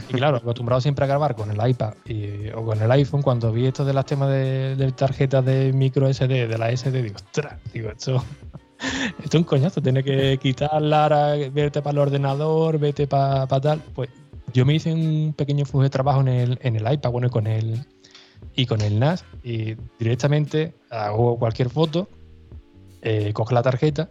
y 0.10 0.14
claro, 0.14 0.38
acostumbrado 0.38 0.82
siempre 0.82 1.06
a 1.06 1.08
grabar 1.08 1.36
con 1.36 1.52
el 1.52 1.70
iPad 1.70 1.94
o 2.56 2.64
con 2.64 2.82
el 2.82 2.92
iPhone, 2.92 3.22
cuando 3.22 3.52
vi 3.52 3.66
esto 3.66 3.86
de 3.86 3.94
las 3.94 4.06
temas 4.06 4.30
de, 4.30 4.94
tarjetas 4.96 5.44
de 5.44 5.74
micro 5.74 6.12
SD, 6.12 6.48
de 6.48 6.58
la 6.58 6.76
SD, 6.76 7.02
digo, 7.02 7.16
ostras, 7.16 7.60
digo, 7.74 7.90
esto, 7.90 8.24
es 9.24 9.34
un 9.34 9.44
coñazo, 9.44 9.82
tiene 9.82 10.04
que 10.04 10.38
quitarla, 10.38 11.36
vete 11.52 11.82
para 11.82 11.92
el 11.92 11.98
ordenador, 12.00 12.80
vete 12.80 13.08
para 13.08 13.48
tal. 13.48 13.82
Pues 13.94 14.10
yo 14.54 14.66
me 14.66 14.76
hice 14.76 14.94
un 14.94 15.34
pequeño 15.36 15.66
flujo 15.66 15.84
de 15.84 15.90
trabajo 15.90 16.22
en 16.22 16.28
el, 16.28 16.60
en 16.62 16.76
el 16.76 16.94
iPad, 16.94 17.12
bueno, 17.12 17.30
con 17.30 17.48
el, 17.48 17.86
y 18.56 18.66
con 18.66 18.82
el 18.82 19.00
NAS, 19.00 19.26
y 19.44 19.76
directamente 20.00 20.76
hago 20.90 21.38
cualquier 21.38 21.70
foto, 21.70 22.08
eh, 23.02 23.32
cojo 23.34 23.54
la 23.54 23.62
tarjeta 23.62 24.10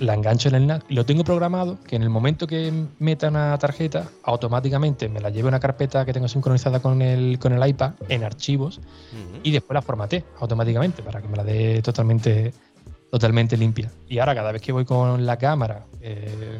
la 0.00 0.14
engancho 0.14 0.48
en 0.48 0.54
el 0.54 0.66
NAS 0.66 0.82
y 0.88 0.94
lo 0.94 1.04
tengo 1.04 1.24
programado 1.24 1.78
que 1.86 1.96
en 1.96 2.02
el 2.02 2.10
momento 2.10 2.46
que 2.46 2.72
meta 2.98 3.28
una 3.28 3.56
tarjeta, 3.58 4.08
automáticamente 4.22 5.08
me 5.08 5.20
la 5.20 5.30
lleve 5.30 5.48
a 5.48 5.50
una 5.50 5.60
carpeta 5.60 6.04
que 6.04 6.12
tengo 6.12 6.28
sincronizada 6.28 6.80
con 6.80 7.02
el, 7.02 7.38
con 7.38 7.52
el 7.52 7.68
iPad 7.68 7.92
en 8.08 8.24
archivos 8.24 8.80
y 9.42 9.50
después 9.50 9.74
la 9.74 9.82
formate 9.82 10.24
automáticamente 10.40 11.02
para 11.02 11.20
que 11.20 11.28
me 11.28 11.36
la 11.36 11.44
dé 11.44 11.82
totalmente, 11.82 12.52
totalmente 13.10 13.56
limpia. 13.56 13.90
Y 14.08 14.18
ahora 14.18 14.34
cada 14.34 14.52
vez 14.52 14.62
que 14.62 14.72
voy 14.72 14.84
con 14.84 15.24
la 15.24 15.36
cámara 15.36 15.86
eh, 16.00 16.58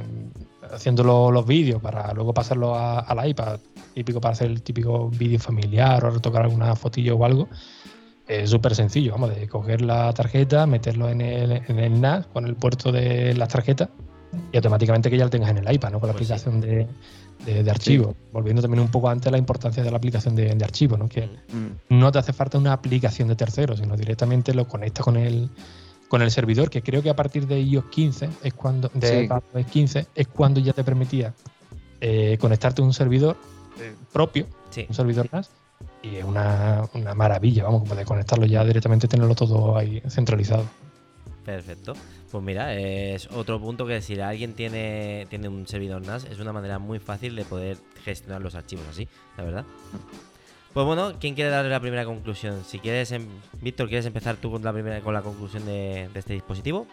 haciendo 0.71 1.31
los 1.31 1.47
vídeos 1.47 1.81
para 1.81 2.13
luego 2.15 2.33
pasarlo 2.33 2.75
a, 2.75 3.15
la 3.15 3.27
iPad, 3.27 3.59
típico 3.95 4.21
para 4.21 4.33
hacer 4.33 4.51
el 4.51 4.63
típico 4.63 5.11
vídeo 5.11 5.39
familiar 5.39 6.05
o 6.05 6.11
retocar 6.11 6.43
alguna 6.43 6.75
fotillo 6.77 7.17
o 7.17 7.25
algo, 7.25 7.49
es 8.41 8.51
súper 8.51 8.75
sencillo, 8.75 9.13
vamos, 9.13 9.35
de 9.35 9.49
coger 9.49 9.83
la 9.83 10.13
tarjeta, 10.13 10.67
meterlo 10.67 11.09
en 11.09 11.21
el, 11.21 11.53
en 11.53 11.79
el 11.79 12.01
NAS 12.01 12.27
con 12.27 12.47
el 12.47 12.55
puerto 12.55 12.93
de 12.93 13.35
las 13.35 13.49
tarjetas 13.49 13.89
y 14.51 14.57
automáticamente 14.57 15.11
que 15.11 15.17
ya 15.17 15.25
lo 15.25 15.31
tengas 15.31 15.51
en 15.51 15.59
el 15.59 15.75
iPad, 15.75 15.91
¿no? 15.93 16.01
Con 16.01 16.09
la 16.09 16.15
pues 16.15 16.31
aplicación 16.31 16.61
de, 16.61 16.87
de, 17.45 17.71
archivo. 17.71 18.15
Volviendo 18.33 18.63
también 18.63 18.81
un 18.81 18.91
poco 18.91 19.09
antes 19.09 19.27
a 19.27 19.31
la 19.31 19.39
importancia 19.39 19.83
de 19.83 19.91
la 19.91 19.97
aplicación 19.97 20.35
de, 20.35 20.55
de 20.55 20.65
archivo, 20.65 20.97
¿no? 20.97 21.09
Que 21.09 21.27
mm. 21.27 21.97
no 21.97 22.11
te 22.11 22.19
hace 22.19 22.33
falta 22.33 22.59
una 22.59 22.73
aplicación 22.73 23.29
de 23.29 23.37
terceros, 23.37 23.81
sino 23.81 23.97
directamente 23.97 24.55
lo 24.55 24.67
conectas 24.67 25.05
con 25.05 25.17
el, 25.17 25.51
con 26.09 26.23
el 26.23 26.31
servidor, 26.31 26.71
que 26.71 26.83
creo 26.83 27.03
que 27.03 27.11
a 27.11 27.17
partir 27.17 27.47
de 27.47 27.61
iOS 27.61 27.87
15 27.87 28.29
es 28.43 28.55
cuando, 28.55 28.91
de 28.95 29.25
iOS 29.25 29.67
15 29.67 30.07
es 30.15 30.29
cuando 30.29 30.61
ya 30.61 30.73
te 30.73 30.85
permitía 30.85 31.35
eh, 32.01 32.37
conectarte 32.41 32.83
a 32.83 32.85
un 32.85 32.93
servidor 32.93 33.37
eh, 33.81 33.95
propio, 34.13 34.47
un 34.89 34.95
servidor 34.95 35.29
NAS, 35.33 35.51
y 36.03 36.17
es 36.17 36.25
una, 36.25 36.89
maravilla, 37.15 37.65
vamos, 37.65 37.89
poder 37.89 38.05
conectarlo 38.05 38.47
ya 38.47 38.65
directamente, 38.65 39.09
tenerlo 39.09 39.35
todo 39.35 39.77
ahí 39.77 40.03
centralizado. 40.09 40.65
Perfecto. 41.45 41.95
Pues 42.31 42.43
mira, 42.43 42.75
es 42.75 43.29
otro 43.31 43.61
punto 43.61 43.87
que 43.87 44.01
si 44.01 44.19
alguien 44.21 44.55
tiene, 44.55 45.27
tiene 45.29 45.49
un 45.49 45.67
servidor 45.67 46.05
NAS, 46.05 46.25
es 46.25 46.41
una 46.41 46.53
manera 46.53 46.79
muy 46.79 46.99
fácil 46.99 47.37
de 47.37 47.45
poder 47.45 47.77
gestionar 48.05 48.41
los 48.41 48.55
archivos 48.55 48.87
así, 48.89 49.09
la 49.37 49.45
verdad. 49.45 49.65
Pues 50.73 50.87
bueno, 50.87 51.13
¿quién 51.21 51.35
quiere 51.35 51.51
darle 51.51 51.71
la 51.71 51.81
primera 51.81 52.05
conclusión? 52.05 52.65
Si 52.65 52.79
quieres, 52.79 53.13
em, 53.13 53.27
Víctor, 53.61 53.89
¿quieres 53.89 54.07
empezar 54.07 54.37
tú 54.37 54.51
con 54.51 54.63
la, 54.63 54.73
primera, 54.73 55.01
con 55.01 55.13
la 55.13 55.21
conclusión 55.21 55.67
de, 55.67 56.09
este 56.15 56.33
dispositivo? 56.33 56.87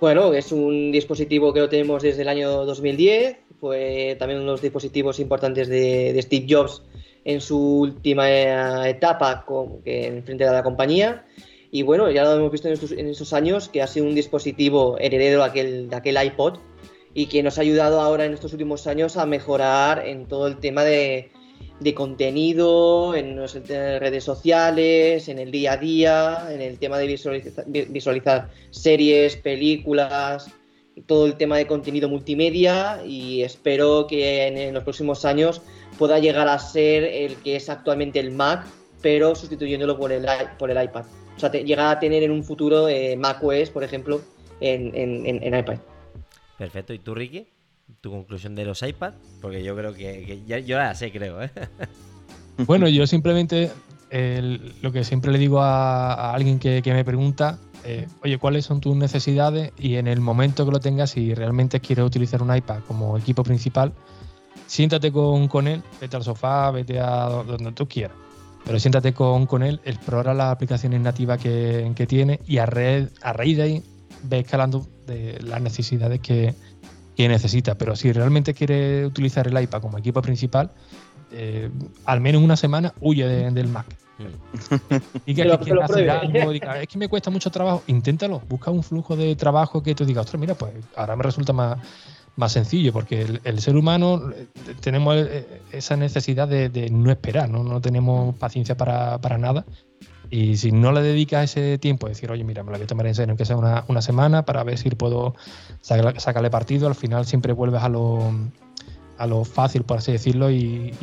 Bueno, 0.00 0.32
es 0.32 0.52
un 0.52 0.90
dispositivo 0.90 1.52
que 1.52 1.60
lo 1.60 1.68
tenemos 1.68 2.02
desde 2.02 2.22
el 2.22 2.28
año 2.28 2.64
2010, 2.64 3.36
fue 3.60 4.16
también 4.18 4.40
uno 4.40 4.50
de 4.50 4.52
los 4.52 4.62
dispositivos 4.62 5.20
importantes 5.20 5.68
de, 5.68 6.12
de 6.12 6.22
Steve 6.22 6.46
Jobs 6.48 6.82
en 7.28 7.42
su 7.42 7.80
última 7.80 8.30
eh, 8.30 8.88
etapa 8.88 9.44
que 9.84 10.06
en 10.06 10.24
frente 10.24 10.44
de 10.44 10.50
la 10.50 10.62
compañía. 10.62 11.26
Y 11.70 11.82
bueno, 11.82 12.10
ya 12.10 12.24
lo 12.24 12.36
hemos 12.36 12.50
visto 12.50 12.68
en 12.68 12.74
estos, 12.74 12.92
en 12.92 13.06
estos 13.06 13.34
años 13.34 13.68
que 13.68 13.82
ha 13.82 13.86
sido 13.86 14.06
un 14.06 14.14
dispositivo 14.14 14.96
heredero 14.98 15.40
de 15.40 15.44
aquel, 15.44 15.90
de 15.90 15.96
aquel 15.96 16.16
iPod 16.24 16.58
y 17.12 17.26
que 17.26 17.42
nos 17.42 17.58
ha 17.58 17.60
ayudado 17.60 18.00
ahora 18.00 18.24
en 18.24 18.32
estos 18.32 18.54
últimos 18.54 18.86
años 18.86 19.18
a 19.18 19.26
mejorar 19.26 20.06
en 20.06 20.26
todo 20.26 20.46
el 20.46 20.56
tema 20.56 20.84
de, 20.84 21.30
de 21.80 21.94
contenido, 21.94 23.14
en 23.14 23.38
las 23.38 23.52
redes 23.54 24.24
sociales, 24.24 25.28
en 25.28 25.38
el 25.38 25.50
día 25.50 25.72
a 25.72 25.76
día, 25.76 26.48
en 26.50 26.62
el 26.62 26.78
tema 26.78 26.96
de 26.96 27.08
visualizar 27.90 28.48
series, 28.70 29.36
películas, 29.36 30.50
todo 31.06 31.26
el 31.26 31.36
tema 31.36 31.58
de 31.58 31.66
contenido 31.66 32.08
multimedia 32.08 33.02
y 33.04 33.42
espero 33.42 34.06
que 34.06 34.46
en 34.46 34.72
los 34.72 34.82
próximos 34.82 35.26
años 35.26 35.60
pueda 35.96 36.18
llegar 36.18 36.48
a 36.48 36.58
ser 36.58 37.04
el 37.04 37.36
que 37.36 37.56
es 37.56 37.68
actualmente 37.68 38.20
el 38.20 38.32
Mac, 38.32 38.66
pero 39.00 39.34
sustituyéndolo 39.34 39.98
por 39.98 40.12
el, 40.12 40.26
por 40.58 40.70
el 40.70 40.82
iPad. 40.82 41.04
O 41.36 41.40
sea, 41.40 41.50
llegar 41.52 41.96
a 41.96 42.00
tener 42.00 42.22
en 42.22 42.32
un 42.32 42.42
futuro 42.42 42.88
eh, 42.88 43.16
Mac 43.16 43.42
OS, 43.42 43.70
por 43.70 43.84
ejemplo, 43.84 44.20
en, 44.60 44.92
en, 44.94 45.54
iPad. 45.54 45.78
Perfecto. 46.58 46.92
¿Y 46.92 46.98
tú, 46.98 47.14
Ricky? 47.14 47.46
¿Tu 48.00 48.10
conclusión 48.10 48.54
de 48.56 48.64
los 48.64 48.82
iPad? 48.82 49.14
Porque 49.40 49.62
yo 49.62 49.76
creo 49.76 49.94
que, 49.94 50.42
ya, 50.46 50.58
yo 50.58 50.78
la 50.78 50.94
sé, 50.94 51.12
creo. 51.12 51.42
¿eh? 51.42 51.50
Bueno, 52.66 52.88
yo 52.88 53.06
simplemente 53.06 53.70
lo 54.82 54.92
que 54.92 55.04
siempre 55.04 55.30
le 55.30 55.38
digo 55.38 55.60
a, 55.60 56.34
alguien 56.34 56.58
que, 56.58 56.82
me 56.86 57.04
pregunta, 57.04 57.58
eh, 57.84 58.08
oye, 58.24 58.38
¿cuáles 58.38 58.64
son 58.64 58.80
tus 58.80 58.96
necesidades? 58.96 59.72
Y 59.78 59.94
en 59.94 60.08
el 60.08 60.20
momento 60.20 60.64
que 60.64 60.72
lo 60.72 60.80
tengas, 60.80 61.10
si 61.10 61.34
realmente 61.34 61.80
quieres 61.80 62.04
utilizar 62.04 62.42
un 62.42 62.54
iPad 62.54 62.80
como 62.88 63.16
equipo 63.16 63.44
principal, 63.44 63.92
siéntate 64.68 65.10
con, 65.10 65.48
con 65.48 65.66
él, 65.66 65.82
vete 66.00 66.16
al 66.16 66.22
sofá, 66.22 66.70
vete 66.70 67.00
a 67.00 67.26
donde 67.26 67.72
tú 67.72 67.88
quieras. 67.88 68.16
Pero 68.64 68.78
siéntate 68.78 69.14
con, 69.14 69.46
con 69.46 69.62
él, 69.62 69.80
explora 69.84 70.34
las 70.34 70.52
aplicaciones 70.52 71.00
nativas 71.00 71.40
que, 71.40 71.90
que 71.96 72.06
tiene 72.06 72.38
y 72.46 72.58
a, 72.58 72.64
a 72.64 73.32
raíz 73.32 73.56
de 73.56 73.62
ahí 73.62 73.82
ve 74.24 74.40
escalando 74.40 74.86
de 75.06 75.38
las 75.42 75.60
necesidades 75.62 76.20
que, 76.20 76.54
que 77.16 77.28
necesita. 77.28 77.76
Pero 77.76 77.96
si 77.96 78.12
realmente 78.12 78.52
quiere 78.52 79.06
utilizar 79.06 79.48
el 79.48 79.60
iPad 79.60 79.80
como 79.80 79.96
equipo 79.96 80.20
principal, 80.20 80.70
eh, 81.32 81.70
al 82.04 82.20
menos 82.20 82.42
una 82.42 82.56
semana 82.56 82.92
huye 83.00 83.26
del 83.26 83.68
Mac. 83.68 83.86
y 85.24 85.34
que, 85.34 85.42
es 86.82 86.88
que 86.88 86.98
me 86.98 87.08
cuesta 87.08 87.30
mucho 87.30 87.50
trabajo, 87.50 87.84
inténtalo, 87.86 88.42
busca 88.48 88.70
un 88.70 88.82
flujo 88.82 89.16
de 89.16 89.34
trabajo 89.34 89.82
que 89.82 89.94
tú 89.94 90.04
digas, 90.04 90.26
ostras, 90.26 90.40
mira, 90.40 90.54
pues 90.54 90.72
ahora 90.96 91.16
me 91.16 91.22
resulta 91.22 91.52
más, 91.52 91.78
más 92.38 92.52
sencillo, 92.52 92.92
porque 92.92 93.26
el, 93.42 93.60
ser 93.60 93.76
humano 93.76 94.30
eh, 94.30 94.46
tenemos 94.80 95.16
eh, 95.16 95.60
esa 95.72 95.96
necesidad 95.96 96.46
de, 96.46 96.88
no 96.90 97.10
esperar, 97.10 97.50
¿no? 97.50 97.64
no 97.64 97.80
tenemos 97.80 98.36
paciencia 98.36 98.76
para, 98.76 99.38
nada. 99.38 99.66
Y 100.30 100.56
si 100.56 100.70
no 100.70 100.92
le 100.92 101.02
dedicas 101.02 101.50
ese 101.50 101.78
tiempo, 101.78 102.06
decir, 102.06 102.30
oye, 102.30 102.44
mira, 102.44 102.62
me 102.62 102.70
la 102.70 102.78
voy 102.78 102.84
a 102.84 102.86
tomar 102.86 103.08
en 103.08 103.16
serio, 103.16 103.36
que 103.36 103.44
sea 103.44 103.56
una, 103.56 103.84
una 103.88 104.00
semana, 104.02 104.44
para 104.44 104.62
ver 104.62 104.78
si 104.78 104.88
puedo 104.90 105.34
sacarle 105.80 106.48
partido, 106.48 106.86
al 106.86 106.94
final 106.94 107.26
siempre 107.26 107.52
vuelves 107.52 107.82
a 107.82 107.88
lo, 107.88 108.32
a 109.16 109.26
lo 109.26 109.44
fácil, 109.44 109.82
por 109.82 109.98
así 109.98 110.12
decirlo, 110.12 110.48
y, 110.48 110.94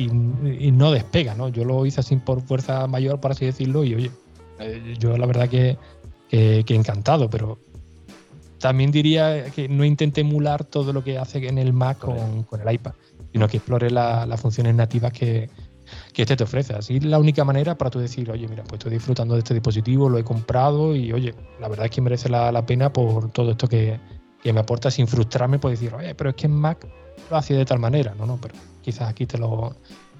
no 0.72 0.90
despega, 0.90 1.34
¿no? 1.34 1.50
Yo 1.50 1.64
lo 1.66 1.84
hice 1.84 2.00
así 2.00 2.16
por 2.16 2.40
fuerza 2.40 2.86
mayor, 2.86 3.20
por 3.20 3.32
así 3.32 3.44
decirlo, 3.44 3.84
y 3.84 3.94
oye, 3.94 4.10
eh, 4.58 4.96
yo 4.98 5.18
la 5.18 5.26
verdad 5.26 5.50
que 5.50 5.76
encantado, 6.30 7.28
pero 7.28 7.58
también 8.58 8.90
diría 8.90 9.50
que 9.50 9.68
no 9.68 9.84
intente 9.84 10.22
emular 10.22 10.64
todo 10.64 10.92
lo 10.92 11.04
que 11.04 11.18
hace 11.18 11.46
en 11.46 11.58
el 11.58 11.72
Mac 11.72 11.98
con, 11.98 12.46
el 12.60 12.74
iPad, 12.74 12.92
sino 13.32 13.48
que 13.48 13.58
explore 13.58 13.90
las 13.90 14.40
funciones 14.40 14.74
nativas 14.74 15.12
que, 15.12 15.50
este 16.16 16.36
te 16.36 16.44
ofrece. 16.44 16.74
Así 16.74 16.96
es 16.96 17.04
la 17.04 17.18
única 17.18 17.44
manera 17.44 17.76
para 17.76 17.90
tú 17.90 17.98
decir, 17.98 18.30
oye, 18.30 18.48
mira, 18.48 18.64
pues 18.64 18.74
estoy 18.74 18.92
disfrutando 18.92 19.34
de 19.34 19.40
este 19.40 19.54
dispositivo, 19.54 20.08
lo 20.08 20.18
he 20.18 20.24
comprado 20.24 20.96
y, 20.96 21.12
oye, 21.12 21.34
la 21.60 21.68
verdad 21.68 21.86
es 21.86 21.92
que 21.92 22.00
merece 22.00 22.28
la, 22.28 22.66
pena 22.66 22.92
por 22.92 23.30
todo 23.30 23.52
esto 23.52 23.68
que, 23.68 24.00
me 24.44 24.60
aporta 24.60 24.92
sin 24.92 25.08
frustrarme 25.08 25.58
por 25.58 25.72
decir, 25.72 25.92
oye, 25.92 26.14
pero 26.14 26.30
es 26.30 26.36
que 26.36 26.46
en 26.46 26.52
Mac 26.52 26.86
lo 27.30 27.36
hace 27.36 27.54
de 27.54 27.64
tal 27.64 27.80
manera. 27.80 28.14
No, 28.14 28.26
no, 28.26 28.38
pero 28.40 28.54
quizás 28.80 29.08
aquí 29.08 29.26
te 29.26 29.38
lo, 29.38 29.74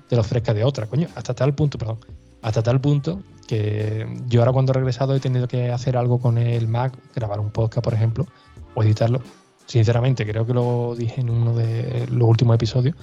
te 0.09 0.17
lo 0.17 0.23
ofrezca 0.23 0.53
de 0.53 0.65
otra, 0.65 0.87
coño, 0.87 1.09
hasta 1.15 1.33
tal 1.33 1.55
punto, 1.55 1.79
perdón, 1.79 1.99
hasta 2.43 2.63
tal 2.63 2.81
punto 2.81 3.21
que 3.47 4.07
yo 4.27 4.41
ahora 4.41 4.53
cuando 4.53 4.73
he 4.73 4.75
regresado 4.75 5.15
he 5.15 5.21
tenido 5.21 5.49
que 5.49 5.71
hacer 5.71 5.97
algo 5.97 6.19
con 6.19 6.39
el 6.39 6.69
Mac, 6.69 6.93
grabar 7.15 7.41
un 7.41 7.51
podcast, 7.51 7.85
por 7.85 7.95
ejemplo, 7.95 8.27
o 8.75 8.83
editarlo. 8.83 9.21
sinceramente, 9.67 10.27
creo 10.27 10.47
que 10.47 10.55
lo 10.55 10.95
dije 10.97 11.21
en 11.21 11.31
uno 11.31 11.55
de 11.55 12.07
los 12.11 12.29
últimos 12.29 12.55
episodios, 12.55 12.95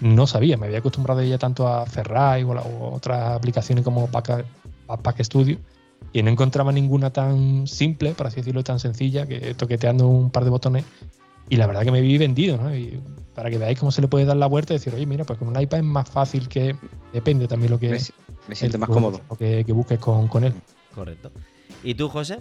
no 0.00 0.26
sabía, 0.26 0.56
me 0.56 0.66
había 0.66 0.78
acostumbrado 0.78 1.22
ya 1.22 1.38
tanto 1.38 1.68
a 1.68 1.86
Ferrari 1.86 2.42
o, 2.42 2.92
otras 2.92 3.32
aplicaciones 3.32 3.84
como 3.84 4.06
Pack, 4.08 5.22
Studio 5.22 5.58
y 6.12 6.22
no 6.22 6.30
encontraba 6.30 6.72
ninguna 6.72 7.10
tan 7.10 7.66
simple, 7.66 8.12
por 8.12 8.26
así 8.26 8.36
decirlo, 8.36 8.64
tan 8.64 8.80
sencilla, 8.80 9.26
que 9.26 9.54
toqueteando 9.54 10.08
un 10.08 10.30
par 10.30 10.44
de 10.44 10.50
botones. 10.50 10.84
Y 11.50 11.56
la 11.56 11.66
verdad 11.66 11.82
que 11.82 11.90
me 11.90 12.00
vi 12.00 12.16
vendido, 12.16 12.56
¿no? 12.56 12.74
Y 12.74 13.02
para 13.34 13.50
que 13.50 13.58
veáis 13.58 13.78
cómo 13.78 13.90
se 13.90 14.00
le 14.00 14.08
puede 14.08 14.24
dar 14.24 14.36
la 14.36 14.46
vuelta 14.46 14.72
y 14.72 14.76
decir, 14.76 14.94
oye, 14.94 15.04
mira, 15.04 15.24
pues 15.24 15.38
con 15.38 15.48
un 15.48 15.60
iPad 15.60 15.80
es 15.80 15.84
más 15.84 16.08
fácil 16.08 16.48
que. 16.48 16.76
Depende 17.12 17.48
también 17.48 17.72
lo 17.72 17.78
que. 17.78 17.90
Me, 17.90 17.98
me 18.48 18.54
siento 18.54 18.78
más 18.78 18.88
cómodo. 18.88 19.20
Lo 19.28 19.36
que, 19.36 19.64
busques 19.68 19.98
con, 19.98 20.28
con 20.28 20.44
él. 20.44 20.54
Correcto. 20.94 21.32
¿Y 21.82 21.94
tú, 21.94 22.08
José? 22.08 22.38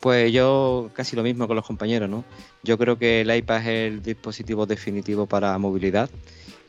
Pues 0.00 0.32
yo 0.32 0.90
casi 0.92 1.14
lo 1.14 1.22
mismo 1.22 1.46
con 1.46 1.54
los 1.54 1.64
compañeros, 1.64 2.10
¿no? 2.10 2.24
Yo 2.64 2.76
creo 2.78 2.98
que 2.98 3.20
el 3.20 3.34
iPad 3.34 3.60
es 3.60 3.66
el 3.66 4.02
dispositivo 4.02 4.66
definitivo 4.66 5.26
para 5.26 5.56
movilidad 5.58 6.10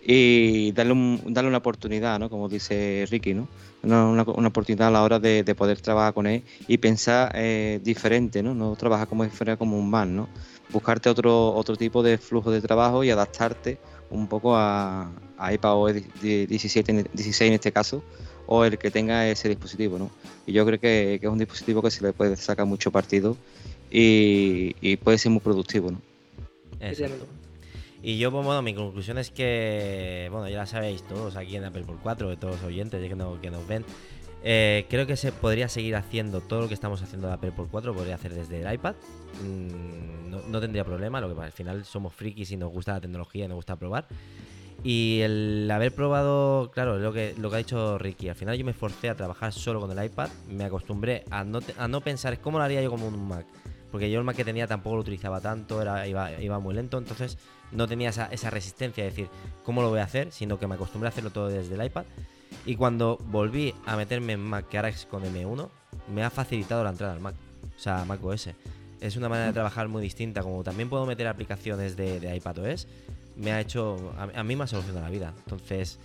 y 0.04 0.72
darle, 0.74 0.94
un, 0.94 1.22
darle 1.28 1.48
una 1.48 1.60
oportunidad, 1.60 2.20
¿no? 2.20 2.30
Como 2.30 2.50
dice 2.50 3.08
Ricky, 3.10 3.34
¿no? 3.34 3.48
Una, 3.84 4.22
oportunidad 4.24 4.90
a 4.90 4.92
la 4.92 5.04
hora 5.04 5.20
de, 5.20 5.44
poder 5.56 5.80
trabajar 5.80 6.14
con 6.14 6.28
él 6.28 6.44
y 6.68 6.78
pensar 6.78 7.32
eh, 7.36 7.80
diferente, 7.84 8.44
¿no? 8.44 8.54
No 8.54 8.76
trabajar 8.76 9.08
como 9.08 9.24
si 9.24 9.30
fuera 9.30 9.58
como 9.58 9.80
un 9.80 9.90
man, 9.90 10.16
¿no? 10.16 10.28
Buscarte 10.72 11.10
otro, 11.10 11.54
otro 11.54 11.76
tipo 11.76 12.02
de 12.04 12.18
flujo 12.18 12.52
de 12.52 12.62
trabajo 12.62 13.04
y 13.04 13.10
adaptarte 13.10 13.78
un 14.10 14.28
poco 14.28 14.56
a, 14.56 15.12
a 15.38 15.54
iPadOS 15.54 15.96
17, 16.22 17.06
16 17.14 17.42
en 17.50 17.54
este 17.54 17.72
caso, 17.72 18.04
o 18.46 18.66
el 18.66 18.78
que 18.78 18.92
tenga 18.92 19.28
ese 19.28 19.50
dispositivo, 19.50 19.98
¿no? 19.98 20.12
Y 20.46 20.54
yo 20.54 20.66
creo 20.66 20.80
que, 20.80 21.16
es 21.16 21.24
un 21.24 21.38
dispositivo 21.38 21.82
que 21.82 21.90
se 21.90 22.04
le 22.04 22.14
puede 22.14 22.36
sacar 22.36 22.66
mucho 22.66 22.92
partido 22.92 23.38
y, 23.90 24.98
puede 24.98 25.18
ser 25.18 25.32
muy 25.32 25.42
productivo, 25.42 25.92
¿no? 25.92 26.02
Y 28.04 28.18
yo, 28.18 28.32
pues, 28.32 28.44
bueno, 28.44 28.62
mi 28.62 28.74
conclusión 28.74 29.20
es 29.20 29.30
que, 29.30 30.28
bueno, 30.32 30.50
ya 30.50 30.58
la 30.58 30.66
sabéis 30.66 31.04
todos 31.04 31.36
aquí 31.36 31.56
en 31.56 31.66
Apple 31.66 31.84
por 31.84 31.98
4, 32.00 32.30
de 32.30 32.38
todos 32.38 32.56
los 32.56 32.64
oyentes 32.64 33.00
que, 33.00 33.16
que 33.42 33.52
nos 33.52 33.68
ven. 33.68 33.86
Eh, 34.44 34.86
creo 34.90 35.06
que 35.06 35.16
se 35.16 35.32
podría 35.32 35.70
seguir 35.70 35.96
haciendo 35.96 36.42
todo 36.42 36.62
lo 36.62 36.68
que 36.68 36.74
estamos 36.74 37.02
haciendo 37.02 37.28
de 37.28 37.34
Apple 37.34 37.52
por 37.52 37.68
4, 37.70 37.94
podría 37.94 38.16
hacer 38.16 38.34
desde 38.34 38.62
el 38.62 38.74
iPad. 38.74 38.96
Mm, 39.44 40.52
no, 40.52 40.60
tendría 40.60 40.84
problema, 40.84 41.22
lo 41.22 41.34
que 41.36 41.42
al 41.42 41.52
final 41.52 41.86
somos 41.86 42.14
frikis 42.14 42.52
y 42.52 42.58
nos 42.58 42.72
gusta 42.72 42.94
la 42.94 43.02
tecnología 43.02 43.46
y 43.46 43.48
nos 43.48 43.56
gusta 43.56 43.76
probar. 43.76 44.08
Y 44.84 45.20
el 45.22 45.70
haber 45.72 45.94
probado, 45.94 46.72
claro, 46.72 46.98
lo 46.98 47.14
que, 47.14 47.36
lo 47.38 47.50
que 47.52 47.56
ha 47.56 47.60
dicho 47.60 48.00
Ricky, 48.00 48.30
al 48.30 48.36
final 48.36 48.58
yo 48.58 48.66
me 48.66 48.74
forcé 48.74 49.10
a 49.10 49.16
trabajar 49.16 49.54
solo 49.54 49.80
con 49.80 49.98
el 49.98 50.04
iPad, 50.04 50.30
me 50.50 50.64
acostumbré 50.64 51.24
a 51.30 51.44
no, 51.44 51.60
a 51.78 51.88
no 51.88 52.02
pensar 52.02 52.40
cómo 52.40 52.58
lo 52.58 52.64
haría 52.64 52.82
yo 52.82 52.90
como 52.90 53.08
un 53.08 53.28
Mac, 53.28 53.46
porque 53.92 54.10
yo 54.10 54.18
el 54.18 54.26
Mac 54.26 54.36
que 54.36 54.44
tenía 54.44 54.66
tampoco 54.66 54.96
lo 54.96 55.02
utilizaba 55.04 55.40
tanto, 55.40 55.84
era, 55.84 56.08
iba, 56.08 56.32
iba 56.42 56.58
muy 56.58 56.74
lento, 56.74 56.98
entonces 56.98 57.38
no 57.72 57.88
tenía 57.88 58.10
esa, 58.10 58.26
esa 58.28 58.50
resistencia 58.50 59.04
de 59.04 59.12
decir 59.12 59.28
cómo 59.64 59.84
lo 59.84 59.90
voy 59.90 60.00
a 60.00 60.04
hacer, 60.04 60.32
sino 60.32 60.58
que 60.58 60.66
me 60.66 60.74
acostumbré 60.74 61.10
a 61.10 61.12
hacerlo 61.12 61.30
todo 61.30 61.48
desde 61.48 61.76
el 61.76 61.86
iPad. 61.86 62.06
Y 62.66 62.76
cuando 62.76 63.18
volví 63.26 63.74
a 63.86 63.96
meterme 63.96 64.34
en 64.34 64.42
Mac, 64.42 64.68
que 64.68 64.78
ahora 64.78 64.90
es 64.90 65.06
con 65.06 65.24
M1, 65.24 65.70
me 66.14 66.24
ha 66.24 66.30
facilitado 66.30 66.84
la 66.84 66.92
entrada 66.92 67.14
al 67.14 67.20
Mac, 67.20 67.36
o 67.76 67.80
sea, 67.80 68.06
Mac 68.06 68.24
OS. 68.24 68.50
Es 69.00 69.16
una 69.16 69.30
manera 69.30 69.48
de 69.48 69.54
trabajar 69.54 69.88
muy 69.88 70.04
distinta, 70.04 70.44
como 70.44 70.64
también 70.64 70.88
puedo 70.90 71.06
meter 71.06 71.28
aplicaciones 71.28 71.98
de, 71.98 72.20
de 72.20 72.36
iPadOS 72.36 72.88
me 73.36 73.52
ha 73.52 73.60
hecho, 73.60 74.14
a, 74.18 74.44
mí 74.44 74.56
me 74.56 74.64
ha 74.64 74.68
solucionado 74.68 75.06
la 75.06 75.12
vida. 75.12 75.34
Entonces, 75.46 76.00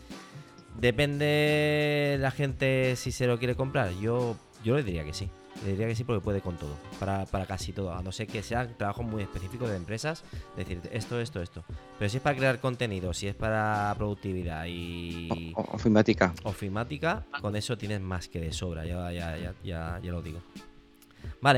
depende 0.79 2.17
la 2.21 2.31
gente 2.31 2.97
si 2.97 3.13
se 3.13 3.27
lo 3.27 3.39
quiere 3.39 3.55
comprar. 3.55 3.93
Yo, 4.01 4.37
yo 4.65 4.77
le 4.77 4.83
diría 4.83 5.05
que 5.05 5.13
sí. 5.13 5.29
Le 5.65 5.71
diría 5.73 5.87
que 5.87 5.95
sí 5.95 6.05
porque 6.05 6.23
puede 6.23 6.41
con 6.41 6.57
todo, 6.57 6.77
para, 6.99 7.47
casi 7.47 7.73
todo, 7.73 7.93
a 7.93 8.03
no 8.03 8.13
ser 8.13 8.27
que 8.27 8.43
sea 8.43 8.67
trabajo 8.77 9.03
muy 9.03 9.23
específico 9.23 9.67
de 9.67 9.77
empresas, 9.77 10.23
decir 10.57 10.81
esto, 10.93 11.21
esto, 11.21 11.43
esto. 11.43 11.65
Pero 11.99 12.09
si 12.09 12.19
es 12.19 12.23
para 12.23 12.37
crear 12.37 12.61
contenido, 12.61 13.13
si 13.13 13.29
es 13.29 13.35
para 13.35 13.95
productividad 13.97 14.67
y... 14.69 15.53
O, 15.57 15.63
ofimática. 15.73 16.35
Ofimática, 16.45 17.25
con 17.41 17.57
eso 17.57 17.77
tienes 17.77 18.01
más 18.01 18.29
que 18.29 18.41
de 18.41 18.53
sobra, 18.53 18.85
ya, 18.85 19.11
ya, 19.13 19.37
ya, 19.37 19.55
ya, 19.63 20.01
ya 20.03 20.13
lo 20.13 20.23
digo. 20.23 20.41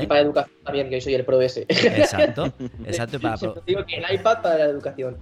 Y 0.01 0.07
para 0.07 0.21
educación 0.21 0.55
también, 0.63 0.89
que 0.89 0.95
yo 0.95 1.01
soy 1.01 1.15
el 1.15 1.25
pro 1.25 1.41
ese. 1.41 1.65
Exacto, 1.67 2.53
exacto. 2.85 3.19
Para 3.19 3.37
digo 3.65 3.85
que 3.85 3.97
el 3.97 4.13
iPad 4.13 4.41
para 4.41 4.57
la 4.57 4.65
educación. 4.65 5.17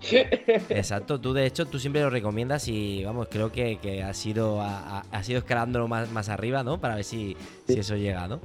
Exacto, 0.69 1.21
tú 1.21 1.33
de 1.33 1.45
hecho 1.45 1.65
tú 1.65 1.79
siempre 1.79 2.01
lo 2.01 2.09
recomiendas 2.09 2.67
y 2.67 3.03
vamos, 3.03 3.27
creo 3.29 3.51
que, 3.51 3.79
que 3.79 4.03
has 4.03 4.25
ido, 4.25 4.61
ha, 4.61 5.03
ido 5.27 5.39
escalándolo 5.39 5.87
más, 5.87 6.11
más 6.11 6.29
arriba, 6.29 6.63
¿no? 6.63 6.81
Para 6.81 6.95
ver 6.95 7.03
si, 7.03 7.37
si 7.65 7.79
eso 7.79 7.95
llega, 7.95 8.27
¿no? 8.27 8.41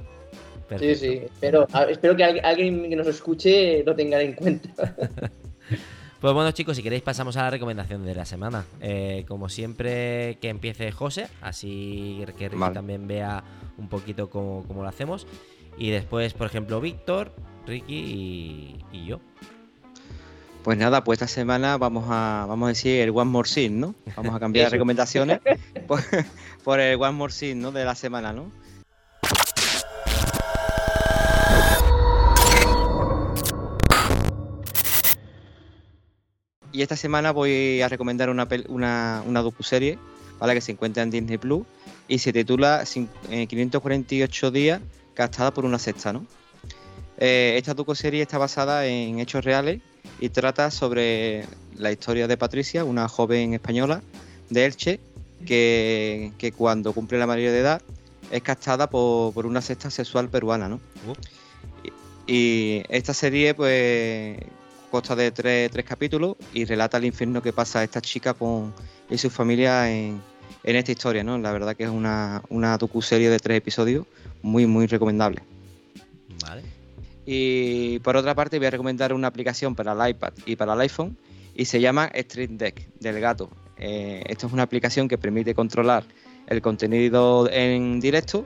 Sí, 0.79 0.95
sí, 0.95 1.21
pero 1.39 1.67
espero 1.89 2.15
que 2.15 2.23
alguien 2.23 2.89
que 2.89 2.95
nos 2.95 3.07
escuche 3.07 3.83
lo 3.83 3.95
tenga 3.95 4.21
en 4.21 4.33
cuenta. 4.33 4.95
Pues 6.23 6.33
bueno 6.33 6.51
chicos, 6.51 6.77
si 6.77 6.83
queréis 6.83 7.03
pasamos 7.03 7.35
a 7.35 7.41
la 7.41 7.49
recomendación 7.49 8.05
de 8.05 8.15
la 8.15 8.23
semana. 8.23 8.63
Eh, 8.79 9.25
como 9.27 9.49
siempre 9.49 10.37
que 10.39 10.47
empiece 10.47 10.89
José, 10.93 11.27
así 11.41 12.23
que 12.37 12.47
Ricky 12.47 12.73
también 12.73 13.09
vea 13.09 13.43
un 13.77 13.89
poquito 13.89 14.29
cómo, 14.29 14.63
cómo, 14.65 14.83
lo 14.83 14.87
hacemos. 14.87 15.27
Y 15.77 15.89
después, 15.89 16.33
por 16.33 16.47
ejemplo, 16.47 16.79
Víctor, 16.79 17.33
Ricky 17.67 18.77
y, 18.93 19.05
yo. 19.05 19.19
Pues 20.63 20.77
nada, 20.77 21.03
pues 21.03 21.17
esta 21.21 21.27
semana 21.27 21.77
vamos 21.77 22.05
a, 22.07 22.45
vamos 22.47 22.67
a 22.67 22.69
decir 22.69 23.01
el 23.01 23.09
One 23.09 23.29
More 23.29 23.49
Scene, 23.49 23.75
¿no? 23.75 23.93
Vamos 24.15 24.33
a 24.33 24.39
cambiar 24.39 24.71
recomendaciones 24.71 25.41
por, 26.63 26.79
el 26.79 27.01
One 27.01 27.11
More 27.11 27.33
Scene, 27.33 27.55
¿no? 27.55 27.73
De 27.73 27.83
la 27.83 27.95
semana, 27.95 28.31
¿no? 28.31 28.49
Y 36.73 36.81
esta 36.81 36.97
semana 36.97 37.31
voy 37.31 37.81
a 37.81 37.87
recomendar 37.87 38.29
una, 38.29 38.47
una, 38.67 39.23
una 39.25 39.41
docuserie, 39.41 39.99
¿vale? 40.39 40.55
Que 40.55 40.61
se 40.61 40.71
encuentra 40.73 41.03
en 41.03 41.11
Disney 41.11 41.37
Plus 41.37 41.65
y 42.07 42.17
se 42.17 42.33
titula 42.33 42.83
548 42.83 44.47
eh, 44.47 44.51
días 44.51 44.81
captada 45.13 45.53
por 45.53 45.65
una 45.65 45.79
sexta, 45.79 46.11
¿no? 46.11 46.25
Eh, 47.17 47.61
esta 47.63 47.75
serie 47.93 48.23
está 48.23 48.39
basada 48.39 48.87
en 48.87 49.19
hechos 49.19 49.45
reales 49.45 49.81
y 50.19 50.29
trata 50.29 50.71
sobre 50.71 51.45
la 51.75 51.91
historia 51.91 52.27
de 52.27 52.37
Patricia, 52.37 52.83
una 52.83 53.07
joven 53.07 53.53
española 53.53 54.01
de 54.49 54.65
Elche, 54.65 54.99
que, 55.45 56.53
cuando 56.57 56.93
cumple 56.93 57.19
la 57.19 57.27
mayoría 57.27 57.51
de 57.51 57.59
edad 57.59 57.81
es 58.31 58.41
captada 58.41 58.89
por, 58.89 59.45
una 59.45 59.61
sexta 59.61 59.91
sexual 59.91 60.29
peruana, 60.29 60.67
¿no? 60.69 60.75
Uh. 60.75 61.13
Y, 62.25 62.83
esta 62.89 63.13
serie, 63.13 63.53
pues, 63.53 64.37
consta 64.93 65.15
de 65.15 65.31
tres, 65.31 65.71
capítulos 65.83 66.35
y 66.53 66.65
relata 66.65 66.99
el 66.99 67.05
infierno 67.05 67.41
que 67.41 67.51
pasa 67.51 67.83
esta 67.83 67.99
chica 67.99 68.35
con, 68.35 68.71
y 69.09 69.17
su 69.17 69.31
familia 69.31 69.89
en, 69.89 70.21
en 70.63 70.75
esta 70.75 70.91
historia, 70.91 71.23
¿no? 71.23 71.35
La 71.39 71.51
verdad 71.51 71.75
que 71.75 71.85
es 71.85 71.89
una, 71.89 72.43
una 72.49 72.77
docu-serie 72.77 73.31
de 73.31 73.39
tres 73.39 73.57
episodios 73.57 74.05
muy, 74.43 74.67
muy 74.67 74.85
recomendable. 74.85 75.41
Vale. 76.43 76.61
Y 77.25 77.97
por 77.99 78.15
otra 78.17 78.35
parte 78.35 78.59
voy 78.59 78.67
a 78.67 78.69
recomendar 78.69 79.13
una 79.13 79.27
aplicación 79.29 79.73
para 79.73 79.93
el 79.93 80.11
iPad 80.11 80.33
y 80.45 80.55
para 80.57 80.75
el 80.75 80.81
iPhone 80.81 81.17
y 81.55 81.65
se 81.65 81.81
llama 81.81 82.11
Stream 82.15 82.59
Deck 82.59 82.93
del 82.99 83.19
gato. 83.19 83.49
Eh, 83.77 84.21
esto 84.27 84.45
es 84.45 84.53
una 84.53 84.61
aplicación 84.61 85.07
que 85.07 85.17
permite 85.17 85.55
controlar 85.55 86.03
el 86.45 86.61
contenido 86.61 87.49
en 87.51 87.99
directo 87.99 88.45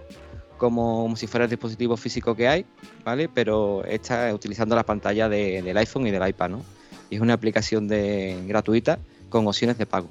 como, 0.57 1.15
si 1.15 1.27
fuera 1.27 1.45
el 1.45 1.49
dispositivo 1.49 1.97
físico 1.97 2.35
que 2.35 2.47
hay, 2.47 2.65
¿vale? 3.03 3.29
Pero 3.29 3.83
está 3.85 4.33
utilizando 4.33 4.75
la 4.75 4.83
pantalla 4.83 5.29
del 5.29 5.77
iPhone 5.77 6.07
y 6.07 6.11
del 6.11 6.27
iPad, 6.27 6.49
¿no? 6.49 6.65
Y 7.09 7.15
es 7.15 7.21
una 7.21 7.33
aplicación 7.33 7.87
de, 7.87 8.37
gratuita 8.47 8.99
con 9.29 9.47
opciones 9.47 9.77
de 9.77 9.85
pago. 9.85 10.09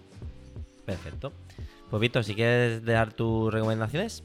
Perfecto. 0.85 1.32
Pues 1.90 2.01
Víctor, 2.01 2.24
si 2.24 2.35
quieres 2.35 2.85
dar 2.85 3.12
tus 3.12 3.52
recomendaciones. 3.52 4.23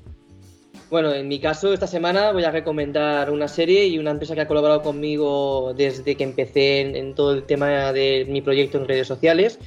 Bueno, 0.89 1.13
en 1.13 1.27
mi 1.27 1.39
caso, 1.39 1.73
esta 1.73 1.87
semana 1.87 2.31
voy 2.31 2.43
a 2.43 2.51
recomendar 2.51 3.31
una 3.31 3.47
serie 3.47 3.87
y 3.87 3.97
una 3.97 4.11
empresa 4.11 4.35
que 4.35 4.41
ha 4.41 4.47
colaborado 4.47 4.81
conmigo 4.81 5.73
desde 5.73 6.15
que 6.15 6.23
empecé 6.23 6.81
en, 6.81 7.15
todo 7.15 7.33
el 7.33 7.43
tema 7.43 7.93
de 7.93 8.25
mi 8.27 8.41
proyecto 8.41 8.77
en 8.77 8.87
redes 8.87 9.07
sociales. 9.07 9.57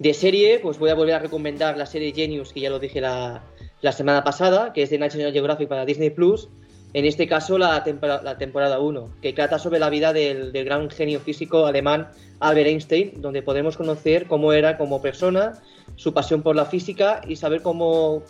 De 0.00 0.12
serie, 0.12 0.58
pues 0.58 0.78
voy 0.78 0.90
a 0.90 0.94
volver 0.94 1.14
a 1.14 1.18
recomendar 1.20 1.76
la 1.76 1.86
serie 1.86 2.12
Genius, 2.12 2.52
que 2.52 2.60
ya 2.60 2.70
lo 2.70 2.80
dije 2.80 3.00
la, 3.00 3.44
semana 3.90 4.22
pasada, 4.22 4.72
que 4.72 4.84
es 4.84 4.90
de 4.90 4.98
National 4.98 5.32
Geographic 5.32 5.68
para 5.68 5.84
Disney 5.84 6.10
Plus. 6.10 6.48
En 6.94 7.04
este 7.04 7.26
caso, 7.26 7.58
la, 7.58 7.82
la 8.22 8.38
temporada 8.38 8.78
1, 8.78 9.14
que 9.20 9.32
trata 9.32 9.58
sobre 9.58 9.80
la 9.80 9.90
vida 9.90 10.12
del, 10.12 10.52
del, 10.52 10.64
gran 10.66 10.90
genio 10.90 11.18
físico 11.18 11.66
alemán 11.66 12.08
Albert 12.38 12.68
Einstein, 12.68 13.20
donde 13.22 13.42
podemos 13.42 13.76
conocer 13.76 14.26
cómo 14.28 14.52
era 14.52 14.76
como 14.76 15.02
persona, 15.02 15.54
su 15.96 16.12
pasión 16.12 16.42
por 16.42 16.54
la 16.54 16.66
física 16.66 17.22
y 17.26 17.36
saber 17.36 17.62
cómo 17.62 18.22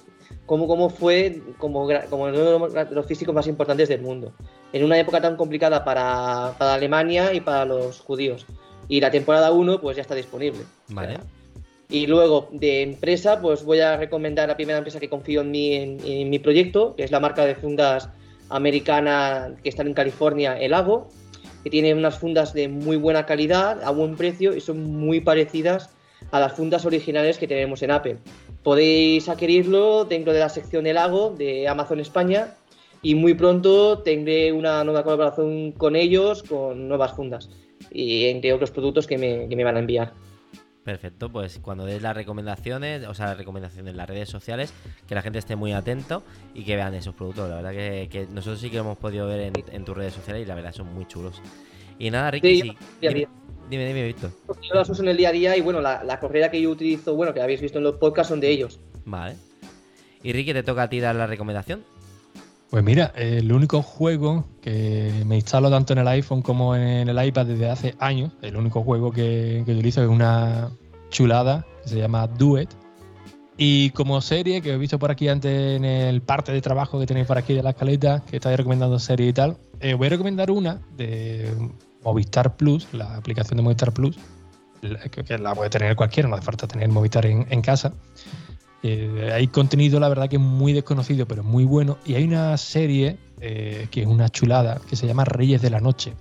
cómo, 0.47 0.66
cómo 0.66 0.91
fue 0.91 1.43
como, 1.59 1.89
como 2.09 2.24
uno 2.24 2.69
de 2.69 2.87
los 2.91 3.07
físicos 3.07 3.35
más 3.35 3.47
importantes 3.47 3.89
del 3.89 4.03
mundo, 4.03 4.33
en 4.73 4.85
una 4.85 4.99
época 4.99 5.20
tan 5.20 5.37
complicada 5.37 5.85
para, 5.85 6.49
Alemania 6.59 7.33
y 7.33 7.41
para 7.41 7.65
los 7.65 8.01
judíos. 8.01 8.47
Y 8.89 9.01
la 9.01 9.11
temporada 9.11 9.53
1 9.53 9.81
pues 9.81 9.97
ya 9.97 10.03
está 10.03 10.15
disponible. 10.15 10.61
Vale. 10.89 11.19
Y 11.93 12.06
luego 12.06 12.48
de 12.52 12.81
empresa, 12.81 13.39
pues 13.43 13.64
voy 13.64 13.81
a 13.81 13.98
recomendar 13.98 14.48
la 14.48 14.56
primera 14.56 14.78
empresa 14.78 14.98
que 14.98 15.10
confío 15.10 15.43
en 15.43 15.51
mí 15.51 15.74
en, 15.74 16.31
mi 16.31 16.39
proyecto, 16.39 16.97
que 16.97 17.05
es 17.05 17.10
la 17.10 17.20
marca 17.20 17.44
de 17.44 17.55
fundas 17.55 18.09
americana 18.48 19.55
que 19.62 19.69
está 19.69 19.82
en 19.82 19.93
California, 19.93 20.59
El 20.59 20.70
Lago. 20.70 21.09
que 21.62 21.69
tienen 21.69 21.98
unas 21.98 22.19
fundas 22.19 22.55
de 22.55 22.66
muy 22.69 22.97
buena 22.97 23.27
calidad, 23.27 23.85
a 23.85 23.90
buen 23.90 24.16
precio 24.16 24.56
y 24.56 24.62
son 24.62 24.82
muy 24.82 25.20
parecidas 25.20 25.90
a 26.31 26.40
las 26.40 26.55
fundas 26.55 26.86
originales 26.86 27.36
que 27.36 27.47
tenemos 27.47 27.82
en 27.82 27.90
Apple. 27.90 28.16
Podéis 28.62 29.28
adquirirlo 29.28 30.06
dentro 30.06 30.32
de 30.32 30.40
la 30.40 30.48
sección 30.48 30.85
del 30.85 30.94
lago 30.94 31.35
de 31.36 31.69
Amazon 31.69 32.01
España 32.01 32.55
y 33.02 33.14
muy 33.14 33.35
pronto 33.35 33.98
tendré 33.98 34.51
una 34.51 34.82
nueva 34.82 35.05
colaboración 35.05 35.73
con 35.73 35.94
ellos 35.94 36.43
con 36.43 36.89
nuevas 36.89 37.12
fundas 37.12 37.51
y 37.90 38.28
entre 38.28 38.55
otros 38.55 38.70
productos 38.70 39.06
que 39.06 39.19
me, 39.19 39.47
que 39.47 39.56
me 39.56 39.64
van 39.64 39.77
a 39.77 39.81
enviar. 39.81 40.32
Perfecto, 40.85 41.31
pues 41.31 41.61
cuando 41.61 41.85
des 41.87 42.03
las 42.03 42.17
recomendaciones, 42.17 43.07
o 43.07 43.15
sea, 43.15 43.27
las 43.27 43.39
recomendaciones 43.39 43.93
en 43.93 43.97
las 43.97 44.09
redes 44.09 44.29
sociales, 44.29 44.73
que 45.07 45.15
la 45.15 45.23
gente 45.23 45.39
esté 45.39 45.55
muy 45.55 45.73
atento 45.73 46.25
y 46.55 46.65
que 46.65 46.75
vean 46.75 46.95
esos 46.95 47.15
productos. 47.15 47.49
La 47.49 47.57
verdad 47.57 47.71
que, 47.71 48.27
nosotros 48.33 48.61
sí 48.61 48.69
que 48.69 48.79
hemos 48.79 48.99
podido 48.99 49.29
ver 49.29 49.53
en, 49.55 49.85
tus 49.85 49.97
redes 49.97 50.15
sociales 50.15 50.43
y 50.43 50.47
la 50.47 50.57
verdad 50.57 50.73
son 50.73 50.93
muy 50.93 51.07
chulos. 51.07 51.41
Y 52.01 52.11
nada, 52.11 52.33
Ricky, 52.33 52.63
sí, 52.63 52.77
dime, 53.01 53.29
dime, 53.71 53.87
dime, 53.87 54.07
Víctor. 54.07 54.31
Yo 54.61 54.75
las 54.75 54.89
uso 54.89 55.03
en 55.03 55.09
el 55.09 55.17
día 55.17 55.29
a 55.29 55.33
día 55.33 55.57
y 55.57 55.61
bueno, 55.61 55.81
la, 55.81 56.03
la 56.03 56.19
correa 56.19 56.51
que 56.51 56.61
yo 56.61 56.71
utilizo, 56.71 57.15
bueno, 57.15 57.33
que 57.33 57.41
habéis 57.41 57.61
visto 57.61 57.79
en 57.79 57.85
los 57.85 57.97
podcasts 57.99 58.31
son 58.31 58.41
de 58.41 58.51
ellos. 58.51 58.81
Vale. 59.05 59.37
Y 60.25 60.33
Ricky, 60.33 60.53
te 60.53 60.65
toca 60.65 60.85
a 60.85 60.89
ti 60.89 60.99
dar 60.99 61.15
la 61.15 61.29
recomendación. 61.29 61.85
Pues 62.73 62.82
mira, 62.82 63.12
el 63.16 63.53
único 63.53 63.82
juego 63.82 64.47
que 64.62 65.24
me 65.27 65.36
instalo 65.36 65.69
tanto 65.69 65.93
en 65.93 65.99
el 65.99 66.09
iPhone 66.09 66.40
como 66.40 66.74
en 66.74 67.07
el 67.07 67.23
iPad 67.23 67.44
desde 67.44 67.69
hace 67.69 67.94
años, 67.99 68.32
el 68.40 68.57
único 68.57 68.82
juego 68.82 69.12
que, 69.12 69.61
utilizo 69.61 70.03
es 70.03 70.09
una 70.09 70.70
chulada 71.11 71.66
que 71.82 71.90
se 71.90 71.99
llama 71.99 72.27
Duet. 72.27 72.70
Y 73.59 73.90
como 73.90 74.23
serie 74.23 74.62
que 74.62 74.73
he 74.73 74.78
visto 74.78 74.99
por 74.99 75.11
aquí 75.11 75.28
antes 75.28 75.77
en 75.77 75.85
el 75.85 76.23
parte 76.23 76.51
de 76.51 76.62
trabajo 76.62 76.99
que 76.99 77.05
tenéis 77.05 77.27
por 77.27 77.36
aquí 77.36 77.53
de 77.53 77.62
la 77.62 77.70
escaleta, 77.70 78.23
que 78.24 78.36
estáis 78.36 78.57
recomendando 78.57 78.99
serie 78.99 79.28
y 79.28 79.32
tal, 79.35 79.59
eh, 79.81 79.93
voy 79.93 80.07
a 80.07 80.11
recomendar 80.11 80.51
una 80.51 80.81
de 80.97 81.55
Movistar 82.03 82.57
Plus, 82.57 82.89
la 82.94 83.16
aplicación 83.16 83.59
de 83.59 83.65
Movistar 83.65 83.93
Plus, 83.93 84.16
que, 85.11 85.36
la 85.36 85.55
puede 85.55 85.69
tener 85.69 85.94
cualquiera, 85.94 86.27
no 86.27 86.36
hace 86.36 86.44
falta 86.47 86.66
tener 86.66 86.89
Movistar 86.89 87.27
en, 87.27 87.47
en 87.51 87.61
casa 87.61 87.93
eh, 88.83 89.31
hay 89.33 89.47
contenido, 89.47 90.01
la 90.01 90.09
verdad, 90.09 90.29
que 90.29 90.37
es 90.37 90.43
muy 90.43 90.73
desconocido, 90.73 91.27
pero 91.27 91.45
muy 91.45 91.65
bueno. 91.65 91.99
Y 92.05 92.15
hay 92.15 92.25
una 92.25 92.57
serie 92.57 93.17
eh, 93.41 93.87
que 93.91 94.03
es 94.03 94.07
una 94.07 94.29
chulada, 94.29 94.81
que 94.89 94.97
se 94.97 95.07
llama 95.07 95.25
Reyes 95.25 95.63
de 95.63 95.71
la 95.71 95.81
Noche. 95.81 96.15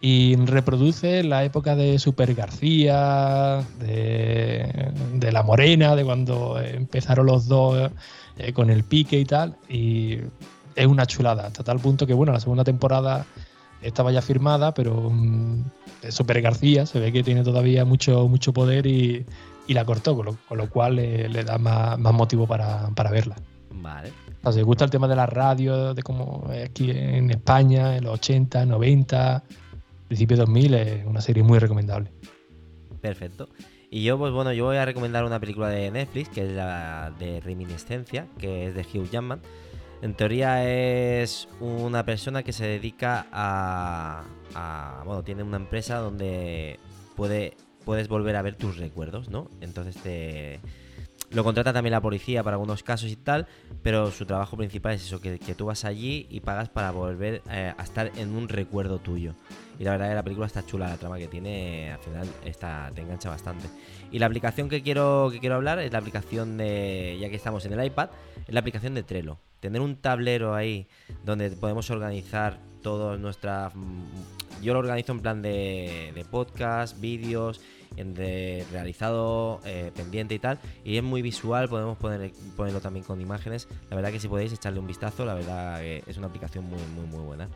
Y 0.00 0.36
reproduce 0.36 1.24
la 1.24 1.44
época 1.44 1.74
de 1.74 1.98
Super 1.98 2.34
García, 2.34 3.64
de, 3.80 5.32
La 5.32 5.42
Morena, 5.42 5.96
de 5.96 6.04
cuando 6.04 6.60
empezaron 6.60 7.26
los 7.26 7.48
dos 7.48 7.90
eh, 8.36 8.52
con 8.52 8.70
el 8.70 8.84
pique 8.84 9.18
y 9.18 9.24
tal. 9.24 9.56
Y 9.68 10.18
es 10.76 10.86
una 10.86 11.06
chulada, 11.06 11.46
hasta 11.46 11.64
tal 11.64 11.80
punto 11.80 12.06
que, 12.06 12.14
bueno, 12.14 12.32
la 12.32 12.40
segunda 12.40 12.62
temporada 12.64 13.26
estaba 13.82 14.12
ya 14.12 14.22
firmada, 14.22 14.72
pero 14.74 15.10
mm, 15.10 15.64
Super 16.10 16.42
García 16.42 16.86
se 16.86 17.00
ve 17.00 17.12
que 17.12 17.22
tiene 17.22 17.42
todavía 17.42 17.84
mucho, 17.84 18.28
mucho 18.28 18.52
poder 18.52 18.86
y, 18.86 19.26
y 19.68 19.74
la 19.74 19.84
cortó, 19.84 20.16
con 20.16 20.58
lo, 20.58 20.70
cual 20.70 20.96
le, 20.96 21.44
da 21.44 21.58
más, 21.58 21.98
motivo 21.98 22.46
para, 22.46 22.90
verla. 23.10 23.36
Vale. 23.70 24.10
O 24.42 24.50
sea, 24.50 24.62
gusta 24.62 24.86
el 24.86 24.90
tema 24.90 25.06
de 25.06 25.14
la 25.14 25.26
radio, 25.26 25.92
de 25.92 26.02
cómo 26.02 26.50
aquí 26.64 26.90
en 26.90 27.30
España, 27.30 27.96
en 27.96 28.04
los 28.04 28.14
80, 28.14 28.64
90, 28.64 29.44
principio 30.08 30.38
2000, 30.38 30.74
es 30.74 31.06
una 31.06 31.20
serie 31.20 31.42
muy 31.42 31.58
recomendable. 31.58 32.10
Perfecto. 33.02 33.50
Y 33.90 34.04
yo, 34.04 34.16
pues 34.18 34.32
bueno, 34.32 34.54
yo 34.54 34.64
voy 34.64 34.78
a 34.78 34.86
recomendar 34.86 35.24
una 35.24 35.38
película 35.38 35.68
de 35.68 35.90
Netflix, 35.90 36.30
que 36.30 36.46
es 36.46 36.52
la 36.52 37.12
de 37.18 37.40
Reminiscencia, 37.40 38.26
que 38.38 38.68
es 38.68 38.74
de 38.74 38.80
Hugh 38.80 39.10
Jackman. 39.10 39.42
En 40.00 40.14
teoría 40.14 40.64
es 40.66 41.46
una 41.60 42.06
persona 42.06 42.42
que 42.42 42.54
se 42.54 42.66
dedica 42.66 43.26
a, 43.32 44.24
a 44.54 45.02
bueno, 45.04 45.22
tiene 45.24 45.42
una 45.42 45.58
empresa 45.58 45.98
donde 45.98 46.78
puede 47.16 47.54
puedes 47.88 48.06
volver 48.06 48.36
a 48.36 48.42
ver 48.42 48.54
tus 48.54 48.76
recuerdos, 48.76 49.30
¿no? 49.30 49.48
Entonces 49.62 49.96
te... 50.02 50.60
Lo 51.30 51.42
contrata 51.42 51.72
también 51.72 51.92
la 51.92 52.02
policía 52.02 52.44
para 52.44 52.56
algunos 52.56 52.82
casos 52.82 53.10
y 53.10 53.16
tal, 53.16 53.46
pero 53.82 54.10
su 54.10 54.26
trabajo 54.26 54.58
principal 54.58 54.92
es 54.92 55.06
eso, 55.06 55.22
que, 55.22 55.38
tú 55.56 55.64
vas 55.64 55.86
allí 55.86 56.26
y 56.28 56.40
pagas 56.40 56.68
para 56.68 56.90
volver 56.90 57.40
eh, 57.50 57.72
a 57.74 57.82
estar 57.82 58.12
en 58.16 58.36
un 58.36 58.50
recuerdo 58.50 58.98
tuyo. 58.98 59.32
Y 59.78 59.84
la 59.84 59.92
verdad 59.92 60.08
es 60.08 60.10
que 60.10 60.16
la 60.16 60.22
película 60.22 60.46
está 60.46 60.66
chula, 60.66 60.86
la 60.86 60.98
trama 60.98 61.16
que 61.16 61.28
tiene, 61.28 61.90
al 61.90 61.98
final 62.00 62.28
está, 62.44 62.92
te 62.94 63.00
engancha 63.00 63.30
bastante. 63.30 63.68
Y 64.12 64.18
la 64.18 64.26
aplicación 64.26 64.68
que 64.68 64.82
quiero, 64.82 65.30
que 65.32 65.40
quiero 65.40 65.54
hablar 65.54 65.78
es 65.78 65.90
la 65.90 65.98
aplicación 65.98 66.58
de, 66.58 67.16
ya 67.18 67.30
que 67.30 67.36
estamos 67.36 67.64
en 67.64 67.72
el 67.72 67.86
iPad, 67.86 68.10
es 68.46 68.52
la 68.52 68.60
aplicación 68.60 68.92
de 68.92 69.02
Trello. 69.02 69.38
Tener 69.60 69.80
un 69.80 69.96
tablero 69.96 70.54
ahí 70.54 70.88
donde 71.24 71.48
podemos 71.52 71.90
organizar 71.90 72.58
todas 72.82 73.18
nuestras... 73.18 73.74
Mm, 73.74 74.02
yo 74.60 74.72
lo 74.72 74.80
organizo 74.80 75.12
en 75.12 75.20
plan 75.20 75.40
de, 75.40 76.12
de 76.14 76.24
podcast, 76.24 77.00
vídeos 77.00 77.60
entre 77.98 78.64
realizado, 78.72 79.60
eh, 79.64 79.90
pendiente 79.94 80.34
y 80.34 80.38
tal. 80.38 80.58
Y 80.84 80.96
es 80.96 81.02
muy 81.02 81.22
visual, 81.22 81.68
podemos 81.68 81.98
poner, 81.98 82.32
ponerlo 82.56 82.80
también 82.80 83.04
con 83.04 83.20
imágenes. 83.20 83.68
La 83.90 83.96
verdad 83.96 84.12
que 84.12 84.20
si 84.20 84.28
podéis 84.28 84.52
echarle 84.52 84.80
un 84.80 84.86
vistazo, 84.86 85.24
la 85.24 85.34
verdad 85.34 85.80
que 85.80 86.02
es 86.06 86.16
una 86.16 86.28
aplicación 86.28 86.64
muy, 86.64 86.80
muy, 86.94 87.06
muy 87.06 87.24
buena. 87.24 87.48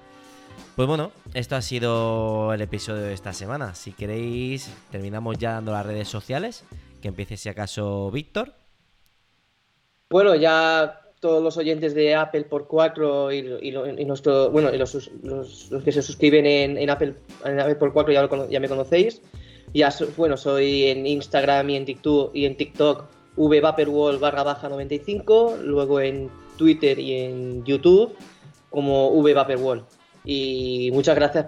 Pues 0.77 0.89
bueno, 0.89 1.13
esto 1.35 1.57
ha 1.57 1.63
sido 1.63 2.53
el 2.55 2.61
episodio 2.61 3.03
de 3.03 3.13
esta 3.13 3.33
semana. 3.33 3.75
Si 3.75 3.93
queréis, 3.93 4.71
terminamos 4.91 5.39
ya 5.39 5.53
dando 5.53 5.73
las 5.73 5.85
redes 5.85 6.09
sociales. 6.09 6.65
Que 7.01 7.09
empiece 7.09 7.37
si 7.37 7.49
acaso 7.49 8.11
Víctor. 8.11 8.55
Bueno, 10.09 10.35
ya 10.35 11.01
todos 11.21 11.43
los 11.43 11.57
oyentes 11.57 11.95
de 11.95 12.15
Apple 12.15 12.45
por 12.45 12.67
4 12.67 13.33
y, 13.33 14.05
nuestro, 14.05 14.51
bueno, 14.51 14.71
los, 14.73 15.11
que 15.85 15.93
se 15.93 16.03
suscriben 16.03 16.47
en, 16.47 16.91
Apple, 16.91 17.15
en 17.45 17.61
Apple 17.61 17.77
por 17.77 17.93
4 17.93 18.13
ya, 18.13 18.29
ya 18.49 18.61
me 18.61 18.69
conocéis. 18.69 19.23
Ya, 19.75 19.93
bueno, 20.17 20.37
soy 20.37 20.85
en 20.85 21.07
Instagram 21.07 21.71
y 21.71 21.77
en 21.77 21.85
TikTok, 21.85 22.35
y 22.35 22.45
en 22.45 22.57
TikTok 22.57 23.05
vvaporwall 23.37 24.19
barra 24.19 24.43
baja 24.43 24.69
95, 24.69 25.59
luego 25.63 26.01
en 26.01 26.31
Twitter 26.59 26.99
y 26.99 27.15
en 27.15 27.65
YouTube 27.65 28.15
como 28.71 29.11
vvaporwall. 29.23 29.85
Y 30.25 30.91
muchas 30.93 31.17
gracias 31.17 31.47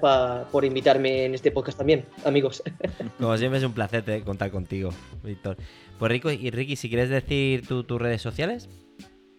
por 0.50 0.64
invitarme 0.64 1.26
en 1.26 1.34
este 1.34 1.52
podcast 1.52 1.78
también, 1.78 2.06
amigos. 2.24 2.62
Como 3.20 3.36
siempre 3.36 3.58
es 3.58 3.64
un 3.64 3.72
placer 3.72 4.24
contar 4.24 4.50
contigo, 4.50 4.90
Víctor. 5.22 5.56
Pues 5.98 6.10
Rico 6.10 6.30
y 6.32 6.50
Ricky, 6.50 6.74
si 6.74 6.88
quieres 6.88 7.08
decir 7.08 7.68
tus 7.68 8.00
redes 8.00 8.20
sociales. 8.20 8.68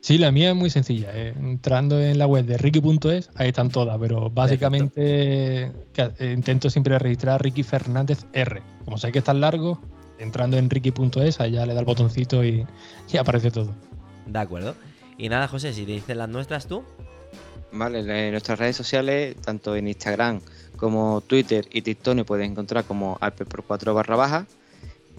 Sí, 0.06 0.20
la 0.20 0.32
mía 0.32 0.52
es 0.52 0.56
muy 0.56 0.70
sencilla. 0.70 1.10
Eh. 1.16 1.34
Entrando 1.36 2.00
en 2.00 2.20
la 2.20 2.28
web 2.28 2.46
de 2.46 2.60
ricky.es, 2.60 3.32
ahí 3.34 3.48
están 3.48 3.72
todas, 3.72 3.98
pero 4.00 4.30
básicamente 4.30 5.64
eh, 5.66 5.72
intento 6.32 6.70
siempre 6.70 7.00
registrar 7.00 7.42
Ricky 7.42 7.64
Fernández 7.64 8.28
R. 8.32 8.62
Como 8.84 9.00
sé 9.00 9.12
que 9.12 9.18
es 9.18 9.26
tan 9.26 9.42
largo, 9.42 9.82
entrando 10.20 10.58
en 10.58 10.70
ricky.es, 10.70 11.40
allá 11.40 11.66
le 11.66 11.74
da 11.74 11.80
el 11.80 11.88
botoncito 11.88 12.46
y, 12.46 12.68
aparece 13.18 13.50
todo. 13.50 13.74
De 14.28 14.38
acuerdo. 14.38 14.76
Y 15.18 15.28
nada, 15.28 15.48
José, 15.48 15.74
si 15.74 15.88
te 15.88 15.94
dices 15.94 16.16
las 16.16 16.30
nuestras 16.30 16.68
tú. 16.68 16.84
Vale, 17.72 18.02
en 18.02 18.32
nuestras 18.32 18.60
redes 18.60 18.76
sociales, 18.76 19.36
tanto 19.38 19.76
en 19.76 19.88
Instagram 19.88 20.40
como 20.78 21.22
Twitter 21.22 21.68
y 21.72 21.82
TikTok, 21.82 22.14
nos 22.16 22.28
puedes 22.28 22.48
encontrar 22.48 22.84
como 22.84 23.18
alp 23.22 23.42
4 23.66 23.96
barra 23.96 24.16
baja. 24.16 24.46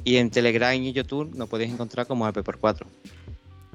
Y 0.04 0.18
en 0.18 0.30
Telegram 0.30 0.72
y 0.74 0.92
YouTube 0.92 1.34
nos 1.34 1.48
podéis 1.48 1.72
encontrar 1.72 2.06
como 2.06 2.24
alp 2.24 2.38
4. 2.60 2.86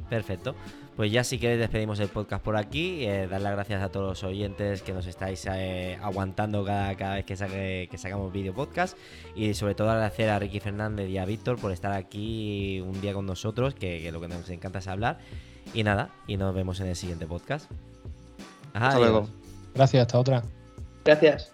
Perfecto. 0.10 0.56
Pues 1.02 1.12
ya 1.12 1.24
si 1.24 1.40
queréis 1.40 1.60
despedimos 1.60 2.00
el 2.00 2.10
podcast 2.10 2.46
por 2.46 2.56
aquí. 2.56 3.08
Eh, 3.08 3.26
dar 3.26 3.42
las 3.42 3.54
gracias 3.54 3.82
a 3.82 3.90
todos 3.90 4.08
los 4.08 4.24
oyentes 4.24 4.84
que 4.84 4.94
nos 4.94 5.08
estáis 5.08 5.44
eh, 5.52 5.98
aguantando 6.00 6.64
cada, 6.64 6.96
cada, 6.96 7.16
vez 7.16 7.26
que, 7.26 7.88
que 7.90 7.98
sacamos 7.98 8.32
vídeo 8.32 8.54
podcast. 8.54 8.96
Y 9.36 9.56
sobre 9.56 9.74
todo 9.74 9.90
agradecer 9.90 10.30
a 10.30 10.38
Ricky 10.38 10.60
Fernández 10.60 11.10
y 11.10 11.18
a 11.18 11.26
Víctor 11.26 11.60
por 11.60 11.72
estar 11.72 11.92
aquí 11.92 12.82
un 12.82 13.02
día 13.02 13.16
con 13.16 13.26
nosotros, 13.26 13.74
que, 13.74 14.12
lo 14.12 14.22
que 14.22 14.28
nos 14.28 14.48
encanta 14.52 14.78
es 14.78 14.88
hablar. 14.88 15.18
Y 15.74 15.82
nada, 15.82 16.12
y 16.28 16.38
nos 16.38 16.54
vemos 16.54 16.80
en 16.82 16.90
el 16.90 16.96
siguiente 16.96 17.26
podcast. 17.26 17.72
hasta 18.72 19.00
luego. 19.00 19.28
Gracias, 19.74 20.02
hasta 20.02 20.20
otra. 20.20 20.44
Gracias. 21.04 21.52